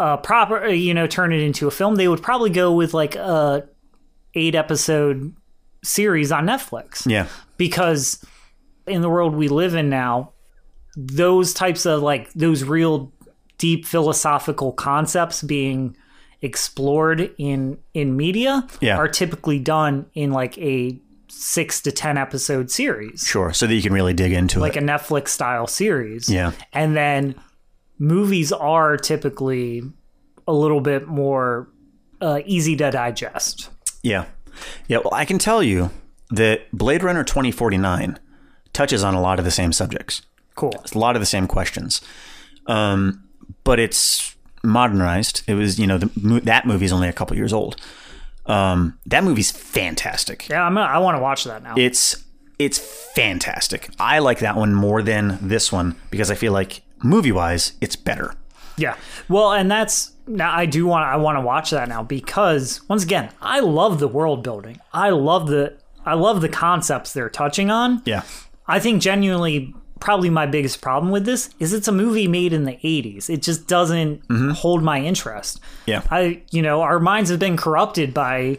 a 0.00 0.18
proper, 0.18 0.64
uh, 0.64 0.68
you 0.68 0.94
know, 0.94 1.06
turn 1.06 1.32
it 1.32 1.40
into 1.42 1.68
a 1.68 1.70
film. 1.70 1.94
They 1.96 2.08
would 2.08 2.22
probably 2.22 2.50
go 2.50 2.72
with 2.72 2.94
like 2.94 3.14
a 3.16 3.68
eight 4.34 4.54
episode 4.54 5.34
series 5.84 6.32
on 6.32 6.46
Netflix 6.46 7.06
Yeah. 7.06 7.26
because 7.56 8.24
in 8.86 9.02
the 9.02 9.08
world 9.08 9.34
we 9.34 9.48
live 9.48 9.74
in 9.74 9.88
now, 9.90 10.32
those 10.96 11.52
types 11.54 11.86
of 11.86 12.02
like 12.02 12.32
those 12.32 12.64
real 12.64 13.12
deep 13.58 13.86
philosophical 13.86 14.72
concepts 14.72 15.42
being 15.42 15.96
explored 16.42 17.30
in 17.38 17.78
in 17.94 18.16
media 18.16 18.66
Yeah. 18.80 18.96
are 18.96 19.08
typically 19.08 19.58
done 19.58 20.06
in 20.14 20.32
like 20.32 20.56
a 20.58 20.98
six 21.28 21.80
to 21.82 21.92
ten 21.92 22.16
episode 22.18 22.70
series 22.70 23.24
Sure. 23.26 23.52
So 23.52 23.66
that 23.66 23.74
you 23.74 23.82
can 23.82 23.92
really 23.92 24.14
dig 24.14 24.32
into 24.32 24.58
like 24.58 24.76
it. 24.76 24.82
Like 24.82 24.90
a 24.90 24.92
netflix 25.04 25.28
style 25.28 25.66
series 25.66 26.28
Yeah. 26.28 26.52
and 26.72 26.96
then 26.96 27.34
movies 28.00 28.50
are 28.50 28.96
typically 28.96 29.82
a 30.48 30.52
little 30.52 30.80
bit 30.80 31.06
more 31.06 31.68
uh, 32.20 32.40
easy 32.44 32.74
to 32.76 32.90
digest 32.90 33.70
Yeah. 34.02 34.24
Yeah. 34.88 34.98
Well, 34.98 35.14
I 35.14 35.24
can 35.24 35.38
tell 35.38 35.62
you 35.62 35.90
that 36.30 36.62
Blade 36.72 37.02
Runner 37.02 37.22
2049 37.22 38.18
touches 38.72 39.04
on 39.04 39.14
a 39.14 39.20
lot 39.20 39.38
of 39.38 39.44
the 39.44 39.50
same 39.50 39.72
subjects, 39.72 40.22
cool 40.56 40.72
It's 40.82 40.94
a 40.94 40.98
lot 40.98 41.14
of 41.14 41.20
the 41.20 41.26
same 41.26 41.46
questions. 41.46 42.00
Um, 42.66 43.22
but 43.64 43.78
it's 43.78 44.34
modernized. 44.64 45.42
It 45.46 45.54
was, 45.54 45.78
you 45.78 45.86
know, 45.86 45.98
the, 45.98 46.40
that 46.44 46.66
movie's 46.66 46.92
only 46.92 47.08
a 47.08 47.12
couple 47.12 47.36
years 47.36 47.52
old. 47.52 47.76
Um, 48.46 48.98
that 49.06 49.22
movie's 49.22 49.50
fantastic. 49.50 50.48
yeah 50.48 50.64
i'm 50.64 50.74
gonna, 50.74 50.86
i 50.86 50.98
want 50.98 51.16
to 51.16 51.22
watch 51.22 51.44
that 51.44 51.62
now 51.62 51.74
It's 51.76 52.24
it's 52.58 52.78
fantastic. 53.14 53.88
I 53.98 54.18
like 54.18 54.40
that 54.40 54.54
one 54.54 54.74
more 54.74 55.02
than 55.02 55.38
this 55.40 55.72
one 55.72 55.96
because 56.10 56.30
I 56.30 56.34
feel 56.34 56.52
like 56.52 56.82
movie 57.02 57.32
wise, 57.32 57.72
it's 57.80 57.96
better. 57.96 58.34
Yeah. 58.76 58.96
Well, 59.28 59.52
and 59.52 59.70
that's 59.70 60.12
now 60.26 60.54
I 60.54 60.66
do 60.66 60.86
want 60.86 61.06
I 61.06 61.16
want 61.16 61.36
to 61.36 61.42
watch 61.42 61.70
that 61.70 61.88
now 61.88 62.02
because 62.02 62.80
once 62.88 63.04
again, 63.04 63.30
I 63.42 63.60
love 63.60 64.00
the 64.00 64.08
world 64.08 64.42
building. 64.42 64.80
I 64.92 65.10
love 65.10 65.48
the 65.48 65.76
I 66.04 66.14
love 66.14 66.40
the 66.40 66.48
concepts 66.48 67.12
they're 67.12 67.28
touching 67.28 67.70
on. 67.70 68.02
Yeah. 68.06 68.22
I 68.66 68.78
think 68.78 69.02
genuinely 69.02 69.74
probably 69.98 70.30
my 70.30 70.46
biggest 70.46 70.80
problem 70.80 71.12
with 71.12 71.26
this 71.26 71.50
is 71.58 71.74
it's 71.74 71.88
a 71.88 71.92
movie 71.92 72.26
made 72.26 72.54
in 72.54 72.64
the 72.64 72.72
80s. 72.72 73.28
It 73.28 73.42
just 73.42 73.68
doesn't 73.68 74.22
hold 74.54 74.82
my 74.82 74.98
interest. 74.98 75.60
Mm-hmm. 75.60 75.90
Yeah. 75.90 76.02
I 76.10 76.42
you 76.50 76.62
know, 76.62 76.80
our 76.80 77.00
minds 77.00 77.28
have 77.30 77.38
been 77.38 77.56
corrupted 77.56 78.14
by 78.14 78.58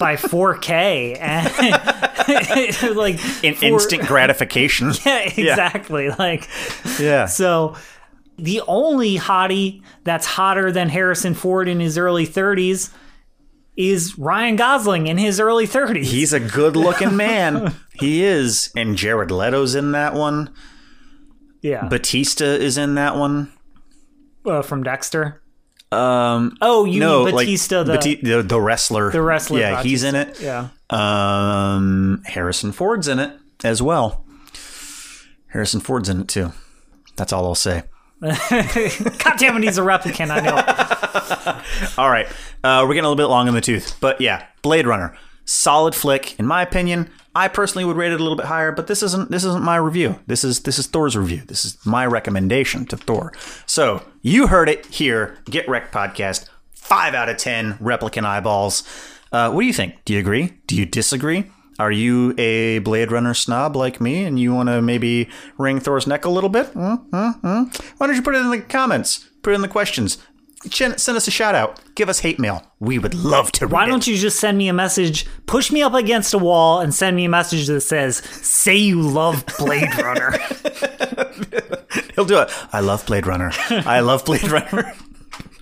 by 0.00 0.16
4K 0.16 1.16
and 1.20 2.96
like 2.96 3.14
In, 3.44 3.54
for- 3.54 3.64
instant 3.66 4.02
gratification. 4.08 4.92
Yeah, 5.06 5.18
exactly. 5.20 6.10
Like 6.10 6.48
yeah. 6.98 7.26
so 7.26 7.76
the 8.38 8.62
only 8.66 9.16
hottie 9.18 9.82
that's 10.04 10.26
hotter 10.26 10.72
than 10.72 10.88
Harrison 10.88 11.34
Ford 11.34 11.68
in 11.68 11.78
his 11.78 11.96
early 11.98 12.26
30s 12.26 12.92
is 13.76 14.18
Ryan 14.18 14.56
Gosling 14.56 15.06
in 15.06 15.16
his 15.18 15.38
early 15.38 15.66
30s. 15.66 16.04
He's 16.06 16.32
a 16.32 16.40
good 16.40 16.74
looking 16.76 17.16
man. 17.16 17.74
he 17.92 18.24
is. 18.24 18.72
And 18.76 18.96
Jared 18.96 19.30
Leto's 19.30 19.74
in 19.74 19.92
that 19.92 20.14
one. 20.14 20.52
yeah, 21.62 21.86
Batista 21.88 22.44
is 22.46 22.76
in 22.78 22.94
that 22.96 23.16
one. 23.16 23.52
uh, 24.46 24.62
from 24.62 24.82
Dexter. 24.82 25.42
Um, 25.92 26.56
Oh, 26.60 26.84
you 26.84 27.00
no, 27.00 27.24
mean 27.24 27.34
like 27.34 27.46
Batista, 27.46 27.82
the, 27.82 28.18
the 28.22 28.42
the 28.42 28.60
wrestler. 28.60 29.10
the 29.10 29.22
wrestler. 29.22 29.58
Yeah, 29.60 29.82
he's 29.82 30.04
in 30.04 30.14
it. 30.14 30.40
Yeah. 30.40 30.68
Um, 30.90 32.22
Harrison 32.26 32.72
Ford's 32.72 33.08
in 33.08 33.18
it 33.18 33.36
as 33.64 33.82
well. 33.82 34.24
Harrison 35.48 35.80
Ford's 35.80 36.08
in 36.08 36.20
it 36.20 36.28
too. 36.28 36.52
That's 37.16 37.32
all 37.32 37.44
I'll 37.44 37.54
say. 37.54 37.82
God 38.20 39.38
damn 39.38 39.56
it, 39.56 39.62
he's 39.64 39.78
a 39.78 39.82
replicant. 39.82 40.30
I 40.30 40.40
know. 40.40 41.62
All 42.02 42.10
right, 42.10 42.26
uh, 42.62 42.84
we're 42.86 42.92
getting 42.94 43.06
a 43.06 43.08
little 43.08 43.16
bit 43.16 43.26
long 43.30 43.48
in 43.48 43.54
the 43.54 43.62
tooth, 43.62 43.96
but 43.98 44.20
yeah, 44.20 44.44
Blade 44.60 44.86
Runner, 44.86 45.16
solid 45.46 45.94
flick 45.94 46.38
in 46.38 46.44
my 46.46 46.60
opinion. 46.62 47.10
I 47.40 47.48
personally 47.48 47.86
would 47.86 47.96
rate 47.96 48.12
it 48.12 48.20
a 48.20 48.22
little 48.22 48.36
bit 48.36 48.44
higher, 48.44 48.70
but 48.70 48.86
this 48.86 49.02
isn't 49.02 49.30
this 49.30 49.44
isn't 49.44 49.64
my 49.64 49.76
review. 49.76 50.20
This 50.26 50.44
is 50.44 50.60
this 50.60 50.78
is 50.78 50.86
Thor's 50.86 51.16
review. 51.16 51.40
This 51.46 51.64
is 51.64 51.78
my 51.86 52.04
recommendation 52.04 52.84
to 52.84 52.98
Thor. 52.98 53.32
So 53.64 54.02
you 54.20 54.48
heard 54.48 54.68
it 54.68 54.84
here. 54.84 55.38
Get 55.46 55.66
Wrecked 55.66 55.90
podcast. 55.90 56.50
Five 56.74 57.14
out 57.14 57.30
of 57.30 57.38
ten 57.38 57.78
replicant 57.78 58.24
eyeballs. 58.26 58.82
Uh, 59.32 59.50
what 59.52 59.62
do 59.62 59.66
you 59.66 59.72
think? 59.72 60.04
Do 60.04 60.12
you 60.12 60.18
agree? 60.18 60.52
Do 60.66 60.76
you 60.76 60.84
disagree? 60.84 61.50
Are 61.78 61.90
you 61.90 62.34
a 62.36 62.80
Blade 62.80 63.10
Runner 63.10 63.32
snob 63.32 63.74
like 63.74 64.02
me, 64.02 64.24
and 64.24 64.38
you 64.38 64.52
want 64.52 64.68
to 64.68 64.82
maybe 64.82 65.30
wring 65.56 65.80
Thor's 65.80 66.06
neck 66.06 66.26
a 66.26 66.30
little 66.30 66.50
bit? 66.50 66.66
Hmm, 66.66 66.96
hmm, 66.96 67.30
hmm? 67.30 67.62
Why 67.96 68.06
don't 68.06 68.16
you 68.16 68.22
put 68.22 68.34
it 68.34 68.42
in 68.42 68.50
the 68.50 68.60
comments? 68.60 69.26
Put 69.42 69.52
it 69.52 69.54
in 69.54 69.62
the 69.62 69.68
questions. 69.68 70.18
Send 70.70 70.94
us 71.16 71.26
a 71.26 71.30
shout 71.30 71.54
out. 71.54 71.80
Give 71.94 72.08
us 72.10 72.20
hate 72.20 72.38
mail. 72.38 72.62
We 72.80 72.98
would 72.98 73.14
love 73.14 73.50
to 73.52 73.66
read 73.66 73.72
Why 73.72 73.86
don't 73.86 74.06
you 74.06 74.16
just 74.16 74.38
send 74.38 74.58
me 74.58 74.68
a 74.68 74.74
message, 74.74 75.26
push 75.46 75.72
me 75.72 75.80
up 75.82 75.94
against 75.94 76.34
a 76.34 76.38
wall, 76.38 76.80
and 76.80 76.94
send 76.94 77.16
me 77.16 77.24
a 77.24 77.30
message 77.30 77.66
that 77.68 77.80
says, 77.80 78.18
say 78.18 78.76
you 78.76 79.00
love 79.00 79.44
Blade 79.58 79.94
Runner? 79.96 80.32
He'll 82.14 82.26
do 82.26 82.40
it. 82.40 82.50
I 82.74 82.80
love 82.80 83.06
Blade 83.06 83.26
Runner. 83.26 83.50
I 83.70 84.00
love 84.00 84.24
Blade 84.26 84.50
Runner. 84.50 84.92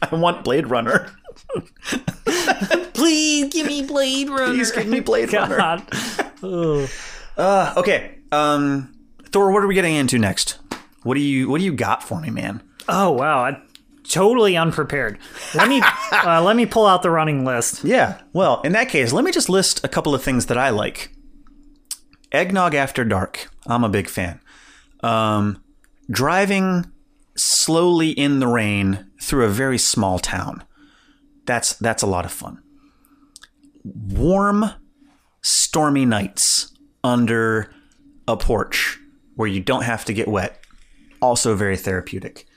I 0.02 0.14
want 0.14 0.42
Blade 0.42 0.66
Runner. 0.66 1.10
Please 2.94 3.52
give 3.52 3.66
me 3.66 3.82
Blade 3.86 4.28
Runner. 4.28 4.52
Please 4.52 4.72
give 4.72 4.88
me 4.88 5.00
Blade 5.00 5.32
Runner. 5.32 5.56
God. 5.56 5.86
Ugh. 6.42 6.88
Uh, 7.36 7.74
okay. 7.76 8.18
Um, 8.32 8.92
Thor, 9.26 9.52
what 9.52 9.62
are 9.62 9.66
we 9.68 9.74
getting 9.74 9.94
into 9.94 10.18
next? 10.18 10.58
What 11.04 11.14
do 11.14 11.20
you 11.20 11.48
What 11.48 11.58
do 11.58 11.64
you 11.64 11.72
got 11.72 12.02
for 12.02 12.20
me, 12.20 12.30
man? 12.30 12.62
Oh 12.88 13.10
wow! 13.10 13.44
I, 13.44 13.62
totally 14.08 14.56
unprepared. 14.56 15.18
Let 15.54 15.68
me 15.68 15.80
uh, 16.12 16.42
let 16.42 16.56
me 16.56 16.66
pull 16.66 16.86
out 16.86 17.02
the 17.02 17.10
running 17.10 17.44
list. 17.44 17.84
Yeah. 17.84 18.20
Well, 18.32 18.60
in 18.62 18.72
that 18.72 18.88
case, 18.88 19.12
let 19.12 19.24
me 19.24 19.30
just 19.30 19.48
list 19.48 19.84
a 19.84 19.88
couple 19.88 20.14
of 20.14 20.22
things 20.22 20.46
that 20.46 20.58
I 20.58 20.70
like. 20.70 21.12
Eggnog 22.32 22.74
after 22.74 23.04
dark. 23.04 23.48
I'm 23.66 23.84
a 23.84 23.88
big 23.88 24.08
fan. 24.08 24.40
Um, 25.02 25.62
driving 26.10 26.90
slowly 27.36 28.10
in 28.10 28.40
the 28.40 28.46
rain 28.46 29.06
through 29.20 29.44
a 29.44 29.50
very 29.50 29.78
small 29.78 30.18
town. 30.18 30.64
That's 31.46 31.74
that's 31.74 32.02
a 32.02 32.06
lot 32.06 32.24
of 32.24 32.32
fun. 32.32 32.62
Warm, 33.84 34.70
stormy 35.40 36.04
nights 36.04 36.72
under 37.04 37.72
a 38.26 38.36
porch 38.36 38.98
where 39.36 39.48
you 39.48 39.60
don't 39.60 39.84
have 39.84 40.04
to 40.06 40.12
get 40.12 40.28
wet. 40.28 40.60
Also 41.20 41.54
very 41.54 41.76
therapeutic 41.76 42.47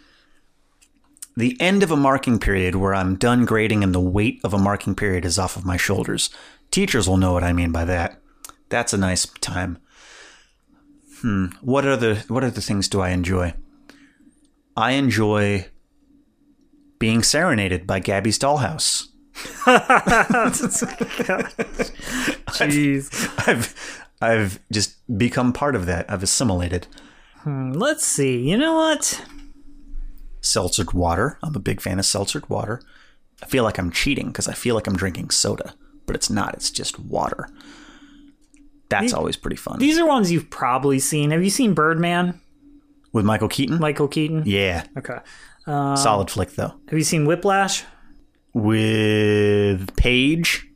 the 1.35 1.59
end 1.61 1.83
of 1.83 1.91
a 1.91 1.97
marking 1.97 2.39
period 2.39 2.75
where 2.75 2.93
I'm 2.93 3.15
done 3.15 3.45
grading 3.45 3.83
and 3.83 3.95
the 3.95 3.99
weight 3.99 4.41
of 4.43 4.53
a 4.53 4.57
marking 4.57 4.95
period 4.95 5.25
is 5.25 5.39
off 5.39 5.55
of 5.55 5.65
my 5.65 5.77
shoulders. 5.77 6.29
Teachers 6.71 7.07
will 7.07 7.17
know 7.17 7.33
what 7.33 7.43
I 7.43 7.53
mean 7.53 7.71
by 7.71 7.85
that. 7.85 8.21
That's 8.69 8.93
a 8.93 8.97
nice 8.97 9.25
time. 9.41 9.77
Hmm. 11.21 11.47
What 11.61 11.85
other 11.85 12.15
what 12.27 12.43
other 12.43 12.61
things 12.61 12.87
do 12.87 13.01
I 13.01 13.09
enjoy? 13.09 13.53
I 14.75 14.91
enjoy 14.93 15.67
being 16.97 17.23
serenaded 17.23 17.85
by 17.85 17.99
Gabby's 17.99 18.39
dollhouse. 18.39 19.07
Jeez. 22.51 23.47
I've 23.47 24.01
I've 24.21 24.59
just 24.71 25.17
become 25.17 25.53
part 25.53 25.75
of 25.75 25.85
that. 25.85 26.09
I've 26.09 26.23
assimilated. 26.23 26.87
Let's 27.45 28.05
see. 28.05 28.37
You 28.37 28.57
know 28.57 28.75
what? 28.75 29.23
Seltzered 30.41 30.93
water. 30.93 31.37
I'm 31.43 31.55
a 31.55 31.59
big 31.59 31.81
fan 31.81 31.99
of 31.99 32.05
seltzered 32.05 32.49
water. 32.49 32.81
I 33.41 33.45
feel 33.47 33.63
like 33.63 33.77
I'm 33.77 33.91
cheating 33.91 34.27
because 34.27 34.47
I 34.47 34.53
feel 34.53 34.75
like 34.75 34.87
I'm 34.87 34.95
drinking 34.95 35.29
soda, 35.31 35.73
but 36.05 36.15
it's 36.15 36.29
not. 36.29 36.53
It's 36.53 36.69
just 36.71 36.99
water. 36.99 37.47
That's 38.89 39.13
always 39.13 39.37
pretty 39.37 39.55
fun. 39.55 39.79
These 39.79 39.97
are 39.97 40.05
ones 40.05 40.31
you've 40.31 40.49
probably 40.49 40.99
seen. 40.99 41.31
Have 41.31 41.43
you 41.43 41.49
seen 41.49 41.73
Birdman? 41.73 42.39
With 43.13 43.25
Michael 43.25 43.47
Keaton? 43.47 43.79
Michael 43.79 44.07
Keaton? 44.07 44.43
yeah. 44.45 44.85
Okay. 44.97 45.17
Solid 45.65 46.29
flick, 46.29 46.51
though. 46.51 46.73
Have 46.89 46.97
you 46.97 47.03
seen 47.03 47.25
Whiplash? 47.25 47.83
With 48.53 49.95
Paige? 49.95 50.67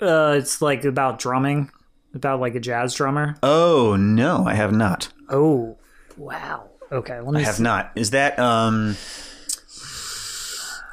Uh, 0.00 0.34
it's 0.38 0.60
like 0.60 0.84
about 0.84 1.18
drumming, 1.18 1.70
about 2.14 2.40
like 2.40 2.54
a 2.54 2.60
jazz 2.60 2.94
drummer. 2.94 3.36
Oh, 3.42 3.96
no, 3.96 4.44
I 4.46 4.54
have 4.54 4.72
not. 4.72 5.08
Oh, 5.28 5.78
wow. 6.16 6.69
Okay, 6.92 7.20
let 7.20 7.32
me 7.32 7.40
I 7.40 7.44
have 7.44 7.54
see. 7.56 7.62
not. 7.62 7.92
Is 7.94 8.10
that, 8.10 8.38
um. 8.38 8.96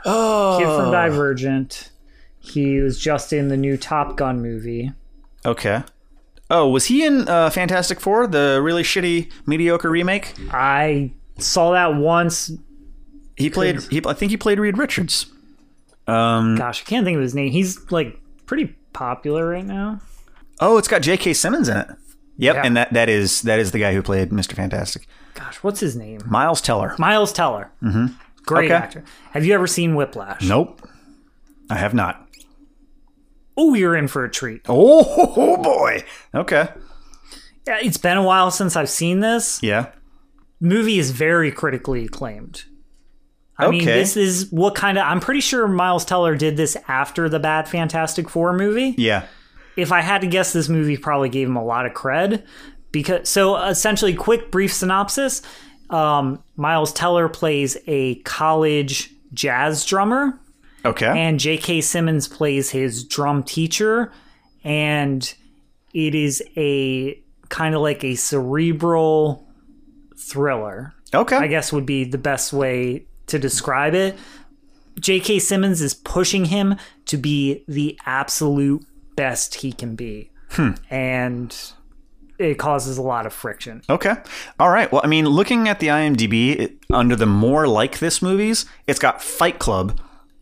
Oh, 0.06 0.57
kid 0.60 0.68
Oh. 0.68 0.82
from 0.84 0.91
Divergent. 0.91 1.91
He 2.40 2.80
was 2.80 2.98
just 2.98 3.34
in 3.34 3.49
the 3.49 3.57
new 3.57 3.76
Top 3.78 4.15
Gun 4.15 4.41
movie. 4.41 4.91
Okay. 5.45 5.84
Oh, 6.49 6.69
was 6.69 6.86
he 6.86 7.03
in 7.06 7.28
uh, 7.28 7.49
Fantastic 7.49 7.99
Four, 7.99 8.26
the 8.28 8.61
really 8.64 8.84
shitty, 8.84 9.30
mediocre 9.45 9.90
remake? 9.90 10.34
I 10.52 11.11
saw 11.40 11.72
that 11.74 11.95
once. 11.95 12.52
He 13.36 13.49
played. 13.49 13.82
He, 13.91 14.02
I 14.06 14.14
think 14.14 14.32
he 14.32 14.38
played 14.38 14.60
Reed 14.60 14.78
Richards. 14.78 15.26
Um. 16.07 16.56
Gosh, 16.56 16.84
I 16.84 16.86
can't 16.90 17.03
think 17.06 17.15
of 17.18 17.22
his 17.22 17.36
name. 17.36 17.52
He's 17.52 17.91
like 17.91 18.18
pretty 18.45 18.76
popular 18.94 19.45
right 19.49 19.65
now. 19.65 19.99
Oh, 20.61 20.78
it's 20.78 20.88
got 20.88 21.02
J.K. 21.02 21.34
Simmons 21.34 21.68
in 21.69 21.78
it. 21.78 21.88
Yep, 22.38 22.55
Yeah. 22.55 22.61
and 22.65 22.77
that 22.77 22.93
that 22.93 23.09
is 23.09 23.41
that 23.43 23.59
is 23.59 23.72
the 23.72 23.80
guy 23.80 23.93
who 23.93 24.01
played 24.01 24.30
Mr. 24.31 24.53
Fantastic, 24.53 25.07
Gosh, 25.34 25.57
what's 25.64 25.80
his 25.80 25.95
name? 25.95 26.22
Miles 26.26 26.61
Teller. 26.61 26.95
Miles 26.99 27.34
Teller. 27.34 27.72
Mm-hmm. 27.84 28.07
Great 28.45 28.65
Okay. 28.72 28.73
actor. 28.76 29.03
Have 29.31 29.43
you 29.45 29.53
ever 29.53 29.68
seen 29.68 29.95
Whiplash? 29.95 30.43
Nope, 30.43 30.88
I 31.69 31.76
have 31.76 31.93
not. 31.93 32.23
Oh, 33.57 33.73
you're 33.73 33.95
in 33.95 34.07
for 34.07 34.23
a 34.23 34.30
treat. 34.30 34.61
Oh, 34.69 35.57
boy. 35.61 36.03
Okay. 36.34 36.68
Yeah, 37.65 37.80
It's 37.81 37.97
been 37.97 38.18
a 38.18 38.23
while 38.23 38.51
since 38.51 38.76
I've 38.76 38.89
seen 38.89 39.19
this. 39.19 39.61
Yeah. 39.64 39.88
Movie 40.61 40.99
is 40.99 41.11
very 41.11 41.51
critically 41.51 42.05
acclaimed. 42.05 42.64
I 43.59 43.69
mean, 43.72 43.81
Okay. 43.81 43.93
this 43.99 44.15
is 44.15 44.51
what 44.51 44.76
kind 44.76 44.97
of. 44.99 45.05
I'm 45.05 45.19
pretty 45.19 45.41
sure 45.41 45.68
Miles 45.68 46.05
Teller 46.05 46.35
did 46.35 46.55
this 46.57 46.77
after 46.88 47.27
the 47.27 47.39
bad 47.39 47.68
Fantastic 47.68 48.30
Four 48.30 48.53
movie. 48.53 48.93
Yeah. 48.97 49.26
If 49.77 49.91
I 49.91 50.01
had 50.01 50.21
to 50.21 50.27
guess, 50.27 50.51
this 50.53 50.67
movie 50.67 50.97
probably 50.97 51.29
gave 51.29 51.47
him 51.47 51.55
a 51.55 51.63
lot 51.63 51.85
of 51.85 51.93
cred. 51.93 52.43
Because 52.91 53.29
so 53.29 53.55
essentially, 53.57 54.13
quick 54.13 54.51
brief 54.51 54.73
synopsis: 54.73 55.41
um, 55.89 56.43
Miles 56.55 56.91
Teller 56.91 57.29
plays 57.29 57.77
a 57.87 58.15
college 58.21 59.11
jazz 59.33 59.85
drummer, 59.85 60.39
Okay. 60.85 61.05
and 61.05 61.39
J.K. 61.39 61.81
Simmons 61.81 62.27
plays 62.27 62.71
his 62.71 63.03
drum 63.03 63.43
teacher, 63.43 64.11
and 64.63 65.31
it 65.93 66.15
is 66.15 66.41
a 66.55 67.21
kind 67.49 67.75
of 67.75 67.81
like 67.81 68.03
a 68.03 68.15
cerebral 68.15 69.47
thriller. 70.17 70.93
okay. 71.13 71.35
I 71.37 71.47
guess 71.47 71.71
would 71.73 71.85
be 71.85 72.03
the 72.03 72.17
best 72.17 72.51
way 72.53 73.05
to 73.27 73.37
describe 73.37 73.93
it. 73.93 74.17
J.K. 74.99 75.39
Simmons 75.39 75.81
is 75.81 75.93
pushing 75.93 76.45
him 76.45 76.75
to 77.05 77.17
be 77.17 77.63
the 77.67 77.99
absolute 78.05 78.83
best 79.18 79.56
he 79.56 79.73
can 79.73 79.95
be. 79.95 80.31
Hmm. 80.52 80.72
And 80.89 81.53
it 82.39 82.57
causes 82.57 82.98
a 82.98 83.02
lot 83.02 83.26
of 83.26 83.34
friction. 83.34 83.81
Okay. 83.89 84.14
All 84.60 84.69
right. 84.69 84.89
Well, 84.89 85.02
I 85.03 85.07
mean, 85.07 85.26
looking 85.26 85.68
at 85.68 85.80
the 85.81 85.88
IMDb 85.88 86.57
it, 86.57 86.77
under 86.89 87.18
the 87.18 87.26
more 87.26 87.68
like 87.68 87.99
this 87.99 88.22
movies, 88.22 88.65
it's 88.88 88.99
got 88.99 89.22
Fight 89.22 89.60
Club, 89.60 89.99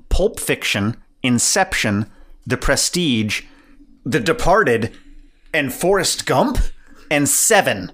Pulp 0.10 0.40
Fiction, 0.40 0.98
Inception, 1.24 2.12
The 2.46 2.58
Prestige, 2.58 3.42
The 4.04 4.20
Departed, 4.20 4.96
and 5.54 5.74
Forrest 5.74 6.28
Gump, 6.28 6.60
and 7.10 7.28
Seven. 7.28 7.92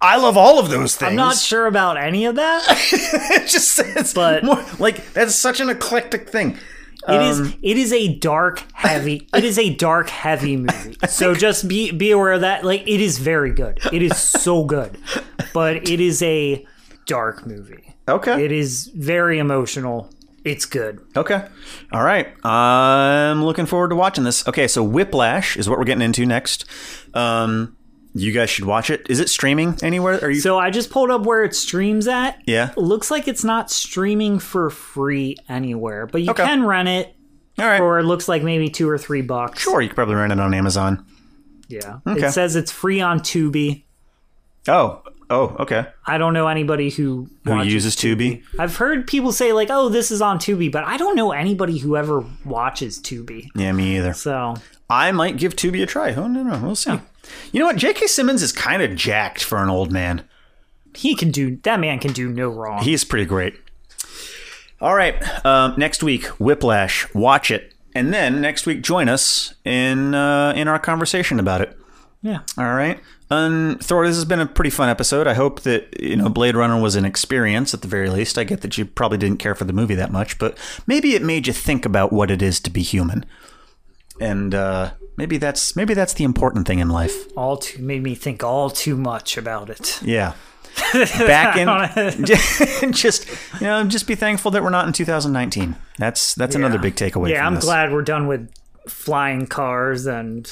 I 0.00 0.16
love 0.18 0.36
all 0.36 0.58
of 0.58 0.68
those 0.68 0.96
things. 0.96 1.10
I'm 1.10 1.16
not 1.16 1.36
sure 1.36 1.66
about 1.66 1.96
any 1.96 2.26
of 2.26 2.36
that. 2.36 2.62
it 2.92 3.48
just 3.48 3.72
says, 3.72 4.12
But- 4.12 4.44
more, 4.44 4.62
like 4.78 5.12
that's 5.14 5.34
such 5.34 5.60
an 5.60 5.70
eclectic 5.70 6.28
thing. 6.28 6.58
It 7.08 7.22
is 7.22 7.54
it 7.62 7.76
is 7.76 7.92
a 7.92 8.14
dark 8.16 8.64
heavy 8.72 9.28
it 9.34 9.44
is 9.44 9.58
a 9.58 9.74
dark 9.74 10.08
heavy 10.08 10.56
movie. 10.56 10.96
So 11.08 11.34
just 11.34 11.68
be 11.68 11.90
be 11.90 12.10
aware 12.10 12.32
of 12.32 12.40
that. 12.40 12.64
Like 12.64 12.82
it 12.82 13.00
is 13.00 13.18
very 13.18 13.52
good. 13.52 13.78
It 13.92 14.02
is 14.02 14.16
so 14.16 14.64
good. 14.64 14.98
But 15.52 15.88
it 15.88 16.00
is 16.00 16.22
a 16.22 16.66
dark 17.06 17.46
movie. 17.46 17.94
Okay. 18.08 18.44
It 18.44 18.52
is 18.52 18.90
very 18.94 19.38
emotional. 19.38 20.10
It's 20.44 20.66
good. 20.66 21.00
Okay. 21.16 21.46
All 21.92 22.02
right. 22.02 22.28
I'm 22.44 23.44
looking 23.44 23.66
forward 23.66 23.88
to 23.88 23.96
watching 23.96 24.24
this. 24.24 24.46
Okay, 24.46 24.68
so 24.68 24.82
Whiplash 24.82 25.56
is 25.56 25.70
what 25.70 25.78
we're 25.78 25.86
getting 25.86 26.02
into 26.02 26.26
next. 26.26 26.66
Um, 27.14 27.76
you 28.14 28.32
guys 28.32 28.48
should 28.50 28.64
watch 28.64 28.90
it. 28.90 29.06
Is 29.10 29.18
it 29.20 29.28
streaming 29.28 29.76
anywhere? 29.82 30.22
Are 30.22 30.30
you? 30.30 30.40
So 30.40 30.58
I 30.58 30.70
just 30.70 30.90
pulled 30.90 31.10
up 31.10 31.26
where 31.26 31.42
it 31.44 31.54
streams 31.54 32.06
at. 32.08 32.40
yeah. 32.46 32.72
Looks 32.76 33.10
like 33.10 33.26
it's 33.28 33.44
not 33.44 33.70
streaming 33.70 34.38
for 34.38 34.70
free 34.70 35.36
anywhere, 35.48 36.06
but 36.06 36.22
you 36.22 36.30
Okay. 36.30 36.44
can 36.44 36.64
rent 36.64 36.88
it 36.88 37.14
All 37.58 37.66
right. 37.66 37.78
for 37.78 37.98
it 37.98 38.04
looks 38.04 38.28
like 38.28 38.42
maybe 38.42 38.68
two 38.68 38.88
or 38.88 38.98
three 38.98 39.22
bucks. 39.22 39.60
Sure, 39.60 39.80
you 39.80 39.88
could 39.88 39.96
probably 39.96 40.14
rent 40.14 40.32
it 40.32 40.40
on 40.40 40.54
Amazon. 40.54 41.04
Yeah. 41.68 41.98
Okay. 42.06 42.26
It 42.28 42.32
says 42.32 42.56
it's 42.56 42.70
free 42.70 43.00
on 43.00 43.20
Tubi. 43.20 43.82
Oh. 44.68 45.02
Oh. 45.30 45.56
Okay. 45.58 45.86
I 46.06 46.18
don't 46.18 46.34
know 46.34 46.46
anybody 46.48 46.90
who 46.90 47.28
Who 47.44 47.50
watches 47.52 47.72
uses 47.72 47.96
Tubi? 47.96 48.42
I've 48.58 48.76
heard 48.76 49.06
people 49.06 49.32
say 49.32 49.52
like, 49.54 49.68
"Oh, 49.70 49.88
this 49.88 50.10
is 50.10 50.20
on 50.20 50.38
Tubi," 50.38 50.70
but 50.70 50.84
I 50.84 50.98
don't 50.98 51.16
know 51.16 51.32
anybody 51.32 51.78
who 51.78 51.96
ever 51.96 52.22
watches 52.44 53.00
Tubi. 53.00 53.48
Yeah, 53.56 53.72
me 53.72 53.96
either. 53.96 54.12
So 54.12 54.54
I 54.90 55.10
might 55.12 55.38
give 55.38 55.56
Tubi 55.56 55.82
a 55.82 55.86
try. 55.86 56.14
Oh 56.14 56.28
no, 56.28 56.42
no, 56.42 56.58
we'll 56.62 56.76
see. 56.76 57.00
You 57.52 57.60
know 57.60 57.66
what? 57.66 57.76
J.K. 57.76 58.06
Simmons 58.06 58.42
is 58.42 58.52
kind 58.52 58.82
of 58.82 58.94
jacked 58.96 59.42
for 59.44 59.58
an 59.58 59.68
old 59.68 59.92
man. 59.92 60.24
he 60.96 61.14
can 61.14 61.30
do 61.30 61.56
that. 61.62 61.80
Man 61.80 61.98
can 61.98 62.12
do 62.12 62.28
no 62.28 62.48
wrong. 62.48 62.82
He's 62.82 63.04
pretty 63.04 63.24
great. 63.24 63.54
All 64.80 64.94
right. 64.94 65.16
Um, 65.46 65.74
next 65.78 66.02
week, 66.02 66.24
Whiplash. 66.40 67.12
Watch 67.14 67.50
it, 67.50 67.72
and 67.94 68.12
then 68.12 68.40
next 68.40 68.66
week, 68.66 68.82
join 68.82 69.08
us 69.08 69.54
in 69.64 70.14
uh, 70.14 70.52
in 70.56 70.68
our 70.68 70.78
conversation 70.78 71.38
about 71.40 71.60
it. 71.60 71.76
yeah. 72.22 72.40
All 72.58 72.74
right. 72.74 73.00
Um, 73.30 73.78
Thor, 73.80 74.06
this 74.06 74.16
has 74.16 74.26
been 74.26 74.40
a 74.40 74.46
pretty 74.46 74.70
fun 74.70 74.88
episode. 74.90 75.26
I 75.26 75.34
hope 75.34 75.60
that 75.62 75.98
you 76.00 76.16
know 76.16 76.28
Blade 76.28 76.54
Runner 76.56 76.80
was 76.80 76.94
an 76.96 77.04
experience 77.04 77.72
at 77.72 77.80
the 77.82 77.88
very 77.88 78.10
least. 78.10 78.36
I 78.36 78.44
get 78.44 78.60
that 78.60 78.76
you 78.76 78.84
probably 78.84 79.16
didn't 79.18 79.38
care 79.38 79.54
for 79.54 79.64
the 79.64 79.72
movie 79.72 79.94
that 79.94 80.12
much, 80.12 80.38
but 80.38 80.58
maybe 80.86 81.14
it 81.14 81.22
made 81.22 81.46
you 81.46 81.52
think 81.52 81.86
about 81.86 82.12
what 82.12 82.30
it 82.30 82.42
is 82.42 82.60
to 82.60 82.70
be 82.70 82.82
human, 82.82 83.24
and 84.20 84.54
uh, 84.54 84.90
maybe 85.16 85.36
that's 85.38 85.76
maybe 85.76 85.94
that's 85.94 86.14
the 86.14 86.24
important 86.24 86.66
thing 86.66 86.78
in 86.78 86.88
life. 86.88 87.26
All 87.36 87.56
too 87.56 87.82
made 87.82 88.02
me 88.02 88.14
think 88.14 88.42
all 88.42 88.70
too 88.70 88.96
much 88.96 89.36
about 89.36 89.70
it. 89.70 90.00
Yeah. 90.02 90.34
Back 90.92 91.56
in, 91.56 92.24
just 92.92 93.28
you 93.60 93.66
know, 93.66 93.84
just 93.84 94.08
be 94.08 94.16
thankful 94.16 94.50
that 94.50 94.62
we're 94.62 94.70
not 94.70 94.86
in 94.88 94.92
2019. 94.92 95.76
That's 95.98 96.34
that's 96.34 96.56
another 96.56 96.78
big 96.78 96.96
takeaway. 96.96 97.30
Yeah, 97.30 97.46
I'm 97.46 97.54
this. 97.54 97.64
glad 97.64 97.92
we're 97.92 98.02
done 98.02 98.26
with 98.26 98.52
flying 98.88 99.46
cars 99.46 100.06
and 100.06 100.50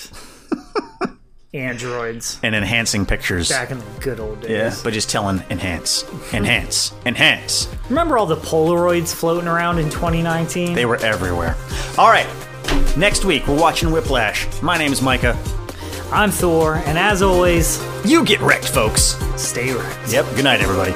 androids 1.54 2.38
and 2.42 2.54
enhancing 2.54 3.04
pictures. 3.04 3.48
back 3.48 3.72
in 3.72 3.78
the 3.78 3.84
good 4.00 4.20
old 4.20 4.42
days. 4.42 4.50
Yeah, 4.50 4.74
but 4.84 4.92
just 4.92 5.10
telling 5.10 5.42
enhance, 5.50 6.04
enhance, 6.32 6.94
enhance. 7.04 7.68
Remember 7.88 8.16
all 8.16 8.26
the 8.26 8.36
Polaroids 8.36 9.12
floating 9.12 9.48
around 9.48 9.78
in 9.78 9.90
2019? 9.90 10.74
They 10.74 10.86
were 10.86 10.96
everywhere. 10.96 11.56
All 11.98 12.08
right, 12.08 12.28
next 12.96 13.24
week 13.24 13.46
we're 13.46 13.58
watching 13.60 13.90
Whiplash. 13.90 14.46
My 14.62 14.76
name 14.78 14.92
is 14.92 15.02
Micah. 15.02 15.38
I'm 16.12 16.30
Thor, 16.30 16.74
and 16.86 16.98
as 16.98 17.22
always, 17.22 17.82
You 18.04 18.24
get 18.24 18.40
wrecked, 18.40 18.68
folks. 18.68 19.16
stay 19.36 19.72
wrecked. 19.72 20.12
Yep. 20.12 20.26
Good 20.36 20.44
night, 20.44 20.60
everybody. 20.60 20.92